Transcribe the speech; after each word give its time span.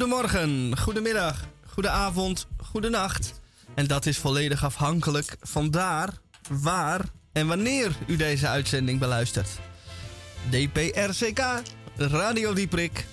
Goedemorgen, 0.00 0.78
goedemiddag, 0.78 1.46
goedenavond, 1.66 2.46
goedenacht. 2.56 3.40
En 3.74 3.86
dat 3.86 4.06
is 4.06 4.18
volledig 4.18 4.64
afhankelijk 4.64 5.36
van 5.40 5.70
daar, 5.70 6.12
waar 6.50 7.00
en 7.32 7.46
wanneer 7.46 7.96
u 8.06 8.16
deze 8.16 8.48
uitzending 8.48 8.98
beluistert. 8.98 9.48
DPRCK, 10.50 11.62
Radio 11.96 12.52
Dieprik, 12.52 13.04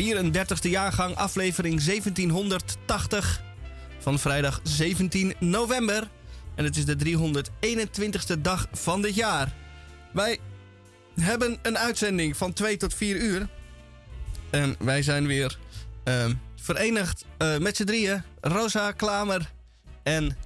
34e 0.00 0.70
jaargang, 0.70 1.14
aflevering 1.14 1.82
1780 1.84 3.42
van 3.98 4.18
vrijdag 4.18 4.60
17 4.62 5.34
november. 5.40 6.08
En 6.54 6.64
het 6.64 6.76
is 6.76 6.84
de 6.84 6.96
321ste 6.96 8.40
dag 8.40 8.66
van 8.72 9.02
dit 9.02 9.14
jaar. 9.14 9.54
Wij 10.12 10.38
hebben 11.20 11.58
een 11.62 11.78
uitzending 11.78 12.36
van 12.36 12.52
2 12.52 12.76
tot 12.76 12.94
4 12.94 13.16
uur. 13.16 13.48
En 14.50 14.76
wij 14.78 15.02
zijn 15.02 15.26
weer 15.26 15.58
uh, 16.08 16.26
verenigd 16.56 17.24
uh, 17.38 17.58
met 17.58 17.76
z'n 17.76 17.84
drieën. 17.84 18.22
Rosa 18.40 18.92
Klamer 18.92 19.52
en 20.02 20.36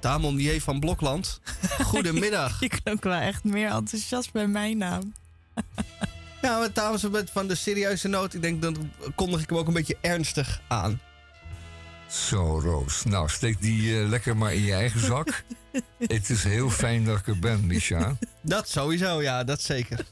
Tamon 0.00 0.38
J. 0.38 0.60
van 0.60 0.80
Blokland. 0.80 1.40
Goedemiddag. 1.92 2.60
Je 2.60 2.68
klonk 2.68 3.02
wel 3.02 3.20
echt 3.20 3.44
meer 3.44 3.70
enthousiast 3.70 4.32
bij 4.32 4.46
mijn 4.46 4.78
naam. 4.78 5.14
ja, 6.42 6.58
maar 6.58 6.72
Tamon 6.72 7.28
van 7.32 7.48
de 7.48 7.54
serieuze 7.54 8.08
noot. 8.08 8.34
Ik 8.34 8.42
denk, 8.42 8.62
dan 8.62 8.92
kondig 9.14 9.42
ik 9.42 9.48
hem 9.48 9.58
ook 9.58 9.66
een 9.66 9.72
beetje 9.72 9.98
ernstig 10.00 10.60
aan. 10.68 11.00
Zo, 12.12 12.60
Roos. 12.60 13.04
Nou, 13.04 13.28
steek 13.28 13.60
die 13.60 13.82
uh, 13.82 14.08
lekker 14.08 14.36
maar 14.36 14.54
in 14.54 14.62
je 14.62 14.72
eigen 14.72 15.00
zak. 15.00 15.44
Het 15.98 16.30
is 16.30 16.44
heel 16.44 16.70
fijn 16.70 17.04
dat 17.04 17.18
ik 17.18 17.26
er 17.26 17.38
ben, 17.38 17.66
Misha. 17.66 18.16
Dat 18.40 18.68
sowieso, 18.68 19.22
ja, 19.22 19.44
dat 19.44 19.62
zeker. 19.62 20.04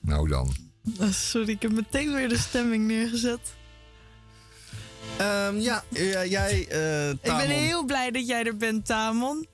Nou 0.00 0.28
dan. 0.28 0.54
Oh, 1.00 1.10
sorry, 1.10 1.50
ik 1.50 1.62
heb 1.62 1.72
meteen 1.72 2.14
weer 2.14 2.28
de 2.28 2.38
stemming 2.38 2.86
neergezet. 2.86 3.55
Um, 5.20 5.58
ja, 5.58 5.84
jij, 6.24 6.68
uh, 6.72 7.10
Ik 7.10 7.20
ben 7.22 7.50
heel 7.50 7.84
blij 7.84 8.10
dat 8.10 8.26
jij 8.26 8.44
er 8.44 8.56
bent, 8.56 8.86
Tamon. 8.86 9.46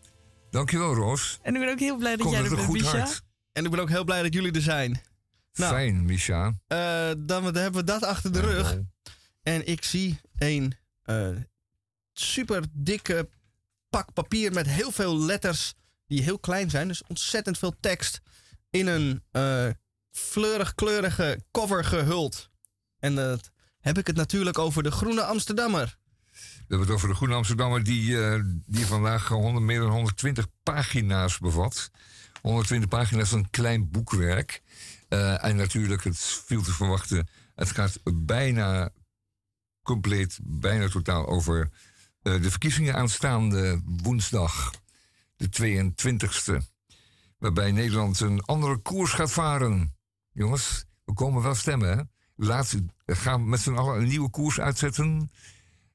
Dankjewel, 0.51 0.95
Roos. 0.95 1.39
En 1.43 1.55
ik 1.55 1.61
ben 1.61 1.71
ook 1.71 1.79
heel 1.79 1.97
blij 1.97 2.17
dat 2.17 2.21
Komt 2.21 2.33
jij 2.33 2.45
er 2.45 2.57
bent, 2.57 2.69
Misha. 2.69 2.99
Hart. 2.99 3.23
En 3.53 3.65
ik 3.65 3.71
ben 3.71 3.81
ook 3.81 3.89
heel 3.89 4.05
blij 4.05 4.23
dat 4.23 4.35
jullie 4.35 4.53
er 4.53 4.63
zijn. 4.63 5.01
Nou, 5.53 5.75
Fijn, 5.75 6.05
Misha. 6.05 6.47
Uh, 6.47 7.11
dan, 7.19 7.45
hebben 7.45 7.73
we 7.73 7.85
dat 7.85 8.05
achter 8.05 8.33
de 8.33 8.41
rug. 8.41 8.79
En 9.43 9.67
ik 9.67 9.85
zie 9.85 10.21
een 10.39 10.75
uh, 11.05 11.29
super 12.13 12.65
dikke 12.73 13.29
pak 13.89 14.13
papier 14.13 14.53
met 14.53 14.67
heel 14.67 14.91
veel 14.91 15.19
letters 15.19 15.75
die 16.07 16.23
heel 16.23 16.39
klein 16.39 16.71
zijn. 16.71 16.89
Dus 16.89 17.03
ontzettend 17.07 17.59
veel 17.59 17.75
tekst 17.81 18.21
in 18.71 18.87
een 18.87 19.23
uh, 19.33 19.69
fleurig 20.11 20.75
kleurige 20.75 21.45
cover 21.51 21.85
gehuld. 21.85 22.51
En 22.99 23.15
dat 23.15 23.52
heb 23.83 23.99
ik 23.99 24.07
het 24.07 24.17
natuurlijk 24.17 24.59
over 24.59 24.83
de 24.83 24.91
Groene 24.91 25.25
Amsterdammer. 25.25 25.99
We 26.33 26.39
hebben 26.59 26.87
het 26.87 26.91
over 26.91 27.09
de 27.09 27.15
Groene 27.15 27.35
Amsterdammer 27.35 27.85
die, 27.85 28.11
uh, 28.11 28.43
die 28.67 28.87
vandaag 28.87 29.29
100, 29.29 29.65
meer 29.65 29.81
dan 29.81 29.91
120 29.91 30.47
pagina's 30.63 31.39
bevat. 31.39 31.91
120 32.41 32.89
pagina's 32.89 33.29
van 33.29 33.39
een 33.39 33.51
klein 33.51 33.91
boekwerk. 33.91 34.63
Uh, 35.09 35.45
en 35.45 35.57
natuurlijk, 35.57 36.05
het 36.05 36.19
viel 36.19 36.63
te 36.63 36.73
verwachten, 36.73 37.29
het 37.55 37.71
gaat 37.71 38.01
bijna 38.15 38.91
compleet, 39.83 40.39
bijna 40.43 40.89
totaal 40.89 41.27
over 41.27 41.71
de 42.23 42.51
verkiezingen 42.51 42.95
aanstaande 42.95 43.81
woensdag, 43.85 44.71
de 45.37 45.49
22e. 45.49 46.57
Waarbij 47.39 47.73
Nederland 47.73 48.21
een 48.21 48.43
andere 48.43 48.77
koers 48.77 49.13
gaat 49.13 49.33
varen. 49.33 49.97
Jongens, 50.33 50.85
we 51.05 51.13
komen 51.13 51.43
wel 51.43 51.55
stemmen, 51.55 51.99
hè? 51.99 52.03
Laat, 52.45 52.75
gaan 53.07 53.49
met 53.49 53.61
z'n 53.61 53.75
allen 53.75 54.01
een 54.01 54.09
nieuwe 54.09 54.31
koers 54.31 54.61
uitzetten. 54.61 55.31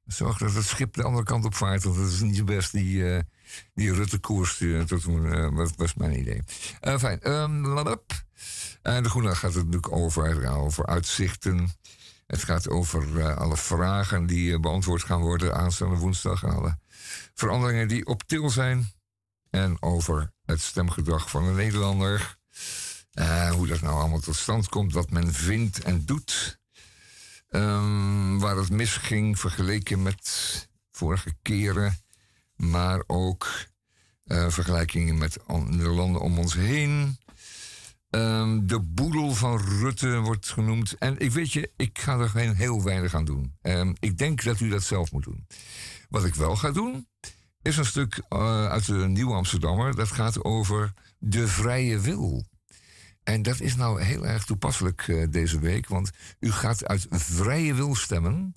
Zorg 0.05 0.37
dat 0.37 0.53
het 0.53 0.65
schip 0.65 0.93
de 0.93 1.03
andere 1.03 1.23
kant 1.23 1.45
op 1.45 1.55
vaart. 1.55 1.83
Want 1.83 1.95
dat 1.95 2.07
is 2.07 2.19
niet 2.19 2.35
zo 2.35 2.43
best 2.43 2.71
die, 2.71 2.95
uh, 2.95 3.19
die 3.73 3.93
Rutte-koers. 3.93 4.63
Dat 4.85 5.75
was 5.75 5.93
mijn 5.93 6.19
idee. 6.19 6.41
Uh, 6.81 6.97
fijn. 6.97 7.31
Um, 7.31 7.77
en 8.81 9.03
de 9.03 9.09
Groene 9.09 9.35
gaat 9.35 9.53
het 9.53 9.65
natuurlijk 9.65 9.91
over, 9.91 10.47
over 10.49 10.85
uitzichten. 10.85 11.69
Het 12.27 12.43
gaat 12.43 12.69
over 12.69 13.33
alle 13.33 13.57
vragen 13.57 14.25
die 14.25 14.59
beantwoord 14.59 15.03
gaan 15.03 15.21
worden 15.21 15.55
aanstaande 15.55 15.95
woensdag. 15.95 16.43
Veranderingen 17.33 17.87
die 17.87 18.05
op 18.05 18.23
til 18.23 18.49
zijn. 18.49 18.91
En 19.49 19.81
over 19.81 20.31
het 20.45 20.61
stemgedrag 20.61 21.29
van 21.29 21.45
de 21.45 21.51
Nederlander. 21.51 22.37
Uh, 23.19 23.51
hoe 23.51 23.67
dat 23.67 23.81
nou 23.81 23.99
allemaal 23.99 24.19
tot 24.19 24.35
stand 24.35 24.69
komt, 24.69 24.93
wat 24.93 25.09
men 25.09 25.33
vindt 25.33 25.83
en 25.83 26.05
doet. 26.05 26.59
Um, 27.49 28.39
waar 28.39 28.57
het 28.57 28.69
misging 28.69 29.39
vergeleken 29.39 30.01
met 30.01 30.67
vorige 30.91 31.33
keren. 31.41 31.97
Maar 32.55 33.03
ook 33.07 33.65
uh, 34.25 34.49
vergelijkingen 34.49 35.17
met 35.17 35.33
de 35.69 35.89
landen 35.89 36.21
om 36.21 36.39
ons 36.39 36.53
heen. 36.53 37.17
Um, 38.09 38.67
de 38.67 38.79
boedel 38.79 39.35
van 39.35 39.57
Rutte 39.57 40.19
wordt 40.19 40.49
genoemd. 40.49 40.97
En 40.97 41.19
ik 41.19 41.31
weet 41.31 41.53
je, 41.53 41.71
ik 41.75 41.99
ga 41.99 42.19
er 42.19 42.29
geen 42.29 42.55
heel 42.55 42.83
weinig 42.83 43.13
aan 43.13 43.25
doen. 43.25 43.57
Um, 43.61 43.95
ik 43.99 44.17
denk 44.17 44.43
dat 44.43 44.59
u 44.59 44.69
dat 44.69 44.83
zelf 44.83 45.11
moet 45.11 45.23
doen. 45.23 45.47
Wat 46.09 46.25
ik 46.25 46.35
wel 46.35 46.55
ga 46.55 46.71
doen, 46.71 47.07
is 47.61 47.77
een 47.77 47.85
stuk 47.85 48.21
uh, 48.29 48.67
uit 48.67 48.85
de 48.85 49.07
Nieuw 49.07 49.33
Amsterdammer. 49.33 49.95
Dat 49.95 50.11
gaat 50.11 50.43
over 50.43 50.93
de 51.19 51.47
vrije 51.47 51.99
wil. 51.99 52.45
En 53.27 53.41
dat 53.41 53.59
is 53.59 53.75
nou 53.75 54.01
heel 54.01 54.25
erg 54.25 54.45
toepasselijk 54.45 55.07
uh, 55.07 55.27
deze 55.29 55.59
week, 55.59 55.87
want 55.87 56.11
u 56.39 56.51
gaat 56.51 56.85
uit 56.85 57.05
vrije 57.09 57.73
wil 57.73 57.95
stemmen. 57.95 58.55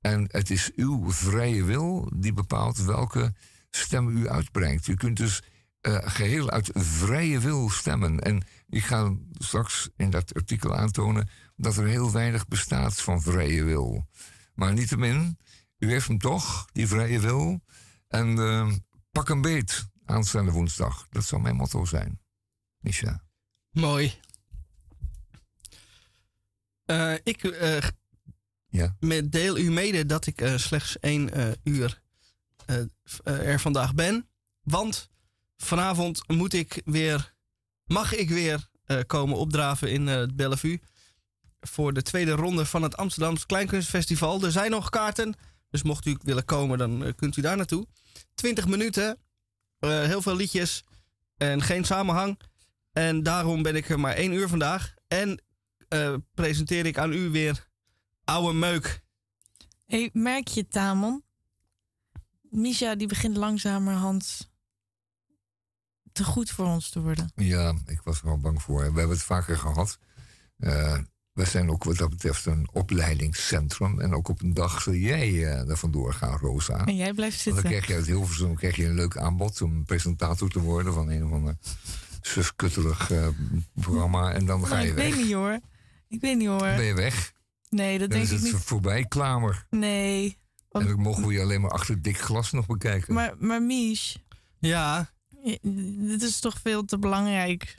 En 0.00 0.24
het 0.30 0.50
is 0.50 0.72
uw 0.74 1.12
vrije 1.12 1.64
wil 1.64 2.12
die 2.16 2.32
bepaalt 2.32 2.78
welke 2.78 3.34
stem 3.70 4.08
u 4.08 4.28
uitbrengt. 4.28 4.86
U 4.86 4.94
kunt 4.94 5.16
dus 5.16 5.42
uh, 5.82 5.98
geheel 6.00 6.50
uit 6.50 6.70
vrije 6.74 7.40
wil 7.40 7.70
stemmen. 7.70 8.20
En 8.20 8.44
ik 8.68 8.84
ga 8.84 9.14
straks 9.32 9.88
in 9.96 10.10
dat 10.10 10.34
artikel 10.34 10.76
aantonen 10.76 11.28
dat 11.56 11.76
er 11.76 11.86
heel 11.86 12.12
weinig 12.12 12.48
bestaat 12.48 13.00
van 13.00 13.22
vrije 13.22 13.64
wil. 13.64 14.08
Maar 14.54 14.72
niettemin, 14.72 15.38
u 15.78 15.90
heeft 15.90 16.08
hem 16.08 16.18
toch, 16.18 16.68
die 16.72 16.88
vrije 16.88 17.20
wil. 17.20 17.60
En 18.08 18.38
uh, 18.38 18.72
pak 19.10 19.28
een 19.28 19.40
beet 19.40 19.88
aanstaande 20.04 20.50
woensdag. 20.50 21.06
Dat 21.10 21.24
zou 21.24 21.42
mijn 21.42 21.56
motto 21.56 21.84
zijn. 21.84 22.20
Misha. 22.78 23.27
Mooi. 23.78 24.14
Uh, 26.86 27.14
ik 27.22 27.42
uh, 27.42 27.78
ja. 28.68 28.96
deel 29.24 29.58
u 29.58 29.70
mede 29.70 30.06
dat 30.06 30.26
ik 30.26 30.40
uh, 30.40 30.56
slechts 30.56 30.98
één 30.98 31.30
uur 31.64 32.00
er 33.24 33.60
vandaag 33.60 33.94
ben. 33.94 34.28
Want 34.62 35.10
vanavond 35.56 36.28
moet 36.28 36.52
ik 36.52 36.82
weer, 36.84 37.34
mag 37.84 38.14
ik 38.14 38.28
weer 38.28 38.68
komen 39.06 39.36
opdraven 39.36 39.90
in 39.90 40.06
het 40.06 40.36
Bellevue. 40.36 40.80
Voor 41.60 41.92
de 41.92 42.02
tweede 42.02 42.32
ronde 42.32 42.66
van 42.66 42.82
het 42.82 42.96
Amsterdamse 42.96 43.46
Kleinkunstfestival. 43.46 44.42
Er 44.42 44.52
zijn 44.52 44.70
nog 44.70 44.90
kaarten. 44.90 45.34
Dus 45.70 45.82
mocht 45.82 46.06
u 46.06 46.16
willen 46.22 46.44
komen, 46.44 46.78
dan 46.78 47.12
kunt 47.16 47.36
u 47.36 47.42
daar 47.42 47.56
naartoe. 47.56 47.86
20 48.34 48.66
minuten. 48.66 49.18
heel 49.78 50.22
veel 50.22 50.36
liedjes. 50.36 50.84
En 51.36 51.62
geen 51.62 51.84
samenhang. 51.84 52.38
En 52.98 53.22
daarom 53.22 53.62
ben 53.62 53.76
ik 53.76 53.88
er 53.88 54.00
maar 54.00 54.14
één 54.14 54.32
uur 54.32 54.48
vandaag. 54.48 54.94
En 55.08 55.42
uh, 55.88 56.14
presenteer 56.34 56.86
ik 56.86 56.98
aan 56.98 57.12
u 57.12 57.30
weer 57.30 57.68
oude 58.24 58.52
meuk. 58.52 59.02
Hey, 59.86 60.10
merk 60.12 60.48
je, 60.48 60.68
Tamon? 60.68 61.22
Misha 62.50 62.94
die 62.94 63.06
begint 63.06 63.36
langzamerhand 63.36 64.50
te 66.12 66.24
goed 66.24 66.50
voor 66.50 66.66
ons 66.66 66.90
te 66.90 67.00
worden. 67.00 67.32
Ja, 67.34 67.74
ik 67.86 68.00
was 68.04 68.20
er 68.20 68.26
wel 68.26 68.38
bang 68.38 68.62
voor. 68.62 68.78
We 68.78 68.84
hebben 68.84 69.08
het 69.08 69.22
vaker 69.22 69.58
gehad. 69.58 69.98
Uh, 70.58 70.98
we 71.32 71.44
zijn 71.44 71.70
ook 71.70 71.84
wat 71.84 71.96
dat 71.96 72.10
betreft 72.10 72.46
een 72.46 72.68
opleidingscentrum. 72.72 74.00
En 74.00 74.14
ook 74.14 74.28
op 74.28 74.42
een 74.42 74.54
dag 74.54 74.82
zul 74.82 74.94
jij 74.94 75.30
uh, 75.30 75.70
er 75.70 75.76
vandoor 75.76 76.12
gaan, 76.12 76.38
Rosa. 76.38 76.86
En 76.86 76.96
jij 76.96 77.12
blijft 77.12 77.40
zitten. 77.40 77.62
dan 77.62 77.72
krijg 77.72 77.86
je 77.86 77.94
uit 77.94 78.06
Hilversum 78.06 78.54
krijg 78.54 78.76
je 78.76 78.86
een 78.86 78.94
leuk 78.94 79.16
aanbod 79.16 79.62
om 79.62 79.84
presentator 79.84 80.50
te 80.50 80.60
worden 80.60 80.92
van 80.92 81.10
een 81.10 81.24
of 81.24 81.32
ander 81.32 81.56
sufkuttelig 82.28 83.10
uh, 83.10 83.28
programma. 83.74 84.32
En 84.32 84.46
dan 84.46 84.66
ga 84.66 84.78
je 84.78 84.88
ik 84.88 84.94
weg. 84.94 85.06
Ik 85.06 85.14
weet 85.14 85.24
niet 85.24 85.34
hoor. 85.34 85.58
Ik 86.08 86.20
weet 86.20 86.36
niet 86.36 86.48
hoor. 86.48 86.58
ben 86.58 86.84
je 86.84 86.94
weg. 86.94 87.32
Nee, 87.68 87.98
dat 87.98 88.10
dan 88.10 88.18
denk 88.18 88.30
ik 88.30 88.36
niet. 88.36 88.46
is 88.46 88.52
het 88.52 88.64
voorbij, 88.64 89.04
Klamer. 89.04 89.66
Nee. 89.70 90.38
Want... 90.68 90.84
En 90.84 90.90
dan 90.90 91.00
mogen 91.00 91.26
we 91.26 91.32
je 91.32 91.40
alleen 91.40 91.60
maar 91.60 91.70
achter 91.70 92.02
dik 92.02 92.18
glas 92.18 92.52
nog 92.52 92.66
bekijken. 92.66 93.14
Maar, 93.14 93.34
maar 93.38 93.62
Mies. 93.62 94.18
Ja? 94.58 95.12
Dit 95.62 96.22
is 96.22 96.40
toch 96.40 96.58
veel 96.62 96.84
te 96.84 96.98
belangrijk. 96.98 97.76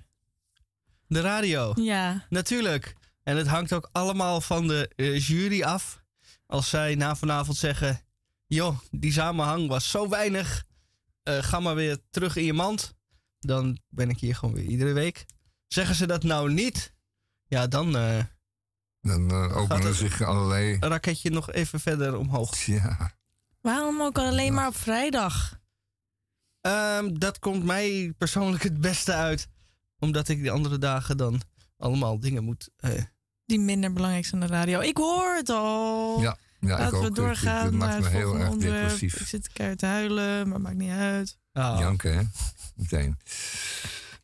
De 1.08 1.22
radio? 1.22 1.72
Ja. 1.76 2.26
Natuurlijk. 2.30 2.96
En 3.24 3.38
het 3.38 3.48
hangt 3.48 3.74
ook 3.74 3.90
allemaal 3.92 4.42
van 4.42 4.68
de 4.68 4.92
uh, 4.96 5.28
jury 5.28 5.64
af. 5.64 6.02
Als 6.46 6.70
zij 6.70 6.96
na 6.96 7.16
vanavond 7.16 7.58
zeggen... 7.58 8.02
joh, 8.48 8.80
die 8.92 9.12
samenhang 9.12 9.68
was 9.68 9.90
zo 9.90 10.10
weinig. 10.10 10.64
Uh, 11.24 11.44
ga 11.44 11.60
maar 11.60 11.76
weer 11.76 11.98
terug 12.10 12.36
in 12.36 12.44
je 12.44 12.54
mand. 12.54 12.98
Dan 13.40 13.78
ben 13.90 14.10
ik 14.10 14.20
hier 14.20 14.36
gewoon 14.36 14.56
weer 14.56 14.64
iedere 14.66 14.94
week. 14.94 15.26
Zeggen 15.68 15.96
ze 15.96 16.08
dat 16.08 16.24
nou 16.24 16.54
niet? 16.54 16.94
Ja, 17.48 17.68
dan, 17.68 17.96
uh, 17.96 18.24
Dan 19.02 19.32
uh, 19.32 19.58
openen 19.58 19.96
zich 19.96 20.22
allerlei... 20.22 20.74
Een 20.80 20.90
raketje 20.90 21.30
nog 21.30 21.52
even 21.52 21.80
verder 21.80 22.18
omhoog. 22.18 22.58
Ja, 22.66 23.12
Waarom 23.62 24.02
ook 24.02 24.18
alleen 24.18 24.54
maar 24.54 24.68
op 24.68 24.76
vrijdag? 24.76 25.60
Ehm, 26.62 27.14
dat 27.18 27.40
komt 27.40 27.64
mij 27.64 28.14
persoonlijk 28.18 28.64
het 28.64 28.82
beste 28.82 29.14
uit. 29.14 29.48
Omdat 30.00 30.28
ik 30.28 30.38
die 30.40 30.52
andere 30.52 30.78
dagen 30.78 31.18
dan 31.18 31.42
allemaal 31.78 32.20
dingen 32.20 32.44
moet. 32.44 32.70
eh, 32.78 33.04
Die 33.46 33.60
minder 33.60 33.94
belangrijk 33.94 34.26
zijn 34.26 34.42
dan 34.42 34.50
de 34.50 34.56
radio. 34.56 34.80
Ik 34.80 34.98
hoor 34.98 35.36
het 35.36 35.50
al. 35.50 36.22
ja, 36.22 36.38
ja 36.60 36.74
ik 36.74 36.80
Laten 36.80 36.96
ook. 36.98 37.02
we 37.04 37.08
Ik- 37.10 37.16
doorgaan 37.16 37.64
Het 37.64 37.72
naar 37.74 37.80
maakt 37.80 37.94
het 37.94 38.04
me 38.04 38.10
heel 38.10 38.22
volgende 38.22 38.44
erg 38.46 38.54
onderwerp. 38.54 38.92
Ik 38.92 39.00
depressief. 39.00 39.28
zit 39.28 39.50
keihard 39.54 39.80
te 39.80 39.86
huilen, 39.86 40.48
maar 40.50 40.62
maakt 40.62 40.76
niet 40.78 40.92
uit. 40.92 41.38
ah. 41.54 41.80
Janken, 41.80 42.18
hè? 42.18 42.24
Meteen. 42.76 43.18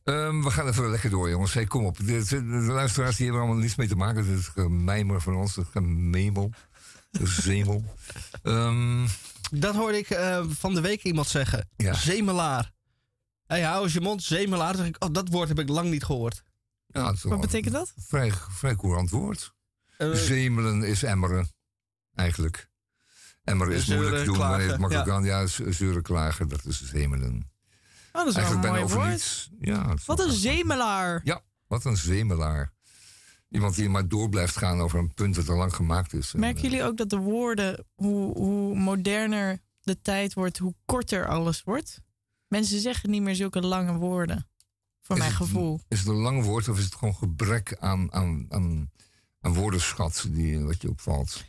Ehm, 0.03 0.41
we 0.43 0.51
gaan 0.51 0.67
even 0.67 0.89
lekker 0.89 1.09
door, 1.09 1.29
jongens. 1.29 1.53
Hey, 1.53 1.65
kom 1.65 1.85
op. 1.85 1.97
De, 1.97 2.03
de- 2.05 2.23
de 2.47 2.55
luisteraars 2.71 3.15
die 3.15 3.25
hebben 3.25 3.41
er 3.43 3.47
allemaal 3.47 3.63
niets 3.65 3.75
mee 3.77 3.87
te 3.87 3.95
maken. 3.95 4.25
Het 4.27 4.43
gemijmer 4.45 5.21
van 5.21 5.35
ons, 5.35 5.55
het 5.55 5.67
gememel. 5.71 6.51
Zemel. 7.23 7.83
Ehm, 8.43 9.07
Dat 9.51 9.75
hoorde 9.75 9.97
ik 9.97 10.09
eh, 10.09 10.45
van 10.49 10.73
de 10.73 10.81
week 10.81 11.03
iemand 11.03 11.27
zeggen. 11.27 11.69
Ja. 11.75 11.93
Zemelaar. 11.93 12.71
Hé, 13.47 13.61
hou 13.63 13.83
eens 13.83 13.93
je 13.93 14.01
mond, 14.01 14.23
zemelaar. 14.23 14.85
Ik, 14.85 15.03
oh, 15.03 15.09
dat 15.13 15.29
woord 15.29 15.47
heb 15.47 15.59
ik 15.59 15.69
lang 15.69 15.89
niet 15.89 16.03
gehoord. 16.03 16.43
ja, 16.88 17.11
is 17.11 17.23
Wat 17.23 17.41
betekent 17.41 17.73
dat? 17.73 17.93
Vrij, 17.97 18.31
vrij 18.49 18.75
courant 18.75 19.09
woord. 19.09 19.53
Eh, 19.97 20.11
Zemelen 20.11 20.83
is 20.83 21.03
emmeren, 21.03 21.49
eigenlijk. 22.15 22.69
Emmeren 23.44 23.73
is 23.73 23.85
Zeuren, 23.85 24.03
moeilijk 24.03 24.25
te 24.25 24.31
doen, 24.31 24.47
maar 24.50 24.62
het 24.62 24.77
makkelijk 24.77 25.07
ja. 25.07 25.13
aan. 25.13 25.23
Ja, 25.23 25.45
z- 25.47 25.59
zeuren 25.59 26.01
klagen, 26.01 26.47
dat 26.47 26.65
is. 26.65 26.81
Oh, 26.81 28.21
dat 28.21 28.27
is 28.27 28.33
wel 28.35 28.44
Eigenlijk 28.44 28.53
een 28.53 28.62
bijna 28.62 28.71
mooi 28.71 28.83
over 28.83 28.97
woord. 28.97 29.09
niets. 29.09 29.50
Ja, 29.59 29.94
is 29.94 30.06
Wat 30.06 30.17
wel 30.17 30.27
een 30.27 30.33
zemelaar. 30.33 31.21
Ja, 31.23 31.41
wat 31.67 31.85
een 31.85 31.97
zemelaar. 31.97 32.73
Iemand 33.50 33.75
die 33.75 33.89
maar 33.89 34.07
door 34.07 34.29
blijft 34.29 34.57
gaan 34.57 34.79
over 34.81 35.00
een 35.00 35.13
punt 35.13 35.35
dat 35.35 35.50
al 35.50 35.57
lang 35.57 35.75
gemaakt 35.75 36.13
is. 36.13 36.33
En, 36.33 36.39
Merken 36.39 36.57
eh, 36.57 36.63
jullie 36.63 36.83
ook 36.83 36.97
dat 36.97 37.09
de 37.09 37.17
woorden, 37.17 37.85
hoe, 37.95 38.38
hoe 38.38 38.75
moderner 38.75 39.59
de 39.81 40.01
tijd 40.01 40.33
wordt, 40.33 40.57
hoe 40.57 40.75
korter 40.85 41.27
alles 41.27 41.63
wordt? 41.63 42.01
Mensen 42.47 42.79
zeggen 42.79 43.09
niet 43.09 43.21
meer 43.21 43.35
zulke 43.35 43.62
lange 43.62 43.94
woorden. 43.97 44.50
Voor 45.01 45.15
Is 45.15 45.21
mijn 45.21 45.33
het- 45.35 45.41
gevoel. 45.41 45.79
Is 45.88 46.00
het 46.00 46.07
een 46.07 46.15
lang 46.15 46.44
woord 46.44 46.67
of 46.67 46.77
is 46.77 46.83
het 46.83 46.95
gewoon 46.95 47.15
gebrek 47.15 47.75
aan, 47.79 48.13
aan, 48.13 48.45
aan, 48.50 48.91
aan 49.41 49.53
woordenschat 49.53 50.25
die, 50.29 50.59
wat 50.59 50.81
je 50.81 50.89
opvalt? 50.89 51.44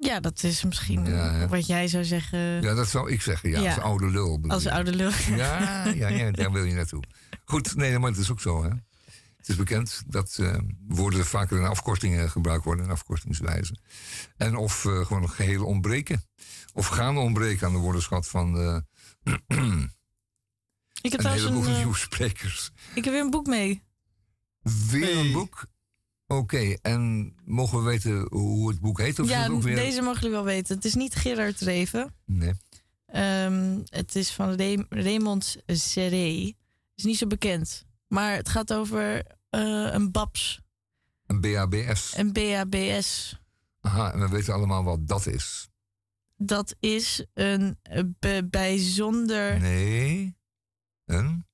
Ja, 0.00 0.20
dat 0.20 0.42
is 0.42 0.64
misschien 0.64 1.04
Ja, 1.06 1.48
wat 1.48 1.66
jij 1.66 1.88
zou 1.88 2.04
zeggen 2.04 2.38
Ja, 2.62 2.74
dat 2.74 2.88
zou 2.88 3.10
ik 3.10 3.22
zeggen. 3.22 3.50
Ja, 3.50 3.60
Ja. 3.60 3.74
als 3.74 3.82
oude 3.84 4.06
lul. 4.10 4.40
als 4.48 4.62
je. 4.62 4.72
oude 4.72 4.94
lul. 4.94 5.10
Ja, 5.36 5.86
ja, 5.88 6.08
ja, 6.08 6.30
daar 6.30 6.52
wil 6.52 6.64
je 6.64 6.74
naartoe. 6.74 7.02
Goed, 7.44 7.74
nee, 7.76 7.98
maar 7.98 8.10
het 8.10 8.18
is 8.20 8.30
ook 8.30 8.40
zo. 8.40 8.62
Hè? 8.62 8.68
Het 9.36 9.48
is 9.48 9.56
bekend 9.56 10.02
dat 10.06 10.36
eh, 10.40 10.58
woorden 10.88 11.26
vaker 11.26 11.56
in 11.58 11.64
afkortingen 11.64 12.30
gebruikt 12.30 12.64
worden, 12.64 12.84
in 12.84 12.90
afkortingswijze. 12.90 13.76
En 14.36 14.56
of 14.56 14.84
eh, 14.84 15.06
gewoon 15.06 15.22
nog 15.22 15.36
geheel 15.36 15.64
ontbreken. 15.64 16.22
Of 16.72 16.86
gaan 16.86 17.18
ontbreken 17.18 17.66
aan 17.66 17.72
de 17.72 17.78
woordenschat 17.78 18.28
van 18.28 18.52
de, 18.52 18.84
Ik 21.00 21.12
heb 21.12 21.24
een 21.24 21.30
heleboel 21.30 21.64
een, 21.66 21.72
eh, 21.74 21.78
nieuwsprekers. 21.78 22.70
ik 22.94 23.04
heb 23.04 23.12
weer 23.12 23.22
een 23.22 23.30
boek 23.30 23.46
mee. 23.46 23.82
Weer 24.90 25.16
een 25.18 25.32
boek? 25.32 25.66
Oké, 26.30 26.76
en 26.82 27.34
mogen 27.44 27.78
we 27.78 27.84
weten 27.84 28.26
hoe 28.30 28.68
het 28.68 28.80
boek 28.80 28.98
heet? 29.00 29.18
Of 29.18 29.28
ja, 29.28 29.48
ook 29.48 29.62
weer... 29.62 29.76
deze 29.76 30.02
mogen 30.02 30.20
jullie 30.20 30.36
wel 30.36 30.44
weten. 30.44 30.74
Het 30.76 30.84
is 30.84 30.94
niet 30.94 31.14
Gerard 31.14 31.60
Reven. 31.60 32.14
Nee. 32.24 32.54
Ehm, 33.06 33.80
het 33.84 34.16
is 34.16 34.30
van 34.30 34.52
Re 34.52 34.86
Raymond 34.88 35.56
Serré. 35.66 36.52
is 36.94 37.04
niet 37.04 37.16
zo 37.16 37.26
bekend. 37.26 37.86
Maar 38.06 38.36
het 38.36 38.48
gaat 38.48 38.72
over 38.72 39.24
eh, 39.50 39.88
een 39.92 40.10
BABS. 40.10 40.60
Een 41.26 41.40
BABS. 41.40 42.16
Een 42.16 42.32
BABS. 42.32 43.38
Aha, 43.80 44.12
en 44.12 44.20
we 44.20 44.28
weten 44.28 44.54
allemaal 44.54 44.84
wat 44.84 45.08
dat 45.08 45.26
is. 45.26 45.68
Dat 46.36 46.76
is 46.80 47.26
een 47.34 47.78
bijzonder 48.50 49.60
Nee. 49.60 50.36
Een? 51.04 51.46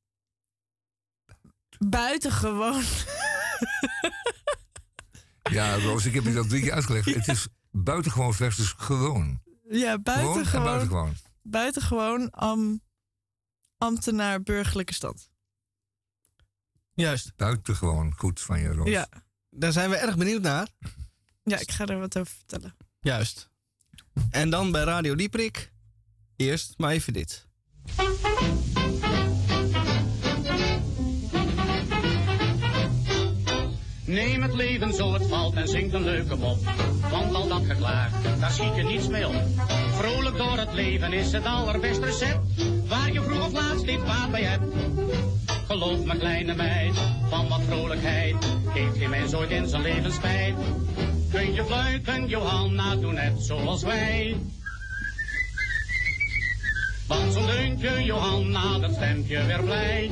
buitengewoon. 1.79 2.82
Ja, 5.50 5.79
Roos, 5.79 6.05
ik 6.05 6.14
heb 6.14 6.25
je 6.25 6.32
dat 6.32 6.49
drie 6.49 6.62
keer 6.62 6.73
uitgelegd. 6.73 7.14
Het 7.14 7.29
is 7.29 7.46
buitengewoon 7.70 8.35
versus 8.35 8.75
gewoon. 8.76 9.43
Ja, 9.69 9.79
Gewoon 9.79 9.93
en 9.94 10.02
buitengewoon. 10.02 10.64
buitengewoon. 10.64 11.14
Buitengewoon 11.43 12.31
am, 12.31 12.81
ambtenaar 13.79 14.43
burgerlijke 14.43 14.94
stand. 14.94 15.31
Juist. 16.94 17.32
Buitengewoon 17.37 18.12
goed 18.17 18.41
van 18.41 18.61
je, 18.61 18.69
Roos. 18.69 18.88
Ja. 18.88 19.08
Daar 19.50 19.73
zijn 19.73 19.91
we 19.91 19.96
erg 19.96 20.17
benieuwd 20.17 20.43
naar. 20.43 20.69
ja, 21.43 21.58
ik 21.58 21.70
ga 21.70 21.87
er 21.87 21.99
wat 21.99 22.19
over 22.19 22.35
vertellen. 22.37 22.76
Juist. 23.00 23.50
En 24.31 24.50
dan 24.50 24.73
bij 24.73 24.82
Radio 24.85 25.14
Dieprik. 25.14 25.73
Eerst 26.37 26.75
maar 26.79 26.91
even 26.91 27.12
dit. 27.12 27.46
Neem 34.06 34.43
het 34.43 34.55
leven 34.55 34.95
zo 34.95 35.12
het 35.12 35.27
valt 35.27 35.55
en 35.55 35.69
zing 35.69 35.93
een 35.93 36.05
leuke 36.05 36.37
mop. 36.37 36.59
Want 37.11 37.35
al 37.35 37.49
dat 37.49 37.62
geklaag, 37.67 38.39
daar 38.41 38.51
schiet 38.51 38.77
je 38.77 38.83
niets 38.83 39.09
mee 39.09 39.29
op. 39.29 39.43
Vrolijk 39.91 40.37
door 40.37 40.59
het 40.59 40.73
leven 40.73 41.12
is 41.12 41.33
het 41.33 41.45
allerbeste 41.45 42.05
recept. 42.05 42.41
Waar 42.89 43.12
je 43.12 43.23
vroeg 43.23 43.47
of 43.47 43.53
laat 43.53 43.79
steeds 43.79 44.03
baat 44.03 44.31
bij 44.31 44.43
hebt. 44.43 44.75
Geloof 45.67 46.05
me 46.05 46.19
kleine 46.19 46.55
meid, 46.55 46.95
van 47.29 47.49
wat 47.49 47.61
vrolijkheid. 47.69 48.37
Heeft 48.69 48.99
geen 48.99 49.11
mens 49.11 49.35
ooit 49.35 49.51
in 49.51 49.69
zijn 49.69 49.83
leven 49.83 50.12
spijt. 50.12 50.55
Kun 51.31 51.55
je 51.55 51.65
fluiten, 51.65 52.27
Johanna, 52.29 52.97
doe 52.97 53.12
net 53.12 53.43
zoals 53.43 53.83
wij. 53.83 54.37
Want 57.06 57.33
zo'n 57.33 57.47
deuntje, 57.47 58.05
Johanna, 58.05 58.79
dat 58.79 58.95
stemt 58.95 59.29
je 59.29 59.45
weer 59.45 59.62
blij. 59.62 60.11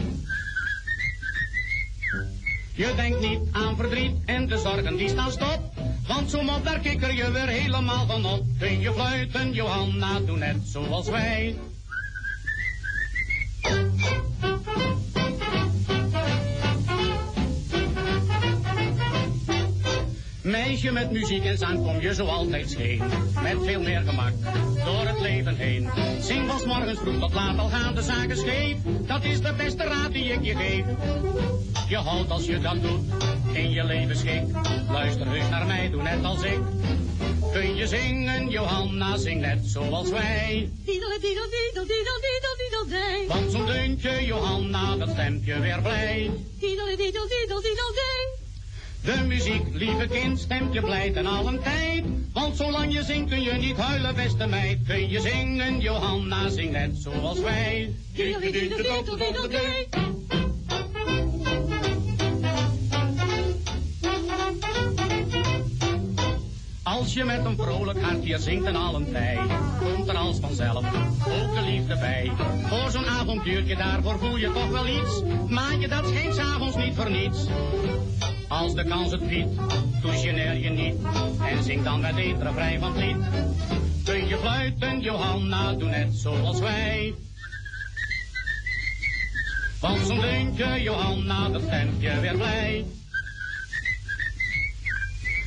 Je 2.74 2.93
denkt 2.96 3.20
niet 3.20 3.41
aan 3.52 3.76
verdriet 3.76 4.17
en 4.24 4.46
de 4.46 4.58
zorgen 4.58 4.96
die 4.96 5.08
staan 5.08 5.32
stop. 5.32 5.60
Want 6.06 6.31
zo 6.31 6.43
mop, 6.43 6.64
daar 6.64 6.79
kikker 6.79 7.14
je 7.14 7.31
weer 7.31 7.48
helemaal 7.48 8.06
van 8.06 8.26
op. 8.26 8.44
Kun 8.58 8.81
je 8.81 8.93
fluiten, 8.93 9.52
Johanna, 9.52 10.20
doe 10.20 10.36
net 10.36 10.56
zoals 10.64 11.08
wij. 11.08 11.56
Meisje 20.43 20.93
met 20.93 21.11
muziek 21.11 21.44
en 21.44 21.58
zang 21.58 21.84
kom 21.84 22.01
je 22.01 22.15
zo 22.15 22.25
altijd 22.25 22.70
scheen. 22.70 23.03
Met 23.43 23.56
veel 23.65 23.81
meer 23.81 24.01
gemak 24.01 24.32
door 24.84 25.06
het 25.06 25.20
leven 25.20 25.56
heen. 25.56 25.91
Zing 26.20 26.51
van 26.51 26.69
morgens 26.69 26.99
vroeg 26.99 27.19
tot 27.20 27.34
laat 27.34 27.58
al 27.58 27.69
gaan 27.69 27.94
de 27.94 28.03
zaken 28.03 28.37
scheef. 28.37 28.77
Dat 29.06 29.25
is 29.25 29.41
de 29.41 29.55
beste 29.56 29.84
raad 29.84 30.13
die 30.13 30.25
ik 30.25 30.43
je 30.43 30.55
geef. 30.55 30.84
Je 31.89 31.96
houdt 31.96 32.31
als 32.31 32.46
je 32.46 32.61
dat 32.61 32.82
doet 32.82 33.01
in 33.53 33.70
je 33.70 33.84
leven 33.84 34.17
schik. 34.17 34.43
Luister 34.91 35.27
heus 35.29 35.49
naar 35.49 35.67
mij, 35.67 35.91
doe 35.91 36.03
net 36.03 36.25
als 36.25 36.43
ik. 36.43 36.61
Kun 37.53 37.75
je 37.75 37.87
zingen, 37.87 38.49
Johanna, 38.49 39.17
zing 39.17 39.41
net 39.41 39.58
zoals 39.65 40.11
wij. 40.11 40.70
Diedel, 40.84 41.08
diedel, 41.20 41.49
diedel, 41.51 41.87
diedel, 41.87 42.20
diedel, 42.20 42.56
diedel, 42.58 42.89
dij. 42.89 43.25
Want 43.29 43.53
zo'n 43.53 43.67
deuntje, 43.67 44.25
Johanna, 44.25 44.96
dat 44.96 45.08
stemt 45.08 45.44
je 45.44 45.61
weer 45.61 45.82
blij. 45.82 46.31
Diedel, 46.58 46.87
diedel, 46.87 47.29
diedel, 47.29 47.61
diedel, 47.61 47.93
dij. 47.94 48.42
De 49.03 49.25
muziek, 49.27 49.63
lieve 49.73 50.06
kind, 50.06 50.39
stemt 50.39 50.73
je 50.73 50.81
blij 50.81 51.11
ten 51.11 51.27
allen 51.27 51.63
tijd. 51.63 52.05
Want 52.32 52.56
zolang 52.56 52.93
je 52.93 53.05
zingt 53.05 53.31
kun 53.31 53.43
je 53.43 53.53
niet 53.53 53.77
huilen, 53.77 54.15
beste 54.15 54.47
meid. 54.47 54.79
Kun 54.87 55.09
je 55.09 55.21
zingen, 55.21 55.81
Johanna, 55.81 56.49
zing 56.49 56.71
net 56.71 56.91
zoals 56.97 57.41
wij. 57.41 57.94
Als 66.82 67.15
je 67.15 67.25
met 67.25 67.44
een 67.44 67.56
vrolijk 67.56 68.01
hart 68.03 68.43
zingt 68.43 68.67
en 68.67 68.77
allen 68.77 69.13
tijd, 69.13 69.41
komt 69.79 70.09
er 70.09 70.17
als 70.17 70.39
vanzelf 70.39 70.85
ook 71.27 71.55
de 71.55 71.63
liefde 71.65 71.99
bij. 71.99 72.32
Voor 72.67 72.91
zo'n 72.91 73.06
avontuurtje 73.06 73.77
daarvoor 73.77 74.19
voel 74.19 74.37
je 74.37 74.53
toch 74.53 74.69
wel 74.69 74.87
iets, 74.87 75.23
maar 75.49 75.79
je 75.79 75.89
dat 75.89 76.06
schijnt 76.09 76.35
s'avonds 76.35 76.77
niet 76.77 76.94
voor 76.94 77.11
niets. 77.11 77.47
Als 78.53 78.75
de 78.75 78.85
kans 78.85 79.11
het 79.11 79.29
biedt, 79.29 79.55
toucheneer 80.01 80.56
je 80.56 80.71
niet 80.71 80.94
en 81.49 81.63
zing 81.63 81.85
dan 81.85 82.01
met 82.01 82.15
het 82.17 82.53
vrij 82.53 82.79
van 82.79 82.93
het 82.93 83.05
lied. 83.05 83.17
Kun 84.05 84.27
je 84.27 84.37
fluiten, 84.37 85.01
Johanna, 85.01 85.73
doe 85.73 85.89
net 85.89 86.15
zoals 86.15 86.61
wij. 86.61 87.15
Want 89.81 90.06
zo'n 90.06 90.21
deuntje, 90.21 90.82
Johanna, 90.82 91.49
dat 91.49 91.63
stemt 91.63 92.01
je 92.03 92.21
weer 92.21 92.37
blij. 92.37 92.85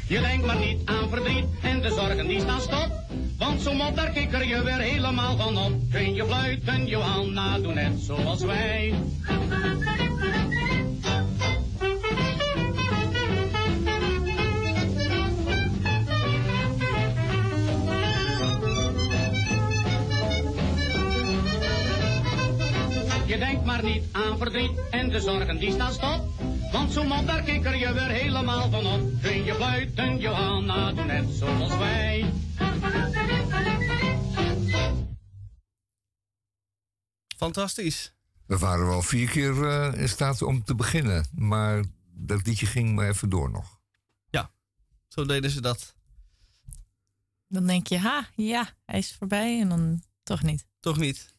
Je 0.08 0.20
denkt 0.20 0.46
maar 0.46 0.60
niet 0.60 0.82
aan 0.86 1.10
verdriet 1.10 1.46
en 1.62 1.82
de 1.82 1.90
zorgen 1.90 2.28
die 2.28 2.40
staan 2.40 2.62
stop. 2.62 2.92
Want 3.38 3.62
zo 3.62 3.74
mop, 3.74 3.96
daar 3.96 4.12
kikker 4.12 4.46
je 4.48 4.64
weer 4.64 4.80
helemaal 4.80 5.38
van 5.38 5.58
op. 5.58 5.74
Kun 5.92 6.14
je 6.14 6.26
fluiten, 6.26 6.86
Johanna, 6.86 7.60
doe 7.60 7.74
net 7.74 8.00
zoals 8.00 8.42
wij. 8.42 8.94
Aan 24.12 24.38
verdriet 24.38 24.90
en 24.92 25.10
de 25.10 25.20
zorgen 25.20 25.58
die 25.58 25.72
staan 25.72 25.94
stop. 25.94 26.30
Want 26.72 26.92
zo'n 26.92 27.08
man, 27.08 27.26
daar 27.26 27.42
kikker 27.42 27.76
je 27.76 27.94
weer 27.94 28.08
helemaal 28.08 28.70
van 28.70 28.86
op. 28.86 29.22
Kun 29.22 29.44
je 29.44 29.56
buiten 29.58 30.20
Johanna 30.20 30.94
doen 30.94 31.08
net 31.08 31.26
zoals 31.30 31.78
wij. 31.78 32.34
Fantastisch. 37.38 38.14
We 38.46 38.58
waren 38.58 38.88
wel 38.88 39.02
vier 39.02 39.30
keer 39.30 39.68
eh, 39.68 40.02
in 40.02 40.10
staat 40.10 40.42
om 40.42 40.64
te 40.64 40.76
beginnen. 40.76 41.28
Maar 41.32 41.84
dat 42.12 42.48
liedje 42.48 42.66
ging 42.66 42.96
maar 42.96 43.10
even 43.10 43.30
door 43.30 43.52
nog. 43.52 43.76
Zo 45.16 45.26
deden 45.26 45.50
ze 45.50 45.62
dat. 45.62 45.96
Dan 47.48 47.68
denk 47.68 47.88
je, 47.88 47.98
ha, 47.98 48.30
ja, 48.36 48.74
hij 48.86 49.00
is 49.00 49.14
voorbij. 49.14 49.60
En 49.60 49.70
dan 49.70 50.04
toch 50.24 50.44
niet. 50.44 50.68
Toch 50.80 50.98
niet? 50.98 51.35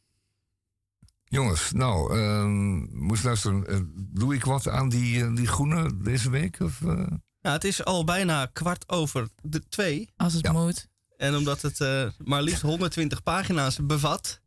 Jongens, 1.29 1.73
nou, 1.73 2.19
ehm 2.19 2.99
moest 3.07 3.25
luisteren. 3.25 3.67
eh, 3.67 3.79
doe 3.95 4.35
ik 4.35 4.45
wat 4.45 4.69
aan 4.69 4.89
die, 4.89 5.25
eh, 5.25 5.35
die 5.35 5.47
groene 5.47 5.97
deze 6.03 6.31
week? 6.31 6.61
Of, 6.61 6.83
eh? 6.83 7.07
Ja, 7.41 7.53
het 7.53 7.65
is 7.65 7.85
al 7.85 8.05
bijna 8.05 8.47
kwart 8.53 8.89
over 8.89 9.29
de 9.43 9.69
twee. 9.69 10.09
Als 10.17 10.33
het 10.33 10.45
Ja. 10.47 10.53
moet. 10.53 10.89
En 11.17 11.37
omdat 11.37 11.63
het 11.63 11.81
eh, 11.81 12.07
maar 12.25 12.43
liefst 12.43 12.63
120 12.63 13.23
pagina's 13.23 13.79
bevat, 13.87 14.41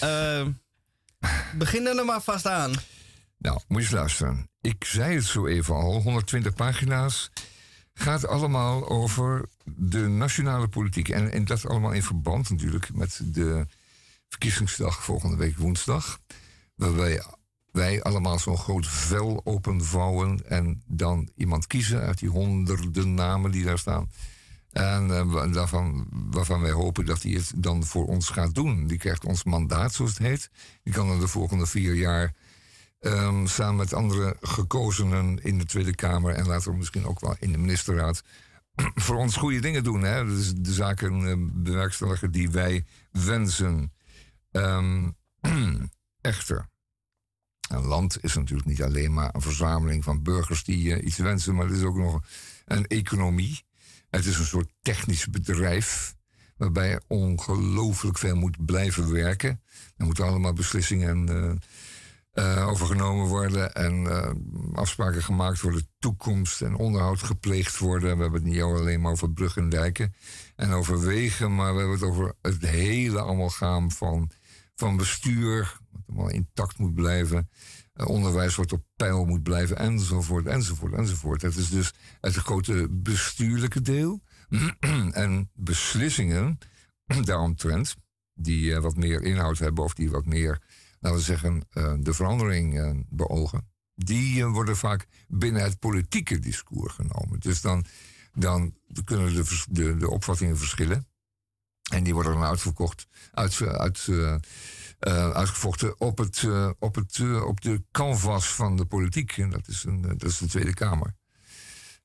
eh, 0.00 0.46
beginnen 1.56 1.98
er 1.98 2.04
maar 2.04 2.22
vast 2.22 2.46
aan. 2.46 2.72
Nou, 3.38 3.60
moet 3.68 3.78
je 3.80 3.86
eens 3.86 3.94
luisteren. 3.96 4.48
Ik 4.60 4.84
zei 4.84 5.14
het 5.14 5.24
zo 5.24 5.46
even 5.46 5.74
al, 5.74 6.00
120 6.02 6.54
pagina's. 6.54 7.30
Gaat 7.94 8.26
allemaal 8.26 8.88
over 8.88 9.48
de 9.64 9.98
nationale 10.08 10.68
politiek. 10.68 11.08
En, 11.08 11.30
en 11.32 11.44
dat 11.44 11.66
allemaal 11.66 11.92
in 11.92 12.02
verband 12.02 12.50
natuurlijk 12.50 12.94
met 12.94 13.20
de 13.24 13.66
verkiezingsdag 14.32 15.04
volgende 15.04 15.36
week 15.36 15.58
woensdag. 15.58 16.20
Waarbij 16.74 17.22
wij 17.72 18.02
allemaal 18.02 18.38
zo'n 18.38 18.58
groot 18.58 18.86
vel 18.86 19.40
openvouwen 19.44 20.50
en 20.50 20.82
dan 20.86 21.28
iemand 21.36 21.66
kiezen 21.66 22.00
uit 22.00 22.18
die 22.18 22.28
honderden 22.28 23.14
namen 23.14 23.50
die 23.50 23.64
daar 23.64 23.78
staan. 23.78 24.10
En 24.70 25.10
eh, 25.10 25.52
waarvan 26.30 26.60
wij 26.60 26.70
hopen 26.70 27.06
dat 27.06 27.22
hij 27.22 27.32
het 27.32 27.52
dan 27.56 27.84
voor 27.84 28.06
ons 28.06 28.28
gaat 28.28 28.54
doen. 28.54 28.86
Die 28.86 28.98
krijgt 28.98 29.24
ons 29.24 29.44
mandaat, 29.44 29.94
zoals 29.94 30.10
het 30.10 30.26
heet. 30.26 30.50
Die 30.82 30.92
kan 30.92 31.08
dan 31.08 31.20
de 31.20 31.28
volgende 31.28 31.66
vier 31.66 31.94
jaar 31.94 32.34
Ehm, 33.02 33.46
samen 33.46 33.76
met 33.76 33.94
andere 33.94 34.36
gekozenen 34.40 35.38
in 35.42 35.58
de 35.58 35.64
Tweede 35.64 35.94
Kamer 35.94 36.34
en 36.34 36.46
later 36.46 36.74
misschien 36.74 37.06
ook 37.06 37.20
wel 37.20 37.36
in 37.38 37.52
de 37.52 37.58
ministerraad. 37.58 38.22
voor 38.94 39.16
ons 39.16 39.36
goede 39.36 39.60
dingen 39.60 39.84
doen. 39.84 40.02
Hè? 40.02 40.24
Dus 40.24 40.54
de 40.54 40.72
zaken 40.72 41.28
eh, 41.28 41.34
bewerkstelligen 41.38 42.30
die 42.30 42.50
wij 42.50 42.84
wensen. 43.10 43.92
Ehm, 44.52 45.10
echter, 46.20 46.68
een 47.68 47.84
land 47.84 48.24
is 48.24 48.34
natuurlijk 48.34 48.68
niet 48.68 48.82
alleen 48.82 49.12
maar 49.12 49.34
een 49.34 49.40
verzameling 49.40 50.04
van 50.04 50.22
burgers 50.22 50.64
die 50.64 50.94
eh, 50.94 51.06
iets 51.06 51.16
wensen, 51.16 51.54
maar 51.54 51.66
het 51.66 51.76
is 51.76 51.82
ook 51.82 51.96
nog 51.96 52.20
een 52.64 52.86
economie. 52.86 53.64
Het 54.10 54.26
is 54.26 54.38
een 54.38 54.44
soort 54.44 54.72
technisch 54.82 55.26
bedrijf 55.26 56.14
waarbij 56.56 56.88
je 56.88 57.02
ongelooflijk 57.06 58.18
veel 58.18 58.36
moet 58.36 58.64
blijven 58.64 59.12
werken. 59.12 59.62
Er 59.96 60.04
moeten 60.04 60.24
allemaal 60.24 60.52
beslissingen 60.52 61.28
eh, 61.28 61.52
eh, 62.32 62.68
overgenomen 62.68 63.26
worden 63.26 63.74
en 63.74 64.06
afspraken 64.74 65.22
gemaakt 65.22 65.60
worden, 65.60 65.88
toekomst 65.98 66.62
en 66.62 66.74
onderhoud 66.74 67.22
gepleegd 67.22 67.78
worden. 67.78 68.16
We 68.16 68.22
hebben 68.22 68.42
het 68.42 68.50
niet 68.50 68.62
alleen 68.62 69.00
maar 69.00 69.12
over 69.12 69.32
bruggen 69.32 69.62
en 69.62 69.68
dijken 69.68 70.14
en 70.56 70.72
over 70.72 71.00
wegen, 71.00 71.54
maar 71.54 71.72
we 71.72 71.78
hebben 71.78 71.98
het 71.98 72.08
over 72.08 72.34
het 72.42 72.66
hele 72.66 73.22
amalgaam 73.22 73.90
van, 73.90 74.30
van 74.82 74.96
bestuur, 74.96 75.78
wat 75.90 76.02
allemaal 76.06 76.30
intact 76.30 76.78
moet 76.78 76.94
blijven. 76.94 77.50
Eh, 77.92 78.06
onderwijs 78.06 78.54
wat 78.54 78.72
op 78.72 78.84
peil 78.96 79.24
moet 79.24 79.42
blijven, 79.42 79.76
enzovoort, 79.76 80.46
enzovoort, 80.46 80.92
enzovoort. 80.92 81.42
Het 81.42 81.56
is 81.56 81.70
dus 81.70 81.92
het 82.20 82.34
grote 82.34 82.88
bestuurlijke 82.90 83.82
deel. 83.82 84.22
en 85.24 85.50
beslissingen 85.54 86.58
daaromtrent, 87.24 87.94
die 88.34 88.74
eh, 88.74 88.80
wat 88.80 88.96
meer 88.96 89.22
inhoud 89.22 89.58
hebben 89.58 89.84
of 89.84 89.94
die 89.94 90.10
wat 90.10 90.26
meer 90.26 90.60
laten 91.00 91.18
we 91.18 91.24
zeggen, 91.24 91.66
eh, 91.70 91.94
de 91.98 92.14
verandering 92.14 93.04
beogen, 93.08 93.68
die 93.94 94.46
worden 94.46 94.76
vaak 94.76 95.06
binnen 95.28 95.62
het 95.62 95.78
politieke 95.78 96.38
discours 96.38 96.94
genomen. 96.94 97.40
Dus 97.40 97.60
dan, 97.60 97.84
dan 98.32 98.74
kunnen 99.04 99.34
de, 99.34 99.64
de, 99.70 99.96
de 99.96 100.10
opvattingen 100.10 100.58
verschillen. 100.58 101.06
En 101.92 102.04
die 102.04 102.14
worden 102.14 102.32
dan 102.32 102.42
uitverkocht, 102.42 103.06
uit, 103.32 103.62
uit, 103.62 104.06
eh, 104.08 104.34
eh, 104.98 105.30
uitgevochten 105.30 106.00
op, 106.00 106.18
het, 106.18 106.42
eh, 106.42 106.70
op, 106.78 106.94
het, 106.94 107.20
op 107.44 107.60
de 107.60 107.82
canvas 107.90 108.54
van 108.54 108.76
de 108.76 108.84
politiek. 108.84 109.36
En 109.36 109.50
dat 109.50 109.68
is, 109.68 109.84
een, 109.84 110.02
dat 110.02 110.24
is 110.24 110.38
de 110.38 110.46
Tweede 110.46 110.74
Kamer. 110.74 111.14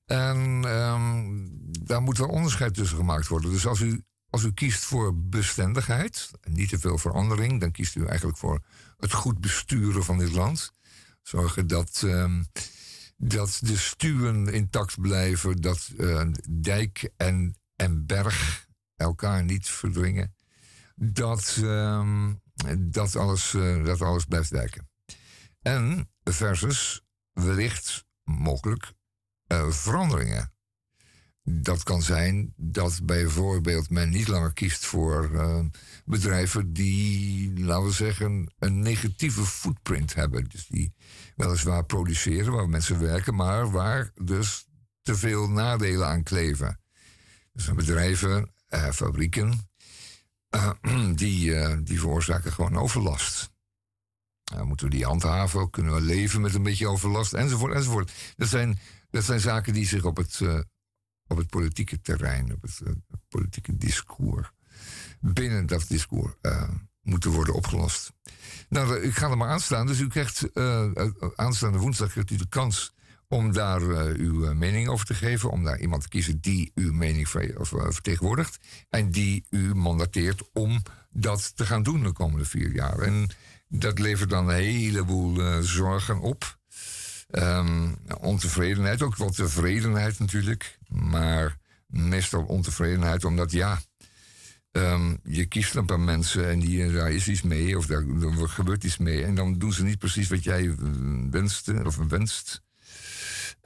En 0.06 0.62
ehm, 0.66 1.26
daar 1.86 2.02
moet 2.02 2.18
wel 2.18 2.28
onderscheid 2.28 2.74
tussen 2.74 2.98
gemaakt 2.98 3.28
worden. 3.28 3.52
Dus 3.52 3.68
als 3.68 3.80
u, 3.80 4.04
als 4.30 4.44
u 4.44 4.52
kiest 4.54 4.84
voor 4.84 5.16
bestendigheid, 5.16 6.32
en 6.42 6.54
niet 6.54 6.70
te 6.70 6.80
veel 6.80 6.98
verandering, 6.98 7.60
dan 7.60 7.72
kiest 7.72 7.96
u 7.96 8.06
eigenlijk 8.06 8.38
voor 8.38 8.64
het 8.98 9.14
goed 9.14 9.40
besturen 9.40 10.04
van 10.04 10.18
dit 10.18 10.32
land. 10.32 10.74
Zorgen 11.22 11.68
dat, 11.68 12.02
ehm, 12.06 12.44
dat 13.18 13.60
de 13.62 13.78
stuwen 13.78 14.48
intact 14.48 15.02
blijven, 15.02 15.62
dat 15.62 15.90
dijk 16.50 17.10
en, 17.18 17.56
en 17.76 18.06
berg 18.06 18.67
elkaar 18.98 19.44
niet 19.44 19.68
verdringen. 19.68 20.36
Dat, 20.96 21.58
ehm, 21.64 22.34
dat, 22.78 23.16
alles, 23.16 23.54
eh, 23.54 23.86
dat 23.86 24.02
alles 24.02 24.26
blijft 24.26 24.50
wijken. 24.50 24.90
En 25.62 26.10
versus 26.24 27.02
wellicht 27.34 28.06
mogelijk 28.24 28.94
eh, 29.48 29.70
veranderingen. 29.70 30.52
Dat 31.44 31.84
kan 31.84 32.02
zijn 32.02 32.54
dat 32.56 33.00
bijvoorbeeld 33.04 33.90
men 33.90 34.10
niet 34.10 34.28
langer 34.28 34.54
kiest 34.54 34.86
voor 34.86 35.34
eh, 35.34 35.60
bedrijven 36.06 36.74
die, 36.74 37.60
laten 37.60 37.86
we 37.86 37.92
zeggen, 37.92 38.54
een 38.60 38.80
negatieve 38.80 39.46
footprint 39.46 40.14
hebben. 40.14 40.50
Dus 40.50 40.68
die 40.68 40.94
weliswaar 41.36 41.86
produceren, 41.86 42.54
waar 42.54 42.70
mensen 42.70 43.00
werken, 43.00 43.36
maar 43.36 43.72
waar 43.72 44.12
dus 44.24 44.68
te 45.02 45.16
veel 45.16 45.50
nadelen 45.50 46.08
aan 46.08 46.24
kleven. 46.24 46.80
Dus 47.54 47.74
bedrijven, 47.74 48.52
fabrieken, 48.70 49.70
eh, 50.50 50.72
die, 51.16 51.56
eh, 51.56 51.78
die 51.84 52.00
veroorzaken 52.00 52.52
gewoon 52.52 52.78
overlast. 52.78 53.50
Eh, 54.44 54.62
moeten 54.62 54.86
we 54.86 54.96
die 54.96 55.06
handhaven? 55.06 55.70
Kunnen 55.70 55.94
we 55.94 56.02
leven 56.02 56.42
met 56.42 56.54
een 56.54 56.64
beetje 56.64 56.88
overlast? 56.88 57.34
Enzovoort, 57.34 57.74
enzovoort. 57.74 58.12
Dat 58.36 58.48
zijn, 58.48 58.80
dat 59.10 59.24
zijn 59.24 59.40
zaken 59.40 59.74
die 59.74 59.88
zich 59.88 60.04
op 60.04 60.18
het, 60.18 60.42
eh, 60.42 60.60
op 61.28 61.38
het 61.38 61.48
politieke 61.48 62.02
terrein, 62.02 62.54
op 62.54 62.62
het, 62.62 62.82
eh, 62.86 62.94
politieke 63.28 63.78
discours, 63.78 64.52
binnen 65.20 65.66
dat 65.66 65.86
discours 65.88 66.34
eh, 66.42 66.70
moeten 67.02 67.32
worden 67.32 67.54
opgelost. 67.54 68.14
Nou, 68.70 68.98
eh, 68.98 69.04
ik 69.04 69.16
ga 69.16 69.30
er 69.30 69.38
maar 69.38 69.50
aan 69.50 69.60
staan. 69.60 69.88
Dus 69.88 70.00
u 70.00 70.08
krijgt 70.08 70.52
eh, 70.52 70.96
eh, 70.96 71.12
aanstaande 71.36 71.78
woensdag 71.78 72.12
krijgt 72.12 72.32
u 72.32 72.36
de 72.36 72.50
kans 72.50 72.94
om 73.28 73.54
daar 73.54 73.82
eh, 73.82 74.16
uw 74.16 74.46
eh, 74.46 74.52
mening 74.52 74.88
over 74.88 75.06
te 75.06 75.14
geven. 75.14 75.52
Om 75.52 75.64
daar 75.64 75.80
iemand 75.80 76.02
te 76.02 76.10
kiezen 76.10 76.40
die 76.40 76.72
uw 76.76 76.94
mening 76.94 77.28
eh, 77.30 77.66
vertegenwoordigt. 77.90 78.58
En 78.90 79.12
die 79.12 79.46
u 79.50 79.76
mandateert 79.76 80.42
om 80.54 80.82
dat 81.10 81.56
te 81.56 81.66
gaan 81.66 81.84
doen 81.84 82.04
de 82.04 82.12
komende 82.12 82.46
vier 82.46 82.74
jaar. 82.74 83.00
En 83.00 83.30
dat 83.68 84.00
levert 84.00 84.30
dan 84.30 84.50
een 84.50 84.56
heleboel 84.56 85.64
zorgen 85.64 86.20
op. 86.20 86.58
Ehm, 87.28 87.94
ontevredenheid, 88.20 89.02
ook 89.02 89.18
wel 89.18 89.30
tevredenheid 89.30 90.20
natuurlijk. 90.20 90.80
Maar 90.88 91.58
meestal 91.88 92.44
ontevredenheid, 92.44 93.26
omdat 93.26 93.52
ja, 93.52 93.80
ehm, 94.72 95.16
je 95.24 95.46
kiest 95.46 95.76
een 95.76 95.86
paar 95.86 96.00
mensen 96.00 96.50
en 96.50 96.60
die, 96.60 96.92
daar 96.92 97.12
is 97.12 97.28
iets 97.28 97.42
mee, 97.42 97.78
of 97.78 97.86
daar, 97.86 98.04
er 98.22 98.50
gebeurt 98.50 98.84
iets 98.84 98.98
mee. 98.98 99.24
En 99.24 99.36
dan 99.36 99.58
doen 99.58 99.74
ze 99.74 99.84
niet 99.84 100.00
precies 100.00 100.30
wat 100.30 100.44
jij 100.44 100.76
wenste 101.30 101.82
of 101.86 101.96
wenst. 101.96 102.66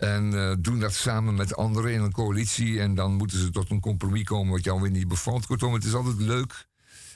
En 0.01 0.33
eh, 0.33 0.55
doen 0.59 0.79
dat 0.79 0.93
samen 0.93 1.35
met 1.35 1.55
anderen 1.55 1.93
in 1.93 2.01
een 2.01 2.11
coalitie. 2.11 2.79
En 2.79 2.95
dan 2.95 3.13
moeten 3.13 3.39
ze 3.39 3.49
tot 3.49 3.69
een 3.69 3.79
compromis 3.79 4.23
komen 4.23 4.51
wat 4.51 4.63
jou 4.63 4.81
weer 4.81 4.91
niet 4.91 5.07
bevalt. 5.07 5.45
Kortom, 5.45 5.73
het 5.73 5.83
is 5.83 5.93
altijd 5.93 6.19
leuk, 6.19 6.67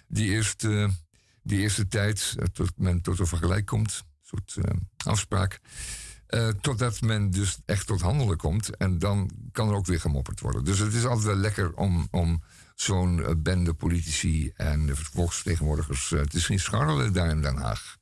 die 0.08 0.30
eerste, 0.30 0.89
die 1.44 1.60
eerste 1.60 1.88
tijd, 1.88 2.36
eh, 2.38 2.46
tot 2.46 2.72
men 2.75 3.01
tot 3.01 3.20
een 3.20 3.27
vergelijk 3.27 3.65
komt. 3.65 4.04
Een 4.04 4.27
soort 4.27 4.56
eh, 4.65 4.75
afspraak. 5.06 5.60
Eh, 6.25 6.48
totdat 6.48 7.01
men 7.01 7.32
dus 7.32 7.58
echt 7.65 7.88
tot 7.88 8.01
handelen 8.01 8.38
komt. 8.38 8.77
En 8.77 9.00
dan 9.00 9.30
kan 9.51 9.70
er 9.70 9.75
ook 9.75 9.86
weer 9.86 10.00
gemopperd 10.00 10.39
worden. 10.39 10.63
Dus 10.63 10.80
het 10.80 10.94
is 10.94 11.06
altijd 11.06 11.25
wel 11.25 11.36
lekker 11.36 11.74
om, 11.74 12.08
om 12.12 12.44
zo'n 12.75 13.24
eh, 13.24 13.32
bende 13.38 13.74
politici 13.74 14.51
en 14.56 14.89
volksvertegenwoordigers 14.98 16.12
eh, 16.12 16.22
te 16.22 16.39
zien 16.39 16.60
scharrelen 16.60 17.13
daar 17.13 17.30
in 17.30 17.42
Den 17.42 17.58
Haag. 17.58 17.98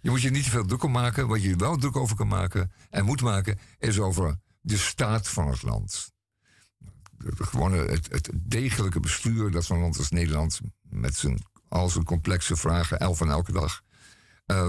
Je 0.00 0.10
moet 0.10 0.22
je 0.22 0.30
niet 0.30 0.44
te 0.44 0.50
veel 0.50 0.66
druk 0.66 0.82
om 0.82 0.90
maken. 0.90 1.28
Wat 1.28 1.42
je 1.42 1.56
wel 1.56 1.76
druk 1.76 1.96
over 1.96 2.16
kan 2.16 2.28
maken 2.28 2.72
en 2.90 3.04
moet 3.04 3.22
maken, 3.22 3.58
is 3.78 3.98
over 3.98 4.38
de 4.60 4.76
staat 4.76 5.28
van 5.28 5.48
het 5.48 5.62
land. 5.62 6.12
Gewoon 7.36 7.72
het, 7.72 8.30
degelijke 8.34 9.00
bestuur 9.00 9.50
dat 9.50 9.64
zo'n 9.64 9.80
land 9.80 9.98
als 9.98 10.10
Nederland 10.10 10.60
met 10.82 11.14
zijn, 11.14 11.42
al 11.68 11.88
zijn 11.88 12.04
complexe 12.04 12.56
vragen, 12.56 12.98
elf 12.98 13.18
van 13.18 13.30
elke 13.30 13.52
dag, 13.52 13.82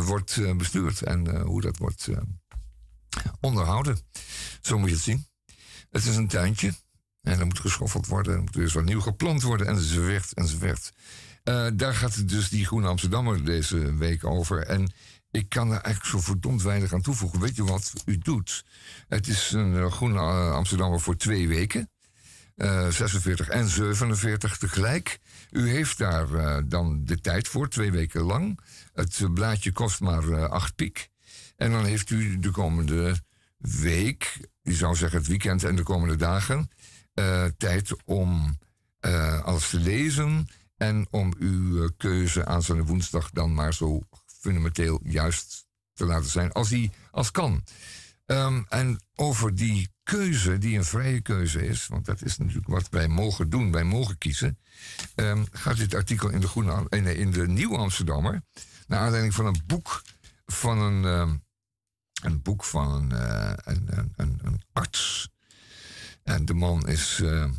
wordt 0.05 0.57
bestuurd 0.57 1.01
en 1.01 1.41
hoe 1.41 1.61
dat 1.61 1.77
wordt 1.77 2.07
onderhouden. 3.39 3.97
Zo 4.61 4.79
moet 4.79 4.89
je 4.89 4.95
het 4.95 5.03
zien. 5.03 5.27
Het 5.89 6.05
is 6.05 6.15
een 6.15 6.27
tuintje. 6.27 6.73
En 7.21 7.39
er 7.39 7.45
moet 7.45 7.59
geschoffeld 7.59 8.07
worden. 8.07 8.33
Er 8.33 8.39
moet 8.39 8.53
dus 8.53 8.73
wat 8.73 8.83
nieuw 8.83 9.01
geplant 9.01 9.41
worden. 9.41 9.67
Enzovoort, 9.67 10.33
enzovoort. 10.33 10.91
Uh, 11.43 11.67
daar 11.73 11.95
gaat 11.95 12.29
dus 12.29 12.49
die 12.49 12.65
Groene 12.65 12.87
Amsterdammer 12.87 13.45
deze 13.45 13.95
week 13.95 14.25
over. 14.25 14.65
En 14.65 14.91
ik 15.31 15.49
kan 15.49 15.67
er 15.67 15.81
eigenlijk 15.81 16.05
zo 16.05 16.19
verdomd 16.19 16.61
weinig 16.61 16.93
aan 16.93 17.01
toevoegen. 17.01 17.39
Weet 17.39 17.55
je 17.55 17.63
wat 17.63 17.93
u 18.05 18.17
doet? 18.17 18.65
Het 19.07 19.27
is 19.27 19.51
een 19.51 19.73
uh, 19.73 19.91
Groene 19.91 20.19
uh, 20.19 20.51
Amsterdammer 20.51 20.99
voor 20.99 21.17
twee 21.17 21.47
weken. 21.47 21.89
46 22.89 23.47
en 23.47 23.67
47 23.67 24.57
tegelijk. 24.57 25.19
U 25.51 25.69
heeft 25.69 25.97
daar 25.97 26.67
dan 26.67 27.05
de 27.05 27.21
tijd 27.21 27.47
voor, 27.47 27.69
twee 27.69 27.91
weken 27.91 28.21
lang. 28.21 28.59
Het 28.93 29.33
blaadje 29.33 29.71
kost 29.71 29.99
maar 29.99 30.47
acht 30.47 30.75
piek. 30.75 31.09
En 31.55 31.71
dan 31.71 31.85
heeft 31.85 32.09
u 32.09 32.39
de 32.39 32.51
komende 32.51 33.19
week, 33.57 34.39
die 34.61 34.75
zou 34.75 34.95
zeggen 34.95 35.19
het 35.19 35.27
weekend 35.27 35.63
en 35.63 35.75
de 35.75 35.83
komende 35.83 36.15
dagen, 36.15 36.69
tijd 37.57 38.03
om 38.05 38.57
alles 39.43 39.69
te 39.69 39.79
lezen 39.79 40.47
en 40.77 41.07
om 41.09 41.33
uw 41.37 41.89
keuze 41.97 42.45
aanstaande 42.45 42.83
woensdag 42.83 43.29
dan 43.29 43.53
maar 43.53 43.73
zo 43.73 44.01
fundamenteel 44.39 44.99
juist 45.03 45.67
te 45.93 46.05
laten 46.05 46.29
zijn 46.29 46.51
als 46.51 46.69
die 46.69 46.91
als 47.11 47.31
kan. 47.31 47.63
Um, 48.25 48.65
en 48.69 48.99
over 49.15 49.55
die 49.55 49.89
keuze, 50.03 50.57
die 50.57 50.77
een 50.77 50.85
vrije 50.85 51.21
keuze 51.21 51.67
is, 51.67 51.87
want 51.87 52.05
dat 52.05 52.21
is 52.21 52.37
natuurlijk 52.37 52.67
wat 52.67 52.89
wij 52.89 53.07
mogen 53.07 53.49
doen, 53.49 53.71
wij 53.71 53.83
mogen 53.83 54.17
kiezen, 54.17 54.59
um, 55.15 55.45
gaat 55.51 55.77
dit 55.77 55.93
artikel 55.93 56.29
in 56.29 56.39
de, 56.39 56.47
Groene, 56.47 56.85
in, 56.89 57.05
in 57.05 57.31
de 57.31 57.47
Nieuwe 57.47 57.77
Amsterdammer, 57.77 58.41
naar 58.87 58.99
aanleiding 58.99 59.33
van 59.33 59.45
een 59.45 59.61
boek 59.65 60.01
van 60.45 60.79
een, 60.79 61.03
um, 61.03 61.43
een 62.21 62.41
boek 62.41 62.63
van 62.63 62.91
een, 62.91 63.11
uh, 63.11 63.53
een, 63.55 64.11
een, 64.15 64.39
een, 64.43 64.61
arts. 64.73 65.29
En 66.23 66.45
de 66.45 66.53
man 66.53 66.87
is, 66.87 67.19
uh, 67.19 67.51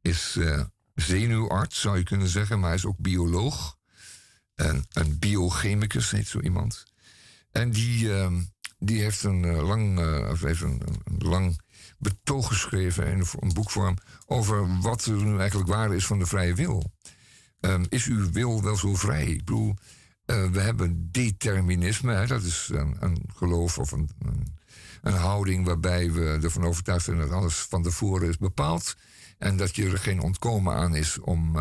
is 0.00 0.38
zenuwarts, 0.94 1.80
zou 1.80 1.98
je 1.98 2.04
kunnen 2.04 2.28
zeggen, 2.28 2.58
maar 2.58 2.68
hij 2.68 2.78
is 2.78 2.86
ook 2.86 2.98
bioloog. 2.98 3.77
En 4.58 4.86
een 4.92 5.18
biochemicus 5.18 6.10
heet 6.10 6.26
zo 6.26 6.40
iemand. 6.40 6.84
En 7.50 7.70
die, 7.70 8.10
die 8.78 9.00
heeft 9.00 9.22
een 9.22 9.46
lang, 9.46 9.98
of 10.30 10.40
heeft 10.40 10.60
een, 10.60 10.82
een, 11.04 11.18
lang 11.18 11.60
betoog 11.98 12.48
geschreven 12.48 13.06
in 13.06 13.24
een 13.40 13.52
boekvorm 13.52 13.96
over 14.26 14.80
wat 14.80 15.04
er 15.04 15.24
nu 15.24 15.38
eigenlijk 15.38 15.68
waar 15.68 15.94
is 15.94 16.06
van 16.06 16.18
de 16.18 16.26
vrije 16.26 16.54
wil. 16.54 16.92
Um, 17.60 17.86
is 17.88 18.06
uw 18.06 18.30
wil 18.30 18.62
wel 18.62 18.76
zo 18.76 18.94
vrij? 18.94 19.26
Ik 19.26 19.44
bedoel, 19.44 19.74
uh, 20.26 20.50
we 20.50 20.60
hebben 20.60 21.08
determinisme, 21.12 22.12
hè, 22.12 22.26
dat 22.26 22.42
is 22.42 22.70
een, 22.72 22.96
een 23.00 23.22
geloof 23.34 23.78
of 23.78 23.92
een, 23.92 24.10
een, 24.18 24.56
een, 25.02 25.14
houding 25.14 25.66
waarbij 25.66 26.12
we 26.12 26.38
ervan 26.42 26.64
overtuigd 26.64 27.04
zijn 27.04 27.18
dat 27.18 27.30
alles 27.30 27.54
van 27.54 27.82
tevoren 27.82 28.28
is 28.28 28.36
bepaald. 28.36 28.96
En 29.38 29.56
dat 29.56 29.76
je 29.76 29.90
er 29.90 29.98
geen 29.98 30.20
ontkomen 30.20 30.74
aan 30.74 30.94
is 30.94 31.18
om, 31.18 31.56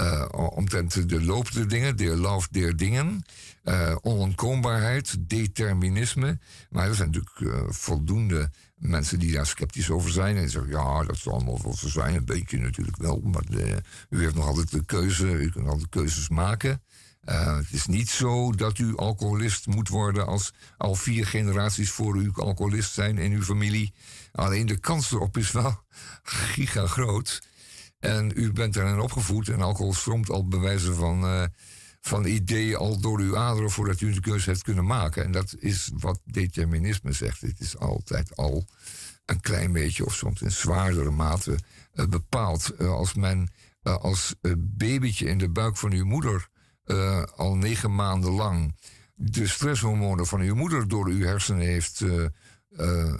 uh, 0.00 0.24
omtrent 0.54 1.08
de 1.08 1.22
loop 1.24 1.52
der 1.52 1.68
dingen, 1.68 1.96
de 1.96 2.16
loop 2.16 2.46
der 2.50 2.76
dingen. 2.76 3.22
Uh, 3.64 3.96
onontkoombaarheid, 4.00 5.16
determinisme. 5.18 6.38
Maar 6.70 6.88
er 6.88 6.94
zijn 6.94 7.10
natuurlijk 7.10 7.74
voldoende 7.74 8.50
mensen 8.74 9.18
die 9.18 9.32
daar 9.32 9.46
sceptisch 9.46 9.90
over 9.90 10.10
zijn. 10.10 10.36
En 10.36 10.50
zeggen, 10.50 10.70
ja, 10.70 11.04
dat 11.04 11.16
zal 11.16 11.32
allemaal 11.32 11.62
wel 11.62 11.76
zo 11.76 11.88
zijn. 11.88 12.14
Een 12.14 12.24
beetje 12.24 12.58
natuurlijk 12.58 12.96
wel. 12.96 13.20
Maar 13.20 13.42
u 14.10 14.20
heeft 14.20 14.34
nog 14.34 14.46
altijd 14.46 14.70
de 14.70 14.84
keuze. 14.84 15.26
U 15.26 15.50
kunt 15.50 15.66
altijd 15.66 15.88
keuzes 15.88 16.28
maken. 16.28 16.82
Het 17.24 17.72
is 17.72 17.86
niet 17.86 18.10
zo 18.10 18.52
dat 18.52 18.78
u 18.78 18.96
alcoholist 18.96 19.66
moet 19.66 19.88
worden 19.88 20.26
als 20.26 20.52
al 20.76 20.94
vier 20.94 21.26
generaties 21.26 21.90
voor 21.90 22.16
u 22.16 22.30
alcoholist 22.34 22.92
zijn 22.92 23.18
in 23.18 23.32
uw 23.32 23.42
familie. 23.42 23.92
Alleen 24.32 24.66
de 24.66 24.78
kans 24.78 25.12
erop 25.12 25.36
is 25.36 25.52
wel 25.52 25.82
giga 26.22 26.86
groot. 26.86 27.42
En 27.98 28.32
u 28.34 28.52
bent 28.52 28.76
erin 28.76 29.00
opgevoed 29.00 29.48
en 29.48 29.60
alcohol 29.60 29.94
stroomt 29.94 30.30
al 30.30 30.48
bewijzen 30.48 30.94
van, 30.94 31.24
uh, 31.24 31.44
van 32.00 32.24
ideeën 32.24 32.76
al 32.76 33.00
door 33.00 33.18
uw 33.18 33.36
aderen 33.36 33.70
voordat 33.70 34.00
u 34.00 34.12
de 34.12 34.20
keuze 34.20 34.50
heeft 34.50 34.62
kunnen 34.62 34.86
maken. 34.86 35.24
En 35.24 35.32
dat 35.32 35.54
is 35.58 35.90
wat 35.94 36.20
determinisme 36.24 37.12
zegt. 37.12 37.40
Het 37.40 37.60
is 37.60 37.78
altijd 37.78 38.36
al 38.36 38.66
een 39.24 39.40
klein 39.40 39.72
beetje 39.72 40.04
of 40.04 40.14
soms 40.14 40.42
in 40.42 40.50
zwaardere 40.50 41.10
mate 41.10 41.58
uh, 41.94 42.06
bepaald. 42.06 42.78
als 42.78 43.14
men 43.14 43.50
als 43.82 44.34
babytje 44.58 45.26
in 45.26 45.38
de 45.38 45.48
buik 45.48 45.76
van 45.76 45.92
uw 45.92 46.04
moeder 46.04 46.48
al 47.36 47.56
negen 47.56 47.94
maanden 47.94 48.30
lang 48.30 48.74
de 49.14 49.46
stresshormonen 49.46 50.26
van 50.26 50.40
uw 50.40 50.54
moeder 50.54 50.88
door 50.88 51.06
uw 51.06 51.24
hersenen 51.24 51.66
heeft, 51.66 52.04
uh, 52.70 53.06
uh, 53.06 53.14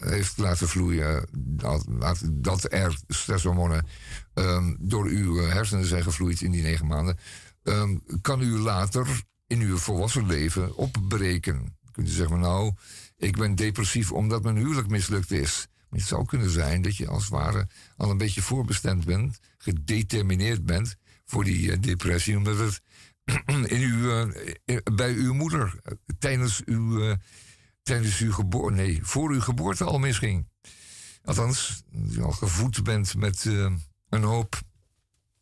heeft 0.00 0.38
laten 0.38 0.68
vloeien. 0.68 1.26
Dat, 1.38 1.86
dat 2.32 2.72
er 2.72 2.98
stresshormonen 3.08 3.86
um, 4.34 4.76
door 4.80 5.06
uw 5.06 5.36
hersenen 5.36 5.84
zijn 5.84 6.02
gevloeid 6.02 6.40
in 6.40 6.50
die 6.50 6.62
negen 6.62 6.86
maanden. 6.86 7.18
Um, 7.62 8.02
kan 8.20 8.40
u 8.40 8.58
later 8.58 9.22
in 9.46 9.60
uw 9.60 9.76
volwassen 9.76 10.26
leven 10.26 10.76
opbreken. 10.76 11.76
Kunt 11.92 12.08
u 12.08 12.10
zeggen, 12.10 12.40
nou, 12.40 12.72
ik 13.16 13.36
ben 13.36 13.54
depressief 13.54 14.12
omdat 14.12 14.42
mijn 14.42 14.56
huwelijk 14.56 14.88
mislukt 14.88 15.30
is. 15.30 15.68
Het 15.90 16.02
zou 16.02 16.24
kunnen 16.24 16.50
zijn 16.50 16.82
dat 16.82 16.96
je 16.96 17.08
als 17.08 17.22
het 17.22 17.32
ware 17.32 17.68
al 17.96 18.10
een 18.10 18.18
beetje 18.18 18.42
voorbestemd 18.42 19.04
bent, 19.04 19.38
gedetermineerd 19.58 20.64
bent 20.64 20.96
voor 21.24 21.44
die 21.44 21.70
uh, 21.70 21.76
depressie, 21.80 22.36
omdat 22.36 22.58
het 22.58 22.80
in 23.70 23.80
uw, 23.80 24.32
bij 24.94 25.14
uw 25.14 25.34
moeder 25.34 25.80
tijdens 26.18 26.62
uw, 26.64 27.16
tijdens 27.82 28.18
uw 28.18 28.32
geboorte, 28.32 28.74
nee, 28.74 28.98
voor 29.02 29.30
uw 29.30 29.40
geboorte 29.40 29.84
al 29.84 29.98
misging. 29.98 30.48
Althans, 31.24 31.82
u 32.10 32.22
al 32.22 32.32
gevoed 32.32 32.82
bent 32.82 33.16
met 33.16 33.44
een 34.08 34.22
hoop 34.22 34.60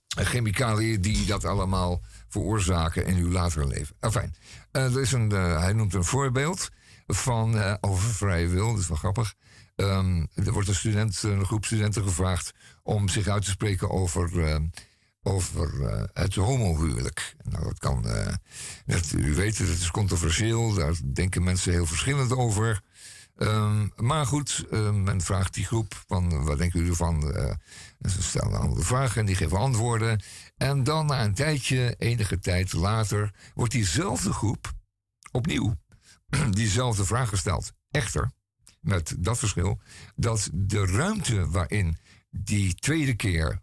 chemicaliën 0.09 1.01
die 1.01 1.27
dat 1.27 1.45
allemaal 1.45 2.03
veroorzaken 2.29 3.07
in 3.07 3.17
uw 3.17 3.31
latere 3.31 3.67
leven. 3.67 3.97
Enfin, 4.01 4.35
er 4.71 5.01
is 5.01 5.13
een, 5.13 5.31
hij 5.31 5.73
noemt 5.73 5.95
een 5.95 6.05
voorbeeld 6.05 6.69
van 7.07 7.79
over 7.81 8.11
vrije 8.15 8.49
wil, 8.49 8.71
dat 8.73 8.81
is 8.81 8.89
wel 8.89 8.97
grappig. 8.97 9.35
Um, 9.77 10.29
er 10.35 10.53
wordt 10.53 10.69
een, 10.69 10.75
student, 10.75 11.23
een 11.23 11.45
groep 11.45 11.65
studenten 11.65 12.03
gevraagd 12.03 12.53
om 12.83 13.09
zich 13.09 13.27
uit 13.27 13.45
te 13.45 13.51
spreken 13.51 13.91
over 13.91 14.31
over 15.29 15.75
uh, 15.81 16.03
het 16.13 16.35
homohuwelijk. 16.35 17.37
Nou, 17.43 17.65
dat 17.65 17.79
kan, 17.79 18.07
dat, 18.87 19.13
u 19.17 19.35
weet 19.35 19.59
het, 19.59 19.69
het 19.69 19.79
is 19.79 19.91
controversieel, 19.91 20.75
daar 20.75 20.95
denken 21.13 21.43
mensen 21.43 21.73
heel 21.73 21.87
verschillend 21.87 22.33
over. 22.33 22.81
Um, 23.37 23.93
maar 23.97 24.27
goed, 24.27 24.65
uh, 24.71 24.91
men 24.91 25.21
vraagt 25.21 25.55
die 25.55 25.65
groep 25.65 26.05
van 26.07 26.45
wat 26.45 26.59
denken 26.59 26.79
jullie 26.79 26.91
ervan? 26.91 27.21
ze 28.09 28.23
stellen 28.23 28.53
een 28.53 28.61
andere 28.61 28.83
vragen 28.83 29.21
en 29.21 29.27
die 29.27 29.37
geven 29.37 29.59
antwoorden. 29.59 30.23
En 30.57 30.85
dan 30.85 31.07
na 31.07 31.25
een 31.25 31.35
tijdje, 31.35 31.95
enige 31.99 32.39
tijd 32.39 32.73
later, 32.73 33.35
wordt 33.55 33.73
diezelfde 33.73 34.33
groep 34.33 34.73
opnieuw 35.33 35.77
diezelfde 36.51 37.05
vraag 37.05 37.29
gesteld. 37.29 37.73
Echter, 37.91 38.31
met 38.81 39.15
dat 39.19 39.39
verschil 39.39 39.81
dat 40.17 40.49
de 40.53 40.87
ruimte 40.87 41.51
waarin 41.51 41.97
die 42.31 42.75
tweede 42.75 43.15
keer 43.15 43.61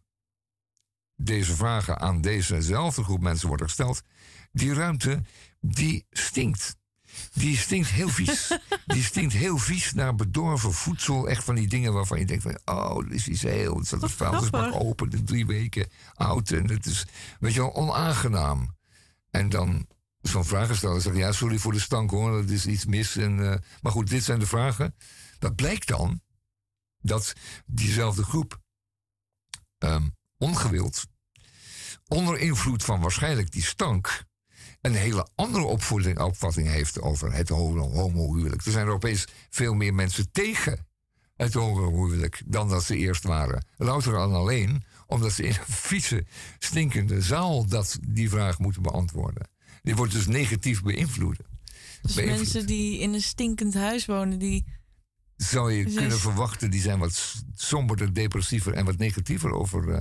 deze 1.15 1.55
vragen 1.55 1.99
aan 1.99 2.21
dezezelfde 2.21 3.03
groep 3.03 3.21
mensen 3.21 3.47
worden 3.47 3.65
gesteld, 3.65 4.01
die 4.51 4.73
ruimte, 4.73 5.21
die 5.59 6.05
stinkt. 6.09 6.75
Die 7.33 7.57
stinkt 7.57 7.87
heel 7.87 8.09
vies. 8.09 8.57
die 8.85 9.03
stinkt 9.03 9.33
heel 9.33 9.57
vies 9.57 9.93
naar 9.93 10.15
bedorven 10.15 10.73
voedsel. 10.73 11.29
Echt 11.29 11.43
van 11.43 11.55
die 11.55 11.67
dingen 11.67 11.93
waarvan 11.93 12.19
je 12.19 12.25
denkt 12.25 12.43
van... 12.43 12.59
oh, 12.65 12.97
dit 12.97 13.13
is 13.13 13.27
iets 13.27 13.41
heel... 13.41 13.77
Het 13.77 13.87
staat 13.87 14.03
een 14.03 14.09
vuilnisbak 14.09 14.73
open, 14.73 15.09
de 15.09 15.23
drie 15.23 15.45
weken 15.45 15.89
oud. 16.13 16.51
En 16.51 16.69
het 16.69 16.85
is, 16.85 17.05
weet 17.39 17.53
je 17.53 17.59
wel, 17.59 17.75
onaangenaam. 17.75 18.75
En 19.31 19.49
dan 19.49 19.87
zo'n 20.21 20.45
vragen 20.45 20.75
stellen. 20.75 21.01
Zeg 21.01 21.15
ja, 21.15 21.31
sorry 21.31 21.57
voor 21.57 21.71
de 21.71 21.79
stank 21.79 22.11
hoor, 22.11 22.41
dat 22.41 22.49
is 22.49 22.65
iets 22.65 22.85
mis. 22.85 23.15
En, 23.15 23.37
uh, 23.37 23.55
maar 23.81 23.91
goed, 23.91 24.09
dit 24.09 24.23
zijn 24.23 24.39
de 24.39 24.47
vragen. 24.47 24.95
Dat 25.39 25.55
blijkt 25.55 25.87
dan 25.87 26.21
dat 27.01 27.33
diezelfde 27.65 28.23
groep... 28.23 28.63
Um, 29.79 30.15
ongewild, 30.37 31.05
onder 32.07 32.37
invloed 32.39 32.83
van 32.83 33.01
waarschijnlijk 33.01 33.51
die 33.51 33.63
stank, 33.63 34.23
een 34.81 34.95
hele 34.95 35.27
andere 35.35 35.63
opvoeding, 35.63 36.19
opvatting 36.19 36.67
heeft 36.67 37.01
over 37.01 37.33
het 37.33 37.49
homohuwelijk. 37.49 38.65
Er 38.65 38.71
zijn 38.71 38.87
er 38.87 38.93
opeens 38.93 39.25
veel 39.49 39.73
meer 39.73 39.93
mensen 39.93 40.31
tegen 40.31 40.87
het 41.35 41.53
homohuwelijk 41.53 42.41
dan 42.45 42.69
dat 42.69 42.83
ze 42.83 42.97
eerst 42.97 43.23
waren. 43.23 43.65
Louter 43.77 44.17
al 44.17 44.33
alleen 44.33 44.83
omdat 45.07 45.31
ze 45.31 45.43
in 45.43 45.49
een 45.49 45.73
vieze, 45.73 46.25
stinkende 46.59 47.21
zaal 47.21 47.65
dat 47.65 47.97
die 48.07 48.29
vraag 48.29 48.59
moeten 48.59 48.81
beantwoorden. 48.81 49.49
Die 49.81 49.95
wordt 49.95 50.11
dus 50.11 50.27
negatief 50.27 50.81
beïnvloed. 50.81 51.37
Dus 52.01 52.15
mensen 52.15 52.65
die 52.65 52.99
in 52.99 53.13
een 53.13 53.21
stinkend 53.21 53.73
huis 53.73 54.05
wonen, 54.05 54.39
die 54.39 54.65
zou 55.35 55.71
je 55.71 55.83
kunnen 55.83 56.19
verwachten, 56.19 56.71
die 56.71 56.81
zijn 56.81 56.99
wat 56.99 57.43
somberder, 57.55 58.13
depressiever 58.13 58.73
en 58.73 58.85
wat 58.85 58.97
negatiever 58.97 59.51
over, 59.51 59.87
uh, 59.87 59.99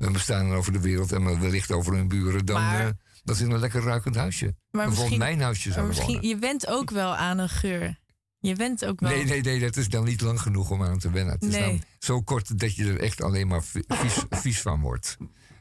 men 0.00 0.12
bestaan 0.12 0.52
over 0.52 0.72
de 0.72 0.80
wereld 0.80 1.12
en 1.12 1.40
wellicht 1.40 1.70
over 1.72 1.92
hun 1.94 2.08
buren, 2.08 2.44
dan 2.46 2.60
Maar- 2.62 2.80
eh, 2.86 2.90
dat 3.24 3.36
is 3.36 3.42
een 3.42 3.58
lekker 3.58 3.82
ruikend 3.82 4.14
huisje. 4.14 4.44
Maar 4.44 4.54
Bijvoorbeeld 4.70 4.98
misschien, 4.98 5.18
mijn 5.18 5.40
huisje 5.40 5.72
zou 5.72 5.86
misschien 5.86 6.14
wonen. 6.14 6.28
je 6.28 6.36
went 6.36 6.66
ook 6.66 6.90
wel 6.90 7.16
aan 7.16 7.38
een 7.38 7.48
geur. 7.48 7.98
Je 8.38 8.54
went 8.54 8.84
ook 8.84 9.00
wel. 9.00 9.10
Nee, 9.10 9.24
nee, 9.24 9.40
nee, 9.40 9.60
dat 9.60 9.76
is 9.76 9.88
dan 9.88 10.04
niet 10.04 10.20
lang 10.20 10.40
genoeg 10.40 10.70
om 10.70 10.82
aan 10.82 10.98
te 10.98 11.10
wennen. 11.10 11.34
Het 11.34 11.42
is 11.42 11.52
Nee. 11.52 11.62
dan 11.68 11.82
zo 11.98 12.20
kort 12.22 12.58
dat 12.58 12.74
je 12.76 12.84
er 12.84 13.00
echt 13.00 13.22
alleen 13.22 13.46
maar 13.48 13.64
vi- 13.64 13.84
vies, 13.88 14.24
vies 14.42 14.60
van 14.60 14.80
wordt. 14.80 15.16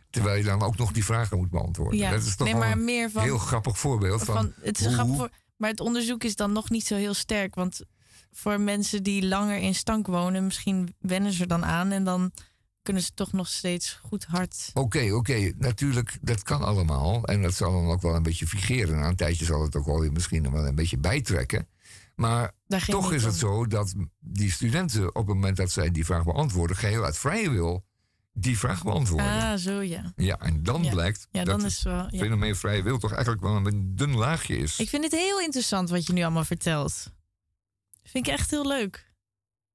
Terwijl 0.10 0.38
je 0.38 0.44
dan 0.44 0.62
ook 0.62 0.78
nog 0.78 0.92
die 0.92 1.06
vragen 1.06 1.38
moet 1.38 1.50
beantwoorden. 1.50 2.00
Ja. 2.00 2.12
Dat 2.12 2.24
is 2.24 2.36
toch 2.36 2.48
nee, 2.48 2.56
maar 2.56 2.72
een 2.72 2.84
meer 2.84 3.12
van, 3.12 3.24
heel 3.24 3.38
grappig 3.38 3.78
voorbeeld 3.80 4.24
van... 4.24 4.36
van 4.36 4.54
het 4.62 4.80
is 4.80 4.86
hoe- 4.86 4.94
grappig 4.94 5.16
voor, 5.16 5.30
maar 5.58 5.70
het 5.70 5.80
onderzoek 5.80 6.24
is 6.24 6.36
dan 6.36 6.52
nog 6.52 6.70
niet 6.70 6.86
zo 6.88 6.96
heel 6.96 7.14
sterk, 7.14 7.56
want 7.56 7.82
voor 8.32 8.60
mensen 8.62 9.04
die 9.04 9.28
langer 9.28 9.58
in 9.58 9.76
stank 9.76 10.08
wonen, 10.08 10.44
misschien 10.46 10.96
wennen 11.00 11.32
ze 11.32 11.42
er 11.42 11.48
dan 11.48 11.66
aan 11.66 11.92
en 11.92 12.04
dan 12.04 12.32
kunnen 12.82 13.04
ze 13.04 13.14
toch 13.14 13.32
nog 13.32 13.48
steeds 13.48 14.00
goed 14.04 14.26
hard. 14.26 14.72
Oké, 14.74 15.12
oké, 15.14 15.52
natuurlijk, 15.58 16.18
dat 16.22 16.44
kan 16.44 16.62
allemaal. 16.62 17.26
En 17.26 17.42
dat 17.42 17.54
zal 17.54 17.72
dan 17.72 17.88
ook 17.92 18.02
wel 18.02 18.16
een 18.16 18.24
beetje 18.24 18.48
figeren. 18.48 19.00
Na 19.00 19.08
een 19.08 19.16
tijdje 19.16 19.46
zal 19.46 19.62
het 19.62 19.76
ook 19.76 19.86
wel 19.86 20.00
weer 20.00 20.12
misschien 20.12 20.52
wel 20.52 20.66
een 20.68 20.76
beetje 20.76 20.98
bijtrekken. 20.98 21.68
Maar 22.16 22.52
toch 22.86 23.14
is 23.14 23.24
het 23.24 23.36
zo 23.36 23.68
dat 23.68 23.94
die 24.20 24.52
studenten 24.52 25.08
op 25.16 25.28
het 25.28 25.36
moment 25.36 25.58
dat 25.58 25.72
zij 25.72 25.92
die 25.92 26.06
vraag 26.06 26.24
beantwoorden, 26.24 26.76
geheel 26.78 27.04
uit 27.04 27.18
vrije 27.18 27.50
wil 27.50 27.86
die 28.34 28.58
vraag 28.58 28.84
beantwoorden. 28.84 29.42
Ah, 29.42 29.58
zo 29.58 29.82
ja. 29.82 30.14
Ja, 30.16 30.40
en 30.40 30.64
dan 30.64 30.84
Ja. 30.84 30.90
blijkt 30.90 31.28
Ja, 31.32 31.44
dat 31.44 31.58
dan 31.60 31.66
is 31.68 31.74
het 31.76 31.84
wel. 31.84 32.04
het 32.04 32.12
Ja. 32.12 32.20
fenomeen 32.20 32.56
vrije 32.56 32.84
wil 32.84 32.98
toch 32.98 33.12
eigenlijk 33.12 33.42
wel 33.42 33.56
een 33.56 33.96
dun 33.96 34.16
laagje 34.16 34.58
is. 34.58 34.80
Ik 34.80 34.90
vind 34.90 35.04
het 35.04 35.12
heel 35.14 35.40
interessant 35.42 35.90
wat 35.90 36.06
je 36.08 36.14
nu 36.14 36.22
allemaal 36.22 36.46
vertelt. 36.46 37.12
Vind 38.04 38.28
ik 38.28 38.34
echt 38.34 38.50
heel 38.52 38.68
leuk. 38.68 39.14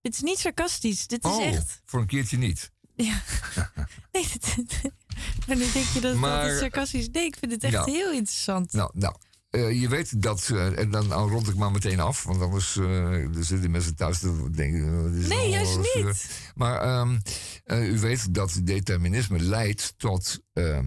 Dit 0.01 0.15
is 0.15 0.21
niet 0.21 0.39
sarcastisch. 0.39 1.07
Dit 1.07 1.25
is 1.25 1.31
oh, 1.31 1.45
echt. 1.47 1.83
voor 1.85 2.01
een 2.01 2.07
keertje 2.07 2.37
niet. 2.37 2.73
Ja. 2.95 3.21
Nee, 4.13 4.25
maar 5.47 5.57
nu 5.57 5.73
denk 5.73 5.87
je 5.87 6.01
dat 6.01 6.11
het 6.13 6.21
Maar- 6.21 6.41
altijd 6.41 6.59
sarcastisch 6.59 7.01
is. 7.01 7.09
Nee, 7.11 7.25
ik 7.25 7.37
vind 7.39 7.53
het 7.53 7.65
echt 7.65 7.73
Nou. 7.73 7.91
heel 7.91 8.13
interessant. 8.13 8.73
Nou, 8.73 8.91
nou 8.95 9.15
eh, 9.55 9.81
je 9.81 9.89
weet 9.89 10.23
dat, 10.23 10.49
eh, 10.53 10.79
en 10.79 10.91
dan 10.91 11.13
rond 11.13 11.49
ik 11.49 11.55
maar 11.55 11.71
meteen 11.71 12.01
af, 12.01 12.25
want 12.25 12.41
anders 12.43 12.77
eh, 12.77 13.17
zitten 13.39 13.71
mensen 13.71 13.95
thuis 13.97 14.19
te 14.19 14.51
denken. 14.51 15.29
nee, 15.29 15.49
juist 15.51 15.79
niet. 15.95 16.29
Maar 16.55 16.81
ehm, 16.81 17.19
eh, 17.65 17.93
u 17.93 17.99
weet 17.99 18.35
dat 18.35 18.61
determinisme 18.65 19.39
leidt 19.39 19.95
tot 19.97 20.39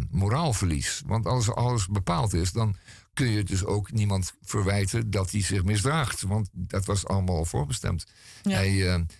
moraalverlies. 0.09 1.01
Want 1.05 1.25
als 1.25 1.51
alles 1.51 1.87
bepaald 1.87 2.33
is, 2.33 2.51
dan 2.51 2.75
kun 3.13 3.29
je 3.29 3.43
dus 3.43 3.65
ook 3.65 3.91
niemand 3.91 4.33
verwijten 4.41 5.09
dat 5.09 5.31
hij 5.31 5.41
zich 5.41 5.63
misdraagt. 5.63 6.21
Want 6.21 6.49
dat 6.51 6.85
was 6.85 7.05
allemaal 7.05 7.35
al 7.37 7.45
voorbestemd. 7.45 8.05
Ja. 8.43 8.51
Hij, 8.51 8.71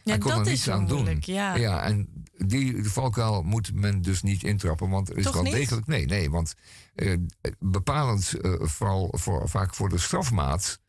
hij 0.03 0.17
kon 0.17 0.31
dat 0.31 0.39
er 0.39 0.51
niets 0.51 0.69
aan 0.69 0.87
doen. 0.87 1.17
ja. 1.19 1.55
ja, 1.55 1.83
en 1.83 2.25
die 2.45 2.81
de 2.81 2.89
valkuil 2.89 3.43
moet 3.43 3.73
men 3.73 4.01
dus 4.01 4.21
niet 4.21 4.43
intrappen. 4.43 4.89
Want 4.89 5.09
er 5.09 5.17
is 5.17 5.23
Toch 5.23 5.33
wel 5.33 5.43
niet? 5.43 5.53
degelijk. 5.53 5.87
Nee, 5.87 6.05
nee, 6.05 6.29
want 6.29 6.53
eh, 6.95 7.13
bepalend 7.59 8.33
eh, 8.41 8.53
vooral 8.59 9.13
voor, 9.17 9.49
vaak 9.49 9.75
voor 9.75 9.89
de 9.89 9.97
strafmaat. 9.97 10.79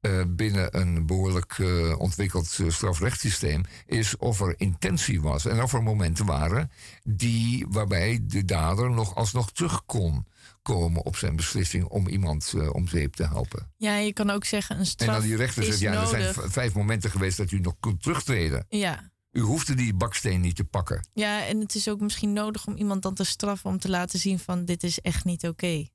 eh, 0.00 0.22
binnen 0.28 0.78
een 0.80 1.06
behoorlijk 1.06 1.58
eh, 1.58 1.98
ontwikkeld 1.98 2.58
strafrechtssysteem 2.68 3.62
is 3.86 4.16
of 4.16 4.40
er 4.40 4.54
intentie 4.56 5.20
was 5.20 5.46
en 5.46 5.62
of 5.62 5.72
er 5.72 5.82
momenten 5.82 6.26
waren 6.26 6.70
die, 7.02 7.66
waarbij 7.68 8.20
de 8.22 8.44
dader 8.44 8.90
nog 8.90 9.14
alsnog 9.14 9.52
terug 9.52 9.84
kon 9.86 10.26
komen 10.62 11.02
op 11.04 11.16
zijn 11.16 11.36
beslissing 11.36 11.84
om 11.84 12.08
iemand 12.08 12.54
om 12.72 12.88
zeep 12.88 13.14
te 13.14 13.26
helpen. 13.26 13.72
Ja, 13.76 13.96
je 13.96 14.12
kan 14.12 14.30
ook 14.30 14.44
zeggen 14.44 14.74
een 14.74 14.80
En 14.80 14.86
straf 14.86 15.14
dan 15.14 15.22
die 15.24 15.36
rechter 15.36 15.64
zegt, 15.64 15.78
ja, 15.78 16.00
er 16.00 16.06
zijn 16.06 16.34
vijf 16.34 16.74
momenten 16.74 17.10
geweest 17.10 17.36
dat 17.36 17.50
u 17.50 17.60
nog 17.60 17.74
kunt 17.80 18.02
terugtreden. 18.02 18.66
Ja. 18.68 19.10
U 19.32 19.40
hoefde 19.40 19.74
die 19.74 19.94
baksteen 19.94 20.40
niet 20.40 20.56
te 20.56 20.64
pakken. 20.64 21.08
ja, 21.12 21.46
en 21.46 21.60
het 21.60 21.74
is 21.74 21.88
ook 21.88 22.00
misschien 22.00 22.32
nodig 22.32 22.66
om 22.66 22.76
iemand 22.76 23.02
dan 23.02 23.14
te 23.14 23.24
straffen 23.24 23.70
om 23.70 23.78
te 23.78 23.88
laten 23.88 24.18
zien 24.18 24.38
van 24.38 24.64
dit 24.64 24.82
is 24.82 25.00
echt 25.00 25.24
niet 25.24 25.46
oké. 25.48 25.86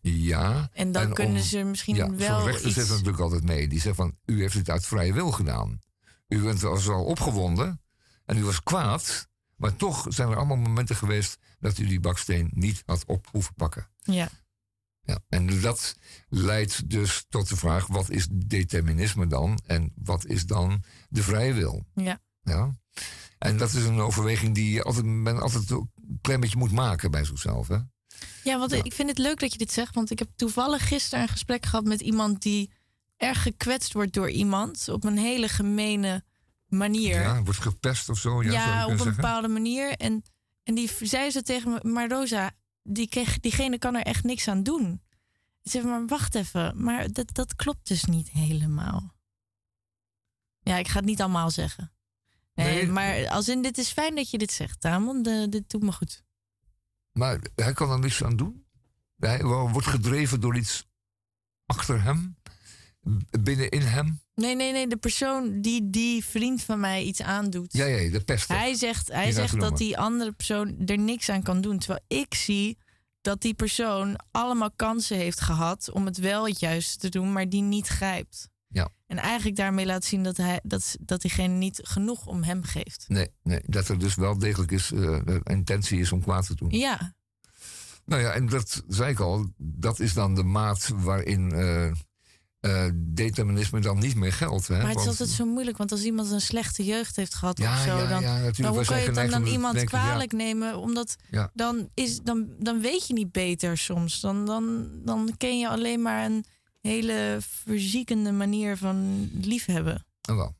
Ja. 0.00 0.70
En 0.72 0.92
dan 0.92 1.02
En 1.02 1.12
kunnen 1.14 1.36
om- 1.36 1.42
ze 1.42 1.62
misschien 1.62 1.94
ja, 1.96 2.10
wel 2.14 2.38
Zo'n 2.38 2.46
rechter 2.46 2.66
iets... 2.66 2.74
zegt 2.76 2.88
natuurlijk 2.90 3.18
altijd 3.20 3.42
mee. 3.44 3.68
Die 3.68 3.80
zegt 3.80 3.96
van, 3.96 4.16
u 4.24 4.40
heeft 4.40 4.54
het 4.54 4.70
uit 4.70 4.86
vrije 4.86 5.12
wil 5.12 5.30
gedaan. 5.32 5.78
U 6.28 6.42
bent 6.42 6.64
al 6.64 7.04
opgewonden 7.04 7.80
en 8.24 8.36
u 8.36 8.44
was 8.44 8.62
kwaad. 8.62 9.28
Maar 9.56 9.76
toch 9.76 10.06
zijn 10.08 10.28
er 10.28 10.36
allemaal 10.36 10.56
momenten 10.56 10.96
geweest 10.96 11.38
dat 11.58 11.78
u 11.78 11.86
die 11.86 12.00
baksteen 12.00 12.50
niet 12.54 12.82
had 12.86 13.04
op 13.06 13.28
hoeven 13.30 13.54
pakken. 13.54 13.88
Ja. 13.98 14.28
Ja, 15.02 15.18
en 15.28 15.60
dat 15.60 15.96
leidt 16.28 16.90
dus 16.90 17.24
tot 17.28 17.48
de 17.48 17.56
vraag: 17.56 17.86
wat 17.86 18.10
is 18.10 18.26
determinisme 18.30 19.26
dan? 19.26 19.60
En 19.66 19.92
wat 19.94 20.26
is 20.26 20.46
dan 20.46 20.82
de 21.08 21.22
vrije 21.22 21.52
wil? 21.52 21.84
Ja. 21.94 22.20
Ja. 22.50 22.78
En 23.38 23.56
dat 23.56 23.72
is 23.72 23.84
een 23.84 24.00
overweging 24.00 24.54
die 24.54 24.72
je 24.72 24.82
altijd, 24.82 25.04
men 25.04 25.40
altijd 25.40 25.70
een 25.70 25.90
klein 26.20 26.40
beetje 26.40 26.58
moet 26.58 26.72
maken 26.72 27.10
bij 27.10 27.24
zichzelf. 27.24 27.68
Hè? 27.68 27.78
Ja, 28.44 28.58
want 28.58 28.72
ik 28.72 28.92
vind 28.92 29.08
het 29.08 29.18
leuk 29.18 29.40
dat 29.40 29.52
je 29.52 29.58
dit 29.58 29.72
zegt. 29.72 29.94
Want 29.94 30.10
ik 30.10 30.18
heb 30.18 30.28
toevallig 30.36 30.88
gisteren 30.88 31.22
een 31.22 31.28
gesprek 31.30 31.66
gehad 31.66 31.84
met 31.84 32.00
iemand 32.00 32.42
die 32.42 32.72
erg 33.16 33.42
gekwetst 33.42 33.92
wordt 33.92 34.12
door 34.12 34.30
iemand 34.30 34.88
op 34.88 35.04
een 35.04 35.18
hele 35.18 35.48
gemene 35.48 36.24
manier. 36.66 37.20
Ja, 37.20 37.42
wordt 37.42 37.60
gepest 37.60 38.08
of 38.08 38.18
zo. 38.18 38.42
Ja, 38.42 38.84
op 38.84 38.90
een 38.90 38.96
zeggen. 38.96 39.16
bepaalde 39.16 39.48
manier. 39.48 39.96
En, 39.96 40.22
en 40.62 40.74
die 40.74 40.90
zei 41.00 41.30
ze 41.30 41.42
tegen 41.42 41.70
me, 41.72 41.90
maar 41.90 42.08
Rosa, 42.08 42.50
die 42.82 43.08
kreeg, 43.08 43.40
diegene 43.40 43.78
kan 43.78 43.94
er 43.94 44.02
echt 44.02 44.24
niks 44.24 44.48
aan 44.48 44.62
doen. 44.62 45.02
Ik 45.62 45.70
zei, 45.70 45.84
maar 45.84 46.06
wacht 46.06 46.34
even, 46.34 46.82
maar 46.82 47.12
dat, 47.12 47.34
dat 47.34 47.56
klopt 47.56 47.88
dus 47.88 48.04
niet 48.04 48.30
helemaal. 48.30 49.14
Ja, 50.60 50.76
ik 50.76 50.88
ga 50.88 50.96
het 50.96 51.04
niet 51.04 51.20
allemaal 51.20 51.50
zeggen. 51.50 51.92
Nee, 52.62 52.86
maar 52.86 53.28
als 53.28 53.48
in, 53.48 53.62
dit 53.62 53.78
is 53.78 53.90
fijn 53.90 54.14
dat 54.14 54.30
je 54.30 54.38
dit 54.38 54.52
zegt, 54.52 54.80
Tamon. 54.80 55.22
De, 55.22 55.46
dit 55.48 55.70
doet 55.70 55.82
me 55.82 55.92
goed. 55.92 56.22
Maar 57.12 57.40
hij 57.54 57.72
kan 57.72 57.90
er 57.90 57.98
niks 57.98 58.24
aan 58.24 58.36
doen. 58.36 58.64
Hij 59.16 59.42
wordt 59.44 59.86
gedreven 59.86 60.40
door 60.40 60.56
iets 60.56 60.88
achter 61.66 62.02
hem, 62.02 62.36
binnenin 63.40 63.80
hem. 63.80 64.20
Nee, 64.34 64.56
nee, 64.56 64.72
nee, 64.72 64.86
de 64.86 64.96
persoon 64.96 65.60
die 65.60 65.90
die 65.90 66.24
vriend 66.24 66.62
van 66.62 66.80
mij 66.80 67.02
iets 67.02 67.22
aandoet. 67.22 67.72
Ja, 67.72 67.84
ja, 67.84 68.10
de 68.10 68.20
pester. 68.20 68.56
Hij 68.56 68.74
zegt, 68.74 69.08
hij 69.08 69.24
Die 69.24 69.32
zegt 69.32 69.60
dat 69.60 69.78
die 69.78 69.98
andere 69.98 70.32
persoon 70.32 70.76
er 70.86 70.98
niks 70.98 71.28
aan 71.28 71.42
kan 71.42 71.60
doen. 71.60 71.78
Terwijl 71.78 72.04
ik 72.06 72.34
zie 72.34 72.78
dat 73.20 73.40
die 73.40 73.54
persoon 73.54 74.18
allemaal 74.30 74.70
kansen 74.76 75.16
heeft 75.16 75.40
gehad 75.40 75.90
om 75.90 76.06
het 76.06 76.18
wel 76.18 76.46
het 76.46 76.60
juiste 76.60 76.98
te 76.98 77.08
doen, 77.08 77.32
maar 77.32 77.48
die 77.48 77.62
niet 77.62 77.86
grijpt. 77.86 78.48
Ja. 78.72 78.88
En 79.06 79.18
eigenlijk 79.18 79.56
daarmee 79.56 79.86
laat 79.86 80.04
zien 80.04 80.22
dat, 80.22 80.36
hij, 80.36 80.60
dat, 80.62 80.96
dat 81.00 81.20
diegene 81.20 81.54
niet 81.54 81.80
genoeg 81.82 82.26
om 82.26 82.42
hem 82.42 82.62
geeft. 82.62 83.04
Nee, 83.08 83.28
nee, 83.42 83.60
dat 83.66 83.88
er 83.88 83.98
dus 83.98 84.14
wel 84.14 84.38
degelijk 84.38 84.70
is, 84.70 84.92
eh, 84.92 85.18
intentie 85.44 86.00
is 86.00 86.12
om 86.12 86.22
kwaad 86.22 86.46
te 86.46 86.54
doen. 86.54 86.70
Ja, 86.70 87.14
Nou 88.04 88.22
ja, 88.22 88.32
en 88.32 88.46
dat 88.46 88.82
zei 88.88 89.10
ik 89.10 89.20
al, 89.20 89.46
dat 89.56 90.00
is 90.00 90.12
dan 90.12 90.34
de 90.34 90.42
maat 90.42 90.88
waarin 90.94 91.52
eh, 91.52 91.90
eh, 92.60 92.90
determinisme 92.94 93.80
dan 93.80 93.98
niet 93.98 94.14
meer 94.14 94.32
geldt. 94.32 94.68
Hè? 94.68 94.78
maar 94.78 94.90
het 94.90 95.00
is 95.00 95.06
altijd 95.06 95.28
zo 95.28 95.46
moeilijk, 95.46 95.76
want 95.76 95.92
als 95.92 96.02
iemand 96.02 96.30
een 96.30 96.40
slechte 96.40 96.84
jeugd 96.84 97.16
heeft 97.16 97.34
gehad 97.34 97.58
Ja, 97.58 97.72
of 97.72 97.78
zo, 97.78 97.96
ja, 97.96 98.08
dan, 98.08 98.22
ja, 98.22 98.50
dan 98.50 98.74
hoe 98.74 98.84
zijn 98.84 99.00
je 99.00 99.20
het 99.20 99.30
dan 99.30 99.44
te 99.44 99.50
iemand 99.50 99.74
denken, 99.74 99.98
kwalijk 99.98 100.32
nemen? 100.32 100.78
Omdat 100.78 101.16
dan, 101.54 101.88
is, 101.94 102.20
dan, 102.20 102.48
dan 102.58 102.80
weet 102.80 103.06
je 103.06 103.12
niet 103.12 103.32
beter 103.32 103.78
soms. 103.78 104.20
Dan, 104.20 104.46
dan, 104.46 104.88
dan 105.04 105.34
ken 105.36 105.58
je 105.58 105.68
alleen 105.68 106.02
maar 106.02 106.24
een 106.24 106.44
hele 106.80 107.38
verziekende 107.40 108.32
manier 108.32 108.76
van 108.76 109.28
liefhebben. 109.34 110.04
Ah, 110.20 110.36
wel. 110.36 110.56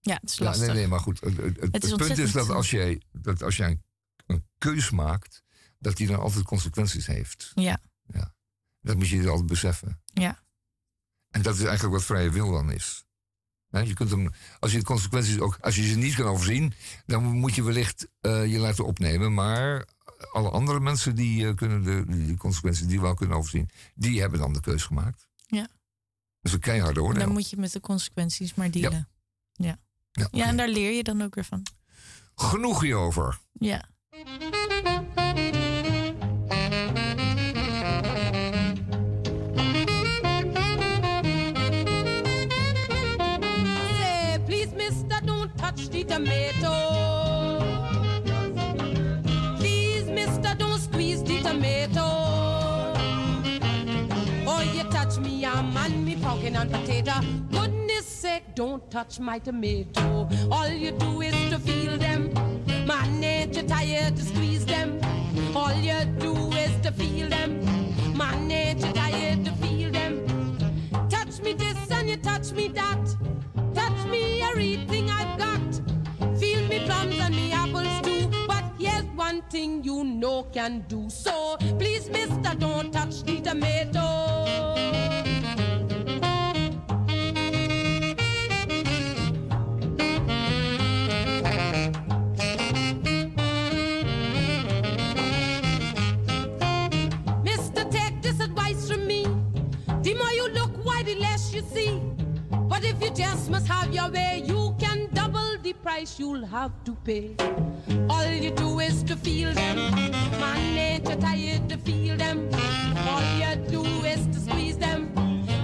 Ja, 0.00 0.14
het 0.20 0.30
is 0.30 0.36
Ja, 0.36 0.44
lastig. 0.44 0.66
nee, 0.66 0.76
nee, 0.76 0.86
maar 0.86 1.00
goed. 1.00 1.20
Het, 1.20 1.36
het- 1.36 1.60
het- 1.60 1.72
Het 1.72 1.84
is 1.84 1.90
het 1.90 1.98
punt 2.06 2.18
is 2.18 2.32
dat 2.32 2.48
als 2.50 2.70
jij, 2.70 3.02
dat 3.12 3.42
als 3.42 3.56
jij 3.56 3.70
een, 3.70 3.82
een 4.26 4.44
keus 4.58 4.90
maakt, 4.90 5.42
dat 5.78 5.96
die 5.96 6.06
dan 6.06 6.20
altijd 6.20 6.44
consequenties 6.44 7.06
heeft. 7.06 7.52
Ja. 7.54 7.78
ja. 8.12 8.34
Dat 8.80 8.96
moet 8.96 9.08
je 9.08 9.28
altijd 9.28 9.46
beseffen. 9.46 10.00
Ja. 10.04 10.42
En 11.30 11.42
dat 11.42 11.54
is 11.54 11.62
eigenlijk 11.62 11.94
wat 11.94 12.04
vrije 12.04 12.30
wil 12.30 12.50
dan 12.52 12.70
is. 12.72 13.04
Je 13.68 13.92
kunt 13.94 14.10
hem, 14.10 14.30
als 14.58 14.72
je 14.72 14.78
de 14.78 14.84
consequenties 14.84 15.38
ook, 15.40 15.58
als 15.60 15.76
je 15.76 15.88
ze 15.88 15.96
niet 15.96 16.14
kan 16.14 16.26
overzien, 16.26 16.72
dan 17.06 17.24
moet 17.24 17.54
je 17.54 17.62
wellicht 17.62 18.08
eh, 18.20 18.46
je 18.52 18.58
laten 18.58 18.84
opnemen. 18.86 19.34
Maar 19.34 19.86
alle 20.32 20.50
andere 20.50 20.80
mensen 20.80 21.14
die 21.14 21.46
eh, 21.48 21.54
kunnen 21.54 21.82
de, 21.82 22.04
die 22.06 22.36
consequenties 22.36 22.86
die 22.86 23.00
wel 23.00 23.14
kunnen 23.14 23.36
overzien, 23.36 23.68
die 23.94 24.20
hebben 24.20 24.38
dan 24.38 24.52
de 24.52 24.60
keus 24.60 24.82
gemaakt. 24.84 25.26
Is 26.42 26.52
een 26.52 26.60
keiharde 26.60 27.02
oordeel. 27.02 27.24
dan 27.24 27.32
moet 27.32 27.50
je 27.50 27.56
met 27.56 27.72
de 27.72 27.80
consequenties 27.80 28.54
maar 28.54 28.70
dealen. 28.70 29.08
Ja, 29.52 29.78
ja. 30.12 30.28
Ja, 30.30 30.46
en 30.46 30.56
daar 30.56 30.68
leer 30.68 30.92
je 30.92 31.02
dan 31.02 31.22
ook 31.22 31.34
weer 31.34 31.44
van. 31.44 31.66
Genoeg 32.34 32.80
hierover. 32.80 33.38
Ja. 33.52 33.90
Say, 43.98 44.40
please, 44.46 44.74
mister, 44.74 45.20
don't 45.24 45.56
touch 45.56 45.88
the 45.88 46.04
tomato. 46.04 46.91
And 56.62 56.70
potato. 56.70 57.12
Goodness 57.50 58.06
sake, 58.06 58.54
don't 58.54 58.88
touch 58.90 59.18
my 59.18 59.38
tomato. 59.38 60.28
All 60.50 60.68
you 60.68 60.92
do 60.92 61.20
is 61.20 61.34
to 61.50 61.58
feel 61.58 61.98
them. 61.98 62.30
Ain't 63.22 63.56
you 63.56 63.62
tired 63.62 64.16
to 64.16 64.22
squeeze 64.22 64.64
them? 64.64 65.00
All 65.56 65.74
you 65.74 66.04
do 66.18 66.32
is 66.52 66.74
to 66.82 66.92
feel 66.92 67.28
them. 67.28 67.50
Ain't 68.50 68.80
you 68.84 68.92
tired 68.92 69.44
to 69.44 69.52
feel 69.62 69.90
them? 69.90 70.14
Touch 71.08 71.40
me 71.40 71.52
this 71.52 71.90
and 71.90 72.08
you 72.08 72.16
touch 72.16 72.52
me 72.52 72.68
that. 72.68 73.16
Touch 73.74 74.06
me 74.06 74.42
everything 74.42 75.10
I've 75.10 75.38
got. 75.38 76.38
Feel 76.38 76.66
me 76.68 76.84
plums 76.86 77.18
and 77.18 77.34
me 77.34 77.52
apples 77.52 78.00
too. 78.02 78.30
But 78.46 78.64
here's 78.78 79.04
one 79.16 79.42
thing 79.50 79.82
you 79.82 80.04
know 80.04 80.44
can 80.52 80.84
do. 80.86 81.10
So 81.10 81.56
please, 81.78 82.08
mister, 82.08 82.54
don't 82.56 82.92
touch 82.92 83.24
the 83.24 83.40
tomato. 83.40 84.51
Just 103.22 103.50
must 103.50 103.68
have 103.68 103.92
your 103.94 104.10
way, 104.10 104.42
you 104.44 104.74
can 104.80 105.08
double 105.12 105.56
the 105.62 105.72
price 105.74 106.18
you'll 106.18 106.44
have 106.44 106.72
to 106.84 106.92
pay. 107.04 107.36
All 108.10 108.26
you 108.26 108.50
do 108.50 108.80
is 108.80 109.02
to 109.04 109.14
feel 109.16 109.52
them. 109.52 109.76
Man, 110.42 110.78
ain't 110.86 111.08
you 111.08 111.16
tired 111.16 111.68
to 111.68 111.76
feel 111.78 112.16
them? 112.16 112.50
All 113.08 113.26
you 113.42 113.54
do 113.74 113.82
is 114.04 114.26
to 114.32 114.38
squeeze 114.46 114.76
them. 114.76 115.00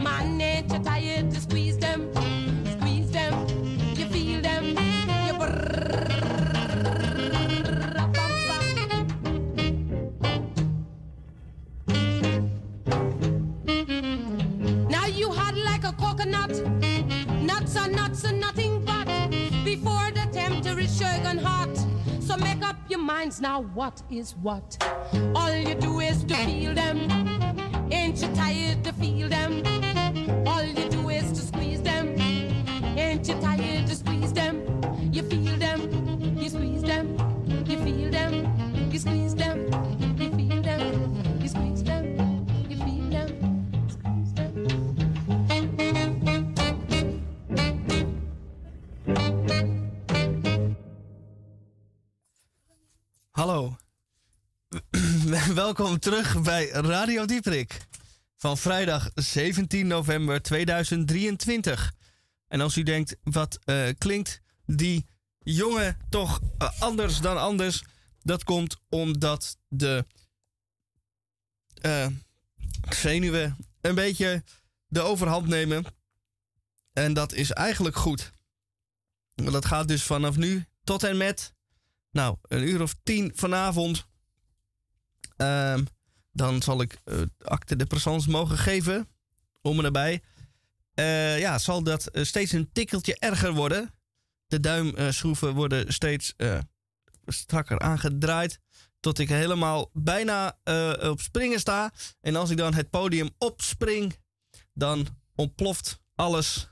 Man, 0.05 0.41
ain't 0.41 0.73
you 0.73 0.79
tired 0.79 1.31
to 1.33 1.41
squeeze 1.41 1.58
Nuts 17.69 17.87
are 17.87 17.91
nuts 17.91 18.25
and 18.25 18.41
nothing 18.41 18.83
but. 18.83 19.05
Before 19.63 20.11
the 20.13 20.27
tempter 20.33 20.79
is 20.81 20.97
sugar 20.97 21.39
hot. 21.39 21.77
So 22.19 22.35
make 22.39 22.63
up 22.63 22.77
your 22.89 22.99
minds 22.99 23.43
now 23.43 23.61
what 23.75 24.01
is 24.11 24.35
what. 24.41 24.83
All 25.35 25.55
you 25.55 25.75
do 25.75 26.01
is 26.01 26.25
to 26.25 26.35
feel 26.35 26.75
them. 26.75 26.99
Ain't 27.93 28.23
you 28.23 28.29
tired 28.35 28.85
to 28.85 28.93
feel 28.95 29.29
them? 29.29 29.63
All 30.47 30.63
you 30.63 30.89
do 30.89 31.11
is 31.11 31.31
to 31.33 31.41
squeeze 31.47 31.83
them. 31.83 32.19
Ain't 32.97 33.29
you 33.29 33.35
tired 33.35 33.87
to 33.87 33.97
squeeze 33.97 34.33
them? 34.33 34.78
Hallo. 53.39 53.77
Welkom 55.55 55.99
terug 55.99 56.43
bij 56.43 56.69
Radio 56.69 57.25
Dieprik. 57.25 57.87
Van 58.37 58.59
vrijdag 58.59 59.11
17 59.15 59.87
november 59.87 60.43
2023. 60.43 61.95
En 62.49 62.61
als 62.61 62.77
u 62.77 62.83
denkt, 62.83 63.17
wat 63.23 63.59
eh, 63.65 63.89
klinkt 63.99 64.41
die 64.67 65.07
jongen 65.39 65.97
toch 66.09 66.41
eh, 66.59 66.81
anders 66.81 67.21
dan 67.21 67.39
anders? 67.39 67.83
Dat 68.23 68.45
komt 68.45 68.77
omdat 68.89 69.59
de 69.69 70.05
eh, 71.75 72.07
zenuwen 72.89 73.57
een 73.81 73.95
beetje 73.95 74.45
de 74.87 75.01
overhand 75.01 75.47
nemen. 75.47 75.85
En 76.93 77.13
dat 77.13 77.33
is 77.33 77.51
eigenlijk 77.51 77.97
goed. 77.97 78.33
Dat 79.35 79.65
gaat 79.65 79.89
dus 79.89 80.03
vanaf 80.03 80.37
nu 80.37 80.65
tot 80.85 81.03
en 81.03 81.17
met 81.17 81.57
nou, 82.11 82.37
een 82.43 82.63
uur 82.63 82.83
of 82.83 82.95
tien 83.03 83.33
vanavond. 83.35 84.07
Ehm, 85.37 85.85
dan 86.33 86.63
zal 86.63 86.81
ik 86.81 86.99
uh, 87.05 87.23
acte 87.39 87.77
de 87.77 87.87
présence 87.87 88.31
mogen 88.31 88.59
geven. 88.59 89.09
Om 89.63 89.77
en 89.77 89.83
nabij. 89.83 90.23
Eh, 90.95 91.39
ja, 91.39 91.59
zal 91.59 91.83
dat 91.83 92.07
eh, 92.07 92.25
steeds 92.25 92.53
een 92.53 92.73
tikkeltje 92.73 93.19
erger 93.19 93.53
worden. 93.53 93.95
De 94.47 94.61
duimschroeven 94.61 95.55
worden 95.55 95.93
steeds 95.93 96.35
strakker 97.27 97.79
aangedraaid. 97.79 98.61
Tot 99.01 99.19
ik 99.19 99.29
helemaal 99.29 99.91
bijna 99.93 100.59
op 101.01 101.21
springen 101.21 101.61
sta. 101.61 101.93
En 102.21 102.37
als 102.37 102.51
ik 102.51 102.57
dan 102.57 102.75
het 102.75 102.91
podium 102.91 103.31
opspring, 103.39 104.17
dan 104.75 105.07
ontploft 105.35 106.01
alles. 106.15 106.71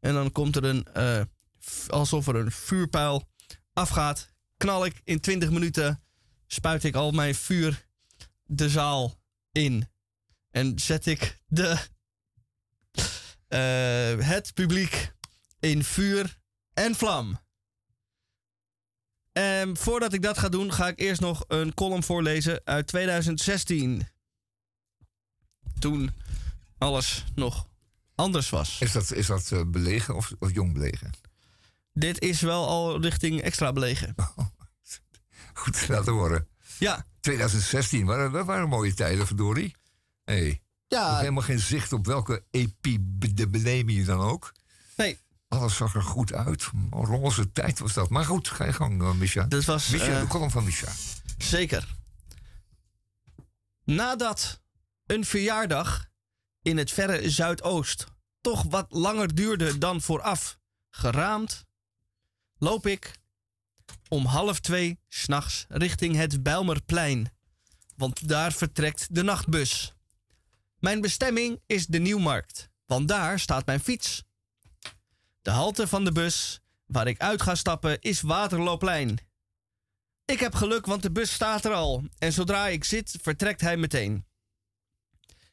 En 0.00 0.14
dan 0.14 0.32
komt 0.32 0.56
er 0.56 0.64
een, 0.64 0.86
alsof 1.88 2.26
er 2.26 2.36
een 2.36 2.52
vuurpijl 2.52 3.28
afgaat 3.72 4.31
knal 4.62 4.84
ik 4.84 5.00
in 5.04 5.20
20 5.20 5.50
minuten, 5.50 6.02
spuit 6.46 6.84
ik 6.84 6.94
al 6.94 7.10
mijn 7.10 7.34
vuur 7.34 7.86
de 8.44 8.68
zaal 8.68 9.20
in. 9.52 9.88
En 10.50 10.78
zet 10.78 11.06
ik 11.06 11.40
de, 11.46 11.76
uh, 13.48 14.26
het 14.26 14.54
publiek 14.54 15.12
in 15.60 15.84
vuur 15.84 16.38
en 16.74 16.94
vlam. 16.94 17.40
En 19.32 19.76
voordat 19.76 20.12
ik 20.12 20.22
dat 20.22 20.38
ga 20.38 20.48
doen, 20.48 20.72
ga 20.72 20.88
ik 20.88 20.98
eerst 20.98 21.20
nog 21.20 21.44
een 21.48 21.74
column 21.74 22.02
voorlezen 22.02 22.60
uit 22.64 22.86
2016. 22.86 24.08
Toen 25.78 26.10
alles 26.78 27.24
nog 27.34 27.68
anders 28.14 28.50
was. 28.50 28.80
Is 28.80 28.92
dat, 28.92 29.12
is 29.12 29.26
dat 29.26 29.50
uh, 29.50 29.62
belegen 29.66 30.14
of, 30.14 30.32
of 30.38 30.52
jong 30.54 30.72
belegen? 30.72 31.10
Dit 31.92 32.20
is 32.20 32.40
wel 32.40 32.68
al 32.68 33.00
richting 33.00 33.40
extra 33.40 33.72
belegen. 33.72 34.14
Oh, 34.16 34.46
goed 35.52 35.86
te 35.86 35.92
laten 35.92 36.12
horen. 36.12 36.48
Ja. 36.78 37.06
2016, 37.20 38.06
waren, 38.06 38.32
dat 38.32 38.46
waren 38.46 38.68
mooie 38.68 38.94
tijden, 38.94 39.26
verdorie. 39.26 39.76
Hey. 40.24 40.62
Ja. 40.88 41.18
Helemaal 41.18 41.42
geen 41.42 41.58
zicht 41.58 41.92
op 41.92 42.06
welke 42.06 42.44
epidemie 42.50 44.04
dan 44.04 44.20
ook. 44.20 44.52
Nee. 44.96 45.18
Alles 45.48 45.76
zag 45.76 45.94
er 45.94 46.02
goed 46.02 46.32
uit. 46.32 46.70
Roze 46.90 47.52
tijd 47.52 47.78
was 47.78 47.92
dat. 47.92 48.08
Maar 48.10 48.24
goed, 48.24 48.48
ga 48.48 48.64
je 48.64 48.72
gang, 48.72 49.02
uh, 49.02 49.12
Misha. 49.12 49.44
Dat 49.44 49.64
was... 49.64 49.88
Misha, 49.88 50.10
uh, 50.10 50.20
de 50.20 50.26
column 50.26 50.50
van 50.50 50.64
Misha. 50.64 50.92
Zeker. 51.38 51.96
Nadat 53.84 54.60
een 55.06 55.24
verjaardag 55.24 56.10
in 56.62 56.78
het 56.78 56.90
verre 56.90 57.30
Zuidoost 57.30 58.06
toch 58.40 58.64
wat 58.68 58.86
langer 58.88 59.34
duurde 59.34 59.78
dan 59.78 60.00
vooraf 60.00 60.58
geraamd, 60.90 61.64
loop 62.58 62.86
ik 62.86 63.12
om 64.08 64.24
half 64.24 64.60
twee 64.60 64.98
s'nachts 65.08 65.64
richting 65.68 66.16
het 66.16 66.42
Bijlmerplein. 66.42 67.32
Want 67.96 68.28
daar 68.28 68.52
vertrekt 68.52 69.14
de 69.14 69.22
nachtbus. 69.22 69.92
Mijn 70.78 71.00
bestemming 71.00 71.60
is 71.66 71.86
de 71.86 71.98
Nieuwmarkt, 71.98 72.68
want 72.86 73.08
daar 73.08 73.40
staat 73.40 73.66
mijn 73.66 73.80
fiets. 73.80 74.22
De 75.42 75.50
halte 75.50 75.86
van 75.86 76.04
de 76.04 76.12
bus 76.12 76.60
waar 76.86 77.06
ik 77.06 77.20
uit 77.20 77.42
ga 77.42 77.54
stappen 77.54 78.00
is 78.00 78.20
Waterlooplein. 78.20 79.18
Ik 80.24 80.40
heb 80.40 80.54
geluk, 80.54 80.86
want 80.86 81.02
de 81.02 81.10
bus 81.10 81.32
staat 81.32 81.64
er 81.64 81.72
al. 81.72 82.04
En 82.18 82.32
zodra 82.32 82.68
ik 82.68 82.84
zit, 82.84 83.18
vertrekt 83.22 83.60
hij 83.60 83.76
meteen. 83.76 84.24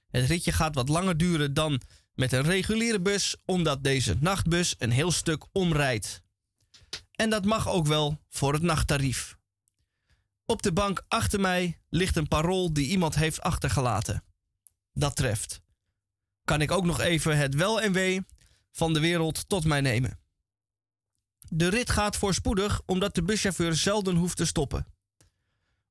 Het 0.10 0.25
ritje 0.25 0.52
gaat 0.52 0.75
wat 0.75 0.89
langer 0.89 1.17
duren 1.17 1.54
dan 1.54 1.82
met 2.13 2.34
een 2.34 2.41
reguliere 2.41 3.02
bus, 3.02 3.36
omdat 3.45 3.84
deze 3.84 4.15
nachtbus 4.19 4.75
een 4.78 4.91
heel 4.91 5.12
stuk 5.12 5.45
omrijdt. 5.52 6.21
En 7.12 7.30
dat 7.30 7.45
mag 7.45 7.67
ook 7.67 7.88
wel 7.88 8.21
voor 8.30 8.54
het 8.54 8.62
nachttarief. 8.62 9.38
Op 10.45 10.62
de 10.62 10.73
bank 10.73 11.06
achter 11.08 11.39
mij 11.39 11.82
ligt 11.89 12.15
een 12.15 12.28
parool 12.28 12.73
die 12.73 12.88
iemand 12.88 13.15
heeft 13.15 13.41
achtergelaten. 13.41 14.23
Dat 14.93 15.15
treft. 15.15 15.62
Kan 16.43 16.62
ik 16.62 16.71
ook 16.71 16.86
nog 16.86 16.99
even 16.99 17.38
het 17.38 17.56
wel 17.56 17.82
en 17.82 17.91
wee 17.91 18.25
van 18.71 18.93
de 18.93 18.99
wereld 18.99 19.49
tot 19.49 19.65
mij 19.65 19.82
nemen. 19.82 20.19
De 21.47 21.67
rit 21.67 21.89
gaat 21.89 22.15
voorspoedig 22.15 22.82
omdat 22.86 23.15
de 23.15 23.23
buschauffeur 23.23 23.75
zelden 23.75 24.15
hoeft 24.15 24.38
te 24.38 24.45
stoppen. 24.45 24.86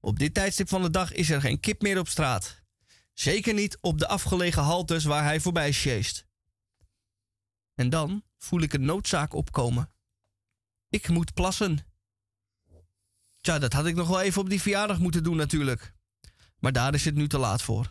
Op 0.01 0.19
dit 0.19 0.35
tijdstip 0.35 0.69
van 0.69 0.83
de 0.83 0.91
dag 0.91 1.13
is 1.13 1.31
er 1.31 1.41
geen 1.41 1.61
kip 1.61 1.83
meer 1.83 1.99
op 1.99 2.09
straat. 2.09 2.63
Zeker 3.13 3.55
niet 3.55 3.79
op 3.81 3.99
de 3.99 4.09
afgelegen 4.09 4.63
haltes 4.63 5.05
waar 5.05 5.25
hij 5.25 5.41
voorbij 5.41 5.73
sjeest. 5.73 6.27
En 7.75 7.91
dan 7.91 8.23
voel 8.39 8.61
ik 8.61 8.73
een 8.73 8.85
noodzaak 8.85 9.33
opkomen. 9.35 9.93
Ik 10.89 11.09
moet 11.09 11.35
plassen. 11.35 11.87
Tja, 13.41 13.59
dat 13.59 13.73
had 13.73 13.87
ik 13.87 13.95
nog 13.95 14.09
wel 14.09 14.21
even 14.21 14.41
op 14.41 14.49
die 14.49 14.63
verjaardag 14.63 14.99
moeten 14.99 15.23
doen 15.23 15.37
natuurlijk. 15.37 15.95
Maar 16.59 16.73
daar 16.73 16.95
is 16.95 17.05
het 17.05 17.15
nu 17.15 17.29
te 17.29 17.39
laat 17.39 17.63
voor. 17.63 17.91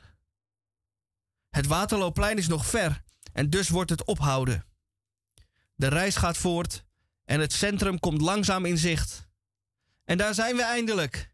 Het 1.50 1.68
Waterloopplein 1.68 2.38
is 2.38 2.48
nog 2.48 2.66
ver 2.66 3.04
en 3.34 3.50
dus 3.50 3.70
wordt 3.70 3.90
het 3.90 4.06
ophouden. 4.06 4.66
De 5.76 5.88
reis 5.88 6.16
gaat 6.16 6.38
voort 6.38 6.86
en 7.26 7.40
het 7.40 7.54
centrum 7.54 8.00
komt 8.00 8.22
langzaam 8.22 8.66
in 8.66 8.78
zicht. 8.78 9.28
En 10.04 10.18
daar 10.18 10.34
zijn 10.34 10.56
we 10.56 10.64
eindelijk. 10.64 11.34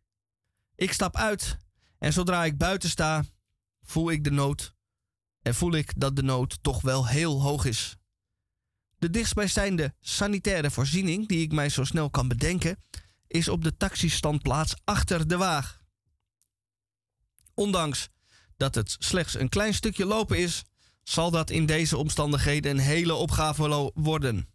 Ik 0.75 0.93
stap 0.93 1.15
uit 1.15 1.57
En 1.97 2.13
zodra 2.13 2.45
ik 2.45 2.57
buiten 2.57 2.89
sta, 2.89 3.23
voel 3.81 4.11
ik 4.11 4.23
de 4.23 4.31
nood. 4.31 4.73
En 5.41 5.55
voel 5.55 5.73
ik 5.73 5.93
dat 5.99 6.15
de 6.15 6.23
nood 6.23 6.63
toch 6.63 6.81
wel 6.81 7.07
heel 7.07 7.41
hoog 7.41 7.65
is. 7.65 7.97
De 9.03 9.09
dichtstbijzijnde 9.09 9.93
sanitaire 9.99 10.71
voorziening 10.71 11.27
die 11.27 11.41
ik 11.41 11.51
mij 11.51 11.69
zo 11.69 11.83
snel 11.83 12.09
kan 12.09 12.27
bedenken, 12.27 12.77
is 13.27 13.47
op 13.47 13.63
de 13.63 13.77
taxistandplaats 13.77 14.75
achter 14.83 15.27
de 15.27 15.37
waag. 15.37 15.81
Ondanks 17.53 18.09
dat 18.57 18.75
het 18.75 18.95
slechts 18.99 19.39
een 19.39 19.49
klein 19.49 19.73
stukje 19.73 20.05
lopen 20.05 20.37
is, 20.37 20.63
zal 21.01 21.31
dat 21.31 21.49
in 21.49 21.65
deze 21.65 21.97
omstandigheden 21.97 22.71
een 22.71 22.83
hele 22.83 23.13
opgave 23.13 23.91
worden. 23.93 24.49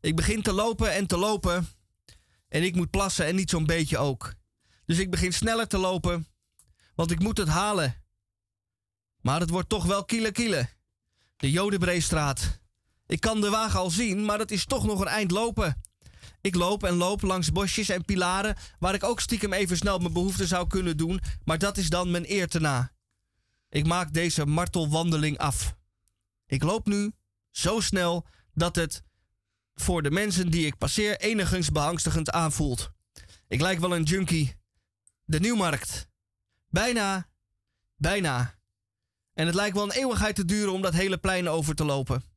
Ik 0.00 0.16
begin 0.16 0.42
te 0.42 0.52
lopen 0.52 0.92
en 0.92 1.06
te 1.06 1.16
lopen 1.16 1.68
en 2.48 2.62
ik 2.62 2.74
moet 2.74 2.90
plassen 2.90 3.26
en 3.26 3.34
niet 3.34 3.50
zo'n 3.50 3.66
beetje 3.66 3.98
ook. 3.98 4.34
Dus 4.84 4.98
ik 4.98 5.10
begin 5.10 5.32
sneller 5.32 5.68
te 5.68 5.78
lopen, 5.78 6.26
want 6.94 7.10
ik 7.10 7.18
moet 7.18 7.38
het 7.38 7.48
halen. 7.48 8.04
Maar 9.20 9.40
het 9.40 9.50
wordt 9.50 9.68
toch 9.68 9.84
wel 9.84 10.04
kiele 10.04 10.32
kiele. 10.32 10.68
De 11.36 11.50
Jodenbreestraat. 11.50 12.60
Ik 13.12 13.20
kan 13.20 13.40
de 13.40 13.50
wagen 13.50 13.80
al 13.80 13.90
zien, 13.90 14.24
maar 14.24 14.38
het 14.38 14.50
is 14.50 14.64
toch 14.64 14.84
nog 14.84 15.00
een 15.00 15.06
eind 15.06 15.30
lopen. 15.30 15.82
Ik 16.40 16.54
loop 16.54 16.84
en 16.84 16.94
loop 16.94 17.22
langs 17.22 17.52
bosjes 17.52 17.88
en 17.88 18.04
pilaren 18.04 18.56
waar 18.78 18.94
ik 18.94 19.04
ook 19.04 19.20
stiekem 19.20 19.52
even 19.52 19.76
snel 19.76 19.98
mijn 19.98 20.12
behoefte 20.12 20.46
zou 20.46 20.66
kunnen 20.66 20.96
doen, 20.96 21.20
maar 21.44 21.58
dat 21.58 21.76
is 21.76 21.90
dan 21.90 22.10
mijn 22.10 22.30
eer 22.30 22.48
te 22.48 22.60
na. 22.60 22.92
Ik 23.68 23.86
maak 23.86 24.12
deze 24.12 24.46
martelwandeling 24.46 25.38
af. 25.38 25.76
Ik 26.46 26.62
loop 26.62 26.86
nu 26.86 27.12
zo 27.50 27.80
snel 27.80 28.26
dat 28.54 28.76
het 28.76 29.02
voor 29.74 30.02
de 30.02 30.10
mensen 30.10 30.50
die 30.50 30.66
ik 30.66 30.78
passeer 30.78 31.20
enigszins 31.20 31.70
beangstigend 31.70 32.30
aanvoelt. 32.30 32.90
Ik 33.48 33.60
lijk 33.60 33.78
wel 33.78 33.96
een 33.96 34.02
junkie. 34.02 34.56
De 35.24 35.40
Nieuwmarkt. 35.40 36.08
Bijna. 36.68 37.28
Bijna. 37.96 38.54
En 39.34 39.46
het 39.46 39.54
lijkt 39.54 39.74
wel 39.74 39.84
een 39.84 39.90
eeuwigheid 39.90 40.34
te 40.34 40.44
duren 40.44 40.72
om 40.72 40.82
dat 40.82 40.94
hele 40.94 41.18
plein 41.18 41.48
over 41.48 41.74
te 41.74 41.84
lopen. 41.84 42.31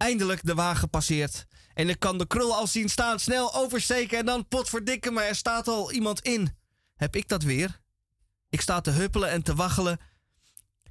Eindelijk 0.00 0.44
de 0.44 0.54
wagen 0.54 0.90
passeert. 0.90 1.46
En 1.74 1.88
ik 1.88 1.98
kan 1.98 2.18
de 2.18 2.26
krul 2.26 2.54
al 2.54 2.66
zien 2.66 2.88
staan, 2.88 3.18
snel 3.18 3.54
oversteken 3.54 4.18
en 4.18 4.26
dan 4.26 4.48
potverdikke 4.48 5.10
me, 5.10 5.22
er 5.22 5.34
staat 5.34 5.68
al 5.68 5.92
iemand 5.92 6.20
in. 6.20 6.56
Heb 6.94 7.16
ik 7.16 7.28
dat 7.28 7.42
weer? 7.42 7.80
Ik 8.48 8.60
sta 8.60 8.80
te 8.80 8.90
huppelen 8.90 9.30
en 9.30 9.42
te 9.42 9.54
waggelen. 9.54 10.00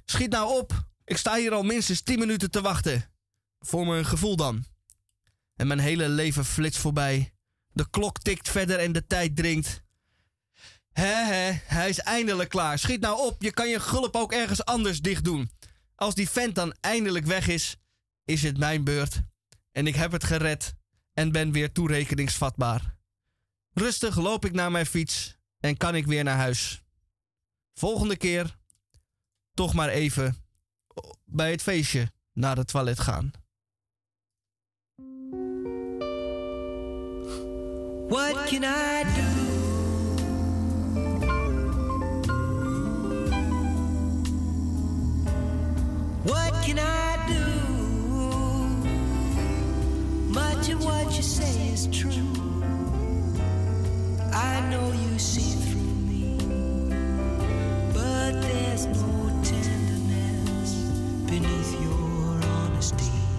Schiet 0.04 0.30
nou 0.30 0.58
op, 0.58 0.86
ik 1.04 1.16
sta 1.16 1.36
hier 1.36 1.52
al 1.52 1.62
minstens 1.62 2.00
10 2.00 2.18
minuten 2.18 2.50
te 2.50 2.60
wachten. 2.60 3.10
Voor 3.60 3.86
mijn 3.86 4.04
gevoel 4.04 4.36
dan. 4.36 4.64
En 5.56 5.66
mijn 5.66 5.78
hele 5.78 6.08
leven 6.08 6.44
flitst 6.44 6.80
voorbij. 6.80 7.32
De 7.72 7.90
klok 7.90 8.18
tikt 8.18 8.48
verder 8.48 8.78
en 8.78 8.92
de 8.92 9.06
tijd 9.06 9.36
dringt. 9.36 9.82
Hé, 10.92 11.24
hé, 11.24 11.60
hij 11.64 11.88
is 11.88 11.98
eindelijk 11.98 12.48
klaar. 12.48 12.78
Schiet 12.78 13.00
nou 13.00 13.26
op, 13.26 13.42
je 13.42 13.50
kan 13.50 13.68
je 13.68 13.80
gulp 13.80 14.16
ook 14.16 14.32
ergens 14.32 14.64
anders 14.64 15.00
dicht 15.00 15.24
doen. 15.24 15.50
Als 15.94 16.14
die 16.14 16.30
vent 16.30 16.54
dan 16.54 16.74
eindelijk 16.80 17.26
weg 17.26 17.48
is, 17.48 17.76
is 18.30 18.42
het 18.42 18.58
mijn 18.58 18.84
beurt. 18.84 19.22
En 19.72 19.86
ik 19.86 19.94
heb 19.94 20.12
het 20.12 20.24
gered 20.24 20.74
en 21.12 21.32
ben 21.32 21.52
weer 21.52 21.72
toerekeningsvatbaar. 21.72 22.96
Rustig 23.72 24.16
loop 24.16 24.44
ik 24.44 24.52
naar 24.52 24.70
mijn 24.70 24.86
fiets 24.86 25.36
en 25.60 25.76
kan 25.76 25.94
ik 25.94 26.06
weer 26.06 26.24
naar 26.24 26.36
huis. 26.36 26.82
Volgende 27.74 28.16
keer 28.16 28.58
toch 29.54 29.74
maar 29.74 29.88
even 29.88 30.36
bij 31.24 31.50
het 31.50 31.62
feestje 31.62 32.12
naar 32.32 32.56
het 32.56 32.66
toilet 32.66 33.00
gaan. 33.00 33.30
What 38.08 38.44
can 38.44 38.64
I 38.64 39.04
do? 39.14 39.48
What 46.22 46.64
can 46.64 46.78
I 46.78 47.09
is 51.86 51.98
true. 51.98 52.62
I 54.32 54.60
know 54.70 54.92
you 54.92 55.18
see 55.18 55.52
through 55.64 55.94
me, 56.10 56.36
but 57.94 58.32
there's 58.42 58.86
no 58.86 59.40
tenderness 59.42 60.74
beneath 61.26 61.72
your 61.80 62.40
honesty. 62.52 63.29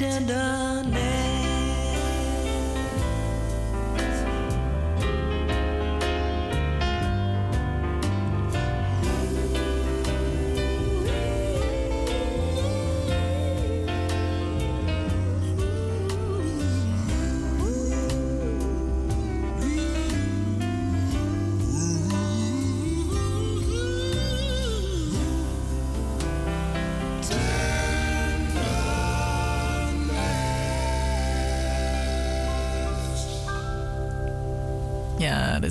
tender 0.00 0.49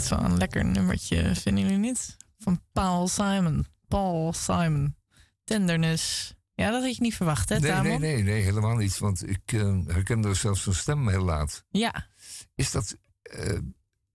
dit 0.02 0.12
is 0.12 0.18
wel 0.18 0.30
een 0.30 0.38
lekker 0.38 0.66
nummertje, 0.66 1.36
vinden 1.36 1.64
jullie 1.64 1.78
niet? 1.78 2.18
Van 2.38 2.62
Paul 2.72 3.08
Simon. 3.08 3.66
Paul 3.88 4.34
Simon. 4.34 4.96
Tenderness. 5.44 6.34
Ja, 6.56 6.72
dat 6.72 6.84
had 6.84 6.96
je 6.96 7.02
niet 7.02 7.16
verwacht, 7.16 7.50
hè, 7.50 7.60
Nee, 7.60 7.72
Tamon? 7.72 8.00
nee, 8.00 8.14
nee, 8.14 8.24
nee, 8.24 8.42
helemaal 8.42 8.76
niet. 8.76 8.98
Want 8.98 9.30
ik 9.30 9.42
eh, 9.54 9.78
herkende 9.88 10.34
zelfs 10.34 10.64
zijn 10.64 10.76
stem 10.76 11.08
heel 11.08 11.24
laat. 11.24 11.66
Ja, 11.70 12.08
Is 12.56 12.72
dat. 12.72 12.98
eh, 13.22 13.58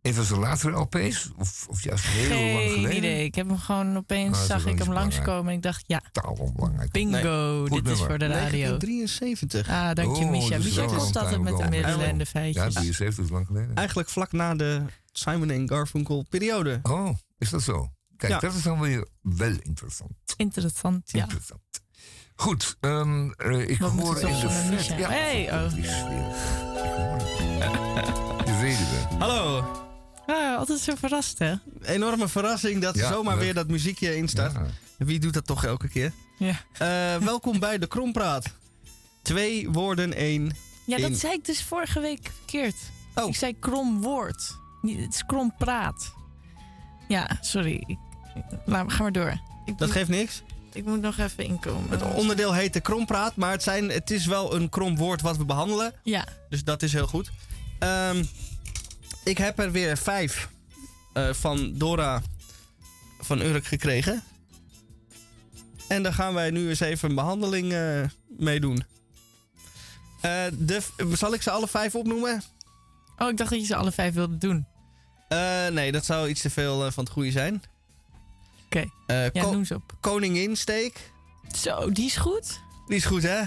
Een 0.04 0.14
van 0.14 0.24
zijn 0.24 0.40
latere 0.40 0.76
LP's? 0.80 1.30
Of, 1.36 1.66
of 1.68 1.82
juist 1.82 2.04
heel 2.06 2.28
lang 2.28 2.58
Geen 2.58 2.70
geleden? 2.70 2.96
idee. 2.96 3.24
Ik 3.24 3.34
heb 3.34 3.48
hem 3.48 3.58
gewoon 3.58 3.96
opeens, 3.96 4.36
Nou, 4.36 4.46
zag 4.46 4.66
ik 4.66 4.78
hem 4.78 4.92
langskomen 4.92 5.50
en 5.50 5.56
ik 5.56 5.62
dacht, 5.62 5.84
ja, 5.86 6.02
Taal 6.12 6.32
onbelangrijk. 6.40 6.90
bingo, 6.90 7.66
Goed 7.68 7.84
dit 7.84 7.92
is 7.92 7.98
voor 7.98 8.18
de 8.18 8.26
radio. 8.26 8.78
1973. 8.78 9.68
Ah, 9.68 9.92
dank 9.94 10.16
je 10.16 10.24
Oh, 10.24 10.30
Misha. 10.30 10.56
Misha 10.58 10.74
wel 10.76 10.86
komt 10.86 11.14
een 11.14 11.22
altijd 11.22 11.40
met 11.42 11.56
de 11.56 11.68
middelen 11.68 12.06
en 12.06 12.18
de 12.18 12.24
Ja, 12.24 12.30
feitjes. 12.30 12.74
73 12.74 13.24
is 13.24 13.30
lang 13.30 13.46
geleden. 13.46 13.74
Eigenlijk 13.74 14.08
vlak 14.08 14.32
na 14.32 14.54
de 14.54 14.82
Simon 15.12 15.50
en 15.50 15.68
Garfunkel 15.68 16.24
periode. 16.28 16.80
Oh, 16.82 17.08
is 17.38 17.50
dat 17.50 17.62
zo? 17.62 17.88
Kijk, 18.16 18.32
Ja. 18.32 18.38
dat 18.38 18.54
is 18.54 18.62
dan 18.62 18.80
weer 18.80 19.08
wel 19.22 19.54
interessant. 19.62 20.12
Interessant, 20.36 21.10
ja. 21.12 21.22
Interessant. 21.22 21.60
Goed, 22.36 22.76
ehm, 22.80 23.30
eh, 23.30 23.68
ik 23.68 23.78
Wat 23.78 23.90
hoor 23.90 24.20
in 24.20 24.26
de 24.26 24.42
een 24.46 24.50
vet... 24.50 24.70
Misha? 24.70 24.94
Hey, 25.10 25.52
oh. 25.64 25.74
die 25.74 25.84
sfeer. 25.84 26.28
Ik 26.84 26.92
hoor 26.96 27.16
het. 27.18 28.46
De 28.46 28.58
weduwe. 28.60 29.18
Hallo. 29.18 29.82
Ah, 30.26 30.56
altijd 30.58 30.78
zo 30.80 30.94
verrast, 30.94 31.38
hè? 31.38 31.54
Enorme 31.82 32.28
verrassing 32.28 32.82
dat 32.82 32.94
Ja, 32.96 33.08
zomaar 33.12 33.34
leuk. 33.34 33.44
weer 33.44 33.54
dat 33.54 33.68
muziekje 33.68 34.16
instart. 34.16 34.52
Ja. 34.52 34.66
Wie 34.96 35.18
doet 35.18 35.34
dat 35.34 35.46
toch 35.46 35.64
elke 35.64 35.88
keer? 35.88 36.12
Ja. 36.38 36.60
Eh, 36.72 37.22
welkom 37.24 37.58
bij 37.58 37.78
de 37.78 37.86
Krompraat. 37.86 38.46
Twee 39.22 39.70
woorden, 39.70 40.14
één. 40.14 40.52
Ja, 40.86 40.96
dat 40.98 41.10
In- 41.10 41.16
zei 41.16 41.32
ik 41.32 41.44
dus 41.44 41.62
vorige 41.62 42.00
week 42.00 42.30
verkeerd. 42.36 42.74
Oh. 43.14 43.28
Ik 43.28 43.34
zei 43.36 43.58
krom 43.58 44.00
woord. 44.00 44.56
Niet- 44.82 45.00
Het 45.00 45.14
is 45.14 45.24
krom 45.26 45.54
praat. 45.58 46.12
Ja, 47.08 47.38
sorry. 47.40 47.84
Ik, 47.86 47.98
laat, 48.64 48.92
ga 48.92 49.02
maar 49.02 49.12
door. 49.12 49.40
Ik, 49.64 49.78
Dat 49.78 49.90
geeft 49.90 50.08
niks. 50.08 50.42
ik 50.72 50.84
moet 50.84 51.00
nog 51.00 51.18
even 51.18 51.44
inkomen. 51.44 51.90
Het 51.90 52.02
onderdeel 52.14 52.52
heet 52.54 52.72
de 52.72 52.80
Krompraat, 52.80 53.36
maar 53.36 53.50
het, 53.50 53.62
zijn, 53.62 53.88
het 53.90 54.10
is 54.10 54.26
wel 54.26 54.54
een 54.54 54.68
krom 54.68 54.96
woord 54.96 55.20
wat 55.20 55.36
we 55.36 55.44
behandelen. 55.44 55.92
Ja, 56.02 56.24
Dus 56.48 56.64
dat 56.64 56.82
is 56.82 56.92
heel 56.92 57.06
goed. 57.06 57.30
Ehm, 57.78 58.24
ik 59.24 59.38
heb 59.38 59.58
er 59.58 59.72
weer 59.72 59.96
vijf 59.96 60.48
eh, 61.12 61.32
van 61.32 61.72
Dora 61.78 62.22
van 63.20 63.40
Urk 63.40 63.64
gekregen. 63.64 64.22
En 65.88 66.02
daar 66.02 66.14
gaan 66.14 66.34
wij 66.34 66.50
nu 66.50 66.68
eens 66.68 66.80
even 66.80 67.08
een 67.08 67.14
behandeling 67.14 67.72
eh 67.72 68.02
mee 68.38 68.60
doen. 68.60 68.84
Eh, 70.20 70.44
de, 70.52 70.82
zal 71.12 71.34
ik 71.34 71.42
ze 71.42 71.50
alle 71.50 71.68
vijf 71.68 71.94
opnoemen? 71.94 72.42
Oh, 73.18 73.28
ik 73.28 73.36
dacht 73.36 73.50
dat 73.50 73.60
je 73.60 73.66
ze 73.66 73.76
alle 73.76 73.92
vijf 73.92 74.14
wilde 74.14 74.38
doen. 74.38 74.66
Nee, 75.72 75.92
dat 75.92 76.04
zou 76.04 76.28
iets 76.28 76.40
te 76.40 76.50
veel 76.50 76.92
van 76.92 77.04
het 77.04 77.12
goede 77.12 77.30
zijn. 77.30 77.62
Oké. 78.64 78.84
Ja, 79.32 79.50
noem 79.50 79.64
ze 79.64 79.74
op. 79.74 79.96
Koninginsteek. 80.00 81.12
Zo, 81.56 81.92
die 81.92 82.04
is 82.04 82.16
goed. 82.16 82.60
Die 82.86 82.96
is 82.96 83.04
goed, 83.04 83.22
hè? 83.22 83.42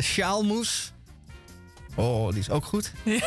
Sjaalmoes. 0.00 0.92
Oh, 1.96 2.30
die 2.30 2.38
is 2.38 2.50
ook 2.50 2.64
goed. 2.64 2.92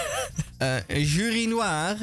Eh 0.57 1.15
Jury 1.15 1.45
Noir. 1.45 1.97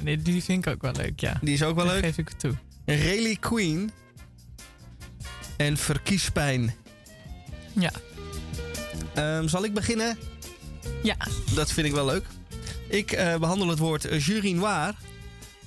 Nee, 0.00 0.16
die 0.22 0.42
vind 0.42 0.66
ik 0.66 0.72
ook 0.74 0.82
wel 0.82 0.92
leuk, 0.92 1.20
ja. 1.20 1.38
Die 1.40 1.54
is 1.54 1.62
ook 1.62 1.76
wel 1.76 1.84
Dat 1.84 1.94
leuk. 1.94 2.04
geef 2.04 2.18
ik 2.18 2.30
toe. 2.30 2.54
Rally 2.86 3.36
Queen. 3.36 3.90
En 5.56 5.76
Verkiespijn. 5.76 6.74
Ja. 7.72 7.90
Ehm, 9.14 9.48
zal 9.48 9.64
ik 9.64 9.74
beginnen? 9.74 10.18
Ja. 11.02 11.16
Dat 11.54 11.72
vind 11.72 11.86
ik 11.86 11.92
wel 11.92 12.04
leuk. 12.06 12.24
Ik 12.88 13.12
eh, 13.12 13.36
behandel 13.38 13.68
het 13.68 13.78
woord 13.78 14.04
eh, 14.04 14.26
jury 14.26 14.52
noir. 14.52 14.94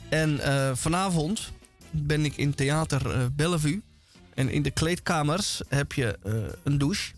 En 0.09 0.39
vanavond 0.77 1.51
ben 1.91 2.25
ik 2.25 2.37
in 2.37 2.55
theater 2.55 3.31
Bellevue. 3.33 3.81
En 4.33 4.49
in 4.49 4.61
de 4.61 4.71
kleedkamers 4.71 5.61
heb 5.67 5.93
je 5.93 6.17
een 6.63 6.77
douche. 6.77 7.11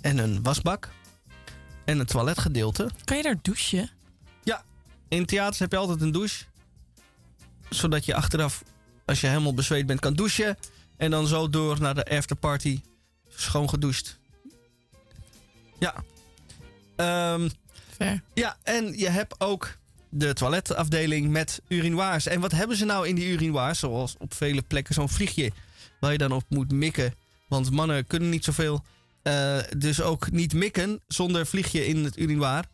en 0.00 0.18
een 0.18 0.42
wasbak. 0.42 0.88
En 1.86 1.98
een 1.98 2.06
toiletgedeelte. 2.06 2.90
Kan 3.04 3.16
je 3.16 3.22
daar 3.22 3.38
douchen? 3.42 3.90
In 5.08 5.26
theaters 5.26 5.58
heb 5.58 5.72
je 5.72 5.76
altijd 5.76 6.00
een 6.00 6.12
douche. 6.12 6.44
Zodat 7.68 8.04
je 8.04 8.14
achteraf, 8.14 8.62
als 9.04 9.20
je 9.20 9.26
helemaal 9.26 9.54
bezweet 9.54 9.86
bent, 9.86 10.00
kan 10.00 10.14
douchen. 10.14 10.56
En 10.96 11.10
dan 11.10 11.26
zo 11.26 11.50
door 11.50 11.80
naar 11.80 11.94
de 11.94 12.04
afterparty. 12.04 12.80
Schoon 13.28 13.68
gedoucht. 13.68 14.18
Ja. 15.78 16.04
Ver. 17.96 18.22
ja, 18.34 18.56
en 18.62 18.98
je 18.98 19.08
hebt 19.08 19.40
ook 19.40 19.76
de 20.08 20.32
toiletafdeling 20.32 21.30
met 21.30 21.62
urinoirs. 21.68 22.26
En 22.26 22.40
wat 22.40 22.52
hebben 22.52 22.76
ze 22.76 22.84
nou 22.84 23.08
in 23.08 23.14
die 23.14 23.32
urinoirs? 23.32 23.78
Zoals 23.78 24.14
op 24.18 24.34
vele 24.34 24.62
plekken 24.62 24.94
zo'n 24.94 25.08
vliegje 25.08 25.52
waar 26.00 26.12
je 26.12 26.18
dan 26.18 26.32
op 26.32 26.44
moet 26.48 26.72
mikken. 26.72 27.14
Want 27.48 27.70
mannen 27.70 28.06
kunnen 28.06 28.28
niet 28.28 28.44
zoveel. 28.44 28.84
Eh, 29.26 29.58
dus 29.78 30.00
ook 30.00 30.30
niet 30.30 30.52
mikken 30.52 31.02
zonder 31.06 31.46
vliegje 31.46 31.86
in 31.86 32.04
het 32.04 32.16
urinoir. 32.16 32.64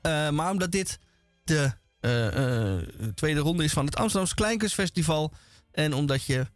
Eh, 0.00 0.30
maar 0.30 0.50
omdat 0.50 0.72
dit 0.72 0.98
de 1.44 1.72
eh, 2.00 2.76
tweede 3.14 3.40
ronde 3.40 3.64
is 3.64 3.72
van 3.72 3.84
het 3.84 3.96
Amsterdamse 3.96 4.34
Kleinkunstfestival. 4.34 5.32
En 5.72 5.94
omdat 5.94 6.24
je, 6.24 6.46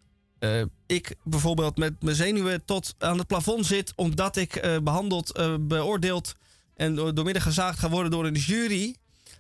ik 0.86 1.14
bijvoorbeeld 1.24 1.76
met 1.76 2.03
mijn 2.03 2.16
zenuwen 2.16 2.64
tot 2.64 2.94
aan 2.99 3.18
het 3.18 3.26
plafond 3.26 3.66
zit. 3.66 3.92
Omdat 3.97 4.36
ik 4.36 4.57
eh, 4.57 4.76
behandeld, 4.78 5.32
eh, 5.32 5.55
beoordeeld 5.61 6.34
en 6.74 6.94
door, 6.94 7.14
doormidden 7.14 7.42
gezaagd 7.42 7.78
ga 7.78 7.88
worden 7.88 8.11
door 8.11 8.26
een 8.26 8.34
jury. 8.34 8.97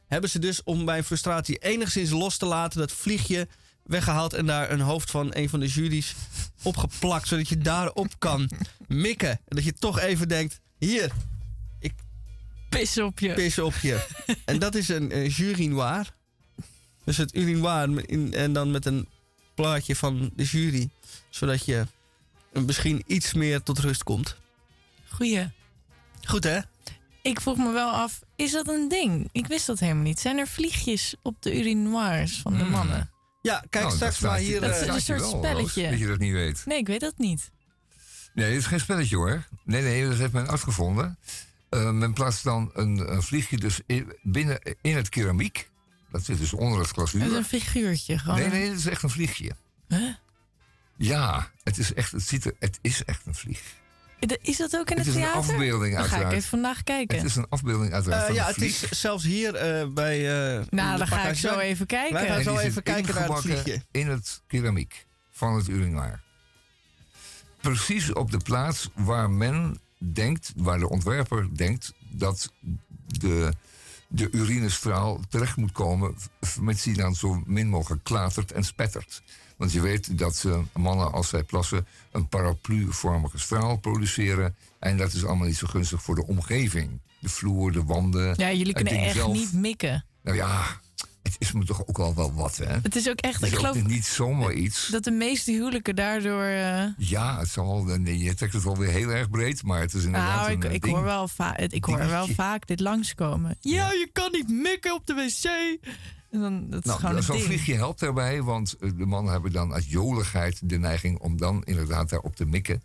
Hebben 0.06 0.30
ze 0.30 0.38
dus 0.38 0.62
om 0.62 0.84
mijn 0.84 1.04
frustratie 1.04 1.58
enigszins 1.58 2.10
los 2.10 2.36
te 2.36 2.46
laten 2.46 2.78
dat 2.78 2.92
vliegje 2.92 3.48
weggehaald. 3.86 4.32
En 4.32 4.46
daar 4.46 4.70
een 4.70 4.80
hoofd 4.80 5.10
van 5.10 5.28
een 5.34 5.48
van 5.48 5.60
de 5.60 5.66
juries 5.66 6.14
opgeplakt. 6.62 7.28
Zodat 7.28 7.48
je 7.48 7.58
daarop 7.58 8.14
kan 8.18 8.50
mikken. 8.88 9.30
En 9.30 9.56
dat 9.56 9.64
je 9.64 9.72
toch 9.72 9.98
even 9.98 10.28
denkt, 10.28 10.60
hier, 10.78 11.12
Pis 12.68 12.98
op 12.98 13.18
je. 13.18 13.32
pissen 13.32 13.64
op 13.64 13.74
je. 13.76 14.06
en 14.44 14.58
dat 14.58 14.74
is 14.74 14.88
een 14.88 15.10
eh, 15.12 15.36
jury 15.36 15.66
noir. 15.66 16.14
Dus 17.04 17.16
het 17.16 17.34
urinoir 17.34 18.08
in, 18.08 18.34
en 18.34 18.52
dan 18.52 18.70
met 18.70 18.86
een 18.86 19.08
plaatje 19.54 19.96
van 19.96 20.30
de 20.36 20.44
jury. 20.44 20.88
Zodat 21.30 21.64
je 21.64 21.86
misschien 22.52 23.02
iets 23.06 23.32
meer 23.34 23.62
tot 23.62 23.78
rust 23.78 24.02
komt. 24.02 24.36
Goeie. 25.08 25.48
Goed 26.24 26.44
hè? 26.44 26.58
Ik 27.22 27.40
vroeg 27.40 27.56
me 27.56 27.72
wel 27.72 27.90
af, 27.90 28.20
is 28.36 28.52
dat 28.52 28.68
een 28.68 28.88
ding? 28.88 29.28
Ik 29.32 29.46
wist 29.46 29.66
dat 29.66 29.78
helemaal 29.78 30.02
niet. 30.02 30.20
Zijn 30.20 30.38
er 30.38 30.48
vliegjes 30.48 31.14
op 31.22 31.42
de 31.42 31.58
urinoirs 31.58 32.36
van 32.40 32.52
de 32.52 32.58
Hmm. 32.58 32.70
mannen? 32.70 33.10
Ja, 33.46 33.64
kijk 33.70 33.84
Nou, 33.84 33.96
straks 33.96 34.18
dat 34.18 34.30
maar 34.30 34.38
hier. 34.38 34.60
Dat 34.60 34.70
eh, 34.70 34.80
is 34.80 34.86
een 34.86 35.00
soort 35.00 35.20
wel, 35.20 35.30
Roos, 35.30 35.44
spelletje. 35.44 35.90
Dat 35.90 35.98
je 35.98 36.06
dat 36.06 36.18
niet 36.18 36.32
weet. 36.32 36.62
Nee, 36.66 36.78
ik 36.78 36.86
weet 36.86 37.00
dat 37.00 37.18
niet. 37.18 37.50
Nee, 38.34 38.48
het 38.48 38.56
is 38.56 38.66
geen 38.66 38.80
spelletje 38.80 39.16
hoor. 39.16 39.46
Nee, 39.64 39.82
nee, 39.82 40.08
dat 40.08 40.16
heeft 40.16 40.32
men 40.32 40.48
uitgevonden. 40.48 41.18
Eh, 41.68 41.90
men 41.90 42.12
plaatst 42.12 42.44
dan 42.44 42.70
een, 42.74 43.12
een 43.12 43.22
vliegje 43.22 43.56
dus 43.56 43.80
in, 43.86 44.12
binnen 44.22 44.76
in 44.80 44.96
het 44.96 45.08
keramiek. 45.08 45.70
Dat 46.10 46.24
zit 46.24 46.38
dus 46.38 46.52
onder 46.52 46.78
het 46.78 46.94
Dat 46.94 47.14
is 47.14 47.22
een 47.22 47.44
figuurtje 47.44 48.18
gewoon. 48.18 48.38
Nee, 48.38 48.48
nee, 48.48 48.68
het 48.68 48.78
is 48.78 48.86
echt 48.86 49.02
een 49.02 49.10
vliegje. 49.10 49.50
Huh? 49.88 50.14
Ja, 50.96 51.50
het 51.62 51.78
is 51.78 51.94
echt, 51.94 52.12
het 52.12 52.22
ziet 52.22 52.44
er, 52.44 52.54
het 52.58 52.78
is 52.82 53.04
echt 53.04 53.26
een 53.26 53.34
vlieg. 53.34 53.62
Is 54.40 54.56
dat 54.56 54.76
ook 54.76 54.90
in 54.90 54.96
Het 54.96 55.06
het, 55.06 55.06
is 55.06 55.14
een 55.14 55.28
theater? 55.28 55.50
afbeelding 55.52 55.94
Dan 55.94 56.00
ga 56.04 56.06
ik 56.06 56.12
uiteraard. 56.12 56.36
even 56.36 56.48
vandaag 56.48 56.82
kijken. 56.82 57.16
Het 57.16 57.26
is 57.26 57.36
een 57.36 57.46
afbeelding 57.48 57.92
uiteraard 57.92 58.20
eh, 58.20 58.26
van 58.26 58.34
ja, 58.36 58.48
een 58.48 58.54
het 58.54 58.62
is 58.62 58.90
zelfs 58.90 59.24
hier 59.24 59.54
eh, 59.54 59.86
bij. 59.88 60.18
eh, 60.58 60.64
nou, 60.70 60.98
dan 60.98 61.06
ga 61.06 61.28
ik 61.28 61.36
zo 61.36 61.58
even 61.58 61.86
kijken. 61.86 62.12
Wij 62.12 62.26
gaan 62.26 62.36
En 62.36 62.44
zo 62.44 62.58
even 62.58 62.82
kijken 62.82 63.14
naar 63.14 63.28
het 63.28 63.40
vliegje. 63.40 63.82
In 63.90 64.08
het 64.08 64.42
keramiek 64.46 65.06
van 65.30 65.54
het 65.56 65.68
urinoir. 65.68 66.20
Precies 67.60 68.12
op 68.12 68.30
de 68.30 68.38
plaats 68.44 68.88
waar 68.94 69.30
men 69.30 69.80
denkt, 69.98 70.52
waar 70.56 70.78
de 70.78 70.88
ontwerper 70.88 71.56
denkt 71.56 71.92
dat 72.10 72.52
de, 73.06 73.52
de 74.08 74.28
urinestraal 74.30 75.20
terecht 75.28 75.56
moet 75.56 75.72
komen, 75.72 76.14
met 76.60 76.82
die 76.82 76.94
dan 76.96 77.14
zo 77.14 77.42
min 77.46 77.68
mogelijk 77.68 78.04
klatert 78.04 78.52
en 78.52 78.64
spettert. 78.64 79.22
Want 79.56 79.72
je 79.72 79.80
weet 79.80 80.18
dat 80.18 80.36
ze, 80.36 80.62
mannen 80.74 81.12
als 81.12 81.28
zij 81.28 81.42
plassen 81.42 81.86
een 82.12 82.28
paraplu-vormige 82.28 83.38
straal 83.38 83.76
produceren. 83.78 84.56
En 84.78 84.96
dat 84.96 85.12
is 85.12 85.24
allemaal 85.24 85.46
niet 85.46 85.56
zo 85.56 85.66
gunstig 85.66 86.02
voor 86.02 86.14
de 86.14 86.26
omgeving. 86.26 87.00
De 87.18 87.28
vloer, 87.28 87.72
de 87.72 87.84
wanden. 87.84 88.34
Ja, 88.36 88.52
jullie 88.52 88.72
kunnen 88.74 88.98
echt 88.98 89.14
zelf. 89.14 89.32
niet 89.32 89.52
mikken. 89.52 90.04
Nou 90.22 90.36
ja, 90.36 90.62
het 91.22 91.36
is 91.38 91.52
me 91.52 91.64
toch 91.64 91.86
ook 91.86 91.98
al 91.98 92.14
wel 92.14 92.34
wat, 92.34 92.56
hè? 92.56 92.72
Het 92.82 92.96
is 92.96 93.08
ook 93.08 93.20
echt, 93.20 93.44
ik 93.44 93.54
geloof 93.54 93.82
niet 93.84 94.06
zomaar 94.06 94.52
iets. 94.52 94.88
dat 94.88 95.04
de 95.04 95.10
meeste 95.10 95.50
huwelijken 95.50 95.96
daardoor... 95.96 96.44
eh, 96.44 96.84
Ja, 96.98 97.38
het 97.38 97.48
zal, 97.48 97.82
nee, 97.84 98.18
je 98.18 98.34
trekt 98.34 98.52
het 98.52 98.62
wel 98.62 98.76
weer 98.76 98.90
heel 98.90 99.08
erg 99.08 99.30
breed, 99.30 99.62
maar 99.62 99.80
het 99.80 99.94
is 99.94 100.04
inderdaad 100.04 100.40
nou, 100.40 100.50
ik, 100.52 100.64
eh, 100.64 100.72
ik 100.72 100.82
ding. 100.82 100.94
hoor, 100.94 101.04
wel 101.04 101.28
ik 101.68 101.84
hoor 101.84 101.98
wel 102.08 102.26
vaak 102.28 102.66
dit 102.66 102.80
langskomen. 102.80 103.56
Ja, 103.60 103.90
je 103.92 104.08
kan 104.12 104.32
niet 104.32 104.48
mikken 104.48 104.94
op 104.94 105.06
de 105.06 105.14
wc. 105.14 105.78
En 106.36 106.42
dan, 106.42 106.70
dat 106.70 106.78
is 106.78 106.84
Nou, 106.86 107.00
gewoon 107.00 107.16
een 107.16 107.22
zo'n 107.22 107.40
vliegje 107.40 107.74
helpt 107.74 108.00
daarbij, 108.00 108.42
want 108.42 108.76
eh, 108.80 108.90
de 108.96 109.06
mannen 109.06 109.32
hebben 109.32 109.52
dan 109.52 109.72
uit 109.72 109.90
joligheid 109.90 110.68
de 110.68 110.78
neiging 110.78 111.18
om 111.18 111.36
dan 111.36 111.62
inderdaad 111.64 112.08
daarop 112.08 112.36
te 112.36 112.44
mikken. 112.44 112.82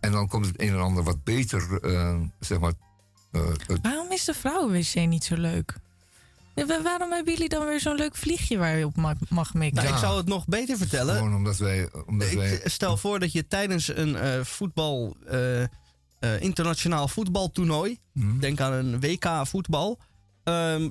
En 0.00 0.12
dan 0.12 0.28
komt 0.28 0.46
het 0.46 0.60
een 0.60 0.68
en 0.68 0.80
ander 0.80 1.02
wat 1.04 1.24
beter, 1.24 1.78
eh, 1.82 2.16
zeg 2.40 2.58
maar. 2.60 2.72
eh, 3.32 3.42
Waarom 3.82 4.12
is 4.12 4.24
de 4.24 4.34
vrouwenwc 4.34 4.94
niet 4.94 5.24
zo 5.24 5.36
leuk? 5.36 5.74
Waarom 6.82 7.12
hebben 7.12 7.32
jullie 7.32 7.48
dan 7.48 7.66
weer 7.66 7.80
zo'n 7.80 7.94
leuk 7.96 8.16
vliegje 8.16 8.58
waar 8.58 8.76
je 8.76 8.84
op 8.86 8.96
mag, 8.96 9.14
mag 9.28 9.54
mikken? 9.54 9.76
Nou, 9.76 9.88
Ja. 9.88 9.94
Ik 9.94 10.00
zal 10.00 10.16
het 10.16 10.26
nog 10.26 10.46
beter 10.46 10.76
vertellen. 10.76 11.16
gewoon 11.16 11.34
omdat 11.34 11.56
wij. 11.56 11.88
Omdat 12.06 12.32
wij 12.32 12.52
Ik 12.54 12.68
stel 12.68 12.96
voor 12.96 13.18
dat 13.18 13.32
je 13.32 13.46
tijdens 13.48 13.96
een 13.96 14.16
eh, 14.16 14.40
voetbal, 14.44 15.16
eh, 15.26 15.62
eh, 15.62 15.68
internationaal 16.38 17.08
voetbaltoernooi, 17.08 17.98
Hm? 18.12 18.38
denk 18.38 18.60
aan 18.60 18.72
een 18.72 19.00
WK 19.00 19.26
voetbal, 19.46 19.98
ehm, 20.44 20.82
eh, 20.82 20.88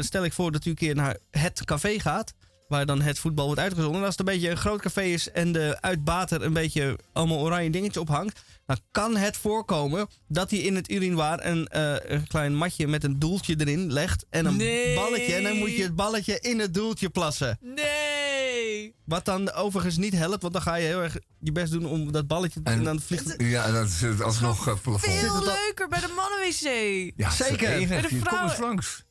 stel 0.00 0.24
ik 0.24 0.32
voor 0.32 0.52
dat 0.52 0.64
u 0.64 0.70
een 0.70 0.76
keer 0.76 0.94
naar 0.94 1.16
het 1.30 1.64
café 1.64 2.00
gaat. 2.00 2.32
Waar 2.68 2.86
dan 2.86 3.00
het 3.00 3.18
voetbal 3.18 3.46
wordt 3.46 3.60
uitgezonden. 3.60 3.98
En 4.00 4.06
als 4.06 4.16
het 4.16 4.26
een 4.28 4.34
beetje 4.34 4.50
een 4.50 4.56
groot 4.56 4.80
café 4.80 5.02
is 5.02 5.30
en 5.30 5.52
de 5.52 5.76
uitbater 5.80 6.42
een 6.42 6.52
beetje 6.52 6.98
allemaal 7.12 7.38
oranje 7.38 7.70
dingetjes 7.70 8.02
ophangt. 8.02 8.40
Dan 8.66 8.78
kan 8.90 9.16
het 9.16 9.36
voorkomen 9.36 10.08
dat 10.26 10.50
hij 10.50 10.58
in 10.60 10.74
het 10.74 10.90
urinoir 10.90 11.46
een, 11.46 11.66
eh, 11.68 11.94
een 12.02 12.26
klein 12.26 12.54
matje 12.54 12.86
met 12.86 13.04
een 13.04 13.18
doeltje 13.18 13.54
erin 13.58 13.92
legt. 13.92 14.26
En 14.30 14.46
een 14.46 14.56
Nee. 14.56 14.94
balletje. 14.94 15.34
En 15.34 15.42
dan 15.42 15.56
moet 15.56 15.76
je 15.76 15.82
het 15.82 15.94
balletje 15.96 16.40
in 16.40 16.58
het 16.58 16.74
doeltje 16.74 17.08
plassen. 17.08 17.58
Nee! 17.60 18.94
Wat 19.04 19.24
dan 19.24 19.52
overigens 19.52 19.96
niet 19.96 20.12
helpt, 20.14 20.42
want 20.42 20.52
dan 20.52 20.62
ga 20.62 20.74
je 20.74 20.86
heel 20.86 21.02
erg 21.02 21.16
je 21.40 21.52
best 21.52 21.72
doen 21.72 21.86
om 21.86 22.12
dat 22.12 22.26
balletje. 22.26 22.60
En, 22.64 22.72
En- 22.72 22.84
dan 22.84 23.00
vliegt 23.00 23.24
het. 23.32 23.34
Ja, 23.42 23.64
en 23.64 23.72
dat 23.72 23.86
is 23.86 24.00
het 24.00 24.22
alsnog 24.22 24.68
uh, 24.68 24.74
plafond. 24.82 25.14
Veel 25.14 25.44
leuker 25.44 25.88
bij 25.88 26.00
de 26.00 26.12
mannenwc. 26.16 27.12
Ja, 27.16 27.30
Zeker. 27.30 27.88
Bij 27.88 28.00
de 28.00 28.08
Kom 28.08 28.16
eens 28.18 28.24
vrouwen- 28.28 28.60
langs. 28.60 29.04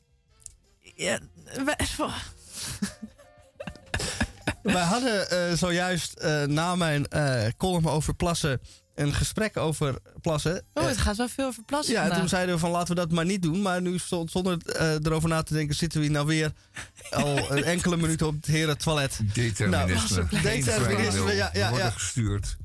Ja, 0.98 1.20
wij- 1.66 1.78
Wij 4.64 4.82
hadden 4.84 5.30
eh, 5.30 5.54
zojuist 5.58 6.14
eh, 6.14 6.44
na 6.44 6.76
mijn 6.76 7.08
eh 7.08 7.48
column 7.58 7.88
over 7.88 8.14
plassen 8.16 8.60
een 8.96 9.14
gesprek 9.14 9.58
over 9.58 9.96
plassen. 10.22 10.64
Oh, 10.74 10.86
het 10.88 10.98
gaat 10.98 11.18
wel 11.18 11.28
veel 11.30 11.46
over 11.46 11.64
plassen 11.64 11.94
ja, 11.94 12.10
en 12.10 12.18
toen 12.20 12.28
zeiden 12.30 12.54
we 12.56 12.60
van 12.62 12.70
laten 12.72 12.88
we 12.96 13.02
dat 13.02 13.12
maar 13.12 13.26
niet 13.26 13.42
doen. 13.42 13.62
Maar 13.62 13.82
nu 13.82 13.98
stond- 13.98 14.32
zonder 14.32 14.58
eh, 14.66 14.94
erover 14.94 15.30
na 15.30 15.44
te 15.44 15.54
denken 15.54 15.76
zitten 15.76 16.00
we 16.00 16.06
hier 16.06 16.14
nou 16.14 16.28
weer 16.28 16.52
al 17.10 17.38
een 17.52 17.64
enkele 17.64 17.98
minuten 17.98 18.28
op 18.28 18.36
het 18.36 18.46
heren 18.46 18.78
toilet. 18.78 19.20
Determinisme. 19.34 20.26
Nou, 20.32 20.42
determinisme, 20.42 21.34
ja, 21.34 21.50
ja, 21.54 21.64
We 21.64 21.70
worden 21.70 21.86
ja. 21.86 21.90
gestuurd. 21.92 22.58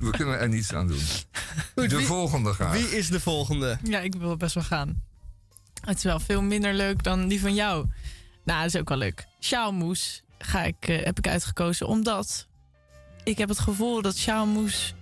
We 0.00 0.10
kunnen 0.10 0.38
er 0.38 0.48
niets 0.48 0.72
aan 0.72 0.86
doen. 0.86 1.02
De 1.74 1.96
wie, 1.96 2.06
volgende 2.06 2.52
graag. 2.52 2.72
wie 2.72 2.96
is 2.96 3.08
de 3.08 3.20
volgende? 3.20 3.78
Ja, 3.82 4.00
ik 4.00 4.14
wil 4.14 4.36
best 4.36 4.54
wel 4.54 4.64
gaan. 4.64 5.02
Het 5.84 5.96
is 5.96 6.02
wel 6.02 6.20
veel 6.20 6.42
minder 6.42 6.74
leuk 6.74 7.02
dan 7.02 7.28
die 7.28 7.40
van 7.40 7.54
jou. 7.54 7.86
Nou, 8.44 8.62
dat 8.62 8.74
is 8.74 8.80
ook 8.80 8.88
wel 8.88 8.98
leuk. 8.98 9.26
Sjaalmoes 9.40 10.22
ga 10.38 10.62
ik, 10.62 10.88
eh, 10.88 11.04
heb 11.04 11.18
ik 11.18 11.28
uitgekozen 11.28 11.86
omdat 11.86 12.46
ik 13.24 13.38
heb 13.38 13.48
het 13.48 13.58
gevoel 13.58 14.02
dat 14.02 14.16
sjaalmoes 14.16 14.94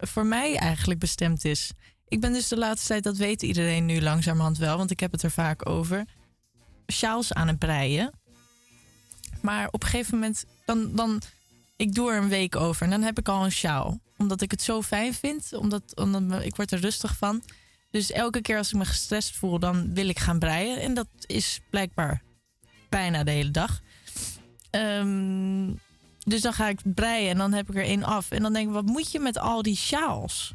voor 0.00 0.26
mij 0.26 0.56
eigenlijk 0.56 1.00
bestemd 1.00 1.44
is. 1.44 1.72
Ik 2.08 2.20
ben 2.20 2.32
dus 2.32 2.48
de 2.48 2.56
laatste 2.56 2.86
tijd, 2.86 3.02
dat 3.02 3.16
weet 3.16 3.42
iedereen 3.42 3.86
nu 3.86 4.00
langzamerhand 4.00 4.58
wel, 4.58 4.76
want 4.76 4.90
ik 4.90 5.00
heb 5.00 5.12
het 5.12 5.22
er 5.22 5.30
vaak 5.30 5.68
over, 5.68 6.04
sjaals 6.86 7.32
aan 7.32 7.48
het 7.48 7.58
breien. 7.58 8.12
Maar 9.42 9.68
op 9.70 9.82
een 9.82 9.88
gegeven 9.88 10.14
moment, 10.14 10.44
dan, 10.64 10.96
dan, 10.96 11.22
ik 11.76 11.94
doe 11.94 12.10
er 12.10 12.22
een 12.22 12.28
week 12.28 12.56
over 12.56 12.82
en 12.82 12.90
dan 12.90 13.02
heb 13.02 13.18
ik 13.18 13.28
al 13.28 13.44
een 13.44 13.52
sjaal. 13.52 14.00
Omdat 14.16 14.40
ik 14.40 14.50
het 14.50 14.62
zo 14.62 14.82
fijn 14.82 15.14
vind, 15.14 15.52
omdat, 15.52 15.96
omdat 15.96 16.42
ik 16.42 16.56
word 16.56 16.72
er 16.72 16.80
rustig 16.80 17.16
van. 17.16 17.42
Dus 17.90 18.12
elke 18.12 18.40
keer 18.40 18.56
als 18.56 18.72
ik 18.72 18.78
me 18.78 18.84
gestrest 18.84 19.36
voel, 19.36 19.58
dan 19.58 19.94
wil 19.94 20.08
ik 20.08 20.18
gaan 20.18 20.38
breien. 20.38 20.80
En 20.80 20.94
dat 20.94 21.08
is 21.26 21.60
blijkbaar 21.70 22.22
bijna 22.88 23.24
de 23.24 23.30
hele 23.30 23.50
dag. 23.50 23.80
Ehm, 24.70 25.72
dus 26.24 26.40
dan 26.40 26.52
ga 26.52 26.68
ik 26.68 26.80
breien 26.84 27.30
en 27.30 27.38
dan 27.38 27.52
heb 27.52 27.70
ik 27.70 27.76
er 27.76 27.84
één 27.84 28.04
af. 28.04 28.30
En 28.30 28.42
dan 28.42 28.52
denk 28.52 28.66
ik, 28.68 28.74
wat 28.74 28.86
moet 28.86 29.12
je 29.12 29.18
met 29.18 29.38
al 29.38 29.62
die 29.62 29.76
sjaals? 29.76 30.52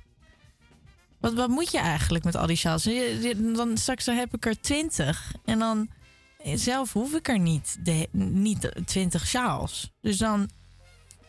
Wat, 1.20 1.34
wat 1.34 1.50
moet 1.50 1.72
je 1.72 1.80
eigenlijk 1.80 2.24
met 2.24 2.36
al 2.36 2.48
die 2.48 2.56
sjaals? 2.56 2.90
Dan 3.56 3.78
straks 3.78 4.06
dan 4.06 4.16
heb 4.16 4.34
ik 4.34 4.46
er 4.46 4.62
twintig. 4.62 5.34
En 5.46 5.60
dan 5.60 5.90
zelf 6.54 6.94
hoef 6.94 7.14
ik 7.14 7.28
er 7.28 7.40
niet, 7.40 7.78
de, 7.84 8.08
niet 8.12 8.72
twintig 8.86 9.28
sjaals. 9.28 9.92
Dus 10.02 10.18
dan 10.18 10.50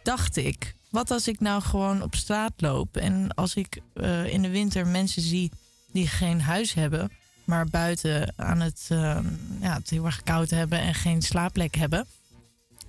dacht 0.02 0.36
ik, 0.36 0.74
wat 0.90 1.10
als 1.10 1.28
ik 1.28 1.40
nou 1.40 1.62
gewoon 1.62 2.02
op 2.02 2.14
straat 2.14 2.52
loop... 2.56 2.96
en 2.96 3.34
als 3.34 3.54
ik 3.54 3.80
eh, 3.94 4.32
in 4.32 4.42
de 4.42 4.50
winter 4.50 4.86
mensen 4.86 5.22
zie 5.22 5.50
die 5.92 6.06
geen 6.08 6.40
huis 6.40 6.72
hebben... 6.74 7.10
maar 7.44 7.66
buiten 7.66 8.32
aan 8.36 8.60
het, 8.60 8.86
eh, 8.88 9.18
ja, 9.60 9.74
het 9.74 9.90
heel 9.90 10.04
erg 10.04 10.22
koud 10.22 10.50
hebben 10.50 10.80
en 10.80 10.94
geen 10.94 11.22
slaapplek 11.22 11.74
hebben... 11.74 12.06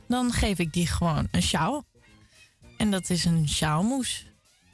dan 0.07 0.31
geef 0.33 0.57
ik 0.57 0.73
die 0.73 0.87
gewoon 0.87 1.27
een 1.31 1.41
sjaal. 1.43 1.85
En 2.77 2.91
dat 2.91 3.09
is 3.09 3.25
een 3.25 3.49
sjaalmoes. 3.49 4.25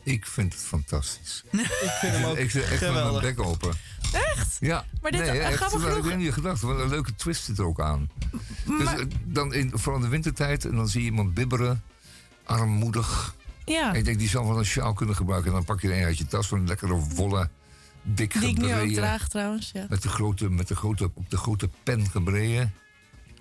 Ik 0.03 0.25
vind 0.25 0.53
het 0.53 0.61
fantastisch. 0.61 1.43
Ik 1.51 1.91
vind 2.01 2.13
hem 2.13 2.23
ook 2.23 2.37
ik 2.37 2.51
zit 2.51 2.61
echt 2.61 2.71
met 2.71 2.79
mijn 2.79 2.93
geweldig. 2.93 3.21
bek 3.21 3.39
open. 3.39 3.73
Echt? 4.13 4.57
Ja. 4.59 4.85
Maar 5.01 5.11
dit- 5.11 5.19
nee, 5.21 5.39
echt, 5.39 5.55
grappig 5.55 5.79
nou, 5.79 5.89
genoeg- 5.91 6.05
Ik 6.05 6.11
weet 6.11 6.23
niet 6.23 6.33
gedacht. 6.33 6.61
Wat 6.61 6.79
een 6.79 6.89
leuke 6.89 7.15
twist 7.15 7.43
zit 7.43 7.57
er 7.57 7.65
ook 7.65 7.81
aan. 7.81 8.09
Dus 8.65 8.83
Maar- 8.83 8.99
eh, 8.99 9.05
dan 9.25 9.53
in, 9.53 9.71
vooral 9.73 9.95
in 9.95 10.01
de 10.05 10.11
wintertijd. 10.11 10.65
En 10.65 10.75
dan 10.75 10.87
zie 10.89 10.99
je 11.01 11.05
iemand 11.05 11.33
bibberen. 11.33 11.83
Armoedig. 12.43 13.35
Ja, 13.65 13.89
En 13.89 13.95
ik 13.95 14.05
denk, 14.05 14.19
die 14.19 14.29
zou 14.29 14.47
wel 14.47 14.57
een 14.57 14.65
sjaal 14.65 14.93
kunnen 14.93 15.15
gebruiken. 15.15 15.49
En 15.49 15.55
dan 15.55 15.65
pak 15.65 15.81
je 15.81 15.89
er 15.91 15.97
een 15.97 16.03
uit 16.03 16.17
je 16.17 16.25
tas. 16.27 16.47
Van 16.47 16.59
een 16.59 16.67
lekkere 16.67 16.99
volle, 17.15 17.49
dik 18.03 18.39
die 18.39 18.49
ik 18.49 18.57
nu 18.57 18.63
ook 18.63 18.69
gebreien. 18.69 18.93
draag 18.93 19.27
trouwens. 19.29 19.69
Ja. 19.73 19.85
Met 19.89 20.01
de 20.01 20.09
grote, 20.09 20.49
met 20.49 20.67
de 20.67 20.75
grote, 20.75 21.11
op 21.13 21.29
de 21.29 21.37
grote 21.37 21.69
pen 21.83 22.09
gebreien. 22.09 22.73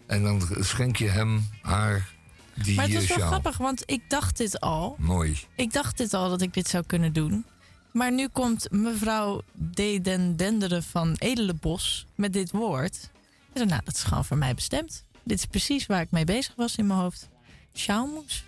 En 0.06 0.22
dan 0.22 0.42
schenk 0.60 0.96
je 0.96 1.08
hem, 1.08 1.48
haar, 1.62 2.08
die 2.54 2.74
Maar 2.74 2.84
het 2.84 2.94
was 2.94 3.06
wel 3.06 3.16
sjaal. 3.16 3.28
grappig, 3.28 3.56
want 3.56 3.82
ik 3.86 4.02
dacht 4.08 4.36
dit 4.36 4.60
al. 4.60 4.96
Mooi. 4.98 5.38
Ik 5.54 5.72
dacht 5.72 5.96
dit 5.96 6.14
al 6.14 6.28
dat 6.28 6.40
ik 6.40 6.54
dit 6.54 6.68
zou 6.68 6.84
kunnen 6.86 7.12
doen. 7.12 7.44
Maar 7.92 8.12
nu 8.12 8.28
komt 8.28 8.70
mevrouw 8.70 9.42
De 9.52 9.98
Den 10.02 10.36
Denderen 10.36 10.82
van 10.82 11.14
Edelenbos 11.18 12.06
met 12.14 12.32
dit 12.32 12.50
woord. 12.50 12.94
Ik 12.94 13.58
zei, 13.58 13.68
nou, 13.68 13.80
dat 13.84 13.94
is 13.94 14.02
gewoon 14.02 14.24
voor 14.24 14.36
mij 14.38 14.54
bestemd. 14.54 15.04
Dit 15.22 15.38
is 15.38 15.46
precies 15.46 15.86
waar 15.86 16.00
ik 16.00 16.10
mee 16.10 16.24
bezig 16.24 16.54
was 16.56 16.76
in 16.76 16.86
mijn 16.86 16.98
hoofd. 16.98 17.28
Sjaalmoes. 17.74 18.44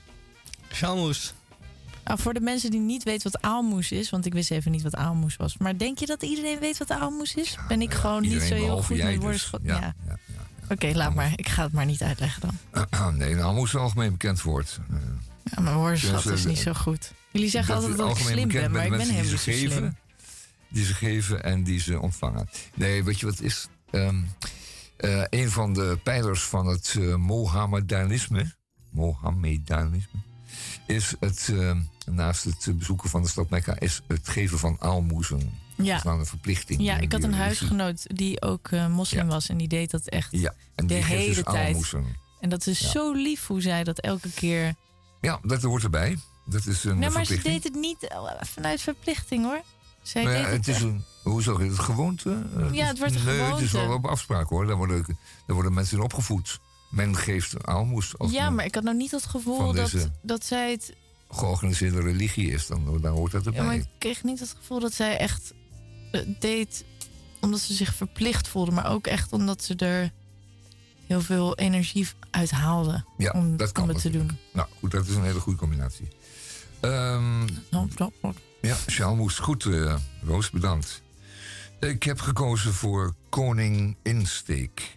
Sjaalmoes. 0.72 1.32
Nou, 2.04 2.18
voor 2.20 2.34
de 2.34 2.40
mensen 2.40 2.70
die 2.70 2.80
niet 2.80 3.02
weten 3.02 3.30
wat 3.32 3.42
aalmoes 3.42 3.92
is, 3.92 4.10
want 4.10 4.26
ik 4.26 4.32
wist 4.32 4.50
even 4.50 4.70
niet 4.70 4.82
wat 4.82 4.94
aalmoes 4.96 5.36
was. 5.36 5.56
Maar 5.58 5.78
denk 5.78 5.98
je 5.98 6.06
dat 6.06 6.22
iedereen 6.22 6.58
weet 6.58 6.78
wat 6.78 6.90
aalmoes 6.90 7.34
is? 7.34 7.56
Ben 7.68 7.82
ik 7.82 7.94
gewoon 7.94 8.22
niet 8.22 8.42
zo 8.42 8.54
heel 8.54 8.82
goed 8.82 8.96
met 8.96 9.06
woorden? 9.14 9.30
dus. 9.30 9.42
schot- 9.42 9.60
Ja, 9.62 9.78
ja. 9.78 9.94
ja, 10.06 10.16
Oké, 10.68 10.90
laat 10.94 11.14
maar. 11.14 11.32
Ik 11.36 11.48
ga 11.48 11.62
het 11.62 11.72
maar 11.72 11.86
niet 11.86 12.02
uitleggen 12.02 12.42
dan. 12.70 13.16
nee, 13.18 13.34
nou 13.34 13.54
moest 13.54 13.74
een 13.74 13.80
algemeen 13.80 14.10
bekend 14.12 14.42
woord. 14.42 14.80
Eh, 14.90 14.96
Ja, 15.44 15.60
mijn 15.62 15.76
woordenschat 15.76 16.22
Dus, 16.22 16.24
eh, 16.26 16.32
is 16.32 16.44
niet 16.44 16.58
zo 16.58 16.72
goed. 16.72 17.12
Jullie 17.30 17.48
zeggen 17.48 17.74
dat 17.74 17.82
altijd 17.84 18.00
is 18.00 18.06
dat 18.06 18.18
ik 18.18 18.32
slim 18.32 18.48
ben, 18.48 18.70
maar 18.70 18.84
ik 18.84 18.90
ben 18.90 19.00
helemaal 19.00 19.22
niet 19.22 19.30
zo 19.30 19.36
geven. 19.36 19.70
slim. 19.76 19.96
Die 20.68 20.84
ze 20.84 20.94
geven 20.94 21.44
en 21.44 21.64
die 21.64 21.80
ze 21.80 22.00
ontvangen. 22.00 22.48
Nee, 22.74 23.04
weet 23.04 23.20
je 23.20 23.26
wat 23.26 23.40
is? 23.40 23.66
Ehm, 23.90 24.22
eh, 24.96 25.22
een 25.30 25.50
van 25.50 25.72
de 25.74 25.98
pijlers 26.02 26.42
van 26.42 26.66
het 26.66 26.94
eh, 26.98 27.14
Mohammedanisme, 27.14 28.54
Mohammedanisme 28.90 30.18
is 30.86 31.14
het, 31.20 31.50
eh, 31.52 31.76
naast 32.06 32.44
het 32.44 32.78
bezoeken 32.78 33.10
van 33.10 33.22
de 33.22 33.28
stad 33.28 33.50
Mekka, 33.50 33.78
is 33.78 34.00
het 34.08 34.28
geven 34.28 34.58
van 34.58 34.76
aalmoezen. 34.80 35.38
Dat 35.76 35.86
Ja. 35.86 35.96
is 35.96 36.02
nou 36.02 36.18
een 36.18 36.26
verplichting. 36.26 36.80
Ja, 36.82 36.98
ik 36.98 37.12
had 37.12 37.22
een 37.22 37.34
huisgenoot 37.34 38.16
die 38.16 38.42
ook 38.42 38.68
eh, 38.68 38.86
moslim 38.88 39.24
Ja. 39.26 39.32
was 39.32 39.48
en 39.48 39.56
die 39.56 39.68
deed 39.68 39.90
dat 39.90 40.06
echt. 40.08 40.28
Ja, 40.30 40.54
en 40.74 40.86
de 40.86 40.94
hele 40.94 41.34
dus 41.34 41.44
tijd. 41.44 41.66
aalmoezen. 41.66 42.04
En 42.40 42.48
dat 42.48 42.66
is 42.66 42.78
Ja. 42.80 42.88
zo 42.88 43.12
lief 43.12 43.46
hoe 43.46 43.60
zij 43.60 43.84
dat 43.84 43.98
elke 44.00 44.30
keer. 44.30 44.74
Ja, 45.20 45.38
dat 45.42 45.62
hoort 45.62 45.82
erbij. 45.82 46.18
Dat 46.46 46.66
is 46.66 46.84
een 46.84 46.98
Nee, 46.98 47.10
maar 47.10 47.24
ze 47.24 47.40
deed 47.42 47.64
het 47.64 47.74
niet 47.74 48.08
eh, 48.08 48.18
vanuit 48.40 48.80
verplichting 48.80 49.44
hoor. 49.44 49.62
Zij 50.02 50.22
Nou 50.22 50.34
deed 50.36 50.44
het 50.46 50.52
het 50.66 50.68
is 50.76 50.82
een, 50.82 51.04
hoe 51.22 51.42
zeg 51.42 51.58
je 51.58 51.64
het, 51.64 51.78
gewoonte? 51.78 52.42
Eh, 52.56 52.72
Ja, 52.72 52.86
het 52.86 52.98
wordt 52.98 53.14
een 53.14 53.24
nee, 53.24 53.38
het 53.40 53.60
is 53.60 53.70
gewoonte. 53.70 53.88
wel 53.88 53.96
op 53.96 54.06
afspraak 54.06 54.48
hoor. 54.48 54.66
Daar 54.66 54.76
worden, 54.76 55.04
daar 55.46 55.54
worden 55.54 55.72
mensen 55.74 55.96
in 55.96 56.02
opgevoed. 56.02 56.60
Men 56.90 57.16
geeft 57.16 57.66
aalmoes 57.66 58.18
als 58.18 58.30
Ja, 58.32 58.50
maar 58.50 58.64
ik 58.64 58.74
had 58.74 58.84
nou 58.84 58.96
niet 58.96 59.10
het 59.10 59.24
gevoel 59.26 59.72
dat, 59.72 59.90
deze- 59.90 60.10
dat 60.22 60.44
zij 60.44 60.70
het. 60.70 60.94
Georganiseerde 61.34 62.00
religie 62.00 62.50
is. 62.50 62.66
Dan, 62.66 62.98
dan 63.00 63.12
hoort 63.16 63.32
dat 63.32 63.44
Ja, 63.44 63.50
maar 63.50 63.60
erbij. 63.60 63.76
ik 63.78 63.86
kreeg 63.98 64.22
niet 64.22 64.40
het 64.40 64.54
gevoel 64.58 64.80
dat 64.80 64.92
zij 64.92 65.16
echt 65.18 65.52
eh, 66.12 66.20
deed 66.40 66.84
omdat 67.40 67.60
ze 67.60 67.74
zich 67.74 67.94
verplicht 67.94 68.48
voelde, 68.48 68.70
maar 68.70 68.90
ook 68.90 69.06
echt 69.06 69.32
omdat 69.32 69.64
ze 69.64 69.74
er 69.76 70.12
heel 71.06 71.20
veel 71.20 71.56
energie 71.56 72.08
uit 72.30 72.50
haalde 72.50 73.04
Ja, 73.18 73.30
om, 73.30 73.56
dat 73.56 73.72
kan 73.72 73.82
om 73.82 73.88
het 73.88 74.00
te 74.00 74.10
doen. 74.10 74.38
Nou 74.52 74.68
goed, 74.78 74.90
dat 74.90 75.06
is 75.06 75.14
een 75.14 75.24
hele 75.24 75.40
goede 75.40 75.58
combinatie. 75.58 76.08
Wordt- 78.20 78.38
ja, 78.60 78.76
Sjaalmoes. 78.90 79.38
Goed, 79.38 79.64
eh, 79.64 79.96
Roos, 80.22 80.50
bedankt. 80.50 81.02
Ik 81.80 82.02
heb 82.02 82.20
gekozen 82.20 82.72
voor 82.74 83.14
koning 83.28 83.96
insteek. 84.02 84.96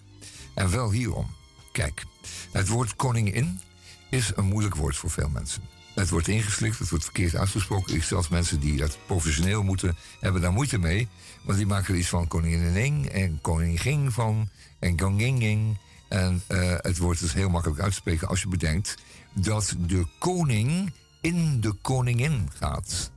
En 0.53 0.69
wel 0.71 0.91
hierom. 0.91 1.27
Kijk, 1.71 2.03
het 2.51 2.67
woord 2.67 2.95
koningin 2.95 3.61
is 4.09 4.31
een 4.35 4.45
moeilijk 4.45 4.75
woord 4.75 4.95
voor 4.95 5.09
veel 5.09 5.29
mensen. 5.29 5.61
Het 5.97 6.09
wordt 6.09 6.27
ingeslikt, 6.27 6.79
het 6.79 6.89
wordt 6.89 7.03
verkeerd 7.03 7.35
uitgesproken. 7.35 7.95
Ik 7.95 8.03
zelfs 8.03 8.27
mensen 8.27 8.59
die 8.59 8.77
dat 8.77 8.97
professioneel 9.05 9.63
moeten, 9.63 9.97
hebben 10.19 10.41
daar 10.41 10.51
moeite 10.51 10.77
mee. 10.77 11.07
Want 11.41 11.57
die 11.57 11.67
maken 11.67 11.93
er 11.93 11.99
iets 11.99 12.09
van 12.09 12.27
koninginning 12.27 13.05
en 13.05 13.41
koningin 13.41 14.11
van 14.11 14.49
en 14.79 14.95
koningin. 14.95 15.77
En 16.07 16.43
eh, 16.47 16.75
het 16.77 16.97
wordt 16.97 17.19
dus 17.19 17.33
heel 17.33 17.49
makkelijk 17.49 17.81
uit 17.81 17.91
te 17.91 17.97
spreken 17.97 18.27
als 18.27 18.41
je 18.41 18.47
bedenkt 18.47 18.97
dat 19.33 19.75
de 19.79 20.05
koning 20.19 20.93
in 21.21 21.61
de 21.61 21.73
koningin 21.81 22.49
gaat. 22.53 23.11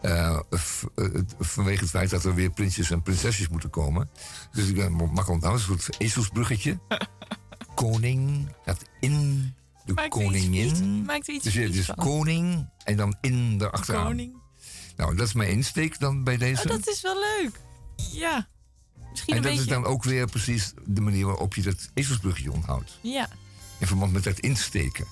Eh, 0.00 0.38
eh, 0.94 1.04
vanwege 1.38 1.80
het 1.80 1.90
feit 1.90 2.10
dat 2.10 2.24
er 2.24 2.34
weer 2.34 2.50
prinsjes 2.50 2.90
en 2.90 3.02
prinsesjes 3.02 3.48
moeten 3.48 3.70
komen. 3.70 4.10
Dus 4.52 4.68
ik 4.68 4.74
ben 4.74 4.92
makkelijk 4.92 5.28
onthouden, 5.28 5.70
een 5.70 5.80
soort 5.80 6.00
ezelsbruggetje. 6.00 6.78
Koning 7.74 8.48
gaat 8.64 8.84
in 9.00 9.54
de 9.84 9.92
Maakt 9.92 10.14
iets 10.14 10.24
koningin. 10.24 11.04
maakt 11.04 11.28
iets 11.28 11.44
dus 11.44 11.72
dus 11.72 11.84
van. 11.86 11.94
koning 11.94 12.68
en 12.84 12.96
dan 12.96 13.16
in 13.20 13.56
erachteraan. 13.60 14.04
Koning. 14.06 14.32
Nou, 14.96 15.16
dat 15.16 15.26
is 15.26 15.32
mijn 15.32 15.50
insteek 15.50 15.98
dan 15.98 16.24
bij 16.24 16.36
deze. 16.36 16.62
Oh, 16.62 16.68
dat 16.68 16.88
is 16.88 17.00
wel 17.00 17.16
leuk. 17.20 17.60
Ja. 18.12 18.46
misschien 19.10 19.34
En 19.34 19.42
dat 19.42 19.50
beetje... 19.50 19.64
is 19.66 19.70
dan 19.72 19.84
ook 19.84 20.04
weer 20.04 20.26
precies 20.26 20.72
de 20.86 21.00
manier 21.00 21.26
waarop 21.26 21.54
je 21.54 21.62
dat 21.62 21.90
ezelsbrugje 21.94 22.52
onthoudt. 22.52 22.98
Ja, 23.00 23.28
In 23.78 23.86
verband 23.86 24.12
met 24.12 24.24
dat 24.24 24.38
insteken. 24.38 25.04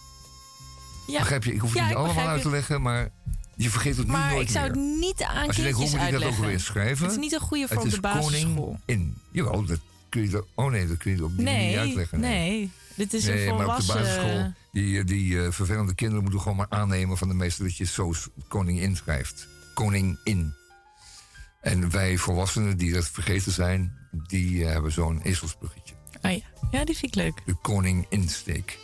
ja. 1.07 1.18
Begrijp 1.18 1.45
je? 1.45 1.55
Ik 1.55 1.61
hoef 1.61 1.73
het 1.75 1.83
niet 1.87 1.95
allemaal 1.95 2.27
uit 2.29 2.43
te 2.43 2.51
leggen, 2.51 2.83
maar 2.83 3.11
je 3.57 3.70
vergeet 3.70 3.97
het 3.97 4.07
nu 4.07 4.12
Maar 4.12 4.31
nooit 4.33 4.47
ik 4.47 4.53
zou 4.55 4.66
het 4.66 4.75
meer. 4.77 4.99
niet 4.99 5.23
aan 5.23 5.47
Als 5.47 5.57
je 5.57 5.62
denkt, 5.62 5.79
hoe 5.79 5.91
moet 5.91 6.01
ik 6.01 6.11
dat 6.12 6.25
ook 6.25 6.37
alweer 6.37 6.61
schrijven? 6.61 7.05
Het 7.05 7.14
is 7.14 7.20
niet 7.20 7.33
een 7.33 7.41
goede 7.41 7.66
voor 7.66 7.77
Het 7.77 7.85
op 7.85 7.91
is 7.91 7.95
de 7.95 8.01
basisschool. 8.01 8.55
koning 8.55 8.79
in. 8.85 9.16
Jawel, 9.31 9.64
dat 9.64 9.79
kun 10.09 10.23
je 10.31 10.37
er... 10.37 10.45
Oh 10.55 10.70
nee, 10.70 10.87
dat 10.87 10.97
kun 10.97 11.16
je 11.16 11.25
op 11.25 11.37
die 11.37 11.45
manier 11.45 11.61
niet 11.61 11.68
Nee, 11.68 11.79
uitleggen. 11.79 12.20
nee. 12.20 12.70
Dit 12.95 13.14
is 13.14 13.24
Nee, 13.24 13.47
een 13.47 13.57
maar 13.57 13.66
op 13.66 13.76
de 13.76 13.82
volwassen... 13.82 14.16
basisschool, 14.16 14.53
die, 14.72 15.05
die 15.05 15.45
eh, 15.45 15.53
vervelende 15.53 15.95
kinderen 15.95 16.22
moeten 16.22 16.40
gewoon 16.40 16.57
maar 16.57 16.66
aannemen 16.68 17.18
van 17.18 17.28
de 17.28 17.34
meester 17.34 17.64
dat 17.64 17.76
je 17.76 17.84
zo 17.84 18.12
koningin 18.49 18.97
schrijft. 18.97 19.49
Koningin. 19.74 20.55
En 21.61 21.90
wij 21.90 22.16
volwassenen 22.16 22.76
die 22.76 22.93
dat 22.93 23.09
vergeten 23.09 23.53
zijn, 23.53 23.99
die 24.11 24.64
eh, 24.64 24.72
hebben 24.72 24.93
zo'n 24.93 25.20
ezelsbruggetje. 25.22 25.95
Oh 26.22 26.30
ja. 26.30 26.40
ja, 26.70 26.84
die 26.84 26.97
vind 26.97 27.16
ik 27.16 27.22
leuk. 27.22 27.43
De 27.47 27.55
koninginsteek. 27.55 28.78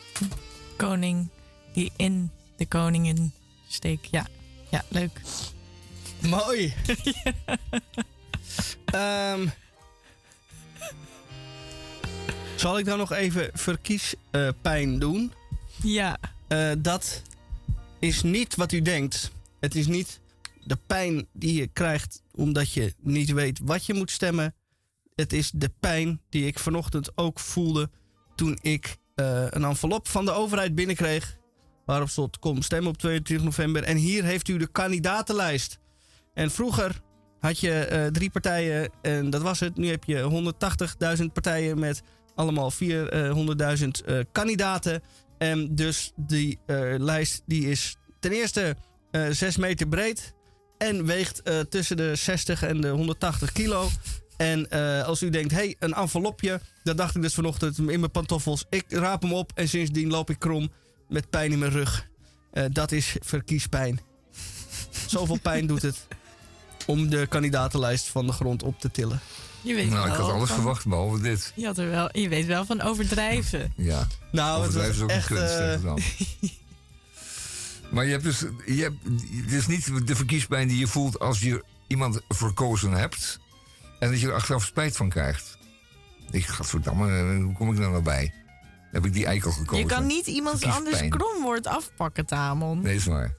Koning 0.77 1.29
die 1.73 1.93
in 1.97 2.31
de 2.57 2.67
koningin 2.67 3.33
steekt. 3.69 4.09
Ja, 4.11 4.27
ja 4.71 4.85
leuk. 4.89 5.21
Mooi. 6.21 6.75
Ehm, 8.85 9.47
zal 12.61 12.79
ik 12.79 12.85
dan 12.85 12.99
nog 12.99 13.13
even 13.13 13.51
verkiespijn 13.53 14.99
doen? 14.99 15.33
Ja, 15.83 16.19
Eh, 16.49 16.71
dat 16.79 17.23
is 17.99 18.23
niet 18.23 18.57
wat 18.57 18.73
u 18.73 18.83
denkt. 18.83 19.31
Het 19.61 19.75
is 19.75 19.87
niet 19.87 20.21
de 20.65 20.79
pijn 20.87 21.27
die 21.33 21.55
je 21.55 21.67
krijgt 21.67 22.23
omdat 22.35 22.73
je 22.73 22.95
niet 23.01 23.31
weet 23.33 23.61
wat 23.63 23.87
je 23.87 23.95
moet 23.95 24.11
stemmen. 24.11 24.55
Het 25.15 25.33
is 25.33 25.51
de 25.55 25.71
pijn 25.81 26.21
die 26.29 26.47
ik 26.47 26.59
vanochtend 26.59 27.11
ook 27.15 27.39
voelde 27.39 27.91
toen 28.35 28.59
ik 28.63 28.97
eh, 29.15 29.47
een 29.49 29.65
envelop 29.65 30.09
van 30.09 30.25
de 30.25 30.31
overheid 30.31 30.75
binnenkreeg. 30.75 31.37
Waarop 31.85 32.09
stond: 32.09 32.39
Kom 32.39 32.63
stemmen 32.63 32.91
op 32.91 32.99
22 32.99 33.47
november. 33.47 33.83
En 33.83 33.97
hier 33.97 34.25
heeft 34.25 34.49
u 34.49 34.57
de 34.59 34.67
kandidatenlijst. 34.67 35.79
En 36.35 36.51
vroeger 36.51 37.01
had 37.41 37.59
je 37.61 37.73
eh, 37.73 38.07
drie 38.07 38.31
partijen 38.31 38.91
en 39.03 39.31
dat 39.31 39.43
was 39.43 39.61
het. 39.61 39.77
Nu 39.77 39.89
heb 39.89 40.05
je 40.05 40.53
180.000 41.19 41.25
partijen 41.33 41.79
met 41.79 42.03
allemaal 42.39 42.73
400.000 42.73 42.77
eh, 44.07 44.19
kandidaten. 44.33 45.03
En 45.39 45.75
dus 45.75 46.13
die 46.17 46.59
eh, 46.67 46.95
lijst 46.99 47.43
die 47.47 47.71
is 47.71 47.97
ten 48.21 48.33
eerste 48.33 48.77
eh 49.11 49.27
6 49.31 49.57
meter 49.57 49.89
breed 49.89 50.35
en 50.79 51.05
weegt 51.05 51.43
eh, 51.43 51.61
tussen 51.61 51.97
de 51.97 52.15
60 52.15 52.63
en 52.63 52.81
de 52.81 52.89
180 52.89 53.53
kilo. 53.53 53.89
En 54.37 54.71
eh, 54.71 55.05
als 55.05 55.23
u 55.23 55.31
denkt, 55.31 55.51
hé, 55.51 55.57
hey, 55.57 55.77
een 55.79 55.95
envelopje, 55.95 56.61
dat 56.83 56.97
dacht 56.97 57.17
ik 57.17 57.23
dus 57.23 57.35
vanochtend 57.35 57.79
in 57.79 57.85
mijn 57.85 58.11
pantoffels. 58.11 58.65
Ik 58.71 58.85
raap 58.89 59.23
hem 59.23 59.33
op 59.33 59.53
en 59.55 59.69
sindsdien 59.69 60.11
loop 60.11 60.31
ik 60.31 60.39
krom 60.39 60.71
met 61.09 61.31
pijn 61.31 61.53
in 61.53 61.59
mijn 61.59 61.73
rug. 61.73 62.09
Eh, 62.53 62.65
dat 62.73 62.93
is 62.93 63.17
verkiespijn. 63.21 64.01
Zoveel 65.07 65.39
pijn 65.43 65.67
doet 65.67 65.83
het 65.83 66.07
om 66.87 67.09
de 67.11 67.27
kandidatenlijst 67.27 68.07
van 68.07 68.27
de 68.27 68.33
grond 68.33 68.63
op 68.63 68.81
te 68.81 68.91
tillen. 68.91 69.21
Je 69.63 69.75
weet 69.75 69.91
Nou, 69.91 70.09
ik 70.09 70.15
had 70.15 70.31
alles 70.31 70.49
van- 70.49 70.57
verwacht, 70.57 70.87
behalve 70.87 71.21
dit. 71.21 71.53
Je, 71.57 71.67
had 71.67 71.79
er 71.79 71.91
wel, 71.91 72.09
je 72.19 72.29
weet 72.29 72.47
wel 72.47 72.65
van 72.65 72.81
overdrijven. 72.81 73.73
Ja, 73.77 74.07
Nou, 74.33 74.61
het 74.63 74.69
overdrijven 74.69 74.95
is 74.95 75.01
was 75.01 75.11
ook 75.11 75.11
echt... 75.11 75.31
een 75.31 75.37
kunst. 75.37 75.53
eh, 75.53 75.59
zeg 75.59 75.77
ik 75.77 75.83
dan. 75.83 76.01
Maar 77.91 78.05
je 78.05 78.11
hebt 78.11 78.23
dus, 78.25 78.41
je 78.67 78.83
hebt, 78.83 78.97
het 79.45 79.53
is 79.53 79.67
niet 79.67 80.07
de 80.07 80.17
verkiespijn 80.17 80.69
die 80.69 80.79
je 80.79 80.87
voelt 80.87 81.19
als 81.19 81.41
je 81.41 81.65
iemand 81.87 82.21
verkozen 82.29 82.93
hebt. 82.93 83.39
En 84.01 84.11
dat 84.11 84.21
je 84.21 84.27
er 84.27 84.35
achteraf 84.35 84.65
spijt 84.65 84.97
van 84.97 85.09
krijgt. 85.09 85.59
Ik, 86.31 86.47
gadverdamme, 86.47 87.19
eh, 87.19 87.45
hoe 87.45 87.53
kom 87.55 87.71
ik 87.73 87.77
daar 87.79 87.91
nou 87.91 88.03
bij? 88.03 88.35
Heb 88.93 89.05
ik 89.07 89.13
die 89.13 89.27
eikel 89.27 89.51
gekozen? 89.53 89.79
Je 89.79 89.87
kan 89.95 90.07
niet 90.07 90.27
iemand 90.27 90.65
anders 90.65 91.09
kromwoord 91.09 91.67
afpakken, 91.67 92.27
Tamon. 92.27 92.83
Nee, 92.83 92.95
is 92.95 93.05
waar. 93.05 93.35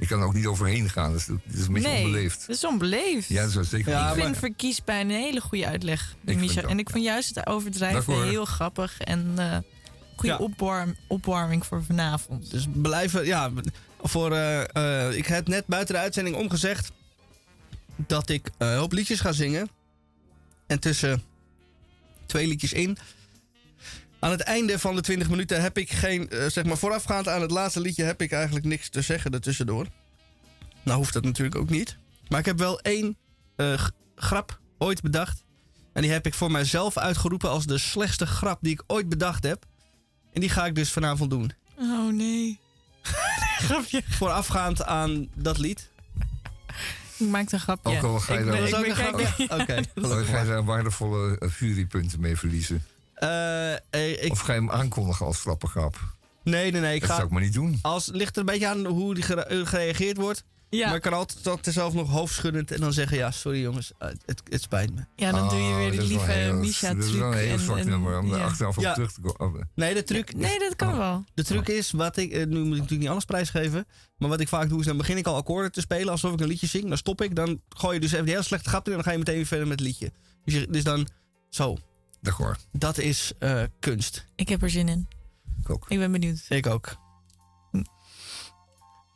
Ik 0.00 0.08
kan 0.08 0.20
er 0.20 0.26
ook 0.26 0.34
niet 0.34 0.46
overheen 0.46 0.88
gaan. 0.90 1.10
Dat 1.12 1.20
is, 1.20 1.26
dat 1.26 1.38
is 1.52 1.66
een 1.66 1.72
beetje 1.72 1.88
Nee, 1.88 2.04
onbeleefd. 2.04 2.46
dat 2.46 2.56
is 2.56 2.64
onbeleefd. 2.64 3.28
Ja, 3.28 3.40
dat 3.40 3.48
is 3.48 3.54
wel 3.54 3.64
zeker. 3.64 3.90
Ja, 3.92 4.12
ik 4.12 4.22
vind 4.22 4.36
verkiespijn 4.36 5.10
een 5.10 5.16
hele 5.16 5.40
goede 5.40 5.66
uitleg, 5.66 6.14
ook, 6.20 6.36
En 6.68 6.78
ik 6.78 6.90
vond 6.90 7.04
juist 7.04 7.34
het 7.34 7.46
overdrijven 7.46 8.22
heel 8.22 8.44
grappig. 8.44 9.00
En 9.00 9.32
eh 9.36 9.56
goede 10.20 10.34
Ja. 10.34 10.36
opwarm, 10.38 10.96
opwarming 11.08 11.66
voor 11.66 11.84
vanavond. 11.84 12.50
Dus 12.50 12.66
blijven, 12.72 13.26
ja, 13.26 13.50
voor, 14.02 14.32
eh, 14.32 15.06
eh, 15.08 15.16
ik 15.16 15.26
heb 15.26 15.48
net 15.48 15.66
buiten 15.66 15.94
de 15.94 16.00
uitzending 16.00 16.36
omgezegd 16.36 16.92
dat 17.96 18.28
ik 18.28 18.50
eh, 18.58 18.70
een 18.70 18.76
hoop 18.76 18.92
liedjes 18.92 19.20
ga 19.20 19.32
zingen. 19.32 19.68
En 20.66 20.80
tussen 20.80 21.22
twee 22.26 22.46
liedjes 22.46 22.72
in, 22.72 22.98
aan 24.20 24.30
het 24.30 24.40
einde 24.40 24.78
van 24.78 24.94
de 24.94 25.00
20 25.00 25.30
minuten 25.30 25.62
heb 25.62 25.78
ik 25.78 25.90
geen, 25.90 26.30
eh, 26.30 26.46
zeg 26.46 26.64
maar 26.64 26.76
voorafgaand 26.76 27.28
aan 27.28 27.40
het 27.40 27.50
laatste 27.50 27.80
liedje 27.80 28.04
heb 28.04 28.22
ik 28.22 28.32
eigenlijk 28.32 28.64
niks 28.64 28.88
te 28.88 29.00
zeggen 29.00 29.30
ertussendoor. 29.32 29.86
Nou 30.82 30.98
hoeft 30.98 31.12
dat 31.12 31.24
natuurlijk 31.24 31.56
ook 31.56 31.70
niet. 31.70 31.96
Maar 32.28 32.38
ik 32.38 32.46
heb 32.46 32.58
wel 32.58 32.80
één 32.80 33.16
eh, 33.56 33.86
grap 34.14 34.60
ooit 34.78 35.02
bedacht. 35.02 35.44
En 35.92 36.02
die 36.02 36.10
heb 36.10 36.26
ik 36.26 36.34
voor 36.34 36.50
mijzelf 36.50 36.98
uitgeroepen 36.98 37.50
als 37.50 37.66
de 37.66 37.78
slechtste 37.78 38.26
grap 38.26 38.58
die 38.60 38.72
ik 38.72 38.82
ooit 38.86 39.08
bedacht 39.08 39.42
heb. 39.42 39.64
En 40.32 40.40
die 40.40 40.50
ga 40.50 40.66
ik 40.66 40.74
dus 40.74 40.92
vanavond 40.92 41.30
doen. 41.30 41.52
Oh 41.78 42.12
nee. 42.12 42.58
Grapje. 43.66 44.02
voorafgaand 44.08 44.84
aan 44.84 45.28
dat 45.34 45.58
lied. 45.58 45.90
Ik 47.16 47.28
maak 47.28 47.52
een 47.52 47.60
grapje. 47.60 47.96
Ook 47.96 48.02
al 48.02 48.18
ga 48.18 48.32
je 48.32 48.38
ik 48.38 48.46
ben, 48.46 48.64
ik 48.64 48.70
ben, 48.70 48.96
grap. 48.96 49.14
Oké, 49.60 49.82
Dan 49.94 50.24
ga 50.24 50.40
je 50.40 50.46
daar 50.46 50.64
waardevolle 50.64 51.38
eh, 51.38 51.50
jurypunten 51.58 52.20
mee 52.20 52.36
verliezen. 52.36 52.82
Eh, 53.20 53.72
eh, 53.72 54.22
ik, 54.24 54.30
Of 54.32 54.38
ga 54.40 54.52
je 54.52 54.58
hem 54.58 54.70
aankondigen 54.70 55.26
als 55.26 55.40
grappengrap? 55.40 55.98
nee, 56.44 56.70
nee, 56.72 56.80
nee. 56.80 56.94
Ik 56.94 57.00
Dat 57.00 57.08
zou 57.08 57.20
ga, 57.20 57.26
ik 57.26 57.32
maar 57.32 57.42
niet 57.42 57.52
doen. 57.52 57.78
als, 57.82 58.06
het 58.06 58.14
ligt 58.14 58.34
er 58.34 58.40
een 58.40 58.46
beetje 58.46 58.68
aan 58.68 58.86
hoe 58.86 59.14
die 59.14 59.34
eh, 59.34 59.66
gereageerd 59.66 60.16
wordt. 60.16 60.44
ja. 60.68 60.86
Maar 60.86 60.96
ik 60.96 61.02
kan 61.02 61.12
altijd 61.12 61.42
tot 61.42 61.66
zelf 61.70 61.94
nog 61.94 62.10
hoofdschuddend 62.10 62.70
en 62.70 62.80
dan 62.80 62.92
zeggen... 62.92 63.16
Ja, 63.16 63.30
sorry 63.30 63.60
jongens, 63.62 63.92
het, 63.98 64.42
het 64.48 64.62
spijt 64.62 64.94
me. 64.94 65.04
ja, 65.16 65.30
dan 65.32 65.48
doe 65.48 65.58
je 65.58 65.64
Oh, 65.72 65.76
weer 65.76 65.88
is 65.92 65.96
wel 65.96 66.06
lieve 66.06 66.30
heel- 66.30 66.54
Misha 66.54 66.94
Dat 66.94 67.04
is 67.04 67.10
wel 67.12 67.26
een 67.26 67.32
truc. 67.32 67.44
heel 67.44 67.52
en- 67.52 67.60
zwak 67.60 67.78
en- 67.78 67.88
nummer 67.88 68.18
om 68.18 68.32
er 68.32 68.38
ja. 68.38 68.44
achteraf 68.44 68.76
op 68.76 68.82
Ja. 68.82 68.92
terug 68.94 69.12
te 69.12 69.20
komen. 69.20 69.70
Nee, 69.74 69.94
de 69.94 70.04
truc, 70.04 70.34
Nee, 70.36 70.58
dat 70.58 70.76
kan 70.76 70.96
wel. 70.98 71.24
de 71.34 71.44
truc 71.44 71.68
is, 71.68 71.90
wat 71.90 72.16
ik, 72.16 72.30
nu 72.30 72.46
moet 72.58 72.64
ik 72.64 72.70
natuurlijk 72.70 73.00
niet 73.00 73.08
alles 73.08 73.24
prijsgeven... 73.24 73.86
maar 74.16 74.28
wat 74.28 74.40
ik 74.40 74.48
vaak 74.48 74.68
doe 74.68 74.80
is, 74.80 74.86
dan 74.86 74.96
begin 74.96 75.16
ik 75.16 75.26
al 75.26 75.36
akkoorden 75.36 75.72
te 75.72 75.80
spelen... 75.80 76.08
alsof 76.08 76.32
ik 76.32 76.40
een 76.40 76.46
liedje 76.46 76.66
zing, 76.66 76.88
dan 76.88 76.96
stop 76.96 77.22
ik... 77.22 77.34
dan 77.36 77.60
gooi 77.68 77.94
je 77.94 78.00
dus 78.00 78.12
even 78.12 78.24
die 78.24 78.34
heel 78.34 78.42
slechte 78.42 78.68
grap 78.68 78.84
in... 78.86 78.90
en 78.90 78.96
dan 78.96 79.04
ga 79.06 79.12
je 79.12 79.18
meteen 79.18 79.34
weer 79.36 79.46
verder 79.46 79.66
met 79.66 79.78
het 79.78 79.88
liedje. 79.88 80.12
Dus, 80.44 80.54
je, 80.54 80.66
dus 80.70 80.84
dan, 80.84 81.08
zo, 81.48 81.76
D'accord, 82.20 82.66
dat 82.72 82.98
is 82.98 83.32
eh, 83.38 83.62
kunst. 83.78 84.24
Ik 84.34 84.48
heb 84.48 84.62
er 84.62 84.70
zin 84.70 84.88
in. 84.88 85.08
ik 85.62 85.70
ook. 85.70 85.84
Ik 85.88 85.98
ben 85.98 86.12
benieuwd. 86.12 86.44
Ik 86.48 86.66
ook. 86.66 86.96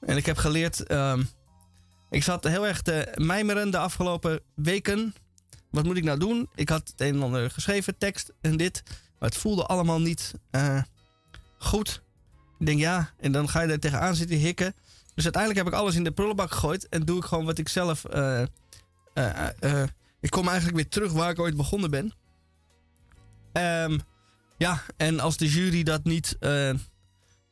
En 0.01 0.17
ik 0.17 0.27
heb 0.27 0.37
geleerd. 0.37 0.83
ehm, 0.87 1.23
ik 2.11 2.23
zat 2.23 2.45
heel 2.45 2.67
erg 2.67 2.83
te 2.83 3.13
mijmeren 3.17 3.71
de 3.71 3.79
afgelopen 3.79 4.41
weken. 4.55 5.15
Wat 5.71 5.85
moet 5.85 5.97
ik 5.97 6.05
nou 6.05 6.19
doen? 6.19 6.49
Ik 6.55 6.69
had 6.69 6.89
het 6.89 7.01
een 7.01 7.15
en 7.15 7.23
ander 7.23 7.51
geschreven, 7.51 7.99
tekst 7.99 8.33
en 8.41 8.57
dit. 8.57 8.83
Maar 9.19 9.29
het 9.29 9.39
voelde 9.39 9.67
allemaal 9.67 10.01
niet 10.01 10.35
eh, 10.51 10.83
goed. 11.59 12.03
Ik 12.59 12.67
denk 12.67 12.79
ja, 12.79 13.11
en 13.21 13.33
dan 13.33 13.49
ga 13.49 13.61
je 13.61 13.73
er 13.73 13.81
tegenaan 13.81 14.15
zitten 14.15 14.37
hikken. 14.37 14.75
Dus 15.15 15.25
uiteindelijk 15.25 15.65
heb 15.65 15.73
ik 15.75 15.81
alles 15.81 15.95
in 15.95 16.05
de 16.05 16.13
prullenbak 16.13 16.51
gegooid. 16.53 16.89
En 16.89 17.05
doe 17.05 17.19
ik 17.19 17.25
gewoon 17.25 17.45
wat 17.45 17.59
ik 17.59 17.69
zelf. 17.69 18.05
eh, 18.05 18.43
eh, 18.43 18.49
eh, 19.15 19.49
eh, 19.83 19.89
ik 20.21 20.31
kom 20.31 20.47
eigenlijk 20.49 20.77
weer 20.77 20.89
terug 20.89 21.13
waar 21.13 21.31
ik 21.31 21.39
ooit 21.39 21.57
begonnen 21.57 21.91
ben. 21.91 22.13
Ehm, 23.55 23.99
ja, 24.57 24.83
en 24.97 25.21
als 25.21 25.37
de 25.37 25.49
jury 25.49 25.83
dat 25.83 26.05
niet. 26.05 26.37
eh, 26.41 26.71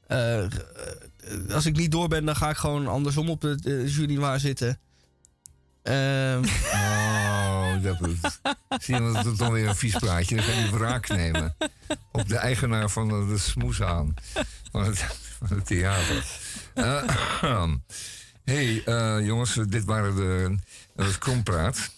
eh, 0.06 0.50
als 1.50 1.66
ik 1.66 1.76
niet 1.76 1.90
door 1.90 2.08
ben, 2.08 2.24
dan 2.24 2.36
ga 2.36 2.50
ik 2.50 2.56
gewoon 2.56 2.86
andersom 2.86 3.30
op 3.30 3.40
de, 3.40 3.84
jury 3.86 4.18
waar 4.18 4.40
zitten. 4.40 4.78
Ehm, 5.82 6.44
Oh, 7.72 7.82
dat 7.82 8.00
is, 8.08 8.40
zie 8.84 8.94
je, 8.94 9.12
dat 9.12 9.26
is 9.26 9.36
dan 9.36 9.52
weer 9.52 9.68
een 9.68 9.76
vies 9.76 9.96
praatje. 9.96 10.36
Dan 10.36 10.44
ga 10.44 10.52
je 10.52 10.70
wraak 10.70 11.08
nemen 11.08 11.56
op 12.12 12.28
de 12.28 12.36
eigenaar 12.36 12.90
van 12.90 13.28
de, 13.28 13.38
smoes 13.38 13.82
aan. 13.82 14.14
Van 14.70 14.84
het, 14.84 15.06
het 15.48 15.66
theater. 15.66 16.24
Eh, 16.74 17.02
hey, 18.44 18.82
jongens, 19.24 19.54
dit 19.54 19.84
waren 19.84 20.16
de, 20.16 20.58
dat 20.96 21.18
krompraat. 21.18 21.90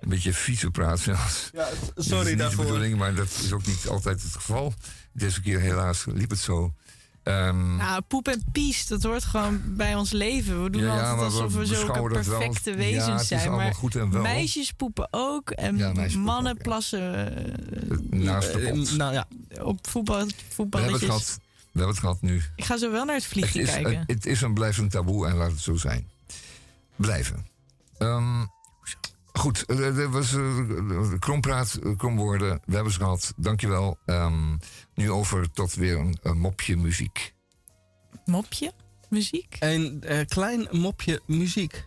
Een 0.00 0.08
beetje 0.08 0.32
vieze 0.32 0.70
praat 0.70 1.00
zelfs. 1.00 1.50
ja, 1.52 1.68
Dat 1.68 1.92
is 1.94 2.06
sorry 2.08 2.28
niet 2.28 2.36
de 2.36 2.42
daarvoor. 2.42 2.64
bedoeling, 2.64 2.96
maar 2.98 3.14
dat 3.14 3.28
is 3.42 3.52
ook 3.52 3.66
niet 3.66 3.86
altijd 3.88 4.22
het 4.22 4.32
geval. 4.34 4.74
Deze 5.12 5.40
keer 5.40 5.60
helaas 5.60 6.04
liep 6.06 6.30
het 6.30 6.38
zo. 6.38 6.74
Ehm, 7.22 7.76
Nou, 7.76 8.00
poep 8.08 8.28
en 8.28 8.42
pies, 8.52 8.86
dat 8.86 9.02
hoort 9.02 9.24
gewoon 9.24 9.62
bij 9.76 9.94
ons 9.94 10.10
leven. 10.10 10.62
We 10.62 10.70
doen 10.70 10.82
Ja, 10.82 10.86
ja, 10.86 10.92
altijd 11.10 11.16
maar 11.16 11.24
alsof 11.24 11.54
we, 11.54 11.66
zulke 11.66 12.08
dat 12.14 12.26
wel. 12.26 12.38
perfecte 12.38 12.70
Ja, 12.70 12.76
wezens 12.76 13.06
het 13.06 13.20
is 13.20 13.26
zijn. 13.28 13.50
Maar 13.50 13.74
goed 13.74 13.96
en 13.96 14.10
wel. 14.10 14.22
meisjes 14.22 14.72
poepen 14.72 15.08
ook. 15.10 15.50
En 15.50 15.76
Ja, 15.76 15.86
meisjes 15.92 16.12
poepen 16.12 16.32
mannen 16.32 16.52
ook, 16.52 16.58
ja. 16.58 16.62
plassen 16.64 17.36
eh, 17.36 17.98
naast 18.10 18.52
de 18.52 18.58
Eh, 18.60 18.72
pot. 18.72 18.96
nou 18.96 19.12
ja, 19.12 19.26
op 19.62 19.86
voetbal, 19.88 20.14
We 20.16 20.20
hebben 20.20 20.34
het 20.44 20.54
voetballetjes. 20.54 21.00
gehad. 21.08 21.38
We 21.72 21.78
hebben 21.84 21.88
het 21.88 21.98
gehad 21.98 22.22
nu. 22.22 22.42
Ik 22.56 22.64
ga 22.64 22.76
zo 22.78 22.90
wel 22.90 23.04
naar 23.04 23.14
het 23.14 23.24
Het 23.24 23.32
vliegje 23.32 23.60
is, 23.62 23.70
kijken. 23.70 24.04
het 24.06 24.26
is 24.26 24.42
en 24.42 24.54
blijft 24.54 24.78
een 24.78 24.88
taboe 24.88 25.26
en 25.28 25.34
laat 25.36 25.50
het 25.50 25.60
zo 25.60 25.76
zijn. 25.76 26.08
Blijven. 26.96 27.46
Ehm, 27.98 28.44
Goed, 29.38 29.64
eh, 29.64 29.96
dat 29.96 30.10
was 30.10 30.32
uh, 30.32 31.18
krompraat, 31.18 31.78
kromwoorden. 31.96 32.60
We 32.64 32.74
hebben 32.74 32.92
ze 32.92 32.98
gehad. 32.98 33.32
Dankjewel. 33.36 33.98
Um, 34.06 34.58
nu 34.94 35.10
over 35.10 35.50
tot 35.50 35.74
weer 35.74 35.98
een, 35.98 36.18
een 36.22 36.38
mopje 36.38 36.76
muziek. 36.76 37.34
Mopje 38.24 38.72
muziek? 39.08 39.56
Een 39.58 40.04
uh, 40.08 40.20
klein 40.26 40.68
mopje 40.70 41.20
muziek. 41.26 41.86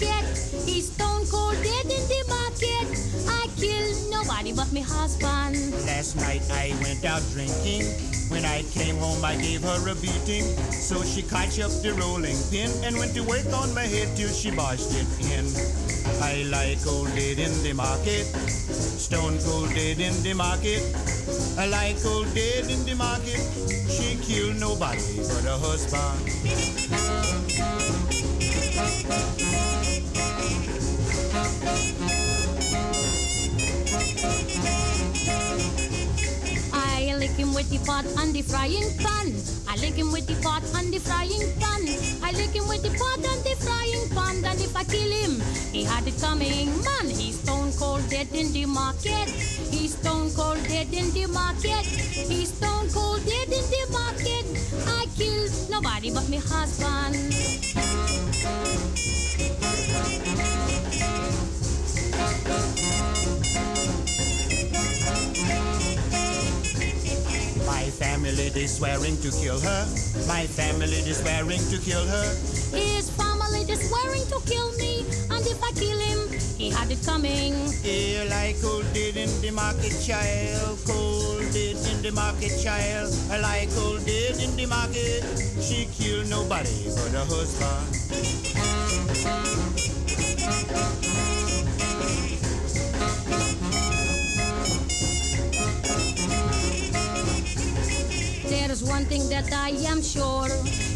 Market. 0.00 0.24
He's 0.66 0.92
stone 0.92 1.26
cold 1.26 1.56
dead 1.62 1.84
in 1.84 2.08
the 2.08 2.24
market. 2.28 2.86
I 3.28 3.48
killed 3.56 4.10
nobody 4.10 4.52
but 4.52 4.72
my 4.72 4.80
husband. 4.80 5.72
Last 5.86 6.16
night 6.16 6.42
I 6.50 6.74
went 6.82 7.04
out 7.04 7.22
drinking. 7.32 7.84
When 8.30 8.44
I 8.44 8.62
came 8.74 8.96
home, 8.96 9.24
I 9.24 9.36
gave 9.36 9.62
her 9.62 9.88
a 9.88 9.94
beating. 9.94 10.44
So 10.70 11.02
she 11.02 11.22
catch 11.22 11.58
up 11.60 11.70
the 11.82 11.94
rolling 11.94 12.36
pin 12.50 12.70
and 12.84 12.96
went 12.96 13.14
to 13.14 13.22
work 13.22 13.46
on 13.54 13.74
my 13.74 13.84
head 13.84 14.14
till 14.16 14.28
she 14.28 14.50
barged 14.50 14.92
it 14.92 15.08
in. 15.32 15.46
I 16.22 16.44
like 16.50 16.86
old 16.86 17.08
dead 17.14 17.38
in 17.38 17.62
the 17.62 17.72
market, 17.72 18.24
stone 18.24 19.38
cold 19.44 19.70
dead 19.70 20.00
in 20.00 20.22
the 20.22 20.34
market. 20.34 20.82
I 21.58 21.66
like 21.66 22.04
old 22.04 22.32
dead 22.34 22.70
in 22.70 22.84
the 22.84 22.94
market. 22.94 23.40
She 23.88 24.16
killed 24.22 24.56
nobody 24.60 25.16
but 25.16 25.44
her 25.44 25.58
husband. 25.58 26.28
I 36.72 37.14
lick 37.18 37.30
him 37.32 37.54
with 37.54 37.68
the 37.70 37.78
pot 37.84 38.04
and 38.18 38.34
the 38.34 38.42
frying 38.42 38.96
pan. 38.98 39.34
I 39.68 39.76
lick 39.76 39.94
him 39.94 40.12
with 40.12 40.26
the 40.26 40.34
pot 40.42 40.62
and 40.76 40.92
the 40.92 40.98
frying 40.98 41.52
pan. 41.58 41.82
I 42.22 42.32
lick 42.32 42.54
him 42.54 42.68
with 42.68 42.82
the 42.82 42.90
pot 42.96 43.18
and 43.18 43.44
the 43.44 43.56
frying 43.58 44.08
pan. 44.10 44.44
And 44.44 44.60
if 44.60 44.74
I 44.76 44.84
kill 44.84 45.10
him, 45.10 45.40
he 45.72 45.84
had 45.84 46.06
it 46.06 46.20
coming. 46.20 46.68
Man, 46.84 47.06
he's 47.08 47.40
stone 47.40 47.72
cold 47.72 48.08
dead 48.08 48.28
in 48.32 48.52
the 48.52 48.66
market. 48.66 49.28
He's 49.70 49.96
stone 49.96 50.30
cold 50.32 50.62
dead 50.68 50.92
in 50.92 51.10
the 51.12 51.26
market. 51.26 51.84
He's 51.84 52.52
stone 52.54 52.88
cold 52.90 53.24
dead 53.26 53.48
in 53.48 53.64
the 53.70 53.86
market. 53.90 54.46
I 54.86 55.06
killed 55.16 55.52
nobody 55.70 56.10
but 56.10 56.28
my 56.28 56.38
husband. 56.38 57.18
My 67.66 67.90
family 67.90 68.48
they 68.48 68.66
swearing 68.66 69.16
to 69.20 69.30
kill 69.30 69.60
her. 69.60 69.86
My 70.26 70.46
family 70.46 71.00
they 71.02 71.12
swearing 71.12 71.60
to 71.68 71.78
kill 71.78 72.06
her. 72.06 72.24
His 72.72 73.10
family 73.10 73.64
just 73.66 73.88
swearing 73.90 74.24
to 74.32 74.40
kill 74.48 74.72
me. 74.78 75.04
And 75.30 75.46
if 75.46 75.62
I 75.62 75.72
kill 75.72 75.98
him, 75.98 76.28
he 76.56 76.70
had 76.70 76.90
it 76.90 77.04
coming. 77.04 77.54
Here 77.82 78.24
like 78.30 78.60
cold 78.62 78.86
dead 78.94 79.16
in 79.16 79.28
the 79.42 79.50
market 79.50 79.92
child, 80.00 80.78
cold 80.86 81.52
dead 81.52 81.76
in 81.76 82.02
the 82.02 82.12
market 82.12 82.58
child. 82.62 83.12
Like 83.28 83.70
cold 83.74 84.06
dead 84.06 84.40
in 84.40 84.56
the 84.56 84.66
market. 84.66 85.22
She 85.60 85.86
killed 85.92 86.30
nobody 86.30 86.88
but 86.96 87.12
her 87.12 87.26
husband. 87.28 87.98
There's 98.68 98.84
one 98.84 99.06
thing 99.06 99.26
that 99.30 99.50
I 99.50 99.70
am 99.88 100.02
sure. 100.02 100.46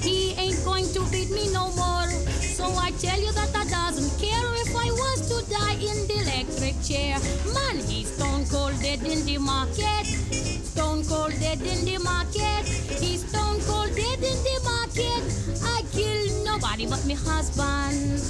He 0.04 0.34
ain't 0.34 0.62
going 0.62 0.84
to 0.92 1.00
beat 1.10 1.30
me 1.30 1.50
no 1.54 1.72
more. 1.72 2.04
So 2.52 2.66
I 2.66 2.90
tell 3.00 3.18
you 3.18 3.32
that 3.32 3.48
I 3.56 3.64
doesn't 3.64 4.12
care 4.20 4.44
if 4.60 4.76
I 4.76 4.92
was 4.92 5.24
to 5.32 5.50
die 5.50 5.80
in 5.80 5.96
the 6.04 6.20
electric 6.20 6.76
chair. 6.84 7.16
Man, 7.48 7.80
he's 7.88 8.12
stone 8.12 8.44
cold 8.44 8.78
dead 8.82 9.00
in 9.02 9.24
the 9.24 9.38
market. 9.38 10.04
Stone 10.68 11.06
cold 11.06 11.32
dead 11.40 11.62
in 11.62 11.82
the 11.86 11.96
market. 11.96 12.68
He's 13.00 13.26
stone 13.26 13.58
cold 13.62 13.96
dead 13.96 14.20
in 14.20 14.38
the 14.44 14.56
market. 14.68 15.24
I 15.64 15.80
kill 15.96 16.44
nobody 16.44 16.84
but 16.84 17.00
my 17.08 17.14
husband. 17.14 18.20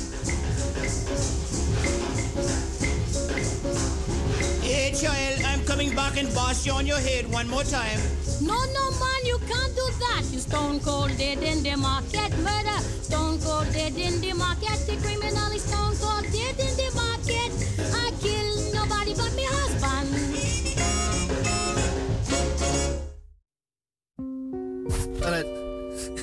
Hey 4.62 4.94
child, 4.94 5.42
I'm 5.44 5.64
coming 5.64 5.96
back 5.96 6.16
and 6.16 6.32
boss 6.32 6.64
you 6.64 6.70
on 6.74 6.86
your 6.86 7.00
head 7.00 7.28
one 7.28 7.48
more 7.48 7.64
time. 7.64 7.98
No, 8.42 8.54
no, 8.54 8.90
man, 8.98 9.20
you 9.24 9.38
can't 9.38 9.74
do 9.76 9.86
that. 10.02 10.24
You 10.32 10.40
stone 10.40 10.80
cold 10.80 11.16
dead 11.16 11.38
in 11.42 11.62
the 11.62 11.76
market. 11.76 12.30
Murder, 12.42 12.80
stone 13.02 13.38
cold 13.38 13.72
dead 13.72 13.96
in 13.96 14.20
the 14.20 14.34
market. 14.34 14.86
The 14.86 14.96
criminal 14.96 15.52
is 15.52 15.62
stone 15.62 15.96
cold 16.02 16.24
dead 16.32 16.58
in 16.58 16.74
the 16.76 16.90
market. 16.94 17.52
I 17.94 18.10
kill 18.20 18.72
nobody 18.74 19.14
but 19.14 19.32
my 19.36 19.46
husband. 19.46 20.08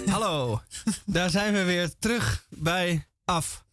Hallo, 0.10 0.62
daar 1.06 1.30
zijn 1.30 1.54
we 1.54 1.64
weer 1.64 1.98
terug 2.00 2.46
bij 2.50 3.08
af. 3.26 3.66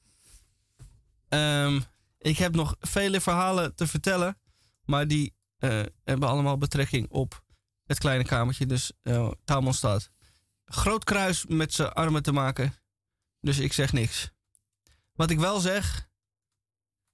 Ehm, 1.28 1.80
ik 2.18 2.38
heb 2.38 2.54
nog 2.54 2.76
vele 2.80 3.20
verhalen 3.20 3.74
te 3.74 3.86
vertellen, 3.86 4.38
maar 4.84 5.06
die 5.06 5.34
eh, 5.58 5.82
hebben 6.04 6.28
allemaal 6.28 6.58
betrekking 6.58 7.08
op 7.10 7.44
het 7.86 7.98
kleine 7.98 8.24
kamertje, 8.24 8.66
dus 8.66 8.92
uh, 9.02 9.30
Taalmanstad. 9.44 10.10
Groot 10.64 11.04
kruis 11.04 11.46
met 11.46 11.74
zijn 11.74 11.92
armen 11.92 12.22
te 12.22 12.32
maken, 12.32 12.74
dus 13.40 13.58
ik 13.58 13.72
zeg 13.72 13.92
niks. 13.92 14.30
Wat 15.12 15.30
ik 15.30 15.38
wel 15.38 15.60
zeg, 15.60 16.08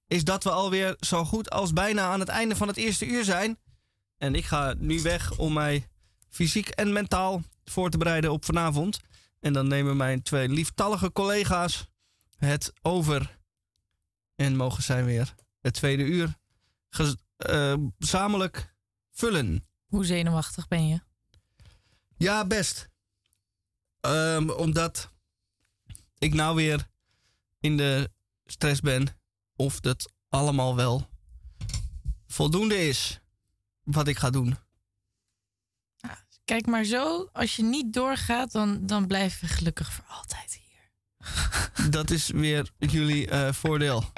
is 0.07 0.23
dat 0.23 0.43
we 0.43 0.51
alweer 0.51 0.95
zo 0.99 1.25
goed 1.25 1.49
als 1.49 1.73
bijna 1.73 2.11
aan 2.11 2.19
het 2.19 2.29
einde 2.29 2.55
van 2.55 2.67
het 2.67 2.77
eerste 2.77 3.05
uur 3.05 3.23
zijn. 3.23 3.59
En 4.17 4.35
ik 4.35 4.45
ga 4.45 4.73
nu 4.77 5.01
weg 5.01 5.37
om 5.37 5.53
mij 5.53 5.87
fysiek 6.29 6.67
en 6.67 6.93
mentaal 6.93 7.43
voor 7.63 7.89
te 7.89 7.97
bereiden 7.97 8.31
op 8.31 8.45
vanavond. 8.45 8.99
En 9.39 9.53
dan 9.53 9.67
nemen 9.67 9.97
mijn 9.97 10.21
twee 10.21 10.49
lieftallige 10.49 11.11
collega's 11.11 11.87
het 12.37 12.73
over. 12.81 13.39
En 14.35 14.55
mogen 14.55 14.83
zij 14.83 15.05
weer 15.05 15.35
het 15.61 15.73
tweede 15.73 16.03
uur 16.03 16.37
gezamenlijk 17.97 18.57
uh, 18.57 18.63
vullen. 19.11 19.67
Hoe 19.93 20.05
zenuwachtig 20.05 20.67
ben 20.67 20.87
je? 20.87 20.99
Ja, 22.17 22.45
best. 22.45 22.89
Um, 24.01 24.49
omdat 24.49 25.11
ik 26.17 26.33
nou 26.33 26.55
weer 26.55 26.89
in 27.59 27.77
de 27.77 28.11
stress 28.45 28.81
ben 28.81 29.07
of 29.55 29.79
dat 29.79 30.11
allemaal 30.29 30.75
wel 30.75 31.09
voldoende 32.27 32.87
is 32.87 33.19
wat 33.83 34.07
ik 34.07 34.17
ga 34.17 34.29
doen. 34.29 34.57
Kijk 36.45 36.65
maar 36.65 36.83
zo, 36.83 37.29
als 37.33 37.55
je 37.55 37.63
niet 37.63 37.93
doorgaat, 37.93 38.51
dan, 38.51 38.85
dan 38.85 39.07
blijf 39.07 39.41
je 39.41 39.47
gelukkig 39.47 39.93
voor 39.93 40.05
altijd 40.07 40.61
hier. 40.63 41.89
Dat 41.89 42.09
is 42.09 42.27
weer 42.27 42.71
jullie 42.77 43.27
uh, 43.27 43.51
voordeel. 43.51 44.03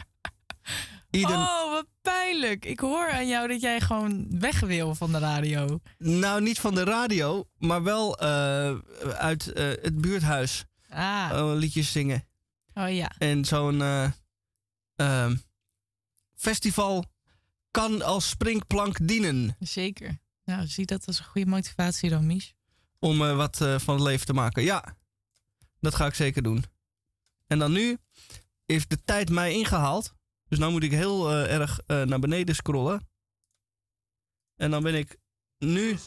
Ieder... 1.16 1.36
Oh, 1.36 1.72
wat 1.72 1.86
pijnlijk. 2.02 2.66
Ik 2.66 2.80
hoor 2.80 3.12
aan 3.12 3.28
jou 3.28 3.48
dat 3.48 3.62
jij 3.62 3.82
gewoon 3.82 4.40
weg 4.40 4.60
wil 4.60 4.96
van 4.96 5.12
de 5.12 5.20
radio. 5.20 5.80
Nou, 5.98 6.42
niet 6.42 6.60
van 6.60 6.76
de 6.76 6.84
radio, 6.84 7.48
maar 7.58 7.84
wel 7.84 8.24
uh, 8.24 8.76
uit 9.14 9.48
uh, 9.48 9.54
het 9.82 10.02
buurthuis. 10.02 10.66
Ah. 10.90 11.52
liedjes 11.56 11.92
zingen. 11.92 12.28
Oh 12.74 12.94
ja. 12.94 13.12
En 13.18 13.46
zo'n 13.46 13.82
ehm, 14.96 15.36
festival 16.36 17.06
kan 17.72 18.02
als 18.02 18.30
springplank 18.30 19.08
dienen. 19.08 19.56
Zeker. 19.60 20.20
Nou, 20.46 20.68
zie 20.68 20.86
dat 20.86 21.08
als 21.08 21.20
een 21.20 21.26
goede 21.26 21.50
motivatie 21.50 22.10
dan, 22.10 22.26
Mies. 22.26 22.54
Om 23.00 23.22
uh, 23.22 23.36
wat 23.36 23.62
uh, 23.62 23.80
van 23.80 23.96
het 23.96 24.04
leven 24.04 24.26
te 24.26 24.34
maken. 24.34 24.64
Ja, 24.64 24.96
dat 25.80 25.96
ga 25.96 26.06
ik 26.06 26.14
zeker 26.14 26.44
doen. 26.44 26.66
En 27.48 27.60
dan 27.60 27.72
nu 27.72 27.98
heeft 28.66 28.90
de 28.90 29.04
tijd 29.04 29.30
mij 29.30 29.54
ingehaald. 29.54 30.14
Dus 30.48 30.60
nu 30.60 30.72
moet 30.72 30.84
ik 30.84 30.92
heel 30.92 31.32
uh, 31.32 31.54
erg 31.54 31.80
naar 31.88 32.20
beneden 32.20 32.56
scrollen. 32.56 33.08
En 34.56 34.72
dan 34.72 34.84
ben 34.84 34.96
ik 34.96 35.18
nu... 35.58 35.98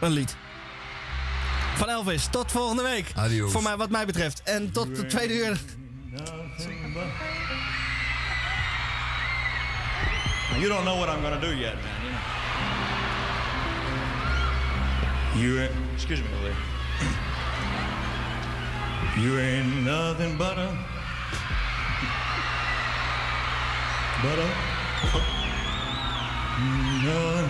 een 0.00 0.10
lied. 0.10 0.36
Van 1.76 1.88
Elvis. 1.88 2.26
Tot 2.26 2.52
volgende 2.52 2.82
week. 2.82 3.12
Adios. 3.14 3.52
Voor 3.52 3.62
mij, 3.62 3.76
wat 3.76 3.90
mij 3.90 4.06
betreft. 4.06 4.42
En 4.42 4.72
tot 4.72 4.96
de 4.96 5.06
tweede 5.06 5.34
uur. 5.34 5.60
You 10.58 10.68
don't 10.68 10.82
know 10.84 10.98
what 10.98 11.16
I'm 11.16 11.22
gonna 11.22 11.40
do 11.40 11.54
yet, 11.54 11.74
man. 11.74 11.82
You 15.34 15.54
know. 15.54 15.60
You 15.60 15.68
excuse 15.94 16.22
me. 16.22 16.28
You 19.16 19.38
ain't 19.38 19.84
nothing 19.84 20.36
but 20.36 20.56
a 20.56 20.91
but 24.22 24.38
a 24.38 24.48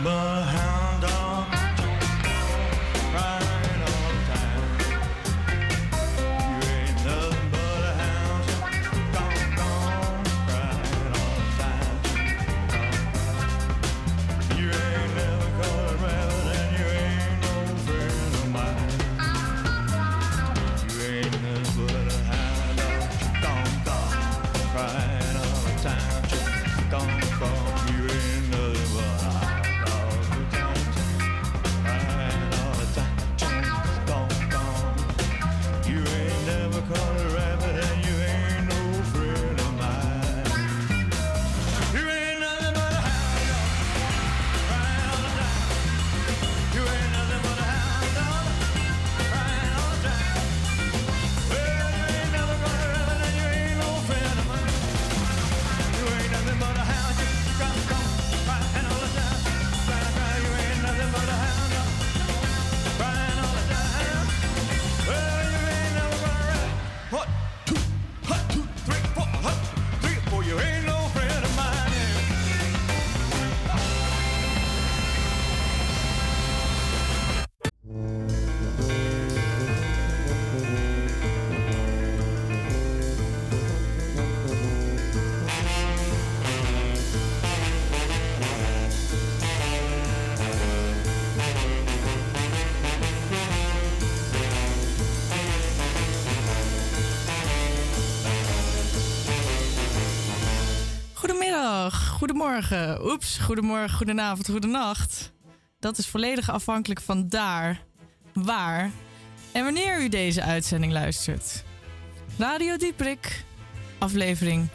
but 0.03 1.05
a 1.05 1.62
goedemorgen, 102.23 103.05
oeps, 103.05 103.39
goedemorgen, 103.39 103.97
goedenavond, 103.97 104.49
goedenacht. 104.51 105.33
Dat 105.79 105.99
is 105.99 106.07
volledig 106.07 106.51
afhankelijk 106.51 107.01
van 107.01 107.29
daar, 107.29 107.85
waar 108.33 108.91
en 109.53 109.65
wanneer 109.65 110.03
u 110.03 110.09
deze 110.09 110.43
uitzending 110.43 110.93
luistert. 110.93 111.65
Radio 112.39 112.77
Dieprik, 112.77 113.45
aflevering 113.99 114.69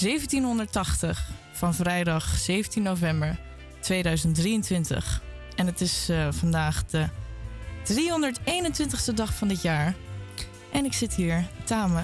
1780 0.00 1.30
van 1.52 1.74
vrijdag 1.74 2.36
17 2.36 2.82
november 2.82 3.38
2023. 3.80 5.22
En 5.56 5.66
het 5.66 5.80
is 5.80 6.08
eh, 6.08 6.28
vandaag 6.30 6.84
de 6.84 7.08
321ste 7.84 9.14
dag 9.14 9.34
van 9.34 9.48
dit 9.48 9.62
jaar. 9.62 9.94
En 10.72 10.84
ik 10.84 10.92
zit 10.92 11.14
hier 11.14 11.46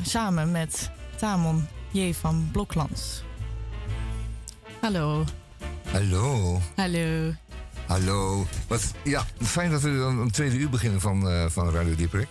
samen 0.02 0.50
met 0.50 0.90
Tamon 1.16 1.66
J. 1.92 2.12
van 2.12 2.48
Bloklands. 2.52 3.22
Hallo. 4.84 5.24
Hallo. 5.92 6.60
Hallo. 6.76 7.32
Hallo. 7.86 8.46
Wat, 8.68 8.94
ja, 9.04 9.26
fijn 9.42 9.70
dat 9.70 9.82
we 9.82 9.96
dan 9.96 10.18
een 10.18 10.30
tweede 10.30 10.56
uur 10.56 10.70
beginnen 10.70 11.00
van, 11.00 11.28
eh, 11.28 11.48
van 11.48 11.70
Radio 11.70 11.94
Dieperik. 11.94 12.28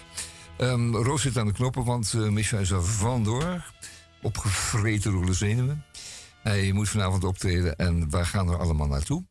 Ehm 0.57 0.95
Roos 0.95 1.21
zit 1.21 1.37
aan 1.37 1.45
de 1.45 1.53
knoppen, 1.53 1.83
want 1.83 2.13
uh, 2.13 2.37
is 2.37 2.71
er 2.71 2.83
vandoor. 2.83 3.73
Opgevreten 4.21 5.11
door 5.11 5.25
de 5.25 5.33
zenuwen. 5.33 5.85
Hij 6.43 6.71
moet 6.71 6.89
vanavond 6.89 7.23
optreden 7.23 7.75
en 7.75 8.09
wij 8.09 8.25
gaan 8.25 8.49
er 8.49 8.57
allemaal 8.57 8.87
naartoe. 8.87 9.25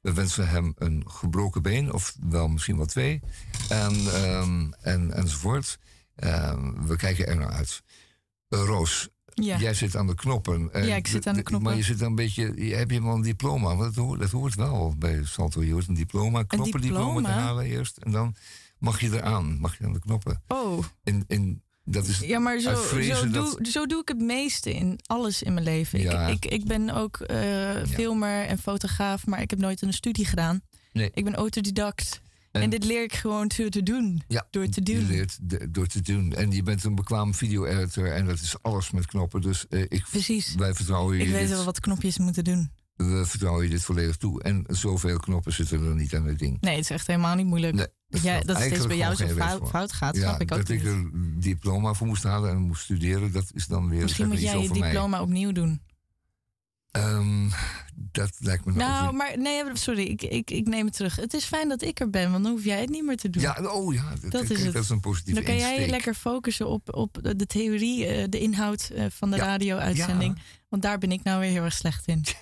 We 0.00 0.12
wensen 0.12 0.48
hem 0.48 0.74
een 0.78 1.04
gebroken 1.06 1.62
been, 1.62 1.92
of 1.92 2.16
wel 2.20 2.48
misschien 2.48 2.76
wel 2.76 2.86
twee. 2.86 3.20
En, 3.68 3.94
ehm, 4.14 4.72
en, 4.80 5.12
enzovoort. 5.12 5.78
Ehm, 6.16 6.86
we 6.86 6.96
kijken 6.96 7.26
er 7.26 7.36
naar 7.36 7.52
uit. 7.52 7.82
Roos, 8.48 9.08
Ja. 9.44 9.58
jij 9.58 9.74
zit 9.74 9.96
aan 9.96 10.06
de 10.06 10.14
knoppen. 10.14 10.68
En 10.72 10.86
Ja, 10.86 10.96
ik 10.96 11.06
zit 11.06 11.26
aan 11.26 11.34
de 11.34 11.42
knoppen. 11.42 11.68
Maar 11.68 11.78
je 11.78 11.84
zit 11.84 12.00
een 12.00 12.14
beetje. 12.14 12.52
je- 12.66 12.74
Heb 12.74 12.90
je 12.90 13.02
wel 13.02 13.14
een 13.14 13.22
diploma? 13.22 13.76
Want 13.76 13.94
dat 13.94 14.04
hoort, 14.04 14.20
dat 14.20 14.30
hoort 14.30 14.54
wel 14.54 14.94
bij 14.98 15.20
Salto. 15.24 15.62
Je 15.64 15.72
hoort 15.72 15.88
een 15.88 15.94
diploma, 15.94 16.42
knoppendiploma 16.42 17.14
te 17.14 17.16
diploma? 17.26 17.40
halen 17.40 17.64
eerst. 17.64 17.96
En 17.96 18.10
dan 18.10 18.34
mag 18.78 19.00
je 19.00 19.06
eraan, 19.12 19.58
mag 19.60 19.78
je 19.78 19.84
aan 19.84 19.92
de 19.92 19.98
knoppen. 20.00 20.42
Oh, 20.48 20.84
En, 21.04 21.24
en 21.28 21.62
dat 21.84 22.06
is 22.06 22.18
ja, 22.18 22.38
maar 22.38 22.58
zo, 22.58 22.74
zo, 22.74 23.30
dat- 23.30 23.32
doe, 23.58 23.66
zo 23.70 23.86
doe 23.86 24.00
ik 24.00 24.08
het 24.08 24.20
meeste 24.20 24.74
in 24.74 24.98
alles 25.06 25.42
in 25.42 25.52
mijn 25.52 25.64
leven. 25.64 26.00
Ja. 26.00 26.26
Ik, 26.26 26.44
ik, 26.44 26.52
ik 26.52 26.64
ben 26.64 26.90
ook 26.90 27.16
eh, 27.20 27.70
filmer 27.88 28.44
en 28.46 28.58
fotograaf, 28.58 29.26
maar 29.26 29.40
ik 29.40 29.50
heb 29.50 29.58
nooit 29.58 29.82
een 29.82 29.92
studie 29.92 30.24
gedaan. 30.26 30.60
Nee. 30.92 31.10
Ik 31.14 31.24
ben 31.24 31.34
autodidact. 31.34 32.20
En, 32.56 32.62
En- 32.62 32.70
dit 32.70 32.84
leer 32.84 33.02
ik 33.02 33.14
gewoon 33.14 33.48
te, 33.48 33.68
te 33.68 33.82
doen. 33.82 34.22
Ja, 34.28 34.46
door 34.50 34.68
te 34.68 34.80
Je 34.84 34.94
doen. 34.94 35.06
leert 35.06 35.38
de- 35.42 35.70
door 35.70 35.86
te 35.86 36.00
doen. 36.00 36.32
En 36.32 36.50
je 36.50 36.62
bent 36.62 36.84
een 36.84 36.94
bekwaam 36.94 37.34
video-editor 37.34 38.12
en 38.12 38.26
dat 38.26 38.40
is 38.40 38.54
alles 38.62 38.90
met 38.90 39.06
knoppen. 39.06 39.40
Dus 39.40 39.66
eh, 39.68 39.80
ik, 39.80 40.04
Precies. 40.10 40.54
wij 40.54 40.74
vertrouwen 40.74 41.16
je 41.16 41.22
Ik 41.24 41.30
weet 41.30 41.48
wel 41.48 41.64
wat 41.64 41.80
knopjes 41.80 42.18
moeten 42.18 42.44
doen. 42.44 42.70
we 42.96 43.22
vertrouwen 43.26 43.64
je 43.64 43.70
dit 43.70 43.82
volledig 43.82 44.16
toe. 44.16 44.42
En 44.42 44.64
zoveel 44.68 45.18
knoppen 45.18 45.52
zitten 45.52 45.84
er 45.86 45.94
niet 45.94 46.14
aan 46.14 46.26
het 46.26 46.38
ding. 46.38 46.60
Nee, 46.60 46.74
het 46.74 46.84
is 46.84 46.90
echt 46.90 47.06
helemaal 47.06 47.34
niet 47.36 47.46
moeilijk. 47.46 47.74
Nee, 47.74 47.86
dat 48.08 48.22
jij, 48.22 48.40
dat 48.42 48.56
het 48.56 48.66
steeds 48.66 48.86
bij 48.86 48.96
jou 48.96 49.14
zo 49.14 49.26
fout, 49.66 49.92
gaat, 49.92 50.16
ja, 50.16 50.22
snap 50.22 50.40
ik 50.40 50.52
ook 50.52 50.58
dat 50.58 50.68
niet. 50.68 50.80
ik 50.80 50.86
er 50.86 51.10
diploma 51.40 51.92
voor 51.94 52.06
moest 52.06 52.22
halen 52.22 52.50
en 52.50 52.58
moest 52.58 52.82
studeren, 52.82 53.32
dat 53.32 53.50
is 53.54 53.66
dan 53.66 53.88
weer 53.88 54.02
Misschien 54.02 54.28
moet 54.28 54.40
jij 54.40 54.58
je 54.62 54.68
mij. 54.68 54.80
diploma 54.90 55.20
opnieuw 55.22 55.52
doen. 55.52 55.80
Ehm, 56.96 57.48
dat 57.94 58.30
lijkt 58.38 58.64
me 58.64 58.72
Nou, 58.72 59.14
maar 59.14 59.38
nee, 59.38 59.62
sorry, 59.72 60.02
ik, 60.02 60.22
ik, 60.22 60.50
ik 60.50 60.66
neem 60.66 60.84
het 60.86 60.94
terug. 60.96 61.16
Het 61.16 61.34
is 61.34 61.44
fijn 61.44 61.68
dat 61.68 61.82
ik 61.82 62.00
er 62.00 62.10
ben, 62.10 62.30
want 62.30 62.42
dan 62.44 62.52
hoef 62.52 62.64
jij 62.64 62.80
het 62.80 62.88
niet 62.90 63.04
meer 63.04 63.16
te 63.16 63.30
doen. 63.30 63.42
Ja, 63.42 63.56
oh 63.62 63.94
ja, 63.94 64.14
dat, 64.20 64.30
Dat 64.32 64.50
is 64.50 64.62
het. 64.62 64.72
dat 64.72 64.82
is 64.82 64.88
een 64.90 65.00
positieve 65.00 65.40
Dan 65.40 65.48
kan 65.48 65.56
jij 65.58 65.88
lekker 65.88 66.14
focussen 66.14 66.68
op, 66.68 66.94
op 66.94 67.18
de 67.36 67.46
theorie, 67.46 68.06
eh, 68.06 68.24
de 68.28 68.38
inhoud 68.40 68.90
eh, 68.94 69.04
van 69.10 69.30
de 69.30 69.36
Ja. 69.36 69.44
radio-uitzending. 69.44 70.34
Ja. 70.36 70.42
Want 70.68 70.82
daar 70.82 70.98
ben 70.98 71.12
ik 71.12 71.22
nou 71.22 71.40
weer 71.40 71.50
heel 71.50 71.64
erg 71.64 71.72
slecht 71.74 72.06
in. 72.06 72.24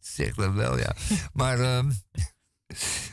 Zeg 0.00 0.34
dat 0.34 0.52
wel, 0.54 0.78
ja. 0.78 0.96
maar 1.32 1.60
ehm, 1.60 1.90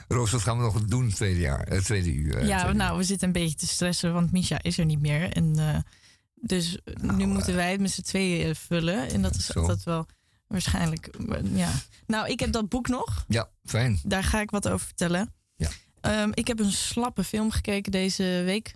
Roos, 0.08 0.32
wat 0.32 0.42
gaan 0.42 0.58
we 0.58 0.64
nog 0.64 0.82
doen 0.86 1.06
het 1.06 1.16
tweede 1.16 1.40
jaar, 1.40 1.68
het 1.68 1.86
tweede 1.86 2.14
uur? 2.14 2.38
eh, 2.38 2.48
ja, 2.48 2.60
tweede 2.60 2.78
nou, 2.78 2.98
we 2.98 3.04
zitten 3.04 3.28
een 3.28 3.34
beetje 3.34 3.56
te 3.56 3.68
stressen, 3.68 4.14
want 4.14 4.32
Misha 4.32 4.62
is 4.62 4.78
er 4.78 4.86
niet 4.86 5.00
meer. 5.02 5.32
En, 5.34 5.54
eh, 5.60 5.78
dus 6.36 6.78
nu 7.02 7.26
moeten 7.26 7.56
wij 7.56 7.72
het 7.72 7.82
met 7.82 7.92
z'n 7.92 8.02
tweeën 8.02 8.50
eh, 8.50 8.56
vullen. 8.56 9.10
En 9.10 9.22
dat 9.22 9.36
is 9.36 9.48
Nou, 9.48 9.54
Zo. 9.54 9.60
altijd 9.60 9.84
wel 9.84 10.06
waarschijnlijk, 10.54 11.10
ja. 11.44 11.72
Nou, 12.08 12.28
ik 12.30 12.40
heb 12.40 12.52
dat 12.52 12.70
boek 12.70 12.88
nog. 12.88 13.26
Ja, 13.28 13.50
fijn. 13.64 14.00
Daar 14.04 14.24
ga 14.24 14.42
ik 14.42 14.52
wat 14.52 14.70
over 14.70 14.86
vertellen. 14.86 15.34
Ja. 15.56 15.70
Ehm, 16.02 16.30
ik 16.34 16.48
heb 16.48 16.60
een 16.60 16.72
slappe 16.72 17.24
film 17.24 17.52
gekeken 17.52 17.92
deze 17.92 18.42
week. 18.46 18.76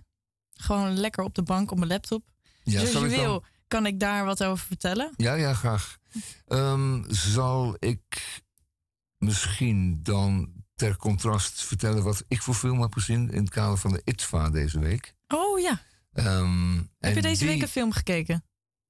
Gewoon 0.52 0.96
lekker 0.98 1.24
op 1.24 1.34
de 1.34 1.42
bank 1.42 1.70
op 1.70 1.76
mijn 1.78 1.90
laptop. 1.90 2.30
Ja, 2.62 2.80
dus 2.80 2.94
als 2.94 3.04
je 3.04 3.08
dan- 3.10 3.18
wil, 3.18 3.44
kan 3.68 3.86
ik 3.86 4.00
daar 4.00 4.24
wat 4.24 4.44
over 4.44 4.66
vertellen? 4.66 5.12
Ja, 5.16 5.34
ja, 5.34 5.54
graag. 5.54 5.98
Ehm, 6.46 7.02
zal 7.08 7.76
ik 7.78 8.40
misschien 9.18 10.02
dan 10.02 10.52
ter 10.74 10.96
contrast 10.96 11.62
vertellen 11.64 12.02
wat 12.02 12.24
ik 12.28 12.42
voor 12.42 12.54
film 12.54 12.80
heb 12.80 12.92
gezien 12.92 13.30
in 13.30 13.40
het 13.40 13.50
kader 13.50 13.78
van 13.78 13.92
de 13.92 14.00
ITVA 14.04 14.50
deze 14.50 14.78
week? 14.78 15.14
Oh 15.28 15.60
ja. 15.60 15.82
Ehm, 16.12 16.76
Heb 16.98 17.14
je 17.14 17.22
deze 17.22 17.38
die- 17.44 17.48
week 17.52 17.62
een 17.62 17.68
film 17.68 17.92
gekeken? 17.92 18.44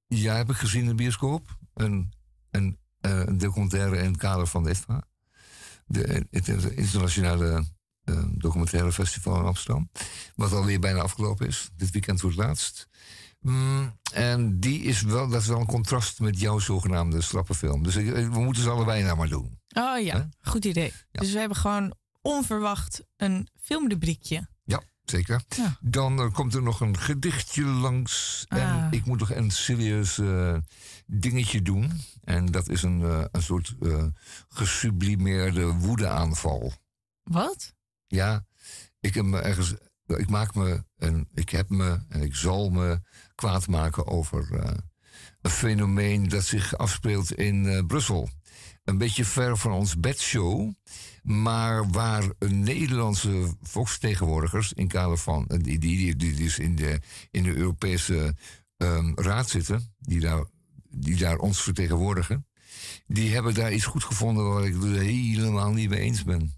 Ja, 0.07 0.35
heb 0.35 0.49
ik 0.49 0.55
gezien 0.55 0.81
in 0.81 0.87
de 0.87 0.95
bioscoop. 0.95 1.57
Een, 1.73 2.13
een, 2.51 2.78
eh, 3.01 3.19
een 3.25 3.37
documentaire 3.37 3.97
in 3.97 4.05
het 4.05 4.17
kader 4.17 4.47
van 4.47 4.63
de 4.63 4.69
ITVA. 4.69 5.03
De, 5.85 6.25
het 6.31 6.47
internationale 6.75 7.65
eh, 8.03 8.23
documentaire 8.31 8.91
festival 8.91 9.39
in 9.39 9.45
Amsterdam. 9.45 9.89
Wat 10.35 10.53
alweer 10.53 10.79
bijna 10.79 10.99
afgelopen 10.99 11.47
is. 11.47 11.69
Dit 11.75 11.91
weekend 11.91 12.19
voor 12.19 12.29
het 12.29 12.39
laatst. 12.39 12.89
Mm, 13.39 13.99
en 14.13 14.59
die 14.59 14.81
is 14.81 15.01
wel, 15.01 15.29
dat 15.29 15.41
is 15.41 15.47
wel 15.47 15.59
een 15.59 15.65
contrast 15.65 16.19
met 16.19 16.39
jouw 16.39 16.59
zogenaamde 16.59 17.21
slappe 17.21 17.55
film. 17.55 17.83
Dus 17.83 17.95
we 17.95 18.39
moeten 18.39 18.63
ze 18.63 18.69
allebei 18.69 19.03
nou 19.03 19.17
maar 19.17 19.29
doen. 19.29 19.59
Oh 19.73 20.03
ja, 20.03 20.29
goed 20.41 20.65
idee. 20.65 20.93
Dus 21.11 21.31
we 21.31 21.39
hebben 21.39 21.57
gewoon 21.57 21.93
onverwacht 22.21 23.03
een 23.17 23.47
filmrubriekje. 23.61 24.47
Zeker. 25.09 25.41
Ja. 25.55 25.77
Dan 25.81 26.19
eh, 26.19 26.31
komt 26.33 26.53
er 26.53 26.61
nog 26.63 26.81
een 26.81 26.97
gedichtje 26.97 27.63
langs. 27.65 28.45
En 28.49 28.67
Ah. 28.67 28.87
ik 28.91 29.05
moet 29.05 29.19
nog 29.19 29.31
een 29.31 29.51
serieus 29.51 30.17
eh, 30.17 30.57
dingetje 31.05 31.61
doen. 31.61 31.91
En 32.23 32.45
dat 32.45 32.69
is 32.69 32.83
een, 32.83 33.01
eh, 33.01 33.23
een 33.31 33.41
soort 33.41 33.75
gesublimeerde 34.49 35.65
woedeaanval. 35.65 36.73
Wat? 37.23 37.75
Ja, 38.07 38.45
ik 38.99 39.13
heb 39.13 39.25
me 39.25 39.39
ergens. 39.39 39.73
Ik 40.05 40.29
maak 40.29 40.55
me 40.55 40.83
en 40.97 41.27
ik 41.33 41.49
heb 41.49 41.69
me 41.69 41.99
en 42.09 42.21
ik 42.21 42.35
zal 42.35 42.69
me 42.69 42.99
kwaad 43.35 43.67
maken 43.67 44.07
over 44.07 44.47
een 45.41 45.49
fenomeen 45.51 46.29
dat 46.29 46.43
zich 46.43 46.77
afspeelt 46.77 47.31
in 47.31 47.87
Brussel. 47.87 48.29
Een 48.89 48.97
beetje 48.97 49.25
ver 49.25 49.57
van 49.57 49.71
ons 49.71 49.99
bedshow, 49.99 50.71
maar 51.23 51.89
waar 51.89 52.23
een 52.39 52.59
Nederlandse 52.59 53.55
volksvertegenwoordigers 53.61 54.73
in 54.73 54.87
kader 54.87 55.17
van 55.17 55.47
eh, 55.47 55.59
die, 55.61 55.79
die, 55.79 55.97
die, 55.97 56.15
die 56.15 56.33
dus 56.33 56.59
in 56.59 56.75
de, 56.75 56.99
in 57.31 57.43
de 57.43 57.55
Europese 57.55 58.35
ehm, 58.77 59.11
Raad 59.15 59.49
zitten, 59.49 59.93
die 59.99 60.19
daar, 60.19 60.45
die 60.89 61.15
daar 61.15 61.37
ons 61.37 61.61
vertegenwoordigen, 61.61 62.47
die 63.07 63.33
hebben 63.33 63.53
daar 63.53 63.73
iets 63.73 63.85
goed 63.85 64.03
gevonden 64.03 64.49
waar 64.53 64.65
ik 64.65 64.73
het 64.73 64.83
helemaal 64.99 65.71
niet 65.71 65.89
mee 65.89 65.99
eens 65.99 66.23
ben. 66.23 66.53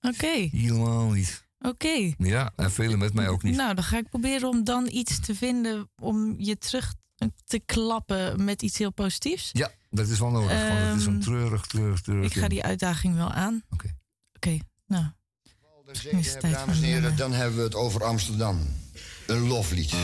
Oké, 0.00 0.48
Helemaal 0.50 1.10
niet. 1.10 1.46
oké. 1.58 2.14
Ja, 2.18 2.52
en 2.56 2.70
velen 2.70 2.98
met 2.98 3.14
mij 3.14 3.28
ook 3.28 3.42
niet. 3.42 3.56
Nou, 3.56 3.74
dan 3.74 3.84
ga 3.84 3.98
ik 3.98 4.08
proberen 4.08 4.48
om 4.48 4.64
dan 4.64 4.88
iets 4.90 5.20
te 5.20 5.34
vinden 5.34 5.90
om 5.98 6.34
je 6.38 6.58
terug 6.58 6.94
te 7.44 7.60
klappen 7.66 8.44
met 8.44 8.62
iets 8.62 8.78
heel 8.78 8.92
positiefs. 8.92 9.50
Ja, 9.52 9.70
dat 9.96 10.08
is 10.08 10.18
wel 10.18 10.30
nodig, 10.30 10.68
want 10.68 10.88
het 10.88 11.00
is 11.00 11.06
een 11.06 11.12
Ehm, 11.12 11.22
treurig, 11.22 11.66
treurig, 11.66 12.00
treurig. 12.00 12.34
Ik 12.34 12.40
ga 12.40 12.48
die 12.48 12.62
uitdaging 12.62 13.14
wel 13.14 13.32
aan. 13.32 13.62
Oké. 13.70 13.94
Oké, 14.32 14.58
nou. 14.86 15.04
dames 16.40 16.76
en 16.78 16.82
heren, 16.82 17.16
dan 17.16 17.32
hebben 17.32 17.56
we 17.56 17.62
het 17.64 17.74
over 17.74 18.04
Amsterdam. 18.04 18.58
Een 19.26 19.46
loflied. 19.46 19.94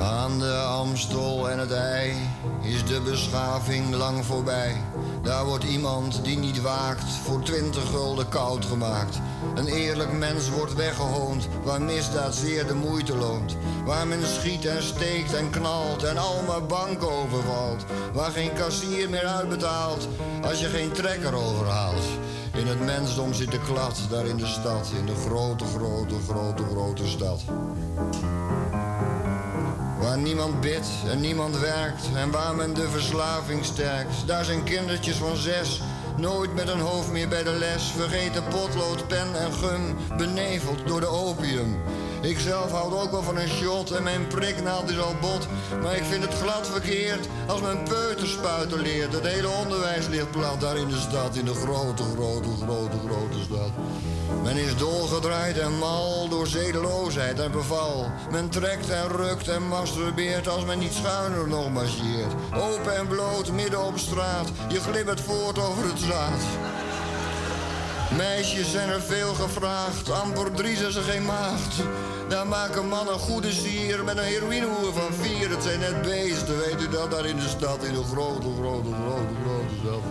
Aan 0.00 0.38
de 0.38 0.54
Amstel 0.54 1.50
en 1.50 1.58
het 1.58 1.70
IJ 1.70 2.14
is 2.62 2.84
de 2.84 3.00
beschaving 3.00 3.94
lang 3.94 4.24
voorbij. 4.24 4.76
Daar 5.22 5.44
wordt 5.44 5.64
iemand 5.64 6.24
die 6.24 6.38
niet 6.38 6.60
waakt 6.60 7.04
voor 7.24 7.42
twintig 7.42 7.90
gulden 7.90 8.28
koud 8.28 8.64
gemaakt. 8.64 9.20
Een 9.54 9.66
eerlijk 9.66 10.12
mens 10.12 10.50
wordt 10.50 10.74
weggehoond 10.74 11.48
waar 11.64 11.82
misdaad 11.82 12.34
zeer 12.34 12.66
de 12.66 12.74
moeite 12.74 13.16
loont. 13.16 13.56
Waar 13.84 14.06
men 14.06 14.26
schiet 14.26 14.64
en 14.64 14.82
steekt 14.82 15.34
en 15.34 15.50
knalt 15.50 16.02
en 16.02 16.18
al 16.18 16.42
maar 16.46 16.66
banken 16.66 17.10
overvalt. 17.10 17.84
Waar 18.12 18.30
geen 18.30 18.52
kassier 18.52 19.10
meer 19.10 19.26
uitbetaalt 19.26 20.08
als 20.42 20.60
je 20.60 20.66
geen 20.66 20.92
trekker 20.92 21.34
overhaalt. 21.34 22.04
In 22.54 22.66
het 22.66 22.84
mensdom 22.84 23.34
zit 23.34 23.50
de 23.50 23.60
klad, 23.60 24.00
daar 24.10 24.26
in 24.26 24.36
de 24.36 24.46
stad, 24.46 24.90
in 24.98 25.06
de 25.06 25.14
grote, 25.14 25.64
grote, 25.64 26.14
grote, 26.28 26.62
grote 26.62 27.06
stad. 27.06 27.40
Waar 30.00 30.18
niemand 30.18 30.60
bidt 30.60 30.88
en 31.06 31.20
niemand 31.20 31.58
werkt 31.58 32.08
en 32.14 32.30
waar 32.30 32.54
men 32.54 32.74
de 32.74 32.88
verslaving 32.88 33.64
sterkt. 33.64 34.26
Daar 34.26 34.44
zijn 34.44 34.64
kindertjes 34.64 35.16
van 35.16 35.36
zes, 35.36 35.80
nooit 36.16 36.54
met 36.54 36.68
een 36.68 36.80
hoofd 36.80 37.10
meer 37.10 37.28
bij 37.28 37.42
de 37.42 37.56
les. 37.58 37.82
Vergeten 37.82 38.44
potlood, 38.48 39.08
pen 39.08 39.34
en 39.34 39.52
gum, 39.52 39.96
beneveld 40.16 40.86
door 40.86 41.00
de 41.00 41.06
opium. 41.06 41.76
Ik 42.22 42.38
zelf 42.38 42.70
houd 42.70 42.92
ook 42.92 43.10
wel 43.10 43.22
van 43.22 43.36
een 43.36 43.48
shot 43.48 43.90
en 43.90 44.02
mijn 44.02 44.26
priknaald 44.26 44.90
is 44.90 44.98
al 44.98 45.14
bot. 45.20 45.48
Maar 45.82 45.96
ik 45.96 46.04
vind 46.04 46.24
het 46.24 46.34
glad 46.34 46.68
verkeerd 46.68 47.28
als 47.46 47.60
men 47.60 47.82
peuterspuiten 47.82 48.80
leert. 48.80 49.12
Het 49.12 49.26
hele 49.26 49.48
onderwijs 49.48 50.06
ligt 50.06 50.30
plat 50.30 50.60
daar 50.60 50.76
in 50.76 50.88
de 50.88 50.98
stad, 50.98 51.36
in 51.36 51.44
de 51.44 51.54
grote, 51.54 52.02
grote, 52.02 52.48
grote, 52.62 52.96
grote 53.06 53.42
stad. 53.44 53.70
Men 54.42 54.56
is 54.56 54.76
dolgedraaid 54.76 55.58
en 55.58 55.78
mal 55.78 56.28
door 56.28 56.46
zedeloosheid 56.46 57.40
en 57.40 57.50
beval. 57.50 58.10
Men 58.30 58.48
trekt 58.48 58.90
en 58.90 59.08
rukt 59.08 59.48
en 59.48 59.68
masturbeert 59.68 60.48
als 60.48 60.64
men 60.64 60.78
niet 60.78 60.92
schuiner 60.92 61.48
nog 61.48 61.70
marcheert. 61.70 62.32
Open 62.54 62.96
en 62.96 63.08
bloot, 63.08 63.52
midden 63.52 63.86
op 63.86 63.98
straat, 63.98 64.48
je 64.68 64.80
glibbert 64.80 65.20
voort 65.20 65.58
over 65.58 65.84
het 65.84 65.98
zaad. 65.98 66.42
Meisjes 68.16 68.70
zijn 68.70 68.88
er 68.88 69.02
veel 69.02 69.34
gevraagd, 69.34 70.10
amper 70.10 70.52
drie 70.52 70.76
zijn 70.76 70.92
ze 70.92 71.00
geen 71.00 71.24
maagd. 71.24 71.74
Daar 72.28 72.46
maken 72.46 72.88
mannen 72.88 73.18
goede 73.18 73.52
sier 73.52 74.04
met 74.04 74.16
een 74.16 74.24
heroïnehoer 74.24 74.92
van 74.92 75.14
vier. 75.20 75.50
Het 75.50 75.62
zijn 75.62 75.80
net 75.80 76.02
beesten, 76.02 76.58
weet 76.58 76.80
u 76.80 76.88
dat, 76.88 77.10
daar 77.10 77.26
in 77.26 77.36
de 77.36 77.48
stad, 77.48 77.84
in 77.84 77.92
de 77.92 78.02
grote, 78.02 78.48
grote, 78.58 78.90
grote, 78.92 79.34
grote 79.44 79.74
stad. 79.80 80.02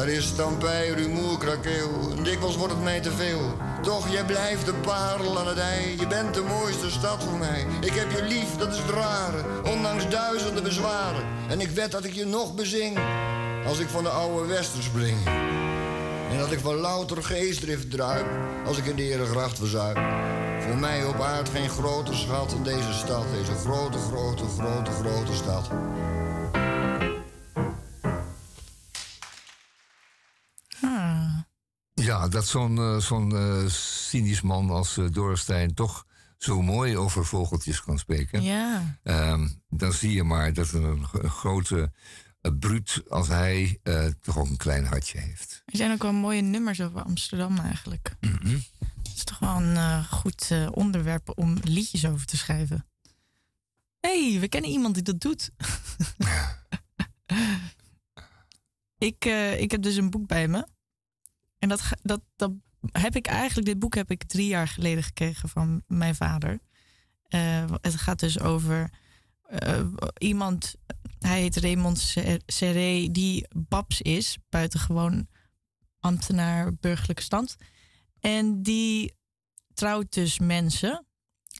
Er 0.00 0.08
is 0.08 0.26
stampij, 0.26 0.88
rumoer, 0.88 1.38
krakeel. 1.38 2.22
Dikwijls 2.22 2.56
wordt 2.56 2.72
het 2.72 2.82
mij 2.82 3.00
te 3.00 3.10
veel. 3.10 3.54
Toch, 3.82 4.08
jij 4.08 4.24
blijft 4.24 4.66
de 4.66 4.74
parel 4.74 5.38
aan 5.38 5.48
het 5.48 5.58
ei. 5.58 5.96
Je 5.98 6.06
bent 6.06 6.34
de 6.34 6.42
mooiste 6.42 6.90
stad 6.90 7.24
voor 7.24 7.38
mij. 7.38 7.66
Ik 7.80 7.92
heb 7.92 8.10
je 8.10 8.24
lief, 8.24 8.56
dat 8.56 8.72
is 8.72 8.78
het 8.78 8.90
rare. 8.90 9.44
Ondanks 9.64 10.08
duizenden 10.08 10.62
bezwaren. 10.62 11.24
En 11.48 11.60
ik 11.60 11.70
wed 11.70 11.90
dat 11.90 12.04
ik 12.04 12.14
je 12.14 12.24
nog 12.24 12.54
bezing. 12.54 12.98
Als 13.66 13.78
ik 13.78 13.88
van 13.88 14.02
de 14.02 14.08
oude 14.08 14.46
wester 14.46 14.82
spring. 14.82 15.18
En 16.34 16.40
dat 16.40 16.52
ik 16.52 16.58
van 16.58 16.74
louter 16.74 17.22
geestdrift 17.22 17.90
druip. 17.90 18.26
Als 18.66 18.78
ik 18.78 18.84
in 18.84 18.96
de 18.96 19.02
Herengracht 19.02 19.58
verzuip. 19.58 19.96
Voor 20.62 20.76
mij 20.76 21.04
op 21.04 21.20
aard 21.20 21.48
geen 21.48 21.68
groter 21.68 22.14
schat 22.14 22.50
dan 22.50 22.62
deze 22.62 22.92
stad. 22.92 23.30
Deze 23.30 23.52
grote, 23.52 23.98
grote, 23.98 24.44
grote, 24.44 24.90
grote 24.90 25.34
stad. 25.34 25.70
Ah. 30.80 31.38
Ja, 31.94 32.28
dat 32.28 32.46
zo'n 32.46 32.78
eh, 32.78 32.96
zo'n 32.96 33.36
eh, 33.36 33.66
cynisch 34.08 34.42
man 34.42 34.70
als 34.70 34.96
uh, 34.96 35.10
Dorstein 35.10 35.74
toch 35.74 36.06
zo 36.38 36.62
mooi 36.62 36.96
over 36.96 37.24
vogeltjes 37.24 37.82
kan 37.82 37.98
spreken. 37.98 38.42
Ja. 38.42 38.98
Ehm, 39.02 39.48
dan 39.68 39.92
zie 39.92 40.12
je 40.12 40.24
maar 40.24 40.52
dat 40.52 40.72
een, 40.72 41.06
een 41.12 41.30
grote 41.30 41.76
uh, 41.76 41.86
bruut 42.52 43.02
als 43.08 43.28
hij 43.28 43.80
uh, 43.82 44.06
toch 44.20 44.38
ook 44.38 44.48
een 44.48 44.56
klein 44.56 44.86
hartje 44.86 45.18
heeft. 45.18 45.62
Er 45.66 45.76
zijn 45.76 45.92
ook 45.92 46.02
wel 46.02 46.12
mooie 46.12 46.40
nummers 46.40 46.80
over 46.80 47.02
Amsterdam 47.02 47.58
eigenlijk. 47.58 48.16
Mm 48.20 48.38
-hmm. 48.42 48.62
Het 49.02 49.16
is 49.16 49.24
toch 49.24 49.38
wel 49.38 49.56
een 49.56 49.74
uh, 49.74 50.04
goed 50.04 50.52
onderwerp 50.70 51.38
om 51.38 51.58
liedjes 51.62 52.06
over 52.06 52.26
te 52.26 52.36
schrijven. 52.36 52.86
Hé, 54.00 54.30
hey, 54.30 54.40
we 54.40 54.48
kennen 54.48 54.70
iemand 54.70 54.94
die 54.94 55.02
dat 55.02 55.20
doet. 55.20 55.50
ik, 59.08 59.24
ik 59.58 59.70
heb 59.70 59.82
dus 59.82 59.96
een 59.96 60.10
boek 60.10 60.26
bij 60.26 60.48
me. 60.48 60.66
En 61.58 61.68
dat, 61.68 61.82
dat, 62.02 62.20
dat 62.36 62.52
heb 62.92 63.16
ik 63.16 63.26
eigenlijk, 63.26 63.66
dit 63.66 63.78
boek 63.78 63.94
heb 63.94 64.10
ik 64.10 64.24
drie 64.24 64.46
jaar 64.46 64.68
geleden 64.68 65.02
gekregen 65.02 65.48
van 65.48 65.82
mijn 65.86 66.14
vader. 66.14 66.60
Het 67.80 67.96
gaat 67.96 68.20
dus 68.20 68.40
over 68.40 68.90
iemand, 70.18 70.74
hij 71.26 71.40
heet 71.40 71.56
Raymond 71.56 72.14
Serré, 72.46 73.08
die 73.10 73.46
Babs 73.56 74.00
is, 74.00 74.38
buitengewoon 74.48 75.28
ambtenaar 76.00 76.74
burgerlijke 76.74 77.22
stand. 77.22 77.56
En 78.20 78.62
die 78.62 79.14
trouwt 79.74 80.12
dus 80.12 80.38
mensen. 80.38 81.06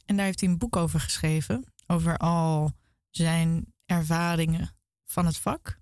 En 0.05 0.17
daar 0.17 0.25
heeft 0.25 0.41
hij 0.41 0.49
een 0.49 0.59
boek 0.59 0.77
over 0.77 1.01
geschreven. 1.01 1.73
Over 1.87 2.17
al 2.17 2.73
zijn 3.11 3.75
ervaringen 3.87 4.77
van 5.05 5.27
het 5.27 5.37
vak. 5.37 5.79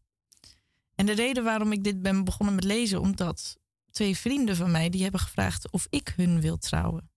En 0.94 1.06
de 1.06 1.12
reden 1.12 1.44
waarom 1.44 1.72
ik 1.72 1.84
dit 1.84 2.02
ben 2.02 2.24
begonnen 2.24 2.54
met 2.54 2.64
lezen, 2.64 3.00
omdat 3.00 3.56
twee 3.90 4.16
vrienden 4.16 4.56
van 4.56 4.70
mij 4.70 4.90
die 4.90 5.02
hebben 5.02 5.20
gevraagd 5.20 5.70
of 5.70 5.86
ik 5.90 6.12
hun 6.16 6.40
wil 6.40 6.58
trouwen. 6.58 7.10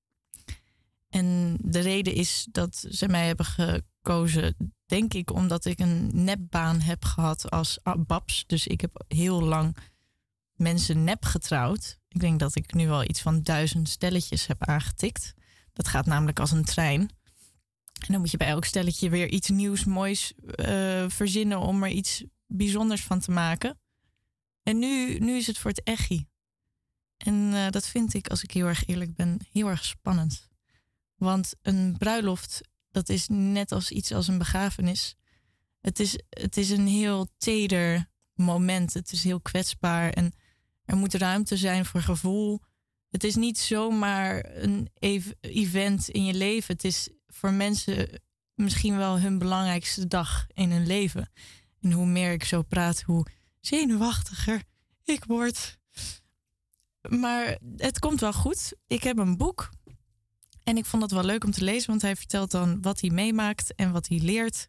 En 1.09 1.57
de 1.61 1.79
reden 1.79 2.13
is 2.13 2.47
dat 2.51 2.85
ze 2.89 3.07
mij 3.07 3.27
hebben 3.27 3.45
gekozen, 3.45 4.74
denk 4.85 5.13
ik, 5.13 5.31
omdat 5.31 5.65
ik 5.65 5.79
een 5.79 6.09
nepbaan 6.23 6.79
heb 6.79 7.05
gehad 7.05 7.51
als 7.51 7.79
babs. 7.97 8.43
Dus 8.47 8.67
ik 8.67 8.81
heb 8.81 9.03
heel 9.07 9.41
lang 9.41 9.77
mensen 10.55 11.03
nep 11.03 11.25
getrouwd. 11.25 11.99
Ik 12.07 12.19
denk 12.19 12.39
dat 12.39 12.55
ik 12.55 12.73
nu 12.73 12.89
al 12.89 13.03
iets 13.03 13.21
van 13.21 13.41
duizend 13.41 13.89
stelletjes 13.89 14.47
heb 14.47 14.63
aangetikt. 14.63 15.33
Dat 15.73 15.87
gaat 15.87 16.05
namelijk 16.05 16.39
als 16.39 16.51
een 16.51 16.65
trein. 16.65 17.01
En 17.99 18.11
dan 18.11 18.19
moet 18.19 18.31
je 18.31 18.37
bij 18.37 18.47
elk 18.47 18.65
stelletje 18.65 19.09
weer 19.09 19.29
iets 19.29 19.49
nieuws, 19.49 19.83
moois 19.83 20.33
uh, 20.55 21.09
verzinnen 21.09 21.59
om 21.59 21.83
er 21.83 21.89
iets 21.89 22.23
bijzonders 22.47 23.03
van 23.03 23.19
te 23.19 23.31
maken. 23.31 23.79
En 24.63 24.79
nu, 24.79 25.19
nu 25.19 25.35
is 25.35 25.47
het 25.47 25.57
voor 25.57 25.71
het 25.71 25.83
echi. 25.83 26.27
En 27.17 27.33
uh, 27.33 27.69
dat 27.69 27.87
vind 27.87 28.13
ik, 28.13 28.27
als 28.27 28.43
ik 28.43 28.51
heel 28.51 28.65
erg 28.65 28.85
eerlijk 28.85 29.15
ben, 29.15 29.39
heel 29.51 29.67
erg 29.67 29.85
spannend. 29.85 30.49
Want 31.15 31.53
een 31.61 31.95
bruiloft, 31.97 32.61
dat 32.95 33.09
is 33.09 33.27
net 33.27 33.71
als 33.71 33.91
iets 33.91 34.11
als 34.11 34.27
een 34.27 34.37
begrafenis. 34.37 35.15
Het 35.81 35.99
is, 35.99 36.19
het 36.29 36.57
is 36.57 36.69
een 36.69 36.87
heel 36.87 37.27
teder 37.37 38.09
moment. 38.33 38.93
Het 38.93 39.11
is 39.11 39.23
heel 39.23 39.41
kwetsbaar 39.41 40.09
en 40.09 40.33
er 40.85 40.95
moet 40.95 41.13
ruimte 41.13 41.57
zijn 41.57 41.85
voor 41.85 42.01
gevoel. 42.01 42.61
Het 43.09 43.23
is 43.23 43.35
niet 43.35 43.59
zomaar 43.59 44.55
een 44.55 44.89
ev 44.99 45.31
event 45.41 46.09
in 46.09 46.25
je 46.25 46.33
leven. 46.33 46.73
Het 46.73 46.83
is 46.83 47.09
voor 47.27 47.53
mensen 47.53 48.21
misschien 48.53 48.97
wel 48.97 49.19
hun 49.19 49.37
belangrijkste 49.37 50.07
dag 50.07 50.47
in 50.53 50.71
hun 50.71 50.87
leven. 50.87 51.31
En 51.81 51.91
hoe 51.91 52.05
meer 52.05 52.31
ik 52.31 52.43
zo 52.43 52.61
praat, 52.61 53.01
hoe 53.01 53.25
zenuwachtiger 53.59 54.63
ik 55.03 55.23
word. 55.25 55.77
maar 57.09 57.57
het 57.75 57.99
komt 57.99 58.19
wel 58.19 58.33
goed. 58.33 58.73
Ik 58.87 59.03
heb 59.03 59.17
een 59.17 59.37
boek. 59.37 59.69
En 60.65 60.77
ik 60.77 60.85
vond 60.85 61.03
het 61.03 61.11
wel 61.11 61.23
leuk 61.23 61.43
om 61.43 61.51
te 61.51 61.63
lezen, 61.63 61.89
want 61.89 62.01
hij 62.01 62.15
vertelt 62.15 62.51
dan 62.51 62.81
wat 62.81 63.01
hij 63.01 63.09
meemaakt 63.09 63.75
en 63.75 63.91
wat 63.91 64.07
hij 64.07 64.19
leert. 64.19 64.67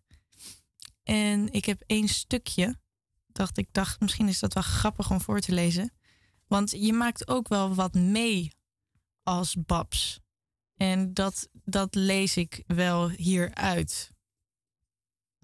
En 1.03 1.53
ik 1.53 1.64
heb 1.64 1.82
één 1.86 2.09
stukje. 2.09 2.78
Dacht 3.26 3.59
ik 3.59 3.68
dacht, 3.72 4.01
misschien 4.01 4.28
is 4.28 4.38
dat 4.38 4.55
wel 4.55 4.62
grappig 4.62 5.11
om 5.11 5.20
voor 5.20 5.40
te 5.40 5.53
lezen. 5.53 5.92
Want 6.47 6.70
je 6.70 6.92
maakt 6.92 7.28
ook 7.28 7.49
wel 7.49 7.74
wat 7.74 7.94
mee 7.94 8.53
als 9.22 9.57
Babs. 9.66 10.20
En 10.74 11.14
dat, 11.14 11.49
dat 11.53 11.94
lees 11.94 12.36
ik 12.36 12.62
wel 12.66 13.09
hieruit. 13.09 14.11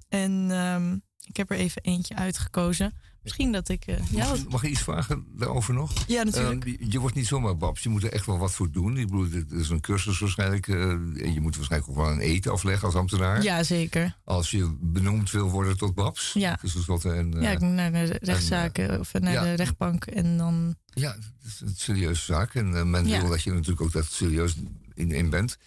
En 0.08 0.50
ehm, 0.50 0.98
ik 1.26 1.36
heb 1.36 1.50
er 1.50 1.56
even 1.56 1.82
eentje 1.82 2.14
uitgekozen. 2.14 2.98
Misschien 3.22 3.52
dat 3.52 3.68
ik. 3.68 3.86
eh, 3.86 3.96
ja, 4.10 4.28
Mag, 4.28 4.48
mag 4.48 4.62
ik 4.62 4.70
iets 4.70 4.80
vragen 4.82 5.24
daarover 5.36 5.74
nog? 5.74 5.92
Ja, 6.06 6.22
natuurlijk. 6.22 6.64
Eh, 6.64 6.72
je, 6.78 6.90
je 6.90 6.98
wordt 7.00 7.14
niet 7.14 7.26
zomaar 7.26 7.56
babs. 7.56 7.82
Je 7.82 7.88
moet 7.88 8.02
er 8.04 8.12
echt 8.12 8.26
wel 8.26 8.38
wat 8.38 8.52
voor 8.52 8.70
doen. 8.70 8.96
Ik 8.96 9.06
bedoel, 9.06 9.30
het 9.30 9.52
is 9.52 9.68
een 9.68 9.80
cursus 9.80 10.18
waarschijnlijk. 10.18 10.68
eh, 10.68 10.90
en 10.90 11.32
je 11.32 11.40
moet 11.40 11.56
waarschijnlijk 11.56 11.90
ook 11.90 11.96
wel 11.96 12.10
een 12.12 12.20
eten 12.20 12.52
afleggen 12.52 12.86
als 12.86 12.94
ambtenaar. 12.96 13.42
ja, 13.42 13.62
zeker. 13.62 14.18
Als 14.24 14.50
je 14.50 14.76
benoemd 14.80 15.30
wil 15.30 15.50
worden 15.50 15.76
tot 15.76 15.94
babs. 15.94 16.32
Ja. 16.32 16.58
Dus 16.62 16.86
wat 16.86 17.04
een, 17.04 17.40
ja, 17.40 17.50
ik 17.50 17.60
moet 17.60 17.72
naar 17.74 17.92
de 17.92 18.18
rechtszaken 18.20 19.00
of 19.00 19.12
naar 19.12 19.32
ja. 19.32 19.42
de 19.42 19.54
rechtbank. 19.54 20.04
En 20.06 20.36
dan. 20.36 20.74
Ja, 20.94 21.10
het 21.12 21.46
is 21.46 21.60
een 21.60 21.74
serieuze 21.76 22.24
zaak. 22.24 22.54
En 22.54 22.90
men 22.90 23.06
Ja. 23.06 23.20
wil 23.20 23.28
dat 23.30 23.42
je 23.42 23.50
er 23.50 23.56
natuurlijk 23.56 23.82
ook 23.82 23.92
dat 23.92 24.04
serieus 24.04 24.54
in, 24.94 25.10
in 25.10 25.30
bent. 25.30 25.58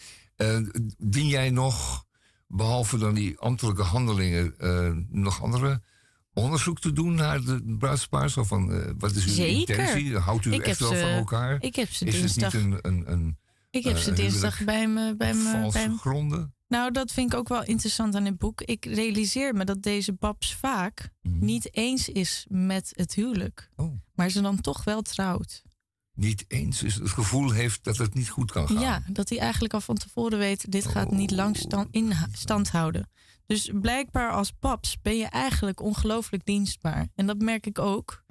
Dien 0.98 1.28
jij 1.28 1.50
nog, 1.50 2.06
behalve 2.48 2.98
dan 2.98 3.14
die 3.14 3.40
ambtelijke 3.40 3.82
handelingen, 3.82 4.56
nog 5.10 5.42
andere 5.44 5.82
onderzoek 6.36 6.80
te 6.80 6.94
doen 6.94 7.14
naar 7.16 7.42
de 7.42 7.76
bruidspaar? 7.80 8.30
Zo 8.30 8.44
van, 8.44 8.74
eh, 8.74 8.92
wat 8.98 9.16
is 9.16 9.26
uw 9.26 9.32
Zeker. 9.34 9.78
intentie? 9.80 10.18
Houdt 10.18 10.46
u 10.46 10.54
Ik 10.54 10.62
echt 10.68 10.80
wel 10.80 10.90
ze- 10.94 11.00
van 11.00 11.10
elkaar? 11.10 11.58
ik 11.60 11.76
heb 11.76 11.92
ze 11.92 12.06
is 12.06 12.20
dinsdag- 12.20 12.52
het 12.52 12.64
niet 12.66 12.74
een, 12.74 12.92
een, 12.94 13.12
een 13.12 13.38
Ik 13.70 13.84
heb 13.84 13.96
eh, 13.96 14.02
ze 14.02 14.14
dinsdag 14.14 14.64
bij 14.64 14.88
me. 14.88 15.16
Bij 15.16 15.32
op 15.32 15.38
me 15.38 15.52
valse 15.52 15.78
bij 15.78 15.90
me- 15.90 15.98
gronden? 15.98 16.54
Nou, 16.68 16.92
dat 16.92 17.12
vind 17.12 17.34
ik 17.34 17.40
ook 17.40 17.48
wel 17.48 17.64
interessant 17.64 18.16
aan 18.16 18.24
dit 18.24 18.38
boek. 18.38 18.62
Ik 18.62 18.86
realiseer 18.86 19.54
me 19.54 19.64
dat 19.66 19.82
deze 19.84 20.14
Babs 20.14 20.54
vaak 20.56 21.10
niet 21.22 21.76
eens 21.76 22.10
is 22.10 22.46
met 22.50 22.92
het 22.96 23.14
huwelijk. 23.14 23.70
Mhm. 23.76 23.88
Oh. 23.88 23.94
Maar 24.14 24.30
ze 24.30 24.42
dan 24.42 24.62
toch 24.62 24.84
wel 24.84 25.02
trouwt. 25.02 25.64
Niet 26.14 26.46
eens 26.48 26.84
is 26.84 26.96
het 26.96 27.10
gevoel 27.10 27.52
heeft 27.52 27.84
dat 27.84 27.98
het 27.98 28.14
niet 28.14 28.30
goed 28.30 28.52
kan 28.52 28.68
gaan. 28.68 28.80
Ja, 28.82 29.04
dat 29.08 29.30
hij 29.30 29.40
eigenlijk 29.40 29.74
al 29.74 29.82
van 29.82 29.96
tevoren 29.96 30.38
weet... 30.38 30.72
dit 30.72 30.86
gaat 30.86 31.12
niet 31.12 31.32
Oh. 31.32 31.38
lang 31.38 31.58
stand, 31.58 31.88
in 31.92 32.14
stand 32.32 32.70
houden. 32.70 33.10
Dus 33.46 33.70
blijkbaar 33.74 34.32
als 34.32 34.60
Babs 34.60 35.02
ben 35.02 35.18
je 35.18 35.26
eigenlijk 35.26 35.82
ongelooflijk 35.82 36.46
dienstbaar. 36.46 37.08
En 37.16 37.26
dat 37.26 37.38
merk 37.38 37.66
ik 37.66 37.80
ook. 37.80 38.24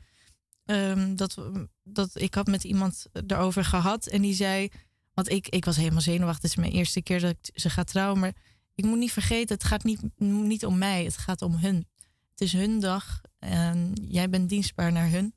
Ehm, 0.65 1.15
dat, 1.15 1.51
dat 1.83 2.21
ik 2.21 2.35
had 2.35 2.47
met 2.47 2.65
iemand 2.65 3.07
erover 3.27 3.65
gehad 3.65 4.07
en 4.07 4.23
die 4.23 4.35
zei... 4.35 4.69
Want 5.15 5.31
ik, 5.31 5.49
ik 5.49 5.65
was 5.65 5.77
helemaal 5.77 6.01
zenuwachtig. 6.01 6.43
Het 6.43 6.51
is 6.51 6.57
mijn 6.57 6.73
eerste 6.73 7.03
keer 7.03 7.21
dat 7.21 7.31
ik 7.31 7.61
ze 7.61 7.71
ga 7.71 7.85
trouwen. 7.85 8.21
Maar 8.21 8.33
ik 8.75 8.85
moet 8.85 8.99
niet 8.99 9.13
vergeten, 9.13 9.55
het 9.55 9.65
gaat 9.65 9.85
niet, 9.85 10.01
niet 10.19 10.65
om 10.65 10.79
mij. 10.79 11.05
Het 11.05 11.17
gaat 11.17 11.43
om 11.43 11.55
hun. 11.55 11.89
Het 12.31 12.41
is 12.41 12.53
hun 12.53 12.81
dag 12.81 13.21
en 13.39 13.93
jij 14.09 14.31
bent 14.31 14.49
dienstbaar 14.49 14.93
naar 14.93 15.11
hun. 15.11 15.35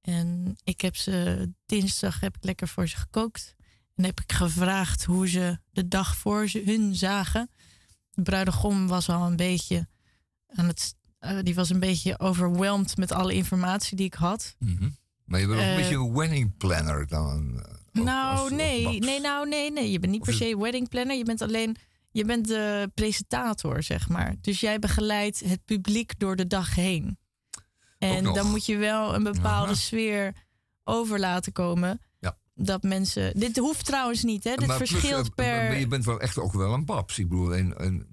En 0.00 0.56
ik 0.64 0.80
heb 0.80 0.96
ze 0.96 1.48
dinsdag 1.66 2.20
heb 2.20 2.36
ik 2.36 2.44
lekker 2.44 2.68
voor 2.68 2.88
ze 2.88 2.96
gekookt. 2.96 3.54
En 3.94 4.04
heb 4.04 4.20
ik 4.20 4.32
gevraagd 4.32 5.04
hoe 5.04 5.28
ze 5.28 5.58
de 5.70 5.88
dag 5.88 6.16
voor 6.16 6.48
ze 6.48 6.62
hun 6.64 6.94
zagen. 6.94 7.50
De 8.14 8.22
bruidegom 8.22 8.88
was 8.88 9.08
al 9.08 9.26
een 9.26 9.36
beetje 9.36 9.88
aan 10.46 10.66
het. 10.66 10.94
eh, 11.18 11.38
die 11.42 11.54
was 11.54 11.70
een 11.70 11.80
beetje 11.80 12.18
overweldigd 12.18 12.96
met 12.96 13.12
alle 13.12 13.34
informatie 13.34 13.96
die 13.96 14.06
ik 14.06 14.14
had. 14.14 14.56
Mhm. 14.58 14.88
Maar 15.24 15.40
je 15.40 15.46
bent 15.46 15.58
ook 15.58 15.64
een 15.64 15.70
Eh, 15.70 15.76
beetje 15.76 15.96
een 15.96 16.12
wedding 16.14 16.56
planner 16.56 17.06
dan. 17.06 17.62
eh, 17.92 18.02
nou, 18.02 18.38
als- 18.38 18.50
nee, 18.50 18.98
nee, 18.98 19.20
nou, 19.20 19.48
nee, 19.48 19.72
nee. 19.72 19.90
Je 19.90 19.98
bent 19.98 20.12
niet 20.12 20.20
Of 20.20 20.26
per 20.26 20.36
se 20.36 20.58
wedding 20.58 20.88
planner. 20.88 21.16
Je 21.16 21.24
bent 21.24 21.42
alleen. 21.42 21.76
Je 22.10 22.24
bent 22.24 22.46
de 22.48 22.90
presentator, 22.94 23.82
zeg 23.82 24.08
maar. 24.08 24.34
Dus 24.40 24.60
jij 24.60 24.78
begeleidt 24.78 25.40
het 25.40 25.64
publiek 25.64 26.18
door 26.18 26.36
de 26.36 26.46
dag 26.46 26.74
heen. 26.74 27.18
En 27.98 28.24
dan 28.24 28.50
moet 28.50 28.66
je 28.66 28.76
wel 28.76 29.14
een 29.14 29.22
bepaalde 29.22 29.66
Aha. 29.72 29.74
sfeer 29.74 30.32
over 30.84 31.18
laten 31.20 31.52
komen. 31.52 32.00
Dat 32.54 32.82
mensen. 32.82 33.38
Dit 33.40 33.56
hoeft 33.56 33.84
trouwens 33.84 34.22
niet, 34.22 34.44
hè? 34.44 34.54
Dit 34.54 34.66
Maar 34.66 34.76
verschilt 34.76 35.26
eh, 35.26 35.34
per. 35.34 35.46
Maar 35.68 35.78
je 35.78 35.86
bent 35.86 36.04
wel 36.04 36.20
echt 36.20 36.38
ook 36.38 36.52
wel 36.52 36.72
een 36.72 36.84
babs. 36.84 37.18
Ik 37.18 37.28
bedoel, 37.28 37.52
in, 37.52 37.74
in, 37.76 38.06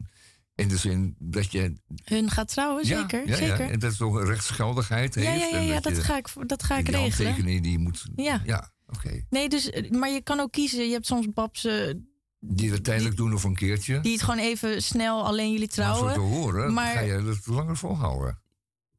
in 0.56 0.68
de 0.68 0.78
zin 0.78 1.16
dat 1.20 1.52
je... 1.52 1.74
Hun 2.04 2.30
gaat 2.30 2.48
trouwen, 2.48 2.88
Ja, 2.88 3.00
zeker. 3.00 3.28
ja, 3.28 3.36
zeker. 3.36 3.64
Ja, 3.66 3.70
en 3.70 3.80
dat 3.80 3.92
het 3.92 4.02
ook 4.02 4.16
een 4.16 4.26
rechtsgeldigheid 4.26 5.14
Ja, 5.16 5.22
heeft. 5.22 5.50
ja, 5.52 5.58
ja, 5.58 5.74
ja, 5.74 5.80
dat, 5.80 5.96
je 5.96 6.02
ga 6.02 6.18
ik, 6.18 6.28
dat 6.46 6.64
ga 6.64 6.78
ik 6.78 6.86
die 6.86 6.96
regelen. 6.96 7.62
die 7.62 7.72
je 7.72 7.80
moet... 7.80 8.06
Ja. 8.16 8.42
Ja, 8.46 8.72
oké. 8.88 9.26
Nee, 9.30 9.50
dus, 9.50 9.70
eh, 9.70 9.90
maar 9.92 10.10
je 10.10 10.22
kan 10.22 10.40
ook 10.40 10.52
kiezen. 10.52 10.86
Je 10.86 10.92
hebt 10.94 11.06
soms 11.06 11.28
babsen 11.34 12.10
Die 12.40 12.72
het 12.72 12.84
tijdelijk 12.84 13.16
doen 13.18 13.34
of 13.34 13.44
een 13.44 13.56
keertje. 13.56 14.00
die 14.00 14.12
het 14.14 14.22
gewoon 14.24 14.40
even 14.40 14.82
snel 14.84 15.26
alleen 15.26 15.52
jullie 15.52 15.68
trouwen. 15.68 16.14
te 16.14 16.20
horen, 16.20 16.74
maar- 16.74 16.94
ga 16.94 17.00
je 17.00 17.24
dat 17.24 17.46
langer 17.48 17.78
volhouden. 17.78 18.41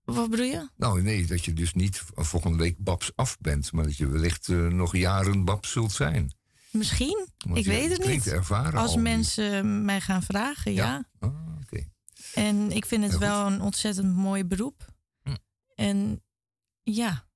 Wat 0.05 0.31
bedoel 0.31 0.47
je? 0.47 0.69
Nou 0.77 1.03
nee, 1.03 1.27
dat 1.27 1.45
je 1.45 1.53
dus 1.53 1.75
niet 1.75 2.03
volgende 2.15 2.59
week 2.59 2.79
babs 2.79 3.13
af 3.15 3.39
bent. 3.39 3.73
Maar 3.73 3.85
dat 3.85 3.97
je 3.97 4.07
wellicht 4.07 4.49
eh, 4.49 4.67
nog 4.67 4.97
jaren 4.97 5.45
babs 5.45 5.71
zult 5.71 5.93
zijn. 5.93 6.35
Misschien. 6.71 7.29
Want 7.39 7.59
ik 7.59 7.65
weet 7.65 7.91
het 7.91 8.07
niet. 8.07 8.27
ervaren 8.27 8.81
Als 8.81 8.97
mensen 8.97 9.85
mij 9.85 10.01
gaan 10.01 10.23
vragen, 10.23 10.73
ja. 10.73 11.09
Ah, 11.19 11.57
oké. 11.63 11.89
En 12.35 12.71
ik 12.71 12.87
vind 12.87 13.05
het 13.05 13.19
wel 13.19 13.47
een 13.47 13.61
ontzettend 13.61 14.15
mooi 14.15 14.45
beroep. 14.45 14.95
Hm. 15.23 15.37
En 15.75 16.23
ja, 16.83 17.27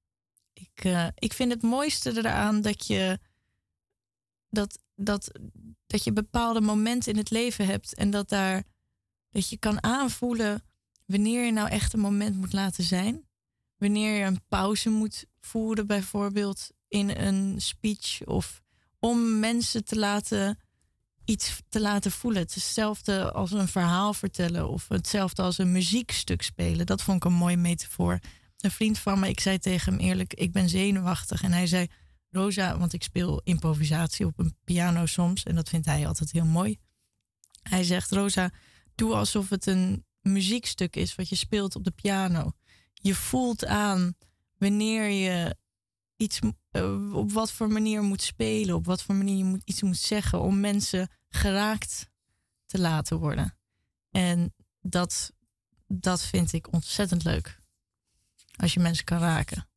ik, 0.53 0.85
eh, 0.85 1.07
ik 1.14 1.33
vind 1.33 1.53
het 1.53 1.62
mooiste 1.62 2.17
eraan 2.17 2.61
dat 2.61 2.87
je, 2.87 3.19
dat, 4.49 4.79
dat, 4.95 5.31
dat 5.87 6.05
je 6.05 6.12
bepaalde 6.12 6.61
momenten 6.61 7.12
in 7.12 7.19
het 7.19 7.31
leven 7.31 7.67
hebt 7.67 7.95
en 7.95 8.11
dat, 8.11 8.29
daar, 8.29 8.64
dat 9.31 9.49
je 9.49 9.59
kan 9.59 9.83
aanvoelen 9.83 10.62
wanneer 11.07 11.45
je 11.45 11.53
nou 11.53 11.69
echt 11.69 11.93
een 11.93 12.01
moment 12.01 12.37
moet 12.37 12.53
laten 12.53 12.85
zijn. 12.85 13.24
Wanneer 13.77 14.19
je 14.19 14.24
een 14.24 14.43
pauze 14.49 14.91
moet 14.91 15.27
voeren, 15.41 15.87
bijvoorbeeld 15.87 16.70
in 16.89 17.11
een 17.11 17.61
speech 17.61 18.24
of 18.24 18.62
om 18.99 19.39
mensen 19.39 19.85
te 19.85 19.99
laten 19.99 20.59
iets 21.27 21.61
te 21.69 21.81
laten 21.81 22.11
voelen. 22.11 22.41
Hetzelfde 22.41 23.33
als 23.33 23.51
een 23.51 23.69
verhaal 23.69 24.15
vertellen 24.15 24.69
of 24.69 24.89
hetzelfde 24.89 25.43
als 25.43 25.59
een 25.59 25.73
muziekstuk 25.73 26.43
spelen. 26.43 26.87
Dat 26.87 27.03
vond 27.03 27.16
ik 27.16 27.24
een 27.24 27.37
mooie 27.37 27.57
metafoor. 27.57 28.19
Een 28.57 28.70
vriend 28.70 28.99
van 28.99 29.20
me, 29.20 29.28
ik 29.28 29.41
zei 29.41 29.59
tegen 29.59 29.93
hem 29.93 30.01
eerlijk, 30.03 30.35
ik 30.35 30.53
ben 30.53 30.69
zenuwachtig. 30.69 31.43
En 31.43 31.53
hij 31.53 31.66
zei, 31.66 31.87
Rosa, 32.31 32.78
want 32.78 32.93
ik 32.93 33.03
speel 33.03 33.41
improvisatie 33.45 34.27
op 34.27 34.39
een 34.39 34.57
piano 34.65 35.07
soms. 35.07 35.43
En 35.43 35.55
dat 35.55 35.69
vindt 35.69 35.87
hij 35.87 36.07
altijd 36.07 36.33
heel 36.33 36.45
mooi. 36.45 36.78
Hij 37.62 37.85
zegt, 37.85 38.11
Rosa, 38.11 38.51
doe 38.95 39.15
alsof 39.15 39.49
het 39.49 39.66
een 39.66 40.05
muziekstuk 40.32 40.97
is 40.97 41.15
wat 41.15 41.28
je 41.28 41.36
speelt 41.36 41.77
op 41.77 41.85
de 41.85 41.90
piano. 41.90 42.53
Je 42.93 43.15
voelt 43.15 43.66
aan 43.66 44.16
wanneer 44.59 45.09
je 45.09 45.57
iets, 46.16 46.39
eh, 46.70 47.15
op 47.15 47.32
wat 47.32 47.53
voor 47.53 47.69
manier 47.69 48.03
moet 48.03 48.23
spelen, 48.23 48.74
op 48.74 48.85
wat 48.85 49.03
voor 49.03 49.15
manier 49.15 49.36
je 49.36 49.44
moet, 49.44 49.62
iets 49.65 49.82
moet 49.82 49.98
zeggen 49.98 50.40
om 50.40 50.61
mensen 50.61 51.09
geraakt 51.28 52.11
te 52.66 52.78
laten 52.78 53.19
worden. 53.19 53.59
En 54.11 54.55
dat, 54.81 55.32
dat 55.86 56.23
vind 56.23 56.53
ik 56.53 56.73
ontzettend 56.73 57.24
leuk. 57.24 57.61
Als 58.57 58.74
je 58.74 58.81
mensen 58.81 59.05
kan 59.05 59.19
raken. 59.19 59.69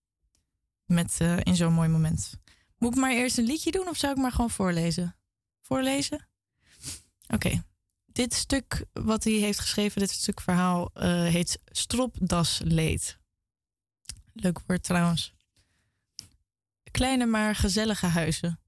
Met, 0.85 1.15
eh, 1.19 1.37
in 1.39 1.55
zo'n 1.55 1.73
mooi 1.73 1.89
moment. 1.89 2.39
Moet 2.77 2.93
ik 2.93 2.99
maar 2.99 3.11
eerst 3.11 3.37
een 3.37 3.45
liedje 3.45 3.71
doen 3.71 3.87
of 3.87 3.97
zou 3.97 4.13
ik 4.13 4.21
maar 4.21 4.31
gewoon 4.31 4.49
voorlezen? 4.49 5.15
Voorlezen? 5.61 6.27
Oké. 7.27 7.63
Dit 8.19 8.33
stuk 8.33 8.85
wat 8.93 9.23
hij 9.23 9.33
heeft 9.33 9.59
geschreven, 9.59 9.99
dit 9.99 10.09
stuk 10.09 10.41
verhaal, 10.41 10.89
eh, 10.93 11.23
heet 11.23 11.59
Stropdasleed. 11.65 13.19
Leuk 14.33 14.59
woord 14.67 14.83
trouwens. 14.83 15.33
Kleine 16.91 17.25
maar 17.25 17.55
gezellige 17.55 18.05
huizen. 18.05 18.59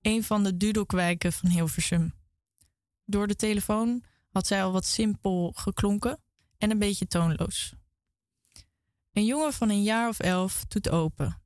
Een 0.00 0.24
van 0.24 0.44
de 0.44 0.56
Dudokwijken 0.56 1.32
van 1.32 1.50
Hilversum. 1.50 2.14
Door 3.04 3.26
de 3.26 3.36
telefoon 3.36 4.04
had 4.30 4.46
zij 4.46 4.64
al 4.64 4.72
wat 4.72 4.86
simpel 4.86 5.52
geklonken 5.56 6.22
en 6.58 6.70
een 6.70 6.78
beetje 6.78 7.06
toonloos. 7.06 7.74
Een 9.12 9.24
jongen 9.24 9.52
van 9.52 9.68
een 9.68 9.82
jaar 9.82 10.08
of 10.08 10.18
elf 10.18 10.64
doet 10.64 10.88
open. 10.88 11.42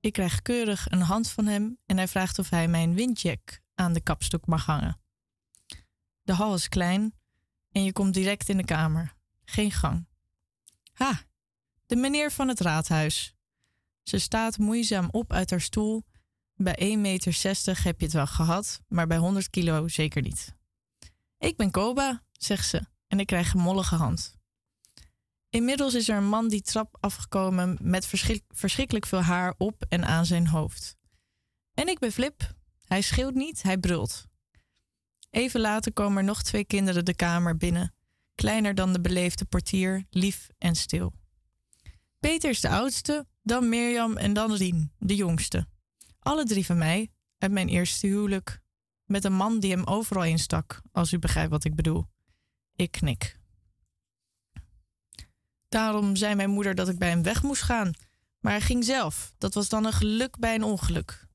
Ik 0.00 0.12
krijg 0.12 0.42
keurig 0.42 0.90
een 0.90 1.02
hand 1.02 1.30
van 1.30 1.46
hem 1.46 1.78
en 1.86 1.96
hij 1.96 2.08
vraagt 2.08 2.38
of 2.38 2.50
hij 2.50 2.68
mijn 2.68 2.94
windjack 2.94 3.60
aan 3.74 3.92
de 3.92 4.00
kapstok 4.00 4.46
mag 4.46 4.66
hangen. 4.66 5.02
De 6.24 6.32
hal 6.32 6.54
is 6.54 6.68
klein 6.68 7.14
en 7.72 7.84
je 7.84 7.92
komt 7.92 8.14
direct 8.14 8.48
in 8.48 8.56
de 8.56 8.64
kamer. 8.64 9.14
Geen 9.44 9.70
gang. 9.70 10.06
Ha, 10.92 11.22
de 11.86 11.96
meneer 11.96 12.30
van 12.30 12.48
het 12.48 12.60
raadhuis. 12.60 13.34
Ze 14.02 14.18
staat 14.18 14.58
moeizaam 14.58 15.08
op 15.10 15.32
uit 15.32 15.50
haar 15.50 15.60
stoel. 15.60 16.04
Bij 16.54 16.94
1,60 16.94 16.98
meter 16.98 17.84
heb 17.84 17.98
je 17.98 18.04
het 18.04 18.14
wel 18.14 18.26
gehad, 18.26 18.80
maar 18.88 19.06
bij 19.06 19.16
100 19.16 19.50
kilo 19.50 19.88
zeker 19.88 20.22
niet. 20.22 20.54
Ik 21.38 21.56
ben 21.56 21.70
Koba, 21.70 22.22
zegt 22.32 22.68
ze, 22.68 22.82
en 23.06 23.20
ik 23.20 23.26
krijg 23.26 23.54
een 23.54 23.60
mollige 23.60 23.94
hand. 23.94 24.36
Inmiddels 25.50 25.94
is 25.94 26.08
er 26.08 26.16
een 26.16 26.28
man 26.28 26.48
die 26.48 26.62
trap 26.62 26.96
afgekomen 27.00 27.78
met 27.80 28.06
verschrik- 28.06 28.44
verschrikkelijk 28.48 29.06
veel 29.06 29.20
haar 29.20 29.54
op 29.58 29.84
en 29.88 30.04
aan 30.04 30.26
zijn 30.26 30.46
hoofd. 30.46 30.96
En 31.74 31.88
ik 31.88 31.98
ben 31.98 32.12
Flip. 32.12 32.54
Hij 32.84 33.00
schreeuwt 33.00 33.34
niet, 33.34 33.62
hij 33.62 33.78
brult. 33.78 34.26
Even 35.34 35.60
later 35.60 35.92
komen 35.92 36.18
er 36.18 36.24
nog 36.24 36.42
twee 36.42 36.64
kinderen 36.64 37.04
de 37.04 37.14
kamer 37.14 37.56
binnen. 37.56 37.94
Kleiner 38.34 38.74
dan 38.74 38.92
de 38.92 39.00
beleefde 39.00 39.44
portier, 39.44 40.06
lief 40.10 40.48
en 40.58 40.74
stil. 40.76 41.12
Peter 42.20 42.50
is 42.50 42.60
de 42.60 42.68
oudste, 42.68 43.26
dan 43.42 43.68
Mirjam 43.68 44.16
en 44.16 44.32
dan 44.32 44.54
Rien, 44.54 44.92
de 44.98 45.14
jongste. 45.14 45.66
Alle 46.18 46.44
drie 46.44 46.66
van 46.66 46.78
mij, 46.78 47.10
uit 47.38 47.52
mijn 47.52 47.68
eerste 47.68 48.06
huwelijk. 48.06 48.60
Met 49.04 49.24
een 49.24 49.32
man 49.32 49.60
die 49.60 49.70
hem 49.70 49.84
overal 49.84 50.24
instak, 50.24 50.80
als 50.92 51.12
u 51.12 51.18
begrijpt 51.18 51.50
wat 51.50 51.64
ik 51.64 51.74
bedoel. 51.74 52.06
Ik 52.76 52.90
knik. 52.90 53.38
Daarom 55.68 56.16
zei 56.16 56.34
mijn 56.34 56.50
moeder 56.50 56.74
dat 56.74 56.88
ik 56.88 56.98
bij 56.98 57.08
hem 57.08 57.22
weg 57.22 57.42
moest 57.42 57.62
gaan. 57.62 57.92
Maar 58.40 58.52
hij 58.52 58.60
ging 58.60 58.84
zelf. 58.84 59.34
Dat 59.38 59.54
was 59.54 59.68
dan 59.68 59.84
een 59.84 59.92
geluk 59.92 60.38
bij 60.38 60.54
een 60.54 60.64
ongeluk. 60.64 61.26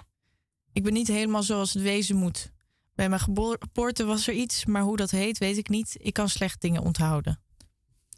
Ik 0.72 0.84
ben 0.84 0.94
niet 0.94 1.08
helemaal 1.08 1.44
zoals 1.44 1.74
het 1.74 1.84
wezen 1.84 2.16
moet. 2.16 2.52
Bij 3.00 3.10
mijn 3.10 3.22
geboorte 3.22 4.06
was 4.06 4.28
er 4.28 4.34
iets, 4.34 4.66
maar 4.66 4.82
hoe 4.82 4.98
dat 4.98 5.12
heet 5.12 5.38
weet 5.38 5.58
ik 5.58 5.70
niet. 5.70 5.96
Ik 6.00 6.14
kan 6.14 6.30
slecht 6.30 6.62
dingen 6.62 6.82
onthouden. 6.82 7.42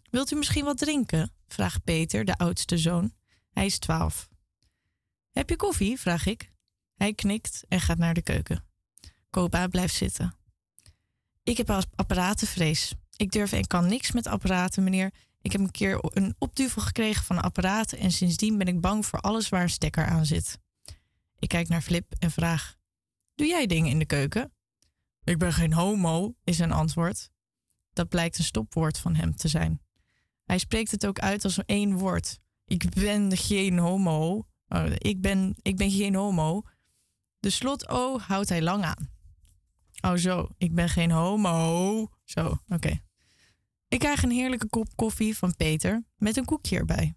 Wilt 0.09 0.31
u 0.31 0.35
misschien 0.35 0.65
wat 0.65 0.77
drinken? 0.77 1.31
vraagt 1.47 1.83
Peter, 1.83 2.25
de 2.25 2.37
oudste 2.37 2.77
zoon. 2.77 3.13
Hij 3.51 3.65
is 3.65 3.79
twaalf. 3.79 4.29
Heb 5.31 5.49
je 5.49 5.55
koffie? 5.55 5.99
vraag 5.99 6.25
ik. 6.25 6.51
Hij 6.95 7.13
knikt 7.13 7.63
en 7.67 7.79
gaat 7.79 7.97
naar 7.97 8.13
de 8.13 8.21
keuken. 8.21 8.63
Koba 9.29 9.67
blijft 9.67 9.95
zitten. 9.95 10.35
Ik 11.43 11.57
heb 11.57 11.83
apparatenvrees. 11.95 12.93
Ik 13.15 13.31
durf 13.31 13.51
en 13.51 13.67
kan 13.67 13.87
niks 13.87 14.11
met 14.11 14.27
apparaten, 14.27 14.83
meneer. 14.83 15.13
Ik 15.41 15.51
heb 15.51 15.61
een 15.61 15.71
keer 15.71 15.97
een 16.01 16.35
opduvel 16.37 16.81
gekregen 16.81 17.23
van 17.23 17.35
een 17.37 17.43
apparaat 17.43 17.91
en 17.91 18.11
sindsdien 18.11 18.57
ben 18.57 18.67
ik 18.67 18.81
bang 18.81 19.05
voor 19.05 19.19
alles 19.19 19.49
waar 19.49 19.61
een 19.61 19.69
stekker 19.69 20.05
aan 20.05 20.25
zit. 20.25 20.59
Ik 21.39 21.47
kijk 21.47 21.67
naar 21.67 21.81
Flip 21.81 22.13
en 22.19 22.31
vraag: 22.31 22.75
Doe 23.35 23.47
jij 23.47 23.65
dingen 23.65 23.91
in 23.91 23.99
de 23.99 24.05
keuken? 24.05 24.51
Ik 25.23 25.37
ben 25.37 25.53
geen 25.53 25.73
homo, 25.73 26.35
is 26.43 26.57
zijn 26.57 26.71
antwoord. 26.71 27.29
Dat 27.93 28.09
blijkt 28.09 28.37
een 28.37 28.43
stopwoord 28.43 28.97
van 28.97 29.15
hem 29.15 29.35
te 29.35 29.47
zijn. 29.47 29.81
Hij 30.43 30.57
spreekt 30.57 30.91
het 30.91 31.05
ook 31.05 31.19
uit 31.19 31.43
als 31.43 31.65
één 31.65 31.97
woord. 31.97 32.39
Ik 32.65 32.89
ben 32.89 33.37
geen 33.37 33.77
homo. 33.77 34.47
Oh, 34.67 34.85
ik, 34.97 35.21
ben, 35.21 35.55
ik 35.61 35.77
ben 35.77 35.91
geen 35.91 36.15
homo. 36.15 36.61
De 37.39 37.49
slot 37.49 37.89
O 37.89 38.19
houdt 38.19 38.49
hij 38.49 38.61
lang 38.61 38.83
aan. 38.83 39.09
Oh 40.01 40.15
zo, 40.15 40.47
ik 40.57 40.75
ben 40.75 40.89
geen 40.89 41.11
homo. 41.11 42.07
Zo, 42.23 42.57
oké. 42.67 43.01
Ik 43.87 43.99
krijg 43.99 44.23
een 44.23 44.31
heerlijke 44.31 44.69
kop 44.69 44.95
koffie 44.95 45.37
van 45.37 45.55
Peter 45.55 46.03
met 46.17 46.37
een 46.37 46.45
koekje 46.45 46.77
erbij. 46.77 47.13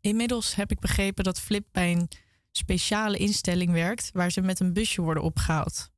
Inmiddels 0.00 0.54
heb 0.54 0.70
ik 0.70 0.80
begrepen 0.80 1.24
dat 1.24 1.40
Flip 1.40 1.66
bij 1.72 1.92
een 1.92 2.08
speciale 2.50 3.16
instelling 3.16 3.72
werkt 3.72 4.10
waar 4.12 4.30
ze 4.30 4.40
met 4.40 4.60
een 4.60 4.72
busje 4.72 5.02
worden 5.02 5.22
opgehaald. 5.22 5.90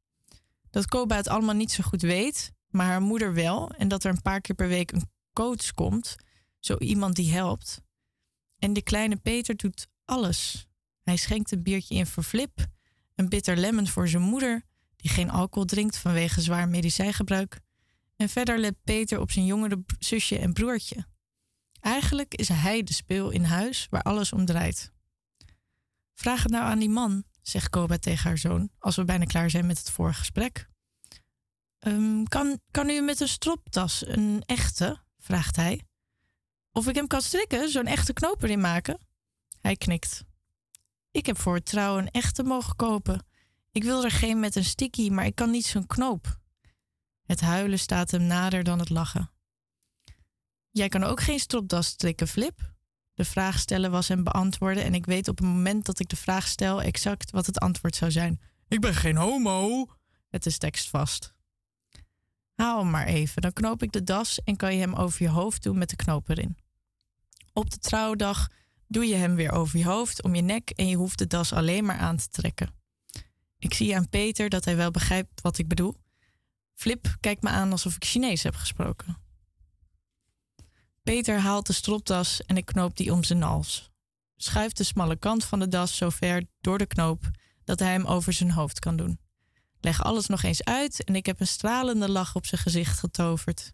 Dat 0.71 0.87
Koba 0.87 1.17
het 1.17 1.29
allemaal 1.29 1.55
niet 1.55 1.73
zo 1.73 1.83
goed 1.83 2.03
weet, 2.03 2.53
maar 2.69 2.87
haar 2.87 3.03
moeder 3.03 3.35
wel 3.35 3.71
en 3.71 3.89
dat 3.89 4.05
er 4.05 4.11
een 4.11 4.23
paar 4.23 4.41
keer 4.41 4.55
per 4.55 4.69
week 4.69 4.93
een 4.93 5.11
coach 5.33 5.75
komt, 5.75 6.17
zo 6.59 6.77
iemand 6.79 7.17
die 7.17 7.33
helpt. 7.33 7.83
En 8.59 8.73
de 8.73 8.83
kleine 8.83 9.17
Peter 9.17 9.57
doet 9.57 9.89
alles. 10.05 10.69
Hij 11.03 11.17
schenkt 11.17 11.53
een 11.53 11.63
biertje 11.63 11.95
in 11.95 12.07
voor 12.07 12.23
Flip, 12.23 12.67
een 13.15 13.29
bitter 13.29 13.57
lemon 13.57 13.87
voor 13.87 14.09
zijn 14.09 14.23
moeder, 14.23 14.63
die 14.97 15.11
geen 15.11 15.31
alcohol 15.31 15.65
drinkt 15.65 15.97
vanwege 15.97 16.41
zwaar 16.41 16.69
medicijngebruik. 16.69 17.61
En 18.17 18.29
verder 18.29 18.59
let 18.59 18.83
Peter 18.85 19.21
op 19.21 19.31
zijn 19.31 19.47
jongere 19.47 19.85
zusje 19.99 20.39
en 20.39 20.53
broertje. 20.53 21.07
Eigenlijk 21.81 22.35
is 22.35 22.49
hij 22.49 22.83
de 22.83 22.93
speel 22.93 23.31
in 23.31 23.45
huis 23.45 23.87
waar 23.91 24.03
alles 24.03 24.33
om 24.33 24.45
draait. 24.45 24.93
Vraag 26.15 26.43
het 26.43 26.53
nou 26.53 26.65
aan 26.65 26.79
die 26.79 26.89
man, 26.89 27.25
zegt 27.49 27.69
Koba 27.69 27.99
tegen 27.99 28.29
haar 28.29 28.39
zoon, 28.39 28.71
als 28.79 28.97
we 28.97 29.05
bijna 29.05 29.25
klaar 29.25 29.51
zijn 29.51 29.67
met 29.67 29.79
het 29.79 29.91
vorige 29.91 30.19
gesprek. 30.19 30.69
"Ehm, 31.79 32.23
kan, 32.25 32.61
kan 32.71 32.89
u 32.89 33.01
met 33.01 33.21
een 33.21 33.29
stropdas, 33.29 34.07
een 34.07 34.43
echte? 34.47 34.99
vraagt 35.19 35.57
hij. 35.57 35.83
Of 36.73 36.89
ik 36.89 36.95
hem 36.95 37.07
kan 37.07 37.23
strikken, 37.23 37.69
zo'n 37.69 37.87
echte 37.87 38.13
knoop 38.13 38.43
erin 38.43 38.61
maken? 38.61 38.99
Hij 39.61 39.77
knikt. 39.77 40.25
Ik 41.11 41.27
heb 41.27 41.39
voor 41.39 41.55
het 41.55 41.67
trouwen 41.67 42.03
een 42.03 42.11
echte 42.11 42.43
mogen 42.43 42.77
kopen. 42.77 43.27
Ik 43.73 43.83
wil 43.83 44.05
er 44.05 44.11
geen 44.11 44.41
met 44.41 44.57
een 44.57 44.65
sticky, 44.65 45.11
maar 45.11 45.27
ik 45.27 45.35
kan 45.35 45.51
niet 45.51 45.67
zo'n 45.67 45.87
knoop. 45.87 46.39
Het 47.23 47.41
huilen 47.41 47.79
staat 47.79 48.11
hem 48.11 48.23
nader 48.23 48.65
dan 48.65 48.79
het 48.79 48.91
lachen. 48.91 49.31
Jij 50.71 50.89
kan 50.89 51.03
ook 51.03 51.21
geen 51.21 51.39
stropdas 51.39 51.87
strikken, 51.87 52.29
Flip? 52.29 52.77
De 53.19 53.25
vraag 53.25 53.59
stellen 53.59 53.91
was 53.91 54.09
hem 54.09 54.25
beantwoorden 54.25 54.85
en 54.85 54.95
ik 54.95 55.07
weet 55.07 55.29
op 55.29 55.39
het 55.39 55.47
moment 55.47 55.85
dat 55.85 55.99
ik 56.01 56.09
de 56.09 56.17
vraag 56.17 56.47
stel 56.47 56.83
exact 56.83 57.31
wat 57.31 57.47
het 57.47 57.59
antwoord 57.59 57.97
zou 57.97 58.11
zijn. 58.11 58.41
Ik 58.69 58.81
ben 58.81 58.95
geen 58.95 59.17
homo. 59.17 59.87
Het 60.29 60.47
is 60.47 60.59
tekstvast. 60.59 61.35
Haal 62.55 62.79
hem 62.79 62.91
maar 62.91 63.07
even, 63.07 63.43
dan 63.43 63.53
knoop 63.53 63.83
ik 63.83 63.93
de 63.93 64.03
das 64.03 64.43
en 64.45 64.57
kan 64.57 64.75
je 64.75 64.81
hem 64.81 64.95
over 64.95 65.23
je 65.23 65.29
hoofd 65.29 65.63
doen 65.63 65.79
met 65.79 65.91
de 65.91 65.97
knoop 65.97 66.29
erin. 66.29 66.57
Op 67.53 67.71
de 67.71 67.79
trouwdag 67.79 68.49
doe 68.87 69.07
je 69.07 69.15
hem 69.15 69.35
weer 69.35 69.53
over 69.53 69.79
je 69.79 69.85
hoofd, 69.85 70.23
om 70.23 70.35
je 70.35 70.43
nek 70.43 70.71
en 70.71 70.89
je 70.89 70.97
hoeft 70.97 71.19
de 71.19 71.27
das 71.27 71.53
alleen 71.53 71.85
maar 71.85 71.99
aan 71.99 72.17
te 72.17 72.29
trekken. 72.29 72.75
Ik 73.59 73.75
zie 73.75 73.97
aan 73.97 74.09
Peter 74.09 74.49
dat 74.49 74.65
hij 74.65 74.77
wel 74.77 74.91
begrijpt 74.91 75.41
wat 75.41 75.59
ik 75.59 75.69
bedoel. 75.69 75.97
Flip 76.75 77.17
kijkt 77.21 77.43
me 77.43 77.49
aan 77.49 77.71
alsof 77.71 77.95
ik 77.95 78.05
Chinees 78.05 78.43
heb 78.43 78.55
gesproken. 78.55 79.28
Peter 81.09 81.39
haalt 81.39 81.67
de 81.67 81.73
stropdas 81.73 82.43
en 82.43 82.57
ik 82.57 82.65
knoop 82.65 82.97
die 82.97 83.13
om 83.13 83.25
zijn 83.25 83.43
hals. 83.43 83.91
Schuift 84.37 84.77
de 84.77 84.85
smalle 84.85 85.17
kant 85.17 85.45
van 85.45 85.59
de 85.59 85.69
das 85.69 85.97
zo 85.97 86.11
ver 86.11 86.45
door 86.61 86.79
de 86.79 86.87
knoop 86.87 87.31
dat 87.65 87.79
hij 87.79 87.93
hem 87.93 88.05
over 88.05 88.33
zijn 88.33 88.51
hoofd 88.51 88.79
kan 88.79 88.97
doen. 88.97 89.21
Leg 89.81 90.03
alles 90.03 90.27
nog 90.27 90.43
eens 90.43 90.65
uit 90.65 91.05
en 91.05 91.15
ik 91.15 91.27
heb 91.27 91.41
een 91.41 91.47
stralende 91.47 92.09
lach 92.09 92.35
op 92.35 92.47
zijn 92.47 92.61
gezicht 92.61 92.99
getoverd. 92.99 93.73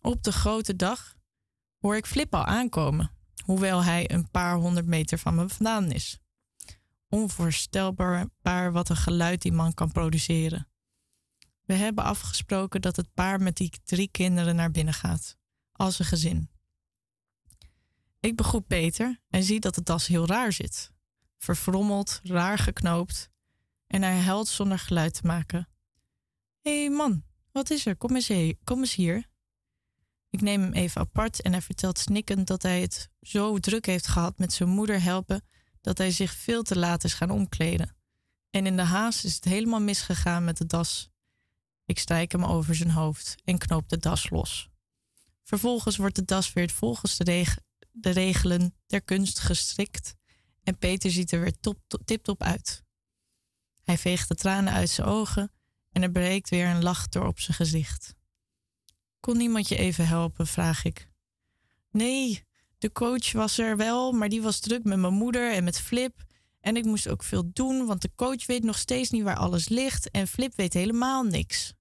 Op 0.00 0.22
de 0.22 0.32
grote 0.32 0.76
dag 0.76 1.14
hoor 1.78 1.96
ik 1.96 2.06
Flip 2.06 2.34
al 2.34 2.44
aankomen, 2.44 3.10
hoewel 3.44 3.84
hij 3.84 4.10
een 4.10 4.30
paar 4.30 4.56
honderd 4.56 4.86
meter 4.86 5.18
van 5.18 5.34
me 5.34 5.48
vandaan 5.48 5.90
is. 5.90 6.18
Onvoorstelbaar 7.08 8.72
wat 8.72 8.88
een 8.88 8.96
geluid 8.96 9.42
die 9.42 9.52
man 9.52 9.74
kan 9.74 9.92
produceren. 9.92 10.68
We 11.64 11.74
hebben 11.74 12.04
afgesproken 12.04 12.80
dat 12.80 12.96
het 12.96 13.14
paar 13.14 13.40
met 13.40 13.56
die 13.56 13.72
drie 13.84 14.08
kinderen 14.10 14.56
naar 14.56 14.70
binnen 14.70 14.94
gaat, 14.94 15.36
als 15.76 15.98
een 15.98 16.04
gezin. 16.04 16.50
Ik 18.20 18.36
begroet 18.36 18.66
Peter 18.66 19.20
en 19.28 19.42
zie 19.42 19.60
dat 19.60 19.74
de 19.74 19.82
das 19.82 20.06
heel 20.06 20.26
raar 20.26 20.52
zit. 20.52 20.92
Verfrommeld, 21.38 22.20
raar 22.22 22.58
geknoopt. 22.58 23.30
En 23.86 24.02
hij 24.02 24.20
huilt 24.20 24.48
zonder 24.48 24.78
geluid 24.78 25.14
te 25.14 25.26
maken. 25.26 25.68
Hé 26.60 26.80
hey 26.80 26.90
man, 26.90 27.24
wat 27.52 27.70
is 27.70 27.86
er? 27.86 27.96
Kom 27.96 28.14
eens, 28.14 28.54
kom 28.64 28.78
eens 28.78 28.94
hier. 28.94 29.26
Ik 30.30 30.40
neem 30.40 30.62
hem 30.62 30.72
even 30.72 31.00
apart 31.00 31.42
en 31.42 31.52
hij 31.52 31.62
vertelt 31.62 31.98
snikkend 31.98 32.46
dat 32.46 32.62
hij 32.62 32.80
het 32.80 33.10
zo 33.20 33.58
druk 33.58 33.86
heeft 33.86 34.06
gehad 34.06 34.38
met 34.38 34.52
zijn 34.52 34.68
moeder 34.68 35.02
helpen 35.02 35.44
dat 35.80 35.98
hij 35.98 36.10
zich 36.10 36.32
veel 36.32 36.62
te 36.62 36.78
laat 36.78 37.04
is 37.04 37.14
gaan 37.14 37.30
omkleden. 37.30 37.96
En 38.50 38.66
in 38.66 38.76
de 38.76 38.82
haast 38.82 39.24
is 39.24 39.34
het 39.34 39.44
helemaal 39.44 39.80
misgegaan 39.80 40.44
met 40.44 40.56
de 40.56 40.66
das. 40.66 41.10
Ik 41.84 41.98
strijk 41.98 42.32
hem 42.32 42.44
over 42.44 42.74
zijn 42.74 42.90
hoofd 42.90 43.34
en 43.44 43.58
knoop 43.58 43.88
de 43.88 43.98
das 43.98 44.30
los. 44.30 44.70
Vervolgens 45.46 45.96
wordt 45.96 46.16
de 46.16 46.24
das 46.24 46.52
weer 46.52 46.70
volgens 46.70 47.16
de, 47.16 47.46
de 47.90 48.10
regelen 48.10 48.74
der 48.86 49.02
kunst 49.02 49.38
gestrikt 49.38 50.14
en 50.62 50.78
Peter 50.78 51.10
ziet 51.10 51.32
er 51.32 51.40
weer 51.40 51.60
top, 51.60 51.78
tip-top 52.04 52.42
uit. 52.42 52.82
Hij 53.82 53.98
veegt 53.98 54.28
de 54.28 54.34
tranen 54.34 54.72
uit 54.72 54.90
zijn 54.90 55.06
ogen 55.06 55.52
en 55.92 56.02
er 56.02 56.10
breekt 56.10 56.48
weer 56.48 56.66
een 56.66 56.82
lach 56.82 57.08
door 57.08 57.26
op 57.26 57.40
zijn 57.40 57.56
gezicht. 57.56 58.14
Kon 59.20 59.36
niemand 59.36 59.68
je 59.68 59.76
even 59.76 60.06
helpen, 60.06 60.46
vraag 60.46 60.84
ik. 60.84 61.08
Nee, 61.90 62.44
de 62.78 62.92
coach 62.92 63.32
was 63.32 63.58
er 63.58 63.76
wel, 63.76 64.12
maar 64.12 64.28
die 64.28 64.42
was 64.42 64.60
druk 64.60 64.84
met 64.84 64.98
mijn 64.98 65.14
moeder 65.14 65.52
en 65.52 65.64
met 65.64 65.80
Flip. 65.80 66.24
En 66.60 66.76
ik 66.76 66.84
moest 66.84 67.08
ook 67.08 67.22
veel 67.22 67.50
doen, 67.52 67.86
want 67.86 68.02
de 68.02 68.10
coach 68.14 68.46
weet 68.46 68.64
nog 68.64 68.78
steeds 68.78 69.10
niet 69.10 69.22
waar 69.22 69.36
alles 69.36 69.68
ligt 69.68 70.10
en 70.10 70.28
Flip 70.28 70.56
weet 70.56 70.72
helemaal 70.72 71.22
niks. 71.22 71.74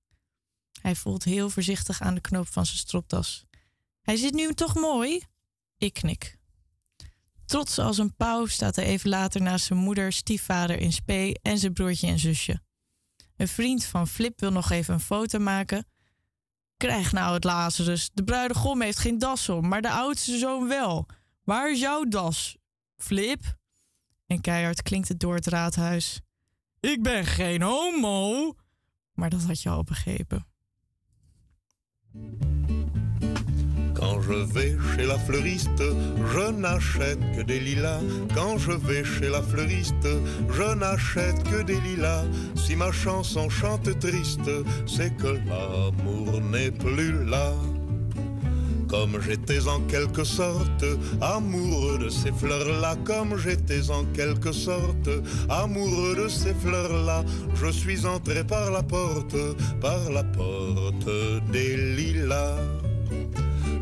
Hij 0.82 0.96
voelt 0.96 1.24
heel 1.24 1.50
voorzichtig 1.50 2.02
aan 2.02 2.16
de 2.16 2.22
knoop 2.22 2.48
van 2.48 2.66
zijn 2.66 2.78
stropdas. 2.78 3.46
Hij 4.06 4.16
zit 4.16 4.34
nu 4.34 4.54
toch 4.54 4.76
mooi? 4.76 5.22
Ik 5.78 5.94
knik. 5.94 6.38
Trots 7.46 7.80
als 7.80 7.98
een 7.98 8.16
pauw 8.16 8.46
staat 8.46 8.76
hij 8.76 8.86
even 8.86 9.10
later 9.10 9.42
naast 9.42 9.66
zijn 9.66 9.80
moeder, 9.80 10.12
stiefvader 10.12 10.80
in 10.80 10.92
spe 10.94 11.40
en 11.42 11.58
zijn 11.58 11.74
broertje 11.74 12.08
en 12.08 12.20
zusje. 12.20 12.62
Een 13.38 13.48
vriend 13.48 13.86
van 13.86 14.08
Flip 14.08 14.40
wil 14.40 14.52
nog 14.52 14.70
even 14.70 14.94
een 14.94 15.00
foto 15.00 15.40
maken. 15.40 15.88
Krijg 16.78 17.12
nou 17.12 17.34
het 17.34 17.44
Lazarus. 17.44 18.10
De 18.14 18.24
bruidegom 18.24 18.82
heeft 18.82 19.00
geen 19.00 19.20
das 19.20 19.50
om, 19.50 19.68
maar 19.68 19.82
de 19.82 19.92
oudste 19.92 20.38
zoon 20.38 20.68
wel. 20.68 21.06
Waar 21.44 21.72
is 21.72 21.80
jouw 21.80 22.04
das? 22.04 22.58
Flip? 22.98 23.58
En 24.26 24.42
keihard 24.42 24.82
klinkt 24.82 25.08
het 25.08 25.20
door 25.20 25.36
het 25.36 25.48
raadhuis. 25.48 26.22
Ik 26.80 27.04
ben 27.04 27.26
geen 27.26 27.62
homo. 27.62 28.54
Maar 29.14 29.30
dat 29.30 29.44
had 29.44 29.62
je 29.62 29.70
al 29.70 29.84
begrepen. 29.84 30.48
Quand 33.96 34.22
je 34.22 34.34
vais 34.54 34.76
chez 34.96 35.06
la 35.06 35.18
fleuriste, 35.18 35.84
je 36.34 36.52
n'achète 36.52 37.20
que 37.36 37.42
des 37.42 37.60
lilas. 37.60 38.02
Quand 38.36 38.58
je 38.58 38.72
vais 38.72 39.04
chez 39.04 39.30
la 39.30 39.42
fleuriste, 39.42 40.08
je 40.52 40.76
n'achète 40.76 41.42
que 41.44 41.64
des 41.64 41.80
lilas. 41.82 42.26
Si 42.56 42.76
ma 42.76 42.92
chanson 42.92 43.50
chante 43.50 43.98
triste, 44.00 44.50
c'est 44.86 45.16
que 45.18 45.40
l'amour 45.48 46.42
n'est 46.52 46.72
plus 46.72 47.26
là. 47.26 47.54
Comme 48.90 49.20
j'étais 49.22 49.68
en 49.68 49.80
quelque 49.82 50.24
sorte 50.24 50.86
amoureux 51.22 51.98
de 51.98 52.10
ces 52.10 52.32
fleurs-là, 52.32 52.96
comme 53.04 53.38
j'étais 53.38 53.90
en 53.90 54.04
quelque 54.14 54.52
sorte 54.52 55.10
amoureux 55.50 56.16
de 56.16 56.28
ces 56.28 56.54
fleurs-là, 56.54 57.24
je 57.56 57.72
suis 57.72 58.06
entré 58.06 58.44
par 58.44 58.72
la 58.72 58.84
porte, 58.84 59.36
par 59.82 60.12
la 60.12 60.24
porte 60.24 61.10
des 61.52 61.78
lilas. 61.96 62.58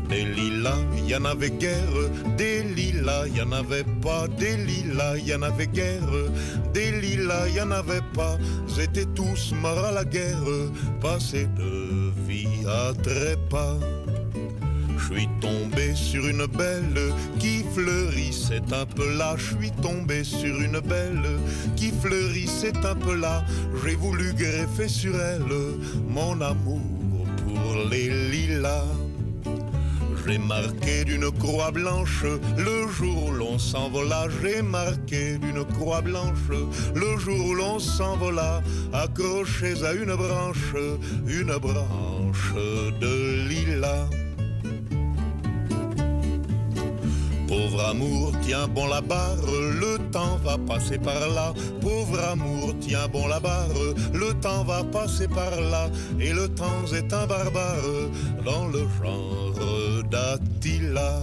Des 0.08 0.24
lilas, 0.24 0.78
il 0.96 1.08
y 1.08 1.16
en 1.16 1.24
avait 1.24 1.50
guère, 1.50 2.10
des 2.36 2.62
lilas, 2.62 3.26
il 3.26 3.36
y 3.36 3.42
en 3.42 3.52
avait 3.52 3.84
pas, 4.02 4.26
des 4.38 4.56
lilas, 4.56 5.16
il 5.16 5.28
y 5.28 5.34
en 5.34 5.42
avait 5.42 5.66
guère, 5.66 6.00
des 6.72 6.92
lilas, 7.00 7.48
il 7.48 7.56
y 7.56 7.60
en 7.60 7.70
avait 7.70 8.02
pas, 8.14 8.38
étaient 8.80 9.06
tous 9.14 9.52
morts 9.60 9.84
à 9.84 9.92
la 9.92 10.04
guerre, 10.04 10.44
passés 11.00 11.48
de 11.56 12.12
vie 12.26 12.66
à 12.66 12.92
trépas. 13.02 13.78
Je 14.96 15.14
suis 15.14 15.28
tombé 15.40 15.94
sur 15.94 16.26
une 16.26 16.46
belle 16.46 17.12
qui 17.38 17.62
fleurissait 17.74 18.62
un 18.72 18.86
peu 18.86 19.16
là. 19.16 19.34
Je 19.36 19.56
suis 19.56 19.70
tombé 19.82 20.24
sur 20.24 20.60
une 20.60 20.80
belle 20.80 21.38
qui 21.76 21.90
fleurissait 21.90 22.72
un 22.84 22.94
peu 22.94 23.14
là. 23.14 23.44
J'ai 23.84 23.96
voulu 23.96 24.32
greffer 24.32 24.88
sur 24.88 25.14
elle 25.20 25.44
mon 26.08 26.40
amour 26.40 26.80
pour 27.46 27.76
les 27.90 28.08
lilas. 28.30 28.84
J'ai 30.26 30.38
marqué 30.38 31.04
d'une 31.04 31.30
croix 31.32 31.70
blanche 31.70 32.24
le 32.56 32.88
jour 32.88 33.26
où 33.26 33.30
l'on 33.30 33.58
s'envola. 33.58 34.26
J'ai 34.40 34.62
marqué 34.62 35.36
d'une 35.38 35.64
croix 35.64 36.00
blanche 36.00 36.48
le 36.94 37.18
jour 37.18 37.46
où 37.46 37.54
l'on 37.54 37.78
s'envola. 37.78 38.62
Accrochés 38.92 39.84
à 39.84 39.92
une 39.92 40.14
branche, 40.14 40.74
une 41.26 41.56
branche 41.58 42.54
de 43.00 43.48
lilas. 43.48 44.08
Pauvre 47.46 47.84
amour, 47.84 48.32
tiens 48.42 48.66
bon 48.68 48.86
la 48.86 49.00
barre, 49.00 49.36
le 49.46 49.98
temps 50.10 50.38
va 50.44 50.56
passer 50.58 50.98
par 50.98 51.28
là. 51.28 51.52
Pauvre 51.80 52.18
amour, 52.32 52.74
tiens 52.80 53.06
bon 53.12 53.26
la 53.26 53.40
barre, 53.40 53.68
le 54.12 54.32
temps 54.40 54.64
va 54.64 54.82
passer 54.84 55.28
par 55.28 55.60
là. 55.60 55.88
Et 56.18 56.32
le 56.32 56.48
temps 56.48 56.84
est 56.94 57.12
un 57.12 57.26
barbare 57.26 58.08
dans 58.44 58.66
le 58.68 58.86
genre 58.98 60.04
d'Attila. 60.10 61.22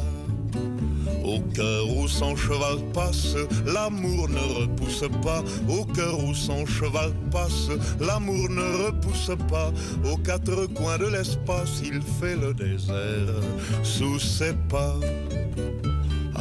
Au 1.23 1.39
cœur 1.53 1.87
où 1.95 2.07
son 2.07 2.35
cheval 2.35 2.77
passe, 2.93 3.35
l'amour 3.65 4.27
ne 4.29 4.61
repousse 4.61 5.05
pas. 5.23 5.43
Au 5.69 5.85
cœur 5.85 6.23
où 6.23 6.33
son 6.33 6.65
cheval 6.65 7.11
passe, 7.31 7.69
l'amour 7.99 8.49
ne 8.49 8.85
repousse 8.85 9.31
pas. 9.49 9.71
Aux 10.11 10.17
quatre 10.17 10.65
coins 10.73 10.97
de 10.97 11.07
l'espace, 11.07 11.81
il 11.83 12.01
fait 12.01 12.35
le 12.35 12.53
désert 12.53 13.41
sous 13.83 14.19
ses 14.19 14.53
pas. 14.69 14.95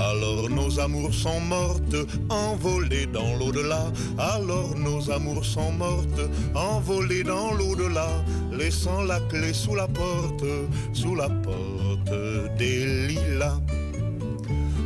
Alors 0.01 0.49
nos 0.49 0.81
amours 0.81 1.13
sont 1.13 1.41
mortes, 1.41 1.97
envolées 2.31 3.07
dans 3.07 3.37
l'au-delà. 3.37 3.93
Alors 4.19 4.75
nos 4.75 5.11
amours 5.11 5.45
sont 5.45 5.73
mortes, 5.73 6.23
envolées 6.55 7.23
dans 7.23 7.53
l'au-delà. 7.53 8.09
Laissant 8.51 9.03
la 9.03 9.21
clé 9.29 9.53
sous 9.53 9.75
la 9.75 9.87
porte, 9.87 10.45
sous 10.95 11.15
la 11.15 11.29
porte 11.29 12.13
des 12.57 13.09
lilas. 13.09 13.61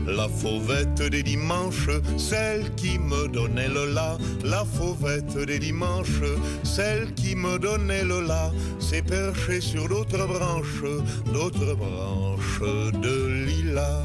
La 0.06 0.28
fauvette 0.28 1.00
des 1.00 1.22
dimanches, 1.22 1.88
celle 2.16 2.74
qui 2.74 2.98
me 2.98 3.28
donnait 3.28 3.68
le 3.68 3.92
la. 3.92 4.18
La 4.44 4.64
fauvette 4.64 5.38
des 5.38 5.60
dimanches, 5.60 6.22
celle 6.64 7.14
qui 7.14 7.36
me 7.36 7.58
donnait 7.58 8.04
le 8.04 8.20
la. 8.20 8.50
S'est 8.80 9.02
perchée 9.02 9.60
sur 9.60 9.88
d'autres 9.88 10.26
branches, 10.26 10.84
d'autres 11.32 11.74
branches 11.74 12.60
de 13.00 13.46
lilas. 13.46 14.02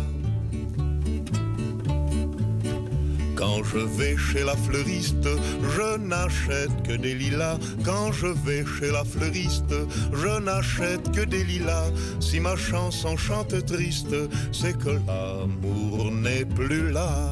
Quand 3.39 3.63
je 3.63 3.77
vais 3.77 4.17
chez 4.17 4.43
la 4.43 4.57
fleuriste, 4.57 5.29
je 5.75 5.97
n'achète 5.97 6.83
que 6.83 6.91
des 6.91 7.15
lilas. 7.15 7.57
Quand 7.85 8.11
je 8.11 8.27
vais 8.27 8.65
chez 8.65 8.91
la 8.91 9.05
fleuriste, 9.05 9.73
je 10.11 10.39
n'achète 10.41 11.09
que 11.15 11.23
des 11.23 11.45
lilas. 11.45 11.89
Si 12.19 12.41
ma 12.41 12.57
chanson 12.57 13.15
chante 13.15 13.65
triste, 13.65 14.13
c'est 14.51 14.77
que 14.77 14.89
l'amour 15.07 16.11
n'est 16.11 16.43
plus 16.43 16.91
là. 16.91 17.31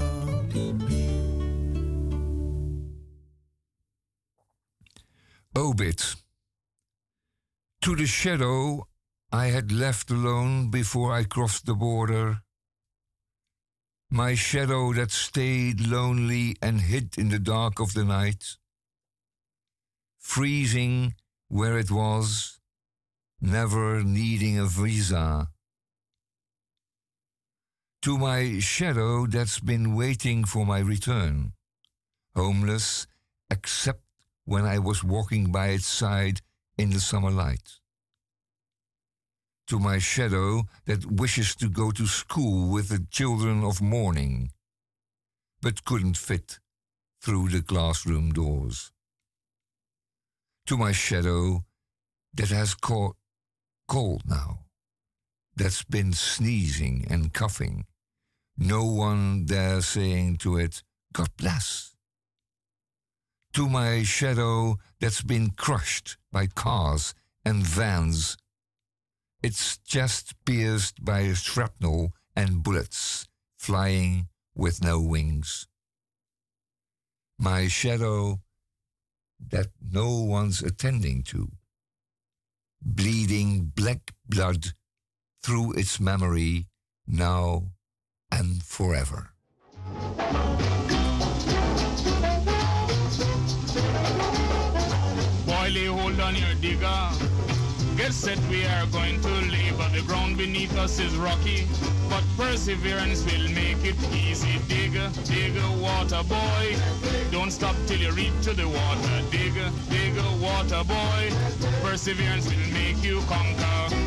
Obit. 5.55 6.15
To 7.81 7.95
the 7.97 8.05
shadow 8.05 8.87
I 9.33 9.47
had 9.47 9.73
left 9.73 10.09
alone 10.09 10.69
before 10.69 11.11
I 11.11 11.25
crossed 11.25 11.65
the 11.65 11.75
border. 11.75 12.46
My 14.09 14.35
shadow 14.35 14.93
that 14.93 15.11
stayed 15.11 15.81
lonely 15.81 16.55
and 16.61 16.79
hid 16.79 17.17
in 17.17 17.27
the 17.27 17.39
dark 17.39 17.81
of 17.81 17.93
the 17.93 18.05
night. 18.05 18.55
Freezing 20.17 21.15
where 21.49 21.77
it 21.77 21.91
was, 21.91 22.59
never 23.41 24.03
needing 24.03 24.57
a 24.57 24.65
visa. 24.65 25.49
To 28.03 28.17
my 28.17 28.59
shadow 28.59 29.27
that's 29.27 29.59
been 29.59 29.93
waiting 29.93 30.45
for 30.45 30.65
my 30.65 30.79
return. 30.79 31.51
Homeless, 32.33 33.07
except 33.49 34.03
when 34.45 34.63
I 34.63 34.79
was 34.79 35.03
walking 35.03 35.51
by 35.51 35.67
its 35.67 35.87
side 35.87 36.39
in 36.77 36.91
the 36.91 37.01
summer 37.01 37.31
light. 37.31 37.79
To 39.67 39.79
my 39.79 39.99
shadow 39.99 40.63
that 40.85 41.11
wishes 41.11 41.55
to 41.55 41.69
go 41.69 41.91
to 41.91 42.07
school 42.07 42.69
with 42.71 42.87
the 42.89 43.05
children 43.11 43.63
of 43.63 43.81
morning, 43.81 44.51
but 45.61 45.83
couldn't 45.83 46.17
fit 46.17 46.59
through 47.21 47.49
the 47.49 47.61
classroom 47.61 48.31
doors. 48.31 48.91
To 50.67 50.77
my 50.77 50.91
shadow 50.91 51.65
that 52.33 52.49
has 52.49 52.75
caught 52.75 53.17
cold 53.87 54.23
now, 54.25 54.65
that's 55.55 55.83
been 55.83 56.13
sneezing 56.13 57.05
and 57.09 57.33
coughing, 57.33 57.85
no 58.57 58.85
one 58.85 59.45
there 59.45 59.81
saying 59.81 60.37
to 60.37 60.57
it, 60.57 60.83
God 61.13 61.29
bless 61.37 61.97
to 63.57 63.67
my 63.67 64.03
shadow 64.03 64.77
that's 64.99 65.23
been 65.23 65.49
crushed 65.49 66.15
by 66.31 66.45
cars 66.45 67.15
and 67.43 67.65
vans. 67.65 68.37
Its 69.43 69.77
chest 69.79 70.33
pierced 70.45 71.03
by 71.05 71.33
shrapnel 71.33 72.13
and 72.35 72.63
bullets 72.63 73.27
flying 73.57 74.27
with 74.55 74.83
no 74.83 74.99
wings. 74.99 75.67
My 77.37 77.67
shadow 77.67 78.39
that 79.51 79.67
no 79.79 80.21
one's 80.21 80.61
attending 80.63 81.21
to, 81.23 81.49
bleeding 82.81 83.71
black 83.75 84.13
blood 84.27 84.73
through 85.43 85.73
its 85.73 85.99
memory 85.99 86.67
now 87.05 87.67
and 88.31 88.63
forever. 88.63 89.33
Wiley, 95.47 95.85
hold 95.85 96.19
on 96.19 96.35
your 96.35 96.53
digger. 96.59 97.16
Get 98.07 98.13
set, 98.13 98.39
we 98.49 98.63
are 98.63 98.85
going 98.85 99.19
to 99.19 99.27
leave. 99.51 99.77
But 99.77 99.91
the 99.91 100.01
ground 100.01 100.37
beneath 100.37 100.73
us 100.77 100.97
is 100.97 101.13
rocky. 101.17 101.67
But 102.09 102.23
perseverance 102.37 103.25
will 103.25 103.49
make 103.51 103.83
it 103.83 103.97
easy. 104.15 104.59
Dig, 104.69 104.93
dig, 105.25 105.53
water 105.81 106.23
boy. 106.23 106.77
Don't 107.31 107.51
stop 107.51 107.75
till 107.85 107.99
you 107.99 108.11
reach 108.11 108.31
to 108.43 108.53
the 108.53 108.65
water. 108.65 109.21
Dig, 109.29 109.55
dig, 109.89 110.15
water 110.41 110.85
boy. 110.85 111.31
Perseverance 111.83 112.47
will 112.49 112.71
make 112.71 113.03
you 113.03 113.19
conquer. 113.27 113.97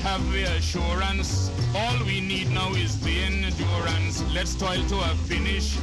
have 0.00 0.32
the 0.32 0.44
assurance. 0.56 1.50
All 1.74 1.98
we 2.04 2.20
need 2.20 2.50
now 2.50 2.72
is 2.72 2.98
the 3.00 3.22
endurance. 3.22 4.22
Let's 4.32 4.54
toil 4.54 4.82
to 4.88 4.96
a 4.98 5.14
finish. 5.28 5.76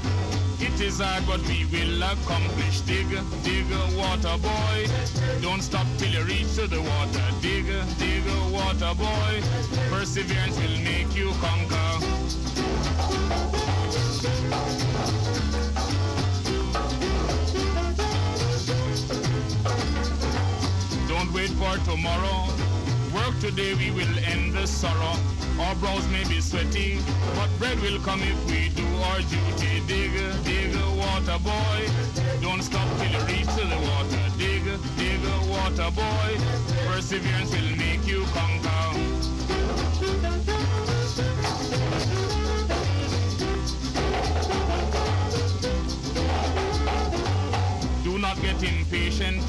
It 0.60 0.82
is 0.82 1.02
our 1.02 1.22
God 1.22 1.42
we 1.48 1.66
will 1.66 2.02
accomplish. 2.02 2.82
Dig, 2.82 3.08
dig, 3.44 3.66
water 3.96 4.38
boy. 4.42 4.88
Don't 5.42 5.62
stop 5.62 5.86
till 5.98 6.10
you 6.10 6.24
reach 6.24 6.56
to 6.56 6.68
the 6.68 6.82
water. 6.82 7.28
Dig, 7.42 7.66
dig, 8.00 8.24
water 8.52 8.94
boy. 8.96 9.42
Perseverance 9.90 10.58
will 10.60 10.80
make 10.84 11.16
you 11.16 11.32
conquer. 11.40 11.90
Don't 21.08 21.32
wait 21.34 21.52
for 21.52 21.78
tomorrow. 21.86 22.67
Work 23.14 23.40
today, 23.40 23.74
we 23.74 23.92
will 23.92 24.20
end 24.20 24.54
the 24.54 24.68
sorrow. 24.68 25.16
Our 25.62 25.76
brows 25.76 26.06
may 26.10 26.24
be 26.26 26.42
sweaty, 26.42 27.00
but 27.36 27.50
bread 27.58 27.80
will 27.80 28.00
come 28.02 28.22
if 28.22 28.46
we 28.48 28.70
do 28.70 28.86
our 29.04 29.20
duty. 29.22 29.82
Dig, 29.88 30.12
dig, 30.44 30.76
water 30.98 31.40
boy. 31.40 31.88
Don't 32.42 32.62
stop 32.62 32.88
till 32.98 33.12
you 33.12 33.20
reach 33.26 33.48
to 33.56 33.66
the 33.66 33.80
water. 33.90 34.24
Dig, 34.38 34.64
dig, 34.98 35.22
water 35.50 35.90
boy. 35.92 36.38
Perseverance 36.86 37.52
will 37.52 37.76
make 37.78 38.06
you 38.06 38.26
conquer. 38.34 38.68
Do 48.04 48.18
not 48.20 48.42
get 48.42 48.62
impatient. 48.64 49.42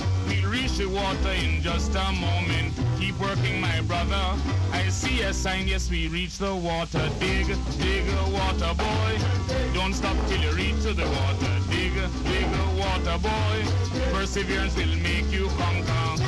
The 0.78 0.86
water 0.86 1.32
in 1.32 1.60
just 1.60 1.90
a 1.90 2.12
moment. 2.12 2.72
Keep 3.00 3.18
working, 3.18 3.60
my 3.60 3.80
brother. 3.80 4.24
I 4.70 4.88
see 4.90 5.22
a 5.22 5.34
sign, 5.34 5.66
yes, 5.66 5.90
we 5.90 6.06
reach 6.06 6.38
the 6.38 6.54
water. 6.54 7.10
Dig, 7.18 7.48
dig, 7.80 8.06
water 8.32 8.74
boy. 8.74 9.18
Don't 9.74 9.92
stop 9.92 10.16
till 10.28 10.40
you 10.40 10.52
reach 10.52 10.80
to 10.84 10.92
the 10.92 11.04
water. 11.04 11.54
Dig, 11.68 11.94
dig, 12.22 12.46
water 12.78 13.18
boy. 13.18 13.58
Perseverance 14.12 14.76
will 14.76 14.94
make 15.02 15.28
you 15.32 15.48
conquer. 15.58 16.22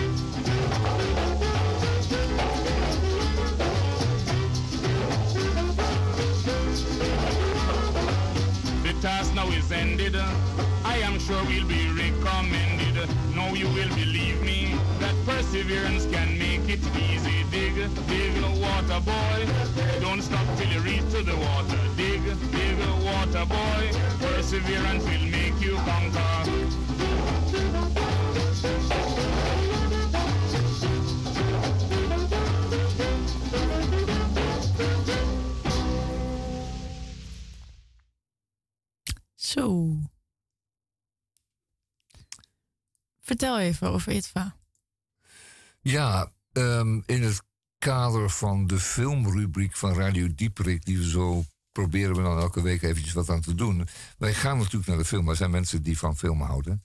The 8.82 9.00
task 9.00 9.32
now 9.32 9.48
is 9.50 9.70
ended. 9.70 10.16
I 10.84 10.96
am 11.04 11.20
sure 11.20 11.40
we'll 11.44 11.68
be 11.68 11.86
recommended. 11.92 12.79
Now 13.34 13.52
you 13.54 13.66
will 13.68 13.88
believe 13.94 14.40
me 14.42 14.74
that 14.98 15.14
perseverance 15.26 16.06
can 16.06 16.38
make 16.38 16.68
it 16.68 16.80
easy. 16.96 17.44
Dig, 17.50 17.74
dig, 18.08 18.42
water 18.60 19.00
boy. 19.00 19.46
Don't 20.00 20.22
stop 20.22 20.46
till 20.56 20.68
you 20.68 20.80
reach 20.80 21.08
to 21.12 21.22
the 21.22 21.36
water. 21.36 21.80
Dig, 21.96 22.22
dig, 22.52 22.78
water 23.04 23.46
boy. 23.46 23.90
Perseverance 24.20 25.04
will 25.04 25.26
make 25.30 25.60
you 25.60 25.76
conquer. 25.76 26.30
Vertel 43.30 43.58
even 43.58 43.88
over 43.88 44.12
ITVA. 44.12 44.56
Ja, 45.80 46.30
ehm, 46.52 47.00
in 47.06 47.22
het 47.22 47.42
kader 47.78 48.30
van 48.30 48.66
de 48.66 48.80
filmrubriek 48.80 49.76
van 49.76 49.94
Radio 49.94 50.28
Dieperik, 50.34 50.84
die 50.84 50.98
we 50.98 51.08
zo 51.08 51.44
proberen 51.72 52.16
we 52.16 52.22
dan 52.22 52.38
elke 52.38 52.62
week 52.62 52.82
eventjes 52.82 53.12
wat 53.12 53.30
aan 53.30 53.40
te 53.40 53.54
doen. 53.54 53.88
Wij 54.18 54.34
gaan 54.34 54.58
natuurlijk 54.58 54.86
naar 54.86 54.98
de 54.98 55.04
film, 55.04 55.22
maar 55.22 55.30
er 55.30 55.36
zijn 55.36 55.50
mensen 55.50 55.82
die 55.82 55.98
van 55.98 56.16
film 56.16 56.40
houden. 56.40 56.84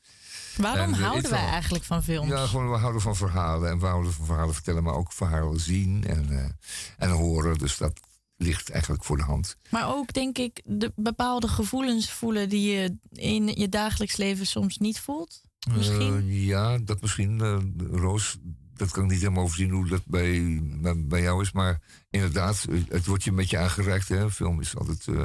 Waarom 0.57 0.93
En, 0.93 0.93
eh, 0.93 0.99
houden 0.99 1.31
wij 1.31 1.47
eigenlijk 1.47 1.83
van 1.83 2.03
films? 2.03 2.29
Ja, 2.29 2.45
gewoon 2.45 2.71
we 2.71 2.77
houden 2.77 3.01
van 3.01 3.15
verhalen 3.15 3.69
en 3.69 3.79
we 3.79 3.85
houden 3.85 4.13
van 4.13 4.25
verhalen 4.25 4.53
vertellen, 4.53 4.83
maar 4.83 4.95
ook 4.95 5.11
verhalen 5.11 5.59
zien 5.59 6.03
en, 6.07 6.29
eh, 6.29 6.49
en 6.97 7.09
horen. 7.09 7.57
Dus 7.57 7.77
dat 7.77 7.99
ligt 8.37 8.69
eigenlijk 8.69 9.03
voor 9.03 9.17
de 9.17 9.23
hand. 9.23 9.57
Maar 9.69 9.95
ook, 9.95 10.13
denk 10.13 10.37
ik, 10.37 10.61
de 10.63 10.91
bepaalde 10.95 11.47
gevoelens 11.47 12.11
voelen 12.11 12.49
die 12.49 12.71
je 12.71 12.97
in 13.11 13.47
je 13.47 13.69
dagelijks 13.69 14.15
leven 14.17 14.45
soms 14.45 14.77
niet 14.77 14.99
voelt. 14.99 15.43
Misschien. 15.73 16.29
Eh, 16.29 16.45
ja, 16.45 16.77
dat 16.77 17.01
misschien. 17.01 17.41
eh, 17.41 17.57
Roos, 17.91 18.37
dat 18.73 18.91
kan 18.91 19.03
ik 19.03 19.09
niet 19.09 19.19
helemaal 19.19 19.43
overzien 19.43 19.71
hoe 19.71 19.87
dat 19.87 20.05
bij, 20.05 20.59
bij, 20.97 21.21
jou 21.21 21.41
is. 21.41 21.51
Maar 21.51 21.81
inderdaad, 22.09 22.65
eh, 22.69 22.79
het 22.89 23.05
wordt 23.05 23.23
je 23.23 23.29
een 23.29 23.35
beetje 23.35 23.57
aangereikt. 23.57 24.07
Hè? 24.07 24.31
Film 24.31 24.61
is 24.61 24.75
altijd 24.75 25.07
eh 25.07 25.23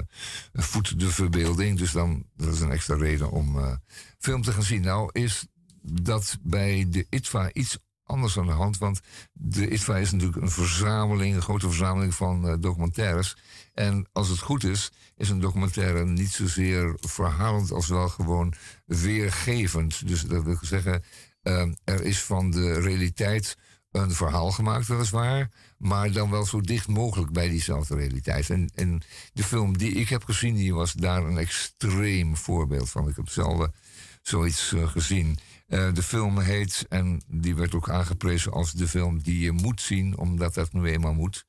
voedt 0.53 0.99
de 0.99 1.11
verbeelding. 1.11 1.79
Dus 1.79 1.93
dan, 1.93 2.25
dat 2.37 2.55
is 2.55 2.61
een 2.61 2.71
extra 2.71 2.97
reden 2.97 3.31
om 3.31 3.79
film 4.19 4.43
te 4.43 4.53
gaan 4.53 4.63
zien. 4.63 4.83
Nou 4.83 5.11
is 5.13 5.47
dat 5.83 6.39
bij 6.43 6.87
de 6.89 7.07
ITVA 7.11 7.53
iets 7.53 7.79
anders 8.11 8.39
aan 8.39 8.47
de 8.47 8.53
hand. 8.53 8.79
Want 8.79 9.01
de 9.33 9.69
ITVA 9.69 9.97
is 9.97 10.11
natuurlijk 10.11 10.43
een 10.43 10.51
verzameling, 10.51 11.35
een 11.35 11.43
grote 11.43 11.67
verzameling 11.67 12.15
van 12.15 12.49
eh, 12.49 12.55
documentaires. 12.61 13.37
En 13.75 14.09
als 14.13 14.29
het 14.29 14.39
goed 14.39 14.65
is, 14.65 14.93
is 15.17 15.29
een 15.29 15.41
documentaire 15.41 16.05
niet 16.05 16.31
zozeer 16.31 16.97
verhalend 17.01 17.73
als 17.73 17.89
wel 17.89 18.09
gewoon 18.09 18.55
weergevend. 18.85 20.09
Dus 20.09 20.23
dat 20.23 20.45
wil 20.45 20.59
zeggen, 20.61 21.05
eh, 21.43 21.69
er 21.85 22.05
is 22.05 22.23
van 22.23 22.51
de 22.51 22.81
realiteit 22.81 23.57
een 23.91 24.11
verhaal 24.11 24.51
gemaakt, 24.51 24.87
weliswaar. 24.87 25.51
Maar 25.79 26.13
dan 26.13 26.31
wel 26.31 26.45
zo 26.45 26.61
dicht 26.61 26.89
mogelijk 26.89 27.33
bij 27.33 27.49
diezelfde 27.49 27.95
realiteit. 27.95 28.51
En, 28.51 28.71
en 28.75 29.03
de 29.33 29.45
film 29.45 29.79
die 29.79 29.93
ik 29.93 30.09
heb 30.09 30.25
gezien, 30.25 30.55
die 30.55 30.75
was 30.75 30.93
daar 30.93 31.25
een 31.25 31.39
extreem 31.39 32.37
voorbeeld 32.37 32.91
van. 32.91 33.09
Ik 33.09 33.17
heb 33.17 33.29
zelden 33.29 33.75
zoiets 34.23 34.73
eh, 34.73 34.89
gezien. 34.89 35.39
Eh, 35.71 35.93
de 35.93 36.03
film 36.03 36.39
heet, 36.39 36.87
en 36.89 37.23
die 37.27 37.55
werd 37.55 37.75
ook 37.75 37.91
aangeprezen 37.91 38.53
als 38.53 38.73
de 38.73 38.89
film 38.89 39.23
die 39.23 39.39
je 39.39 39.53
moet 39.53 39.81
zien, 39.81 40.19
omdat 40.19 40.55
dat 40.55 40.73
nu 40.73 40.87
eenmaal 40.87 41.15
moet. 41.15 41.47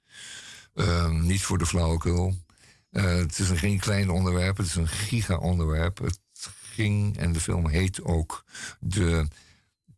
Ehm, 0.73 1.26
niet 1.26 1.43
voor 1.43 1.57
de 1.57 1.65
flauwekul. 1.65 2.35
Eh, 2.91 3.15
het 3.15 3.39
is 3.39 3.49
een, 3.49 3.57
geen 3.57 3.80
klein 3.80 4.10
onderwerp, 4.10 4.57
het 4.57 4.65
is 4.65 4.76
een 4.76 4.88
giga-onderwerp. 4.88 5.98
Het 5.98 6.19
ging, 6.61 7.18
en 7.18 7.34
de 7.34 7.39
film 7.39 7.68
heet 7.68 8.03
ook, 8.03 8.45
de 8.80 9.27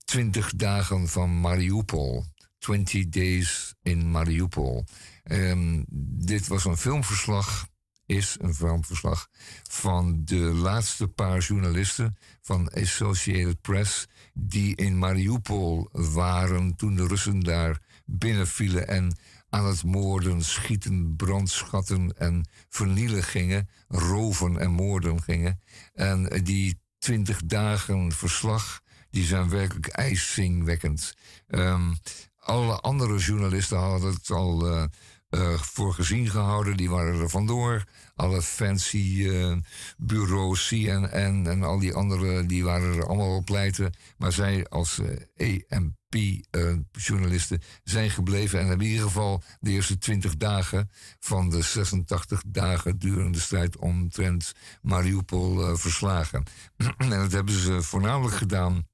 20 0.06 0.54
dagen 0.56 1.08
van 1.08 1.40
Mariupol. 1.40 2.26
20 2.58 3.10
Days 3.10 3.74
in 3.82 4.12
Mariupol. 4.12 4.86
Ehm, 5.24 5.84
dit 6.26 6.48
was 6.48 6.66
een 6.66 6.78
filmverslag, 6.78 7.68
is 8.06 8.36
een 8.40 8.56
filmverslag 8.56 9.28
van 9.70 10.22
de 10.26 10.36
laatste 10.36 11.08
paar 11.08 11.40
journalisten 11.40 12.18
van 12.42 12.70
Associated 12.70 13.62
Press 13.62 14.08
die 14.34 14.76
in 14.76 14.98
Mariupol 14.98 15.90
waren 15.92 16.76
toen 16.76 16.96
de 16.96 17.08
Russen 17.08 17.40
daar 17.40 17.80
binnenvielen 18.06 18.88
en 18.88 19.18
aan 19.50 19.66
het 19.66 19.84
moorden, 19.84 20.44
schieten, 20.44 21.16
brandschatten 21.16 22.14
en 22.18 22.48
vernielen 22.70 23.24
gingen, 23.24 23.70
roven 23.88 24.60
en 24.60 24.72
moorden 24.72 25.22
gingen. 25.22 25.60
En 25.94 26.42
die 26.44 26.80
20 26.98 27.42
dagen 27.46 28.12
verslag, 28.12 28.82
die 29.10 29.26
zijn 29.26 29.50
werkelijk 29.50 29.88
ijzingwekkend. 29.88 31.14
Ehm, 31.48 31.94
alle 32.38 32.80
andere 32.80 33.18
journalisten 33.18 33.78
hadden 33.78 34.14
het 34.14 34.30
al 34.30 34.68
eh, 34.68 35.54
voor 35.54 35.94
gezien 35.94 36.30
gehouden. 36.30 36.78
Die 36.78 36.90
waren 36.90 37.20
er 37.20 37.30
vandoor. 37.30 37.84
Alle 38.16 38.42
fancy 38.42 39.30
eh, 39.30 39.56
bureaus, 39.98 40.68
CNN 40.68 41.48
en 41.48 41.64
al 41.64 41.80
die 41.80 41.94
andere, 41.94 42.46
die 42.46 42.64
waren 42.64 42.96
er 42.96 43.08
allemaal 43.08 43.36
op 43.36 43.46
pleiten. 43.46 43.94
Maar 44.18 44.32
zij 44.32 44.68
als 44.68 45.00
eh, 45.36 45.62
EMP-journalisten 45.68 47.62
zijn 47.84 48.10
gebleven 48.10 48.60
en 48.60 48.68
hebben 48.68 48.86
in 48.86 48.92
ieder 48.92 49.08
geval 49.08 49.44
de 49.60 49.72
eerste 49.72 49.98
20 49.98 50.38
dagen 50.38 50.90
van 51.20 51.50
de 51.50 51.62
86 51.62 52.44
dagen 52.48 53.00
durende 53.00 53.40
strijd 53.40 53.78
omtrent 53.78 54.52
Mariupol 54.82 55.68
eh, 55.68 55.76
verslagen. 55.76 56.44
en 56.98 57.10
dat 57.10 57.32
hebben 57.32 57.60
ze 57.60 57.82
voornamelijk 57.82 58.36
gedaan 58.36 58.88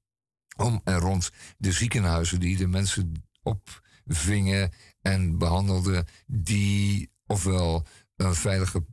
om 0.56 0.80
en 0.84 0.98
rond 0.98 1.30
de 1.58 1.72
ziekenhuizen 1.72 2.40
die 2.40 2.56
de 2.56 2.66
mensen 2.66 3.24
opvingen 3.42 4.72
en 5.02 5.38
behandelden, 5.38 6.06
die 6.26 7.10
ofwel 7.26 7.86
een 8.16 8.34
veilige 8.34 8.84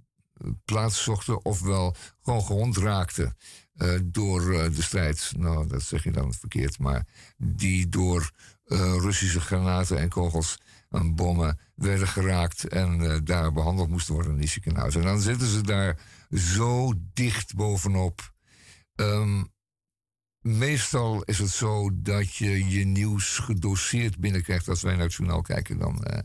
plaats 0.66 1.04
zochten, 1.04 1.46
ofwel 1.46 1.96
gewoon 2.22 2.44
gewond 2.44 2.78
raakten 2.78 3.36
eh, 3.78 4.00
door 4.04 4.54
eh, 4.54 4.76
de 4.76 4.82
strijd. 4.82 5.32
Nou, 5.38 5.68
dat 5.68 5.82
zeg 5.82 6.04
je 6.04 6.12
dan 6.12 6.34
verkeerd, 6.34 6.80
maar 6.80 7.08
die 7.38 7.90
door 7.90 8.32
eh, 8.66 8.96
Russische 9.00 9.42
granaten 9.42 9.98
en 9.98 10.10
kogels 10.10 10.58
en 10.90 11.16
bommen 11.16 11.60
werden 11.76 12.08
geraakt 12.08 12.68
en 12.68 13.22
daar 13.24 13.52
behandeld 13.52 13.90
moesten 13.90 14.14
worden 14.14 14.32
in 14.32 14.40
die 14.40 14.50
ziekenhuizen. 14.50 15.02
En 15.02 15.08
dan 15.08 15.20
zitten 15.20 15.48
ze 15.48 15.62
daar 15.62 16.00
zo 16.32 16.94
dicht 17.14 17.56
bovenop. 17.56 18.34
Ehm, 18.96 19.44
meestal 20.48 21.24
is 21.24 21.40
het 21.40 21.50
zo 21.50 21.90
dat 21.94 22.36
je 22.36 22.70
je 22.70 22.86
nieuws 22.86 23.38
gedoseerd 23.38 24.18
binnenkrijgt. 24.18 24.70
Als 24.70 24.82
wij 24.82 24.94
naar 24.94 25.04
het 25.04 25.14
journaal 25.14 25.42
kijken, 25.42 25.78
dan, 25.78 26.04
eh, 26.04 26.20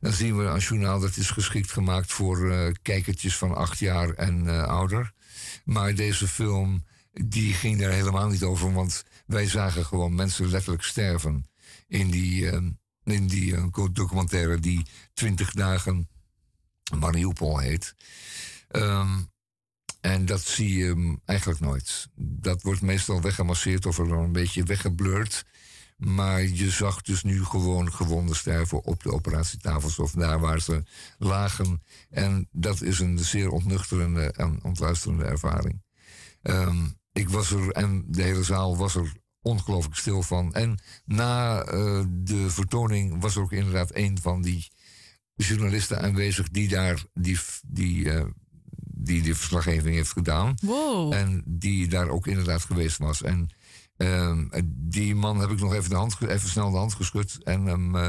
dan 0.00 0.12
zien 0.12 0.36
we 0.36 0.44
een 0.44 0.58
journaal 0.58 1.00
dat 1.00 1.16
is 1.16 1.30
geschikt 1.30 1.72
gemaakt 1.72 2.12
voor 2.12 2.50
eh, 2.50 2.72
kijkertjes 2.82 3.36
van 3.36 3.54
acht 3.54 3.78
jaar 3.78 4.10
en 4.10 4.48
eh, 4.48 4.62
ouder. 4.62 5.12
Maar 5.64 5.94
deze 5.94 6.28
film, 6.28 6.84
die 7.12 7.54
ging 7.54 7.78
daar 7.78 7.90
helemaal 7.90 8.28
niet 8.28 8.42
over, 8.42 8.72
want 8.72 9.04
wij 9.26 9.48
zagen 9.48 9.84
gewoon 9.84 10.14
mensen 10.14 10.48
letterlijk 10.48 10.82
sterven 10.82 11.46
in 11.86 12.10
die, 12.10 12.46
in 13.04 13.26
die 13.26 13.70
documentaire 13.92 14.58
die 14.58 14.86
20 15.14 15.52
dagen 15.52 16.08
Mariupol 16.98 17.58
heet. 17.58 17.94
Ehm, 18.68 19.18
en 20.08 20.26
dat 20.26 20.40
zie 20.40 20.78
je 20.78 20.94
mm, 20.94 21.20
eigenlijk 21.24 21.60
nooit. 21.60 22.08
Dat 22.16 22.62
wordt 22.62 22.80
meestal 22.80 23.20
weggemasseerd 23.20 23.86
of 23.86 23.98
er 23.98 24.08
dan 24.08 24.18
een 24.18 24.32
beetje 24.32 24.62
weggeblurred. 24.62 25.44
Maar 25.96 26.42
je 26.42 26.70
zag 26.70 27.02
dus 27.02 27.22
nu 27.22 27.44
gewoon 27.44 27.92
gewonden 27.92 28.36
sterven 28.36 28.84
op 28.84 29.02
de 29.02 29.12
operatietafels 29.12 29.98
of 29.98 30.12
daar 30.12 30.40
waar 30.40 30.60
ze 30.60 30.82
lagen. 31.18 31.82
En 32.10 32.48
dat 32.52 32.82
is 32.82 32.98
een 32.98 33.18
zeer 33.18 33.50
ontnuchterende 33.50 34.32
en 34.32 34.58
ontluisterende 34.62 35.24
ervaring. 35.24 35.82
Ehm, 36.42 36.86
ik 37.12 37.28
was 37.28 37.50
er 37.50 37.70
en 37.70 38.04
de 38.08 38.22
hele 38.22 38.42
zaal 38.42 38.76
was 38.76 38.94
er 38.94 39.12
ongelooflijk 39.42 39.96
stil 39.96 40.22
van. 40.22 40.54
En 40.54 40.78
na 41.04 41.62
eh, 41.62 42.04
de 42.08 42.50
vertoning 42.50 43.20
was 43.20 43.36
er 43.36 43.42
ook 43.42 43.52
inderdaad 43.52 43.94
een 43.94 44.18
van 44.20 44.42
die 44.42 44.70
journalisten 45.34 46.00
aanwezig 46.00 46.48
die 46.48 46.68
daar 46.68 47.04
die, 47.14 47.38
die, 47.66 48.10
eh, 48.10 48.24
die 49.00 49.22
de 49.22 49.34
verslaggeving 49.34 49.94
heeft 49.94 50.12
gedaan. 50.12 50.54
Wow. 50.60 51.12
En 51.12 51.42
die 51.46 51.88
daar 51.88 52.08
ook 52.08 52.26
inderdaad 52.26 52.62
geweest 52.62 52.98
was. 52.98 53.22
En 53.22 53.50
ehm, 53.96 54.46
die 54.66 55.14
man 55.14 55.40
heb 55.40 55.50
ik 55.50 55.60
nog 55.60 55.74
even, 55.74 55.90
de 55.90 55.96
hand, 55.96 56.16
even 56.20 56.48
snel 56.48 56.70
de 56.70 56.76
hand 56.76 56.94
geschud. 56.94 57.38
En 57.42 57.64
hem 57.64 57.96
eh, 57.96 58.08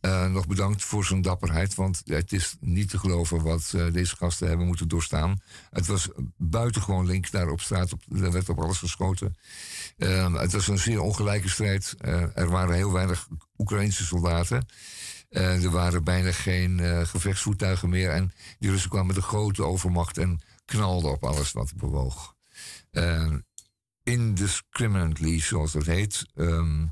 eh, 0.00 0.26
nog 0.26 0.46
bedankt 0.46 0.84
voor 0.84 1.04
zijn 1.04 1.22
dapperheid. 1.22 1.74
Want 1.74 2.02
het 2.04 2.32
is 2.32 2.56
niet 2.60 2.90
te 2.90 2.98
geloven 2.98 3.42
wat 3.42 3.72
eh, 3.74 3.92
deze 3.92 4.16
gasten 4.16 4.48
hebben 4.48 4.66
moeten 4.66 4.88
doorstaan. 4.88 5.40
Het 5.70 5.86
was 5.86 6.08
buitengewoon 6.36 7.06
link 7.06 7.30
daar 7.30 7.48
op 7.48 7.60
straat. 7.60 7.92
Op, 7.92 8.02
er 8.12 8.32
werd 8.32 8.48
op 8.48 8.60
alles 8.60 8.78
geschoten. 8.78 9.36
Ehm, 9.96 10.34
het 10.34 10.52
was 10.52 10.68
een 10.68 10.78
zeer 10.78 11.00
ongelijke 11.00 11.48
strijd. 11.48 11.94
Er 12.34 12.50
waren 12.50 12.74
heel 12.74 12.92
weinig 12.92 13.28
Oekraïnse 13.58 14.04
soldaten. 14.04 14.66
Er 15.30 15.70
waren 15.70 16.04
bijna 16.04 16.32
geen 16.32 16.80
eh, 16.80 17.06
gevechtsvoertuigen 17.06 17.88
meer. 17.88 18.10
En 18.10 18.32
die 18.58 18.70
Russen 18.70 18.90
kwamen 18.90 19.16
een 19.16 19.22
grote 19.22 19.62
overmacht 19.62 20.18
en 20.18 20.40
knalden 20.64 21.10
op 21.10 21.24
alles 21.24 21.52
wat 21.52 21.74
bewoog. 21.76 22.34
Eh, 22.90 23.34
indiscriminately, 24.02 25.40
zoals 25.40 25.72
dat 25.72 25.86
heet. 25.86 26.26
Ehm, 26.34 26.86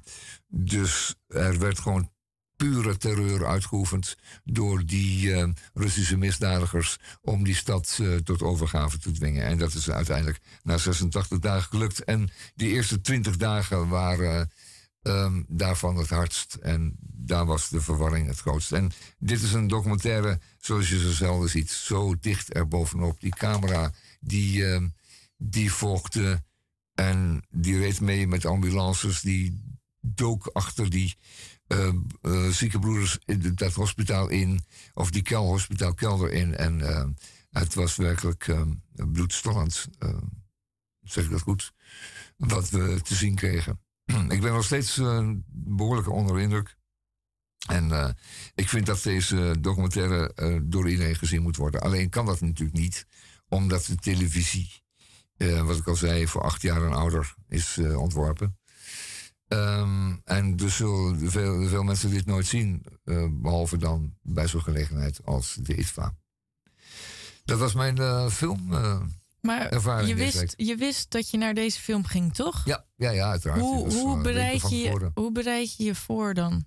dus 0.48 1.14
er 1.26 1.58
werd 1.58 1.78
gewoon 1.78 2.12
pure 2.56 2.96
terreur 2.96 3.46
uitgeoefend 3.46 4.16
door 4.44 4.84
die 4.84 5.34
eh, 5.34 5.48
Russische 5.74 6.16
misdadigers 6.16 6.98
om 7.20 7.44
die 7.44 7.54
stad 7.54 7.98
eh, 8.00 8.14
tot 8.14 8.42
overgave 8.42 8.98
te 8.98 9.12
dwingen. 9.12 9.44
En 9.44 9.58
dat 9.58 9.74
is 9.74 9.90
uiteindelijk 9.90 10.40
na 10.62 10.78
86 10.78 11.38
dagen 11.38 11.68
gelukt. 11.68 12.04
En 12.04 12.30
die 12.54 12.68
eerste 12.68 13.00
20 13.00 13.36
dagen 13.36 13.88
waren 13.88 14.50
ehm, 15.04 15.42
daarvan 15.48 15.96
het 15.96 16.08
hardst. 16.08 16.54
En 16.54 16.96
daar 17.00 17.46
was 17.46 17.68
de 17.68 17.80
verwarring 17.80 18.26
het 18.26 18.38
grootst. 18.38 18.72
En 18.72 18.90
dit 19.18 19.42
is 19.42 19.52
een 19.52 19.66
documentaire 19.68 20.40
zoals 20.58 20.88
je 20.88 20.98
ze 20.98 21.12
zelden 21.12 21.48
ziet. 21.50 21.70
Zo 21.70 22.14
dicht 22.20 22.52
erbovenop. 22.52 23.20
Die 23.20 23.34
camera 23.34 23.92
die, 24.20 24.64
ehm, 24.66 24.88
die 25.36 25.72
volgde 25.72 26.42
en 26.94 27.42
die 27.50 27.78
reed 27.78 28.00
mee 28.00 28.26
met 28.26 28.44
ambulances. 28.46 29.20
Die 29.20 29.62
dook 30.00 30.46
achter 30.52 30.90
die 30.90 31.16
eh, 31.66 31.88
eh, 32.22 32.48
ziekenbroeders 32.48 33.18
in 33.24 33.40
de- 33.40 33.54
dat 33.54 33.72
hospitaal 33.74 34.28
in. 34.28 34.64
Of 34.94 35.10
die 35.10 35.22
kel, 35.22 35.60
kelder 35.94 36.32
in. 36.32 36.56
En 36.56 36.80
het 37.50 37.74
was 37.74 37.96
werkelijk 37.96 38.54
bloedstollend. 38.94 39.88
zeg 41.02 41.24
ik 41.24 41.30
dat 41.30 41.40
goed? 41.40 41.72
Wat 42.36 42.70
we 42.70 43.00
te 43.02 43.14
zien 43.14 43.34
kregen. 43.34 43.80
ik 44.34 44.40
ben 44.40 44.52
nog 44.52 44.64
steeds 44.64 44.98
eh, 44.98 45.30
behoorlijk 45.46 46.08
onder 46.08 46.36
de 46.36 46.42
indruk. 46.42 46.76
En 47.68 47.92
eh, 47.92 48.10
ik 48.54 48.68
vind 48.68 48.86
dat 48.86 49.02
deze 49.02 49.56
documentaire 49.60 50.34
eh, 50.34 50.58
door 50.62 50.90
iedereen 50.90 51.16
gezien 51.16 51.42
moet 51.42 51.56
worden. 51.56 51.80
Alleen 51.80 52.08
kan 52.08 52.26
dat 52.26 52.40
natuurlijk 52.40 52.78
niet, 52.78 53.06
omdat 53.48 53.84
de 53.84 53.96
televisie, 53.96 54.82
wat 55.36 55.76
ik 55.76 55.86
al 55.88 55.96
zei, 55.96 56.28
voor 56.28 56.42
acht 56.42 56.62
jaar 56.62 56.86
en 56.86 56.92
ouder 56.92 57.34
is 57.48 57.78
ontworpen. 57.78 58.58
Ehm, 59.48 60.16
en 60.24 60.56
dus 60.56 60.76
zullen 60.76 61.30
veel, 61.30 61.68
veel 61.68 61.82
mensen 61.82 62.10
dit 62.10 62.26
nooit 62.26 62.46
zien, 62.46 62.86
eh, 63.04 63.26
behalve 63.30 63.76
dan 63.76 64.14
bij 64.22 64.48
zo'n 64.48 64.62
gelegenheid 64.62 65.24
als 65.24 65.54
de 65.54 65.76
ITVA. 65.76 66.14
Dat 67.44 67.58
was 67.58 67.74
mijn 67.74 68.30
film. 68.30 68.72
Maar 69.44 69.68
ervaring 69.68 70.08
je 70.08 70.14
wist, 70.14 70.54
je 70.56 70.76
wist 70.76 71.10
dat 71.10 71.30
je 71.30 71.36
naar 71.36 71.54
deze 71.54 71.80
film 71.80 72.04
ging, 72.04 72.34
toch? 72.34 72.62
Ja, 72.64 72.84
ja, 72.96 73.10
ja, 73.10 73.30
uiteraard. 73.30 73.60
Hoe, 73.60 73.92
hoe, 73.92 74.16
eh, 74.16 74.22
bereid 74.22 74.70
je, 74.70 75.10
hoe 75.14 75.32
bereid 75.32 75.76
je 75.76 75.84
je 75.84 75.94
voor 75.94 76.34
dan? 76.34 76.64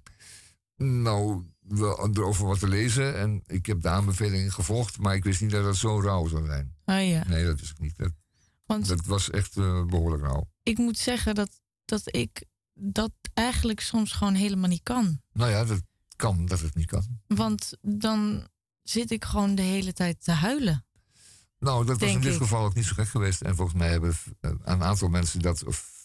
Nou, 0.75 1.43
wel 1.59 2.09
erover 2.13 2.45
wat 2.45 2.59
te 2.59 2.67
lezen. 2.67 3.17
En 3.17 3.43
ik 3.45 3.65
heb 3.65 3.81
de 3.81 3.89
aanbevelingen 3.89 4.51
gevolgd, 4.51 4.97
maar 4.97 5.15
ik 5.15 5.23
wist 5.23 5.41
niet 5.41 5.51
dat 5.51 5.65
het 5.65 5.75
zo 5.75 5.99
rauw 5.99 6.27
zou 6.27 6.45
zijn. 6.45 6.75
Ah 6.85 7.07
ja. 7.07 7.23
Nee, 7.27 7.45
dat 7.45 7.59
wist 7.59 7.71
ik 7.71 7.79
niet. 7.79 7.97
Dat, 7.97 8.11
Want 8.65 8.87
dat 8.87 9.05
was 9.05 9.29
echt 9.29 9.57
eh, 9.57 9.85
behoorlijk 9.85 10.23
rauw. 10.23 10.49
ik 10.63 10.77
moet 10.77 10.97
zeggen 10.97 11.35
dat, 11.35 11.61
dat 11.85 12.15
ik 12.15 12.43
dat 12.73 13.11
eigenlijk 13.33 13.79
soms 13.79 14.11
gewoon 14.11 14.33
helemaal 14.35 14.69
niet 14.69 14.83
kan. 14.83 15.21
Nou 15.33 15.51
ja, 15.51 15.65
dat 15.65 15.81
kan 16.15 16.45
dat 16.45 16.59
het 16.59 16.75
niet 16.75 16.85
kan. 16.85 17.19
Want 17.27 17.73
dan 17.81 18.47
zit 18.83 19.11
ik 19.11 19.25
gewoon 19.25 19.55
de 19.55 19.61
hele 19.61 19.93
tijd 19.93 20.23
te 20.23 20.31
huilen. 20.31 20.85
Nou, 21.59 21.85
dat 21.85 21.99
was 21.99 22.09
in 22.09 22.21
dit 22.21 22.33
ik. 22.33 22.37
geval 22.37 22.65
ook 22.65 22.73
niet 22.73 22.85
zo 22.85 22.93
gek 22.93 23.07
geweest. 23.07 23.41
En 23.41 23.55
volgens 23.55 23.77
mij 23.77 23.89
hebben 23.89 24.15
eh, 24.39 24.51
een 24.63 24.83
aantal 24.83 25.09
mensen 25.09 25.41
dat, 25.41 25.63
of 25.63 25.95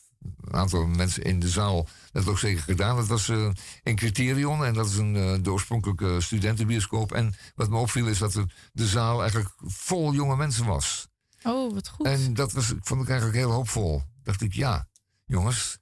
een 0.41 0.55
aantal 0.55 0.87
mensen 0.87 1.23
in 1.23 1.41
de 1.41 1.49
zaal 1.49 1.89
dat 2.13 2.29
ook 2.29 2.39
zeker 2.39 2.63
gedaan. 2.63 2.97
Dat 2.97 3.07
was 3.07 3.29
eh 3.29 3.51
in 3.83 3.97
Criterion 3.97 4.65
en 4.65 4.75
dat 4.75 4.87
is 4.87 4.97
een 4.97 5.17
eh, 5.17 5.43
de 5.43 5.53
oorspronkelijke 5.53 6.21
studentenbioscoop. 6.21 7.13
En 7.13 7.35
wat 7.55 7.69
me 7.71 7.77
opviel 7.77 8.07
is 8.07 8.19
dat 8.19 8.33
de, 8.73 8.87
zaal 8.87 9.21
eigenlijk 9.21 9.51
vol 9.59 10.13
jonge 10.13 10.37
mensen 10.37 10.67
was. 10.67 11.09
Oh, 11.43 11.75
wat 11.75 11.89
goed. 11.89 12.07
En 12.07 12.35
dat 12.35 12.53
was, 12.53 12.73
vond 12.81 13.03
ik 13.03 13.09
eigenlijk 13.09 13.39
heel 13.39 13.51
hoopvol. 13.51 14.03
Dacht 14.23 14.41
ik, 14.41 14.53
ja, 14.53 14.89
jongens, 15.25 15.79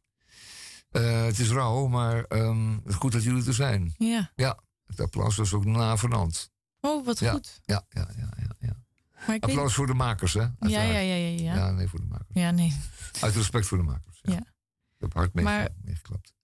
het 0.90 1.38
is 1.38 1.50
rauw, 1.50 1.86
maar 1.86 2.24
ehm, 2.24 2.72
het 2.72 2.88
is 2.88 2.94
goed 2.94 3.12
dat 3.12 3.22
jullie 3.22 3.46
er 3.46 3.54
zijn. 3.54 3.94
Ja. 3.98 4.32
Ja, 4.34 4.58
het 4.86 5.00
applaus 5.00 5.36
was 5.36 5.52
ook 5.52 5.64
navenant. 5.64 6.50
Oh, 6.80 7.04
wat 7.04 7.18
Ja, 7.18 7.32
goed. 7.32 7.60
ja, 7.64 7.84
ja, 7.88 8.08
ja, 8.16 8.28
ja, 8.36 8.56
ja. 8.58 8.79
Applaus 9.26 9.74
voor 9.74 9.86
de 9.86 9.94
makers, 9.94 10.34
hè? 10.34 10.40
Ja, 10.40 10.52
ja, 10.60 10.82
ja, 10.82 11.00
ja, 11.00 11.14
ja. 11.14 11.54
Ja, 11.54 11.70
nee, 11.70 11.88
voor 11.88 12.00
de 12.00 12.06
makers. 12.06 12.28
Ja, 12.32 12.50
nee. 12.50 12.76
Uit 13.20 13.34
respect 13.34 13.66
voor 13.66 13.78
de 13.78 13.84
makers. 13.84 14.18
Ja. 14.22 14.32
Ja. 14.32 14.38
Ik 14.38 14.96
heb 14.98 15.14
hard 15.14 15.34
mee, 15.34 15.68
meegeklapt. 15.84 16.34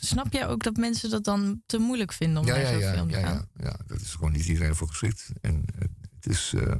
Snap 0.00 0.32
jij 0.32 0.48
ook 0.48 0.62
dat 0.62 0.76
mensen 0.76 1.10
dat 1.10 1.24
dan 1.24 1.62
te 1.66 1.78
moeilijk 1.78 2.12
vinden 2.12 2.42
om 2.42 2.46
Ja, 2.46 2.56
naar 2.56 2.66
zo'n 2.66 2.78
ja, 2.78 2.92
film 2.92 3.10
te 3.10 3.18
ja, 3.18 3.26
gaan? 3.26 3.48
ja, 3.56 3.64
ja, 3.64 3.76
dat 3.86 4.00
is 4.00 4.12
gewoon 4.12 4.32
niet 4.32 4.46
iedereen 4.46 4.74
voor 4.74 4.88
geschikt. 4.88 5.30
En 5.40 5.64
het 6.20 6.26
is, 6.26 6.52
eh, 6.56 6.74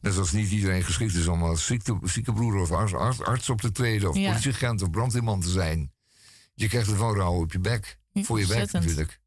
net 0.00 0.12
zoals 0.12 0.32
niet 0.32 0.50
iedereen 0.50 0.82
geschikt 0.82 1.14
is 1.14 1.26
om 1.26 1.42
als 1.42 1.66
ziekte, 1.66 1.98
ziekenbroeder 2.02 2.60
of 2.60 2.72
arts, 2.72 2.94
arts, 2.94 3.22
arts 3.22 3.50
op 3.50 3.60
te 3.60 3.72
treden... 3.72 4.08
of 4.08 4.14
politieagent 4.14 4.82
of 4.82 4.90
brandweerman 4.90 5.40
te 5.40 5.48
zijn. 5.48 5.92
Je 6.54 6.68
krijgt 6.68 6.90
er 6.90 6.96
van 6.96 7.14
rauw 7.14 7.40
op 7.40 7.52
je 7.52 7.58
bek. 7.58 7.98
Voor 8.12 8.40
je 8.40 8.46
bek 8.46 8.72
natuurlijk. 8.72 9.20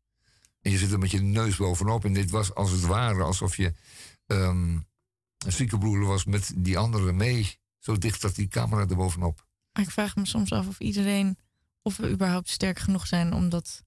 En 0.61 0.71
je 0.71 0.77
zit 0.77 0.91
er 0.91 0.99
met 0.99 1.11
je 1.11 1.21
neus 1.21 1.55
bovenop. 1.55 2.05
En 2.05 2.13
dit 2.13 2.29
was 2.29 2.53
als 2.53 2.71
het 2.71 2.81
ware 2.81 3.23
alsof 3.23 3.55
je 3.55 3.73
ehm, 4.25 4.77
een 5.45 5.51
ziekenbroeder 5.51 6.07
was 6.07 6.25
met 6.25 6.51
die 6.55 6.77
anderen 6.77 7.15
mee. 7.15 7.57
Zo 7.79 7.97
dicht 7.97 8.21
dat 8.21 8.35
die 8.35 8.47
camera 8.47 8.81
er 8.81 8.95
bovenop. 8.95 9.45
Maar 9.71 9.83
ik 9.83 9.91
vraag 9.91 10.15
me 10.15 10.25
soms 10.25 10.51
af 10.51 10.67
of 10.67 10.79
iedereen, 10.79 11.37
of 11.81 11.97
we 11.97 12.09
überhaupt 12.09 12.49
sterk 12.49 12.79
genoeg 12.79 13.07
zijn 13.07 13.33
om 13.33 13.49
dat. 13.49 13.83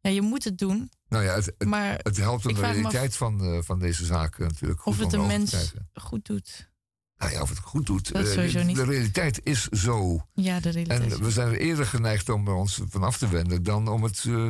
Ja, 0.00 0.10
je 0.10 0.22
moet 0.22 0.44
het 0.44 0.58
doen, 0.58 0.90
Nou 1.08 1.24
ja, 1.24 1.34
het, 1.34 1.44
het, 1.58 1.68
maar 1.68 1.98
het 2.02 2.16
helpt 2.16 2.46
om 2.46 2.54
de 2.54 2.60
me 2.60 2.66
af 2.66 2.72
realiteit 2.72 3.16
van, 3.16 3.44
eh, 3.44 3.58
van 3.62 3.78
deze 3.78 4.04
zaak 4.04 4.38
natuurlijk 4.38 4.80
goed 4.80 4.92
of 4.92 4.98
het 4.98 5.10
te 5.10 5.18
mens 5.18 5.72
goed 5.94 6.26
doet. 6.26 6.72
Nou 7.16 7.32
ja, 7.32 7.42
of 7.42 7.48
het 7.48 7.58
goed 7.58 7.86
doet. 7.86 8.12
Dat 8.12 8.26
eh, 8.26 8.32
sowieso 8.32 8.58
de, 8.58 8.64
niet. 8.64 8.76
de 8.76 8.84
realiteit 8.84 9.40
is 9.42 9.68
zo. 9.68 10.26
Ja, 10.34 10.60
de 10.60 10.70
realiteit. 10.70 11.12
En 11.12 11.22
we 11.22 11.30
zijn 11.30 11.48
er 11.48 11.58
eerder 11.58 11.86
geneigd 11.86 12.28
om 12.28 12.48
er 12.48 12.54
ons 12.54 12.80
van 12.88 13.02
af 13.02 13.18
te 13.18 13.28
wenden 13.28 13.62
dan 13.62 13.88
om 13.88 14.02
het 14.02 14.24
eh, 14.26 14.48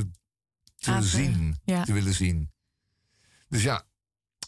te 0.75 1.03
zien, 1.03 1.59
ja. 1.65 1.85
te 1.85 1.93
willen 1.93 2.15
zien. 2.15 2.51
Dus 3.49 3.63
ja, 3.63 3.87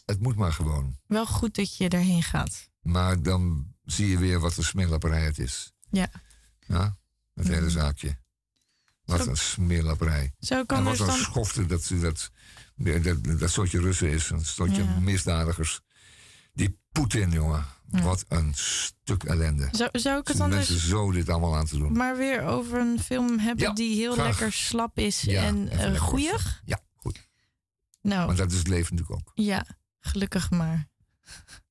het 0.07 0.19
moet 0.21 0.35
maar 0.35 0.53
gewoon. 0.53 0.97
Wel 1.07 1.25
goed 1.25 1.55
dat 1.55 1.77
je 1.77 1.89
erheen 1.89 2.23
gaat. 2.23 2.69
Maar 2.81 3.21
dan 3.21 3.67
zie 3.85 4.07
je 4.09 4.17
weer 4.17 4.39
wat 4.39 4.57
een 4.57 4.63
smeerlapperij 4.63 5.23
het 5.25 5.39
is. 5.39 5.71
Ja. 5.89 6.09
Ja, 6.67 6.97
het 7.33 7.47
hele 7.47 7.69
zaakje. 7.69 8.17
Wat 9.05 9.23
Zo- 9.23 9.29
een 9.29 9.37
smeerlapperij. 9.37 10.33
Zo 10.39 10.55
En 10.59 10.65
kan 10.65 10.83
wat 10.83 10.91
dus 10.91 10.99
een 11.01 11.05
dan. 11.07 11.17
schofte 11.17 11.65
dat, 11.65 11.83
ze 11.83 11.99
dat, 11.99 12.31
dat, 12.75 13.39
dat, 13.39 13.49
soortje 13.51 13.79
Russen 13.79 14.09
is. 14.09 14.29
Een 14.29 14.45
soortje 14.45 14.83
Ja. 14.83 14.99
misdadigers. 14.99 15.81
Die 16.53 16.79
Poetin, 16.91 17.31
jongen. 17.31 17.65
Ja. 17.91 18.01
Wat 18.01 18.25
een 18.27 18.51
stuk 18.55 19.23
ellende. 19.23 19.67
Zou, 19.71 19.89
zou 19.99 20.19
ik 20.19 20.27
het 20.27 20.37
dan 20.37 20.49
mensen 20.49 20.73
dus 20.73 20.87
zo 20.87 21.11
dit 21.11 21.29
allemaal 21.29 21.55
aan 21.55 21.65
te 21.65 21.77
doen. 21.77 21.93
maar 21.93 22.17
weer 22.17 22.43
over 22.43 22.79
een 22.79 22.99
film 22.99 23.39
hebben 23.39 23.65
Ja, 23.65 23.73
die 23.73 23.95
heel 23.95 24.13
graag. 24.13 24.27
lekker 24.27 24.51
slap 24.53 24.97
is 24.99 25.27
en 25.27 25.73
uh, 25.73 25.99
goeig? 25.99 26.61
Ja, 26.65 26.79
goed. 26.95 27.27
Nou, 28.01 28.27
Maar 28.27 28.35
dat 28.35 28.51
is 28.51 28.57
het 28.57 28.67
leven 28.67 28.95
natuurlijk 28.95 29.19
ook. 29.27 29.31
ja, 29.35 29.65
gelukkig 29.99 30.51
maar. 30.51 30.87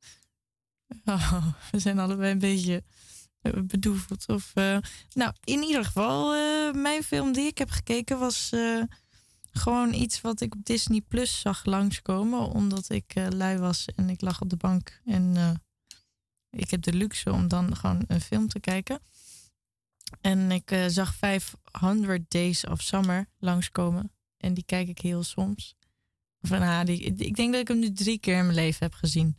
Oh, 1.05 1.47
we 1.70 1.78
zijn 1.78 1.98
allebei 1.98 2.32
een 2.32 2.39
beetje 2.39 2.85
eh, 3.40 3.62
bedoeveld. 3.62 4.28
Of, 4.28 4.51
eh, 4.55 4.78
nou, 5.12 5.32
in 5.44 5.62
ieder 5.62 5.85
geval, 5.85 6.35
eh, 6.35 6.73
mijn 6.82 7.03
film 7.03 7.32
die 7.32 7.47
ik 7.47 7.59
heb 7.59 7.70
gekeken 7.70 8.19
was 8.19 8.53
gewoon 9.51 9.93
iets 9.93 10.20
wat 10.20 10.40
ik 10.40 10.55
op 10.55 10.65
Disney 10.65 11.01
Plus 11.01 11.40
zag 11.40 11.65
langskomen. 11.65 12.40
Omdat 12.40 12.90
ik 12.90 13.15
lui 13.15 13.59
was 13.59 13.85
en 13.94 14.11
ik 14.11 14.20
lag 14.20 14.40
op 14.40 14.51
de 14.51 14.57
bank. 14.57 15.01
En 15.05 15.61
ik 16.51 16.70
heb 16.70 16.82
de 16.82 16.93
luxe 16.93 17.32
om 17.32 17.48
dan 17.48 17.77
gewoon 17.77 18.05
een 18.07 18.20
film 18.20 18.48
te 18.48 18.61
kijken. 18.61 19.01
En 20.20 20.51
ik 20.51 20.85
zag 20.86 21.15
500 21.15 22.31
Days 22.31 22.66
of 22.66 22.81
Summer 22.81 23.28
langskomen. 23.39 24.12
En 24.36 24.55
die 24.55 24.65
kijk 24.65 24.89
ik 24.89 24.98
heel 24.98 25.23
soms. 25.23 25.77
Van, 26.47 26.62
ah, 26.62 26.85
die, 26.85 27.01
ik 27.01 27.36
denk 27.36 27.52
dat 27.52 27.60
ik 27.60 27.68
hem 27.68 27.78
nu 27.78 27.93
drie 27.93 28.18
keer 28.18 28.36
in 28.36 28.44
mijn 28.44 28.59
leven 28.59 28.86
heb 28.86 28.94
gezien. 28.94 29.36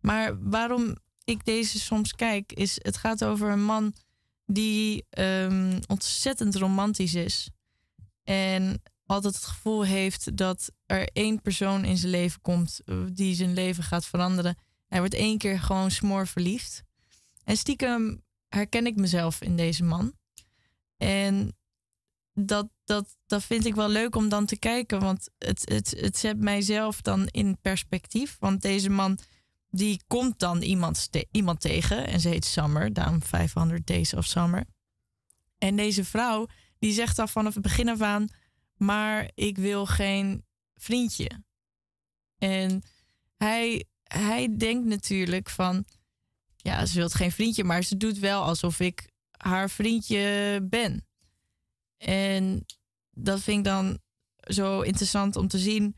Maar 0.00 0.48
waarom 0.50 0.96
ik 1.24 1.44
deze 1.44 1.80
soms 1.80 2.14
kijk, 2.14 2.52
is 2.52 2.78
het 2.82 2.96
gaat 2.96 3.24
over 3.24 3.50
een 3.50 3.64
man 3.64 3.94
die 4.46 5.06
ehm, 5.10 5.80
ontzettend 5.86 6.54
romantisch 6.54 7.14
is. 7.14 7.50
En 8.24 8.82
altijd 9.06 9.34
het 9.34 9.44
gevoel 9.44 9.84
heeft 9.84 10.36
dat 10.36 10.70
er 10.86 11.08
één 11.12 11.42
persoon 11.42 11.84
in 11.84 11.96
zijn 11.96 12.10
leven 12.10 12.40
komt 12.40 12.80
eh, 12.84 12.96
die 13.12 13.34
zijn 13.34 13.54
leven 13.54 13.84
gaat 13.84 14.06
veranderen. 14.06 14.56
Hij 14.86 14.98
wordt 14.98 15.14
één 15.14 15.38
keer 15.38 15.60
gewoon 15.60 15.90
smoor 15.90 16.26
verliefd. 16.26 16.82
En 17.44 17.56
stiekem 17.56 18.22
herken 18.48 18.86
ik 18.86 18.96
mezelf 18.96 19.40
in 19.40 19.56
deze 19.56 19.84
man. 19.84 20.12
En 20.96 21.56
dat, 22.40 22.68
dat, 22.84 23.16
dat 23.26 23.44
vind 23.44 23.64
ik 23.66 23.74
wel 23.74 23.88
leuk 23.88 24.16
om 24.16 24.28
dan 24.28 24.46
te 24.46 24.58
kijken, 24.58 25.00
want 25.00 25.28
het, 25.38 25.70
het, 25.72 25.94
het 26.00 26.18
zet 26.18 26.40
mijzelf 26.40 27.02
dan 27.02 27.26
in 27.26 27.58
perspectief. 27.60 28.36
Want 28.38 28.62
deze 28.62 28.90
man 28.90 29.18
die 29.70 30.02
komt 30.06 30.38
dan 30.38 30.62
iemand, 30.62 31.08
iemand 31.30 31.60
tegen 31.60 32.06
en 32.06 32.20
ze 32.20 32.28
heet 32.28 32.44
Summer, 32.44 32.92
daarom 32.92 33.22
500 33.22 33.86
Days 33.86 34.14
of 34.14 34.24
Summer. 34.24 34.64
En 35.58 35.76
deze 35.76 36.04
vrouw 36.04 36.46
die 36.78 36.92
zegt 36.92 37.18
al 37.18 37.28
vanaf 37.28 37.54
het 37.54 37.62
begin 37.62 37.88
af 37.88 38.00
aan, 38.00 38.28
maar 38.76 39.30
ik 39.34 39.56
wil 39.56 39.86
geen 39.86 40.44
vriendje. 40.76 41.30
En 42.38 42.82
hij, 43.36 43.84
hij 44.02 44.56
denkt 44.56 44.86
natuurlijk 44.86 45.50
van, 45.50 45.84
ja, 46.56 46.86
ze 46.86 46.98
wil 46.98 47.08
geen 47.08 47.32
vriendje, 47.32 47.64
maar 47.64 47.82
ze 47.82 47.96
doet 47.96 48.18
wel 48.18 48.42
alsof 48.42 48.80
ik 48.80 49.08
haar 49.30 49.70
vriendje 49.70 50.58
ben. 50.70 51.07
En 51.98 52.66
dat 53.10 53.40
vind 53.40 53.58
ik 53.58 53.64
dan 53.64 53.98
zo 54.40 54.80
interessant 54.80 55.36
om 55.36 55.48
te 55.48 55.58
zien 55.58 55.96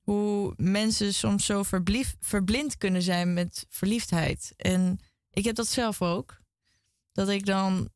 hoe 0.00 0.54
mensen 0.56 1.14
soms 1.14 1.44
zo 1.44 1.62
verblief, 1.62 2.16
verblind 2.20 2.76
kunnen 2.76 3.02
zijn 3.02 3.34
met 3.34 3.66
verliefdheid. 3.68 4.52
En 4.56 5.00
ik 5.30 5.44
heb 5.44 5.54
dat 5.54 5.68
zelf 5.68 6.02
ook. 6.02 6.40
Dat 7.12 7.28
ik 7.28 7.46
dan, 7.46 7.88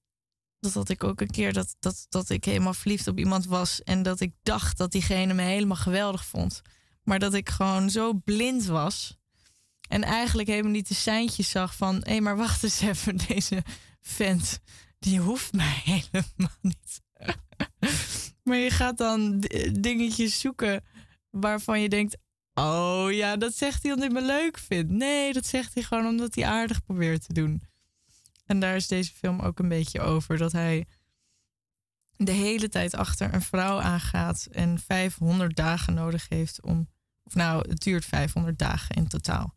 dat 0.60 0.72
had 0.72 0.88
ik 0.88 1.04
ook 1.04 1.20
een 1.20 1.30
keer, 1.30 1.52
dat, 1.52 1.76
dat, 1.78 2.06
dat 2.08 2.30
ik 2.30 2.44
helemaal 2.44 2.74
verliefd 2.74 3.06
op 3.06 3.18
iemand 3.18 3.46
was 3.46 3.82
en 3.82 4.02
dat 4.02 4.20
ik 4.20 4.32
dacht 4.42 4.76
dat 4.76 4.92
diegene 4.92 5.34
me 5.34 5.42
helemaal 5.42 5.76
geweldig 5.76 6.24
vond. 6.24 6.62
Maar 7.02 7.18
dat 7.18 7.34
ik 7.34 7.48
gewoon 7.48 7.90
zo 7.90 8.12
blind 8.24 8.64
was. 8.64 9.18
En 9.88 10.02
eigenlijk 10.02 10.48
helemaal 10.48 10.72
niet 10.72 10.88
de 10.88 10.94
seintjes 10.94 11.50
zag 11.50 11.76
van... 11.76 12.00
hé, 12.04 12.20
maar 12.20 12.36
wacht 12.36 12.62
eens 12.62 12.80
even, 12.80 13.16
deze 13.28 13.62
vent... 14.00 14.60
die 14.98 15.20
hoeft 15.20 15.52
mij 15.52 15.82
helemaal 16.10 16.56
niet. 16.60 17.00
maar 18.44 18.56
je 18.56 18.70
gaat 18.70 18.98
dan 18.98 19.44
dingetjes 19.72 20.40
zoeken... 20.40 20.84
waarvan 21.30 21.80
je 21.80 21.88
denkt... 21.88 22.16
oh 22.54 23.06
ja, 23.10 23.36
dat 23.36 23.54
zegt 23.54 23.82
hij 23.82 23.92
omdat 23.92 24.12
hij 24.12 24.20
me 24.20 24.26
leuk 24.26 24.58
vindt. 24.58 24.92
Nee, 24.92 25.32
dat 25.32 25.46
zegt 25.46 25.74
hij 25.74 25.82
gewoon 25.82 26.06
omdat 26.06 26.34
hij 26.34 26.46
aardig 26.46 26.84
probeert 26.84 27.26
te 27.26 27.32
doen. 27.32 27.62
En 28.46 28.60
daar 28.60 28.76
is 28.76 28.88
deze 28.88 29.12
film 29.12 29.40
ook 29.40 29.58
een 29.58 29.68
beetje 29.68 30.00
over. 30.00 30.38
Dat 30.38 30.52
hij 30.52 30.86
de 32.16 32.32
hele 32.32 32.68
tijd 32.68 32.94
achter 32.94 33.34
een 33.34 33.42
vrouw 33.42 33.80
aangaat... 33.80 34.48
en 34.50 34.78
500 34.78 35.56
dagen 35.56 35.94
nodig 35.94 36.28
heeft 36.28 36.62
om... 36.62 36.88
of 37.22 37.34
nou, 37.34 37.68
het 37.68 37.80
duurt 37.80 38.04
500 38.04 38.58
dagen 38.58 38.96
in 38.96 39.08
totaal... 39.08 39.54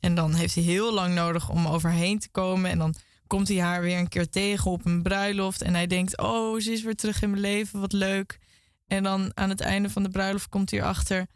En 0.00 0.14
dan 0.14 0.34
heeft 0.34 0.54
hij 0.54 0.64
heel 0.64 0.94
lang 0.94 1.14
nodig 1.14 1.48
om 1.48 1.66
overheen 1.66 2.18
te 2.18 2.30
komen. 2.30 2.70
En 2.70 2.78
dan 2.78 2.94
komt 3.30 3.48
hij 3.48 3.60
haar 3.60 3.80
weer 3.80 3.98
een 3.98 4.08
keer 4.08 4.30
tegen 4.30 4.70
op 4.70 4.84
een 4.84 5.02
bruiloft. 5.02 5.62
En 5.62 5.74
hij 5.74 5.86
denkt, 5.86 6.18
oh, 6.18 6.60
ze 6.60 6.72
is 6.72 6.82
weer 6.82 6.96
terug 6.96 7.22
in 7.22 7.30
mijn 7.30 7.42
leven, 7.42 7.80
wat 7.80 7.92
leuk. 7.92 8.38
En 8.86 9.02
dan 9.02 9.32
aan 9.34 9.48
het 9.48 9.60
einde 9.60 9.90
van 9.90 10.02
de 10.02 10.08
bruiloft 10.08 10.48
komt 10.48 10.70
hij 10.70 10.80
erachter 10.80 11.26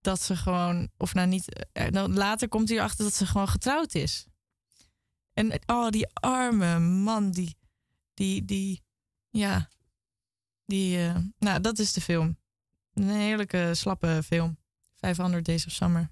dat 0.00 0.22
ze 0.22 0.36
gewoon, 0.36 0.88
of 0.96 1.14
nou 1.14 1.28
niet, 1.28 1.66
eh, 1.72 2.04
later 2.06 2.48
komt 2.48 2.68
hij 2.68 2.78
erachter 2.78 3.04
dat 3.04 3.14
ze 3.14 3.26
gewoon 3.26 3.48
getrouwd 3.48 3.94
is. 3.94 4.26
En 5.32 5.60
oh, 5.66 5.88
die 5.88 6.08
arme 6.12 6.78
man, 6.78 7.30
die, 7.30 7.56
die, 8.14 8.44
die, 8.44 8.82
ja, 9.30 9.68
die, 10.64 10.98
eh, 10.98 11.16
nou, 11.38 11.60
dat 11.60 11.78
is 11.78 11.92
de 11.92 12.00
film. 12.00 12.36
Een 12.94 13.10
heerlijke, 13.10 13.70
slappe 13.74 14.20
film. 14.24 14.58
500 14.94 15.44
Days 15.44 15.66
of 15.66 15.72
Summer. 15.72 16.10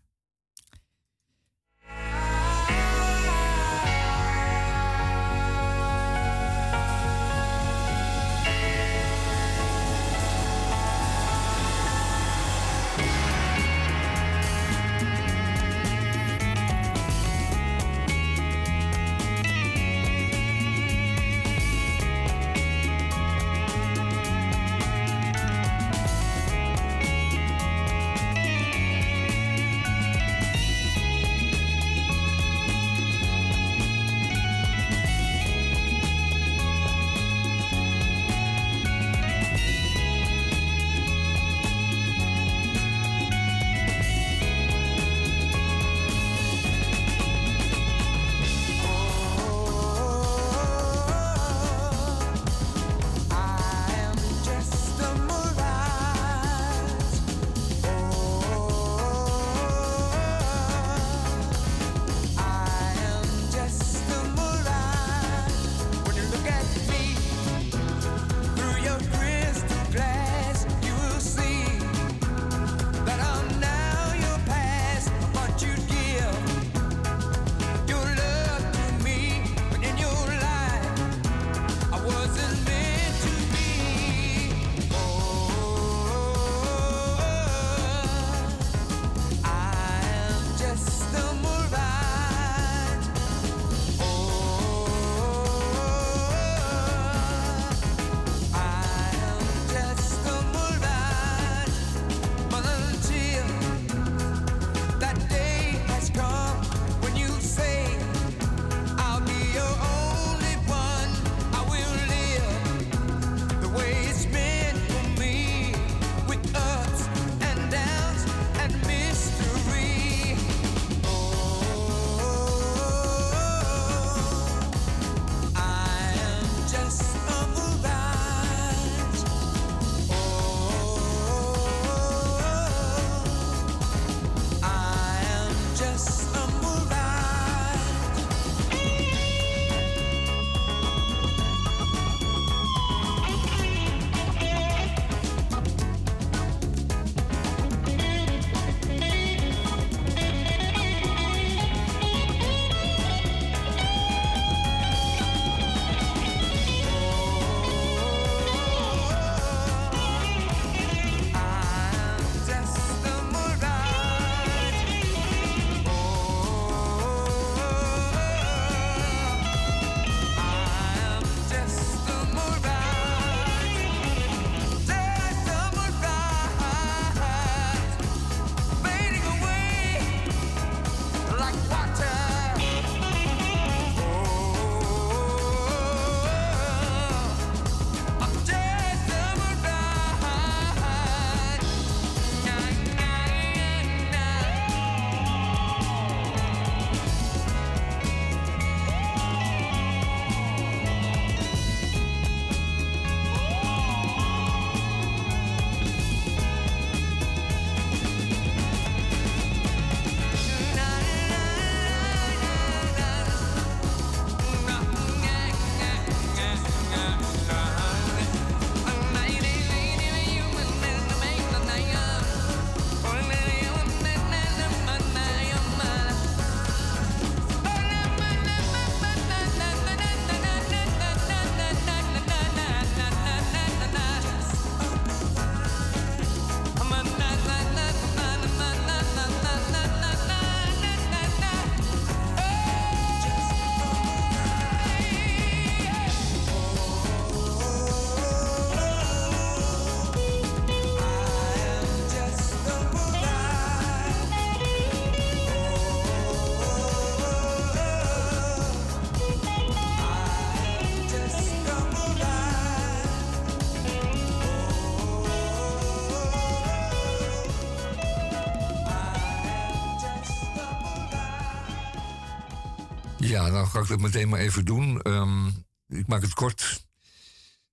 Dan 273.55 273.67
ga 273.67 273.81
ik 273.81 273.89
dat 273.89 274.01
meteen 274.01 274.29
maar 274.29 274.41
even 274.41 274.65
doen. 274.65 275.01
Ehm, 275.03 275.47
ik 275.89 276.07
maak 276.07 276.23
het 276.23 276.35
kort. 276.35 276.87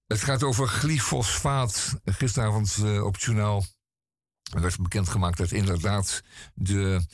Het 0.07 0.23
gaat 0.23 0.43
over 0.43 0.67
glyfosfaat. 0.67 1.95
Gisteravond 2.05 2.77
eh, 2.83 3.03
op 3.03 3.13
het 3.13 3.21
journaal 3.21 3.65
werd 4.51 4.79
bekendgemaakt 4.79 5.37
dat 5.37 5.51
inderdaad 5.51 6.23
de 6.53 7.05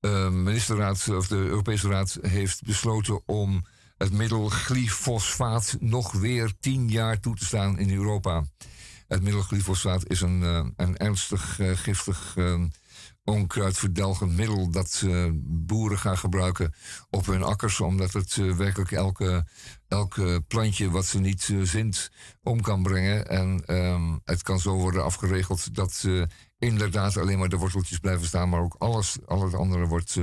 eh, 0.00 0.28
ministerraad 0.28 1.08
of 1.08 1.26
de 1.26 1.36
Europese 1.36 1.88
Raad 1.88 2.18
heeft 2.20 2.62
besloten 2.62 3.22
om 3.26 3.66
het 3.96 4.12
middel 4.12 4.48
glyfosfaat 4.48 5.76
nog 5.80 6.12
weer 6.12 6.52
tien 6.60 6.88
jaar 6.88 7.20
toe 7.20 7.36
te 7.36 7.44
staan 7.44 7.78
in 7.78 7.90
Europa. 7.90 8.44
Het 9.06 9.22
middel 9.22 9.42
glyfosfaat 9.42 10.10
is 10.10 10.20
een, 10.20 10.42
eh, 10.42 10.66
een 10.76 10.96
ernstig 10.96 11.58
giftig 11.60 12.34
onkruidverdelgend 13.28 14.36
middel 14.36 14.70
dat 14.70 15.02
eh, 15.06 15.26
boeren 15.42 15.98
gaan 15.98 16.18
gebruiken 16.18 16.74
op 17.10 17.26
hun 17.26 17.42
akkers, 17.42 17.80
omdat 17.80 18.12
het 18.12 18.36
eh, 18.38 18.56
werkelijk 18.56 18.92
elke, 18.92 19.46
elke 19.88 20.44
plantje 20.48 20.90
wat 20.90 21.06
ze 21.06 21.18
niet 21.18 21.48
eh, 21.50 21.60
zint 21.62 22.10
om 22.42 22.60
kan 22.60 22.82
brengen. 22.82 23.28
En 23.28 23.62
ehm, 23.66 24.16
het 24.24 24.42
kan 24.42 24.60
zo 24.60 24.74
worden 24.74 25.04
afgeregeld 25.04 25.74
dat 25.74 26.04
inderdaad 26.58 27.16
alleen 27.16 27.38
maar 27.38 27.48
de 27.48 27.56
worteltjes 27.56 27.98
blijven 27.98 28.26
staan, 28.26 28.48
maar 28.48 28.60
ook 28.60 28.76
alles, 28.78 29.16
al 29.26 29.44
het 29.44 29.54
andere 29.54 29.86
wordt 29.86 30.16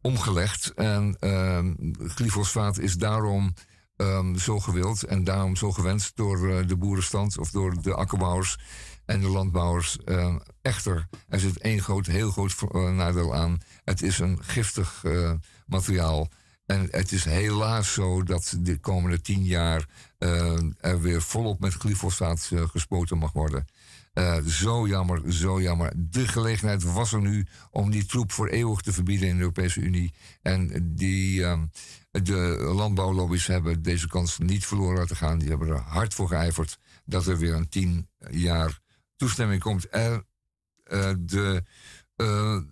omgelegd. 0.00 0.74
En 0.74 1.16
ehm, 1.20 1.74
glyfosfaat 1.98 2.78
is 2.78 2.94
daarom 2.94 3.54
ehm, 3.96 4.36
zo 4.36 4.60
gewild 4.60 5.02
en 5.02 5.24
daarom 5.24 5.56
zo 5.56 5.72
gewenst 5.72 6.16
door 6.16 6.66
de 6.66 6.76
boerenstand 6.76 7.38
of 7.38 7.50
door 7.50 7.82
de 7.82 7.94
akkerbouwers 7.94 8.58
en 9.04 9.20
de 9.20 9.28
landbouwers. 9.28 9.98
Ehm, 10.04 10.38
echter, 10.62 11.08
er 11.28 11.40
zit 11.40 11.58
één 11.58 11.80
groot, 11.80 12.06
heel 12.06 12.30
groot 12.30 12.54
eh, 12.72 12.90
nadeel 12.90 13.34
aan. 13.34 13.58
Het 13.84 14.02
is 14.02 14.18
een 14.18 14.38
giftig 14.42 15.00
eh, 15.04 15.32
materiaal. 15.66 16.28
En 16.66 16.88
het 16.90 17.12
is 17.12 17.24
helaas 17.24 17.92
zo 17.92 18.22
dat 18.22 18.56
de 18.58 18.78
komende 18.78 19.20
tien 19.20 19.44
jaar 19.44 19.88
eh, 20.18 20.58
er 20.80 21.00
weer 21.00 21.22
volop 21.22 21.60
met 21.60 21.74
glyfosaat 21.74 22.50
gespoten 22.54 23.18
mag 23.18 23.32
worden. 23.32 23.66
Zo 24.46 24.86
jammer, 24.88 25.32
zo 25.32 25.60
jammer. 25.60 25.92
De 25.96 26.28
gelegenheid 26.28 26.82
was 26.82 27.12
er 27.12 27.20
nu 27.20 27.46
om 27.70 27.90
die 27.90 28.06
troep 28.06 28.32
voor 28.32 28.48
eeuwig 28.48 28.80
te 28.80 28.92
verbieden 28.92 29.28
in 29.28 29.34
de 29.34 29.40
Europese 29.40 29.80
Unie. 29.80 30.14
En 30.42 30.92
die, 30.94 31.44
ehm, 31.44 31.64
de 32.10 32.70
landbouwlobby's 32.74 33.46
hebben 33.46 33.82
deze 33.82 34.08
kans 34.08 34.38
niet 34.38 34.66
verloren 34.66 34.98
laten 34.98 35.16
gaan. 35.16 35.38
Die 35.38 35.48
hebben 35.48 35.68
er 35.68 35.80
hard 35.80 36.14
voor 36.14 36.28
geijverd 36.28 36.78
dat 37.04 37.26
er 37.26 37.38
weer 37.38 37.54
een 37.54 37.68
tien 37.68 38.08
jaar 38.30 38.80
toestemming 39.22 39.60
komt. 39.60 39.86
Er, 39.90 40.24
eh, 40.84 41.12
de 41.18 41.62
eh, 42.16 42.56
eh, 42.56 42.62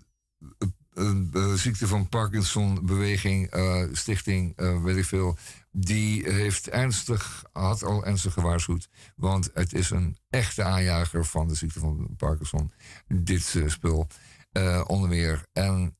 eh, 1.32 1.52
ziekte 1.52 1.86
van 1.86 2.08
Parkinson 2.08 2.86
beweging, 2.86 3.50
stichting, 3.92 4.56
weet 4.82 4.96
ik 4.96 5.04
veel, 5.04 5.36
die 5.70 6.30
heeft 6.30 6.68
ernstig, 6.68 7.44
had 7.52 7.82
al 7.82 8.04
ernstig 8.04 8.32
gewaarschuwd. 8.32 8.88
Want 9.16 9.50
het 9.54 9.72
is 9.74 9.90
een 9.90 10.16
echte 10.30 10.62
aanjager 10.62 11.24
van 11.24 11.48
de 11.48 11.54
ziekte 11.54 11.78
van 11.80 12.14
Parkinson, 12.16 12.72
dit 13.08 13.56
spul. 13.66 14.06
eh, 14.52 14.84
onder 14.86 15.08
meer. 15.08 15.46
En 15.52 15.96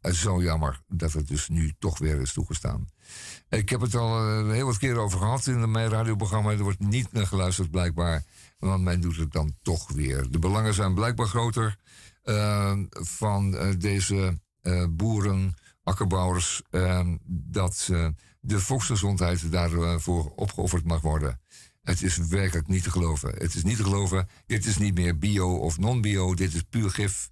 is 0.00 0.20
zo 0.20 0.42
jammer 0.42 0.80
dat 0.88 1.12
het 1.12 1.28
dus 1.28 1.48
nu 1.48 1.74
toch 1.78 1.98
weer 1.98 2.20
is 2.20 2.32
toegestaan. 2.32 2.88
Ik 3.48 3.68
heb 3.68 3.80
het 3.80 3.94
al 3.94 4.48
heel 4.50 4.66
wat 4.66 4.78
keren 4.78 5.00
over 5.02 5.18
gehad 5.18 5.46
in 5.46 5.70
mijn 5.70 5.88
radioprogramma. 5.88 6.50
Er 6.50 6.62
wordt 6.62 6.78
niet 6.80 7.12
naar 7.12 7.26
geluisterd 7.26 7.70
blijkbaar. 7.70 8.24
Want 8.68 8.82
men 8.82 9.00
doet 9.00 9.16
het 9.16 9.32
dan 9.32 9.54
toch 9.62 9.92
weer. 9.92 10.30
De 10.30 10.38
belangen 10.38 10.74
zijn 10.74 10.94
blijkbaar 10.94 11.26
groter 11.26 11.76
eh, 12.22 12.78
van 12.90 13.56
eh, 13.56 13.68
deze 13.78 14.40
eh, 14.60 14.86
boeren, 14.90 15.54
akkerbouwers. 15.82 16.62
eh, 16.70 17.08
dat 17.26 17.88
eh, 17.92 18.08
de 18.40 18.60
volksgezondheid 18.60 19.52
daarvoor 19.52 20.32
opgeofferd 20.36 20.84
mag 20.84 21.00
worden. 21.00 21.40
Het 21.82 22.02
is 22.02 22.16
werkelijk 22.16 22.68
niet 22.68 22.82
te 22.82 22.90
geloven. 22.90 23.30
Het 23.38 23.54
is 23.54 23.62
niet 23.62 23.76
te 23.76 23.82
geloven. 23.82 24.28
Dit 24.46 24.66
is 24.66 24.78
niet 24.78 24.94
meer 24.94 25.18
bio 25.18 25.56
of 25.56 25.78
non-bio. 25.78 26.34
Dit 26.34 26.54
is 26.54 26.62
puur 26.62 26.90
gif. 26.90 27.30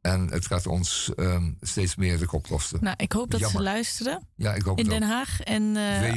En 0.00 0.30
het 0.30 0.46
gaat 0.46 0.66
ons 0.66 1.10
ehm, 1.16 1.50
steeds 1.60 1.96
meer 1.96 2.18
de 2.18 2.26
kop 2.26 2.46
kosten. 2.48 2.78
Nou, 2.82 2.96
ik 2.98 3.12
hoop 3.12 3.30
dat 3.30 3.40
Jammer. 3.40 3.58
ze 3.58 3.64
luisteren 3.64 4.28
Ja, 4.36 4.54
ik 4.54 4.62
hoop 4.62 4.78
in 4.78 4.88
Den. 4.88 5.02
Haag. 5.02 5.40
En 5.40 5.76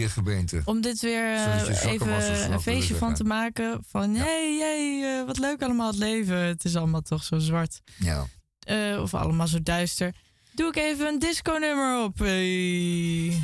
gebeente. 0.09 0.61
om 0.65 0.81
dit 0.81 1.01
weer 1.01 1.33
eh, 1.33 1.85
even 1.85 2.51
een 2.51 2.61
feestje 2.61 2.95
van 2.95 3.13
te 3.13 3.23
maken. 3.23 3.83
Van, 3.87 4.15
hey, 4.15 4.57
hey, 4.59 5.19
eh, 5.19 5.25
wat 5.25 5.39
leuk 5.39 5.61
allemaal 5.61 5.87
het 5.87 5.97
leven. 5.97 6.37
Het 6.37 6.65
is 6.65 6.75
allemaal 6.75 7.01
toch 7.01 7.23
zo 7.23 7.37
zwart. 7.37 7.81
Ja. 7.97 8.25
Of 9.01 9.13
allemaal 9.13 9.47
zo 9.47 9.63
duister. 9.63 10.15
Doe 10.51 10.67
ik 10.67 10.75
even 10.75 11.07
een 11.07 11.19
disco-nummer 11.19 12.03
op. 12.03 12.19
Hey. 12.19 13.41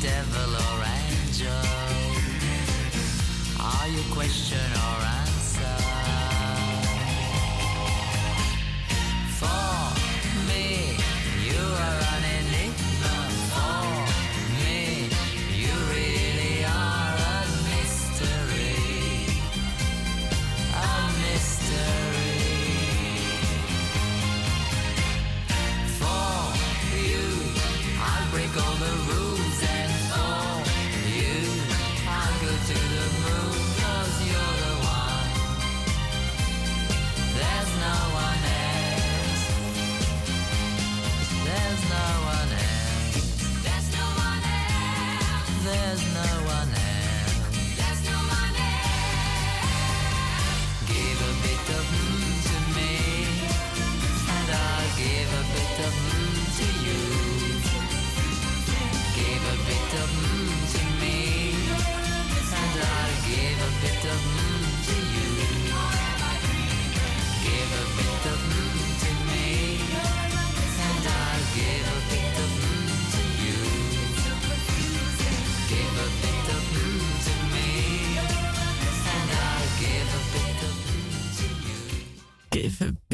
Devil 0.00 0.54
or 0.54 0.84
angel? 0.84 1.52
Are 3.60 3.88
you 3.88 4.02
question 4.12 4.70
or 4.72 5.15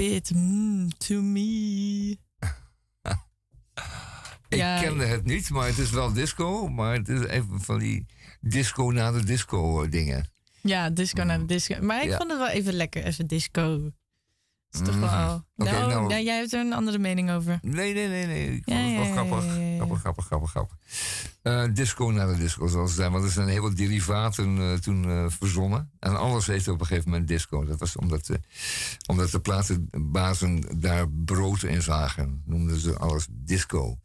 Bit 0.03 0.31
mm, 0.35 0.89
to 0.99 1.21
me. 1.23 2.19
Ik 4.49 4.59
Ja. 4.59 4.81
kende 4.81 5.05
het 5.05 5.25
niet, 5.25 5.51
maar 5.51 5.67
het 5.67 5.79
is 5.79 5.91
wel 5.91 6.13
disco. 6.13 6.69
Maar 6.69 6.95
het 6.95 7.09
is 7.09 7.25
even 7.27 7.61
van 7.61 7.79
die 7.79 8.07
disco 8.41 8.91
na 8.91 9.11
de 9.13 9.25
disco 9.25 9.83
eh, 9.83 9.91
dingen. 9.91 10.31
Ja, 10.63 10.91
disco 10.91 11.23
naar 11.23 11.39
de 11.39 11.45
disco. 11.45 11.81
Maar 11.83 12.03
ik 12.03 12.09
Ja. 12.09 12.17
vond 12.17 12.31
het 12.31 12.39
wel 12.39 12.49
even 12.49 12.73
lekker, 12.73 13.05
even 13.05 13.27
disco. 13.27 13.91
Dat 14.73 14.81
is 14.81 14.87
toch 14.89 14.97
Mhm. 14.97 15.01
wel... 15.01 15.35
Oké, 15.57 15.71
nou, 15.71 15.89
nou- 15.89 16.09
nou, 16.09 16.23
jij 16.23 16.37
hebt 16.39 16.53
er 16.53 16.61
een 16.61 16.73
andere 16.73 16.99
mening 16.99 17.31
over. 17.31 17.59
Nee, 17.63 17.95
nee, 17.95 18.09
nee, 18.09 18.27
nee. 18.27 18.55
Ik 18.57 18.63
Ja, 18.69 18.75
vond 18.75 18.87
het 18.87 18.97
wel 18.97 19.07
ja, 19.07 19.13
grappig. 19.13 19.57
ja. 19.57 19.75
Grappig, 19.77 20.01
grappig, 20.01 20.25
grappig, 20.27 20.51
grappig. 20.51 20.77
Eh, 21.43 21.65
disco 21.73 22.11
naar 22.11 22.27
de 22.27 22.37
disco, 22.37 22.67
zoals 22.67 22.91
het 22.91 22.99
zijn. 22.99 23.13
Want 23.13 23.25
er 23.25 23.31
zijn 23.31 23.49
heel 23.49 23.63
wat 23.63 23.77
derivaten 23.77 24.59
eh, 24.59 24.73
toen 24.75 25.05
eh, 25.05 25.25
verzonnen. 25.29 25.91
En 25.99 26.19
alles 26.19 26.47
heette 26.47 26.73
op 26.73 26.81
een 26.81 26.87
gegeven 26.87 27.11
moment 27.11 27.29
disco. 27.29 27.65
Dat 27.65 27.79
was 27.79 27.97
omdat, 27.97 28.31
omdat 29.07 29.31
de 29.31 29.41
platenbazen 29.41 30.81
daar 30.81 31.09
brood 31.11 31.63
in 31.63 31.83
zagen. 31.83 32.43
Noemden 32.47 32.79
ze 32.81 32.99
alles 32.99 33.27
disco. 33.31 33.99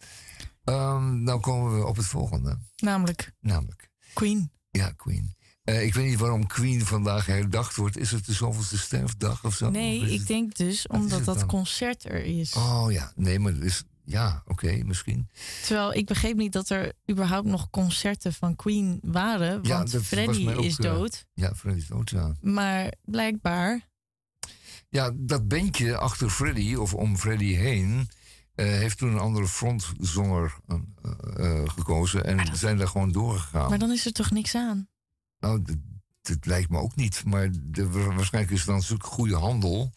Ehm 0.63 1.23
nou 1.23 1.39
komen 1.39 1.75
we 1.79 1.85
op 1.85 1.95
het 1.95 2.05
volgende. 2.05 2.57
Namelijk 2.75 3.33
Namelijk. 3.39 3.89
Queen. 4.13 4.51
Ja, 4.71 4.91
Queen. 4.91 5.35
Eh, 5.67 5.83
ik 5.85 5.93
weet 5.93 6.05
niet 6.05 6.19
waarom 6.19 6.47
Queen 6.47 6.85
vandaag 6.85 7.25
herdacht 7.25 7.75
wordt. 7.75 7.97
Is 7.97 8.11
het 8.11 8.25
de 8.25 8.33
zoveelste 8.33 8.77
sterfdag 8.77 9.45
of 9.45 9.55
zo? 9.55 9.69
Nee, 9.69 10.01
Of 10.01 10.07
ik 10.07 10.17
het- 10.19 10.27
denk 10.27 10.55
dus 10.55 10.87
omdat 10.87 11.25
dat 11.25 11.39
dan? 11.39 11.47
concert 11.47 12.05
er 12.05 12.23
is. 12.23 12.53
Oh 12.53 12.85
ja, 12.89 13.11
nee, 13.15 13.39
maar 13.39 13.53
het 13.53 13.63
is... 13.63 13.83
Ja, 14.03 14.43
oké, 14.45 14.83
misschien. 14.83 15.29
Terwijl 15.65 15.93
ik 15.93 16.05
begreep 16.05 16.35
niet 16.37 16.53
dat 16.53 16.69
er 16.69 16.93
überhaupt 17.11 17.47
nog 17.47 17.69
concerten 17.69 18.33
van 18.33 18.55
Queen 18.55 18.99
waren. 19.03 19.51
Want 19.53 19.67
ja, 19.67 19.77
dat 19.79 20.57
ook, 20.57 20.63
is 20.63 20.77
eh, 20.77 20.83
dood. 20.83 21.25
ja, 21.33 21.55
Freddie 21.55 21.81
is 21.81 21.87
dood, 21.87 22.09
ja. 22.09 22.35
Maar 22.41 22.93
blijkbaar... 23.01 23.87
Ja, 24.89 25.11
dat 25.15 25.47
bandje 25.47 25.97
achter 25.97 26.29
Freddy, 26.29 26.75
of 26.75 26.93
om 26.93 27.17
Freddy 27.17 27.53
heen... 27.53 28.09
eh, 28.55 28.65
heeft 28.65 28.97
toen 28.97 29.11
een 29.11 29.19
andere 29.19 29.47
frontzanger 29.47 30.55
gekozen. 31.65 32.23
En 32.25 32.55
zijn 32.57 32.77
daar 32.77 32.87
gewoon 32.87 33.11
doorgegaan. 33.11 33.69
Maar 33.69 33.79
dan 33.79 33.91
is 33.91 34.05
er 34.05 34.11
toch 34.11 34.31
niks 34.31 34.55
aan? 34.55 34.87
Nou, 35.39 35.61
dat, 35.61 35.75
dat 36.21 36.45
lijkt 36.45 36.69
me 36.69 36.77
ook 36.77 36.95
niet. 36.95 37.23
Maar 37.25 37.49
de, 37.61 37.89
waarschijnlijk 37.89 38.53
is 38.53 38.59
het 38.59 38.69
dan 38.69 38.81
zulke 38.81 39.05
goede 39.05 39.35
handel... 39.35 39.93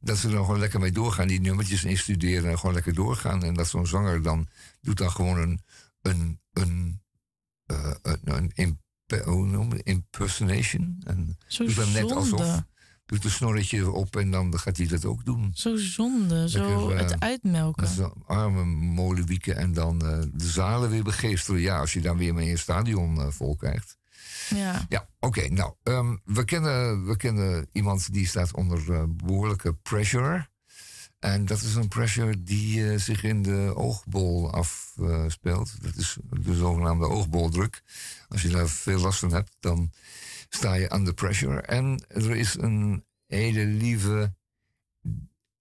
dat 0.00 0.18
ze 0.18 0.28
er 0.28 0.34
gewoon 0.34 0.58
lekker 0.58 0.80
mee 0.80 0.92
doorgaan. 0.92 1.28
Die 1.28 1.40
nummertjes 1.40 1.84
instuderen 1.84 2.50
en 2.50 2.58
gewoon 2.58 2.74
lekker 2.74 2.94
doorgaan. 2.94 3.42
En 3.42 3.54
dat 3.54 3.68
zo'n 3.68 3.86
zanger 3.86 4.22
dan 4.22 4.48
doet 4.80 4.98
dan 4.98 5.10
gewoon 5.10 5.38
een... 5.38 5.60
een, 6.02 6.40
een, 6.52 7.00
eh, 7.66 7.94
een, 8.54 8.78
hoe 9.24 9.82
impersonation. 9.82 11.02
En 11.06 11.38
Zo 11.46 11.64
doet 11.66 11.76
dan 11.76 11.92
net 11.92 12.08
zonde. 12.08 12.14
alsof... 12.14 12.62
Doet 13.06 13.24
een 13.24 13.30
snorretje 13.30 13.90
op 13.90 14.16
en 14.16 14.30
dan 14.30 14.58
gaat 14.58 14.76
hij 14.76 14.86
dat 14.86 15.04
ook 15.04 15.24
doen. 15.24 15.50
Zo 15.54 15.76
zonde, 15.76 16.48
zo 16.48 16.90
eh, 16.90 16.98
het 16.98 17.20
uitmelken. 17.20 18.12
Arme 18.26 18.64
molenwieken 18.64 19.56
en 19.56 19.72
dan 19.72 20.06
eh, 20.06 20.18
de 20.32 20.46
zalen 20.46 20.90
weer 20.90 21.02
begeesteren. 21.02 21.60
Ja, 21.60 21.78
als 21.78 21.92
je 21.92 22.00
dan 22.00 22.16
weer 22.16 22.34
mee 22.34 22.50
een 22.50 22.58
stadion 22.58 23.32
vol 23.32 23.56
krijgt. 23.56 23.98
Ja. 24.48 24.86
Ja, 24.88 25.08
oké. 25.18 25.48
nou, 25.48 25.74
ehm, 25.82 26.16
we, 26.24 26.44
kennen, 26.44 27.06
we 27.06 27.16
kennen 27.16 27.68
iemand 27.72 28.12
die 28.12 28.26
staat 28.26 28.54
onder 28.54 28.92
eh, 28.92 29.02
behoorlijke 29.08 29.74
pressure. 29.74 30.48
En 31.18 31.46
dat 31.46 31.60
is 31.62 31.74
een 31.74 31.88
pressure 31.88 32.42
die 32.42 32.90
eh, 32.90 32.98
zich 32.98 33.22
in 33.22 33.42
de 33.42 33.72
oogbol 33.74 34.52
afspeelt. 34.52 35.82
dat 35.82 35.96
is 35.96 36.16
de 36.30 36.54
zogenaamde 36.54 37.08
oogboldruk. 37.08 37.82
Als 38.28 38.42
je 38.42 38.48
daar 38.48 38.68
veel 38.68 39.00
last 39.00 39.18
van 39.18 39.32
hebt, 39.32 39.56
dan 39.60 39.92
sta 40.48 40.74
je 40.74 40.94
under 40.94 41.14
pressure. 41.14 41.60
En 41.60 42.04
er 42.08 42.36
is 42.36 42.54
een 42.54 43.04
hele 43.26 43.64
lieve 43.66 44.34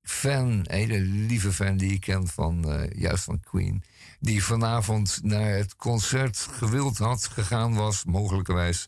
fan, 0.01 0.65
hele 0.67 0.99
lieve 0.99 1.51
fan 1.51 1.77
die 1.77 1.91
ik 1.93 2.01
ken 2.01 2.27
van, 2.27 2.69
eh, 2.71 2.99
juist 3.01 3.23
van 3.23 3.39
Queen. 3.39 3.83
Die 4.23 4.43
vanavond 4.43 5.19
naar 5.23 5.49
het 5.49 5.75
concert 5.75 6.37
gewild 6.37 6.97
had, 6.97 7.27
gegaan 7.27 7.75
was, 7.75 8.03
mogelijkerwijs, 8.05 8.87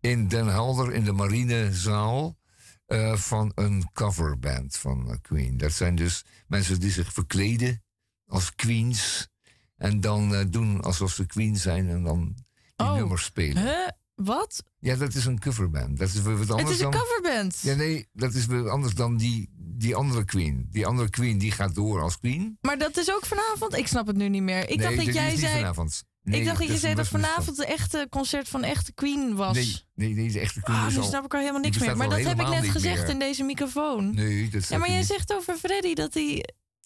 in 0.00 0.28
Den 0.28 0.46
Helder 0.46 0.92
in 0.92 1.04
de 1.04 1.12
marinezaal. 1.12 2.38
eh, 2.86 3.16
van 3.16 3.52
een 3.54 3.90
coverband 3.92 4.76
van 4.76 5.10
eh, 5.10 5.16
Queen. 5.22 5.56
Dat 5.56 5.72
zijn 5.72 5.94
dus 5.94 6.24
mensen 6.46 6.80
die 6.80 6.90
zich 6.90 7.12
verkleden 7.12 7.82
als 8.26 8.54
Queens. 8.54 9.28
En 9.76 10.00
dan 10.00 10.34
eh, 10.34 10.44
doen 10.48 10.80
alsof 10.80 11.12
ze 11.12 11.26
Queen 11.26 11.56
zijn 11.56 11.88
en 11.88 12.02
dan 12.02 12.34
die 12.76 12.86
Oh, 12.86 12.94
nummers 12.94 13.24
spelen. 13.24 13.62
Huh? 13.62 13.88
Wat? 14.24 14.62
Ja, 14.78 14.96
dat 14.96 15.14
is 15.14 15.24
een 15.24 15.38
coverband. 15.40 15.98
Dat 15.98 16.08
is 16.08 16.22
weer 16.22 16.38
wat 16.38 16.50
anders 16.50 16.62
Het 16.62 16.78
is 16.78 16.84
een 16.84 16.90
dan... 16.90 17.00
coverband. 17.00 17.58
Ja, 17.62 17.74
nee, 17.74 18.08
dat 18.12 18.34
is 18.34 18.46
weer 18.46 18.68
anders 18.68 18.94
dan 18.94 19.16
die, 19.16 19.50
die 19.56 19.94
andere 19.94 20.24
Queen. 20.24 20.66
Die 20.70 20.86
andere 20.86 21.10
Queen 21.10 21.38
die 21.38 21.50
gaat 21.50 21.74
door 21.74 22.00
als 22.00 22.18
Queen. 22.18 22.58
Maar 22.60 22.78
dat 22.78 22.96
is 22.96 23.12
ook 23.12 23.26
vanavond? 23.26 23.76
Ik 23.76 23.86
snap 23.86 24.06
het 24.06 24.16
nu 24.16 24.28
niet 24.28 24.42
meer. 24.42 24.68
Ik 24.68 24.76
nee, 24.76 24.96
dacht 24.96 24.96
dat 25.06 25.14
jij 25.14 25.36
zei. 25.36 25.52
vanavond. 25.54 26.02
Nee, 26.22 26.40
ik 26.40 26.46
dacht 26.46 26.58
dat 26.58 26.68
je 26.68 26.76
zei 26.78 26.94
dat 26.94 27.08
vanavond 27.08 27.56
de 27.56 27.66
echte 27.66 28.06
concert 28.10 28.48
van 28.48 28.62
echte 28.62 28.92
Queen 28.92 29.34
was. 29.36 29.54
Nee, 29.56 29.82
nee, 29.94 30.14
nee, 30.14 30.30
de 30.32 30.40
echte 30.40 30.60
Queen 30.60 30.78
Ah, 30.78 30.86
is 30.86 30.94
nu 30.94 31.00
al- 31.00 31.06
snap 31.06 31.24
ik 31.24 31.32
er 31.32 31.38
helemaal 31.38 31.60
niks 31.60 31.78
meer. 31.78 31.96
Maar 31.96 32.06
al 32.06 32.12
dat 32.16 32.26
heb 32.26 32.40
ik 32.40 32.48
net 32.48 32.68
gezegd 32.68 33.02
meer. 33.02 33.10
in 33.10 33.18
deze 33.18 33.42
microfoon. 33.44 34.14
Nee, 34.14 34.48
dat 34.48 34.68
ja, 34.68 34.78
maar 34.78 34.90
jij 34.90 35.02
zegt 35.02 35.34
over 35.34 35.56
Freddy 35.56 35.94
dat 35.94 36.14
hij. 36.14 36.44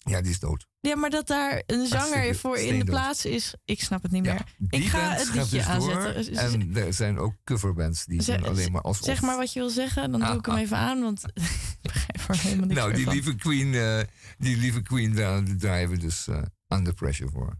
Ja, 0.09 0.21
die 0.21 0.31
is 0.31 0.39
dood. 0.39 0.67
Ja, 0.79 0.95
maar 0.95 1.09
dat 1.09 1.27
daar 1.27 1.63
een 1.65 1.87
zanger 1.87 2.35
voor 2.35 2.57
in 2.57 2.79
de 2.79 2.85
plaats 2.85 3.25
is. 3.25 3.55
Ik 3.65 3.81
snap 3.81 4.03
het 4.03 4.11
niet 4.11 4.23
meer. 4.23 4.41
Ik 4.69 4.85
ga 4.85 5.09
het 5.09 5.33
liedje 5.33 5.57
dus 5.57 5.67
aanzetten. 5.67 6.35
En 6.37 6.75
er 6.75 6.93
zijn 6.93 7.17
ook 7.17 7.33
coverbands 7.43 8.05
die 8.05 8.23
doen 8.23 8.43
alleen 8.43 8.71
maar 8.71 8.81
als 8.81 8.99
Zeg 8.99 9.21
maar 9.21 9.37
wat 9.37 9.53
je 9.53 9.59
wil 9.59 9.69
zeggen, 9.69 10.11
dan 10.11 10.21
doe 10.21 10.37
ik 10.37 10.45
hem 10.45 10.55
even 10.55 10.77
aan, 10.77 11.01
want 11.01 11.23
ik 11.33 11.81
begrijp 11.81 12.29
er 12.29 12.37
helemaal 12.41 12.65
niks 12.65 12.79
Nou, 12.79 12.87
meer 12.87 12.95
die 12.97 13.05
van. 13.05 13.13
lieve 13.13 13.35
Queen, 13.35 13.73
eh, 13.73 13.99
die 14.37 14.57
lieve 14.57 14.81
Queen 14.81 15.15
daar 15.57 15.89
we 15.89 15.97
dus 15.97 16.27
eh, 16.27 16.41
under 16.67 16.93
pressure 16.93 17.29
voor. 17.31 17.59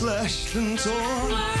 Slashed 0.00 0.54
and 0.54 0.78
torn. 0.78 1.59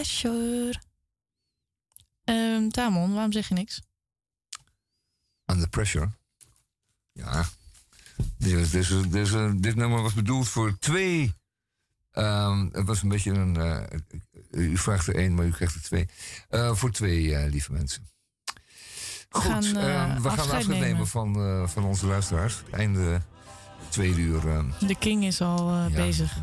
Pressure. 0.00 0.74
Ehm 2.24 2.68
Tamon, 2.68 3.12
waarom 3.12 3.32
zeg 3.32 3.48
je 3.48 3.54
niks? 3.54 3.80
Under 5.46 5.68
Pressure. 5.68 6.10
Ja. 7.12 7.44
Dit, 8.38 8.70
dit, 8.70 9.12
dit, 9.12 9.62
dit 9.62 9.74
nummer 9.74 10.02
was 10.02 10.14
bedoeld 10.14 10.48
voor 10.48 10.78
twee. 10.78 11.34
ehm, 12.12 12.68
het 12.72 12.86
was 12.86 13.02
een 13.02 13.08
beetje 13.08 13.30
een. 13.30 13.56
eh, 13.56 13.98
u 14.50 14.76
vraagt 14.78 15.06
er 15.06 15.14
één, 15.16 15.34
maar 15.34 15.46
u 15.46 15.50
krijgt 15.50 15.74
er 15.74 15.82
twee. 15.82 16.08
Eh, 16.48 16.74
voor 16.74 16.90
twee, 16.90 17.34
eh, 17.36 17.50
lieve 17.50 17.72
mensen. 17.72 18.08
Goed, 19.28 19.42
gaan, 19.42 19.64
ehm, 19.64 19.76
eh, 19.76 20.16
we 20.20 20.28
gaan 20.28 20.38
afscheid 20.38 20.66
nemen. 20.66 20.88
nemen 20.88 21.06
van, 21.06 21.68
van 21.68 21.84
onze 21.84 22.06
luisteraars. 22.06 22.62
Einde 22.70 23.20
tweede 23.88 24.20
uur. 24.20 24.40
De 24.80 24.96
King 24.98 25.24
is 25.24 25.40
al 25.40 25.72
ja, 25.74 25.88
bezig. 25.88 26.36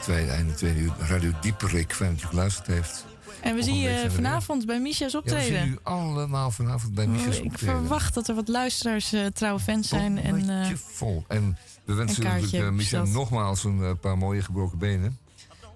Tweede, 0.00 0.30
einde 0.30 0.54
tweede 0.54 0.80
uur. 0.80 0.92
Radio 0.98 1.32
Dieperik, 1.40 1.94
fijn 1.94 2.14
dat 2.14 2.22
u 2.24 2.26
geluisterd 2.26 2.66
heeft. 2.66 3.04
En 3.40 3.54
we 3.54 3.62
zien 3.62 3.78
je 3.78 4.06
vanavond 4.10 4.66
bij 4.66 4.80
Misha's 4.80 5.12
Ja, 5.12 5.18
we 5.18 5.24
optreden. 5.24 5.62
zien 5.62 5.72
u 5.72 5.78
allemaal 5.82 6.50
vanavond 6.50 6.94
bij 6.94 7.06
Micha's 7.06 7.36
ik 7.38 7.44
optreden. 7.44 7.76
verwacht 7.78 8.14
dat 8.14 8.28
er 8.28 8.34
wat 8.34 8.48
luisteraars 8.48 9.12
eh, 9.12 9.26
trouwe 9.26 9.60
fans 9.60 9.88
zijn. 9.88 10.18
En, 10.18 10.48
eh, 10.48 10.70
vol. 10.74 11.24
En 11.28 11.58
we 11.84 11.94
wensen 11.94 12.26
Een 12.26 12.40
natuurlijk 12.74 12.92
uh, 12.92 13.14
nogmaals 13.14 13.64
een 13.64 13.82
eh, 13.82 13.90
paar 14.00 14.18
mooie 14.18 14.42
gebroken 14.42 14.78
benen. 14.78 15.18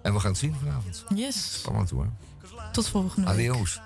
En 0.02 0.12
we 0.12 0.20
gaan 0.20 0.30
het 0.30 0.38
zien 0.40 0.54
vanavond. 0.58 1.04
yes, 1.14 1.58
Spannend 1.58 1.90
hoor. 1.90 2.08
tot 2.72 2.88
volgende 2.88 3.34
week. 3.34 3.48
Adios. 3.50 3.80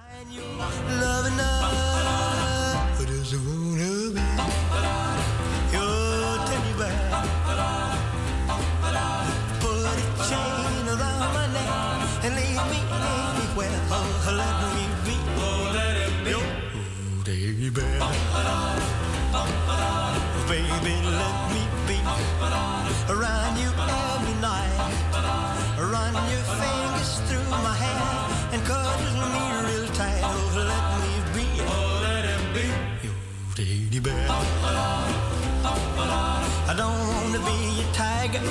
Tiger, 38.33 38.47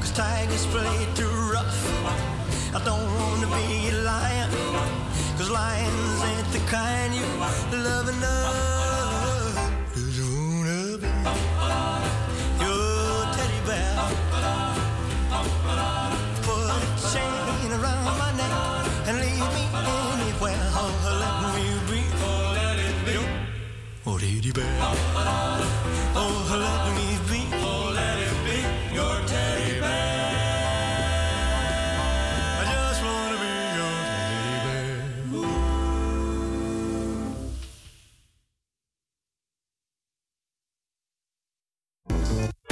cause 0.00 0.12
tigers 0.12 0.66
play 0.66 1.08
too 1.14 1.28
rough. 1.52 2.74
I 2.74 2.82
don't 2.84 3.06
want 3.18 3.40
to 3.42 3.46
be 3.46 3.88
a 3.88 4.02
lion, 4.02 4.50
cause 5.36 5.50
lions 5.50 6.22
ain't 6.24 6.52
the 6.52 6.58
kind 6.70 7.14
you 7.14 7.24
love 7.72 8.08
enough. 8.08 8.79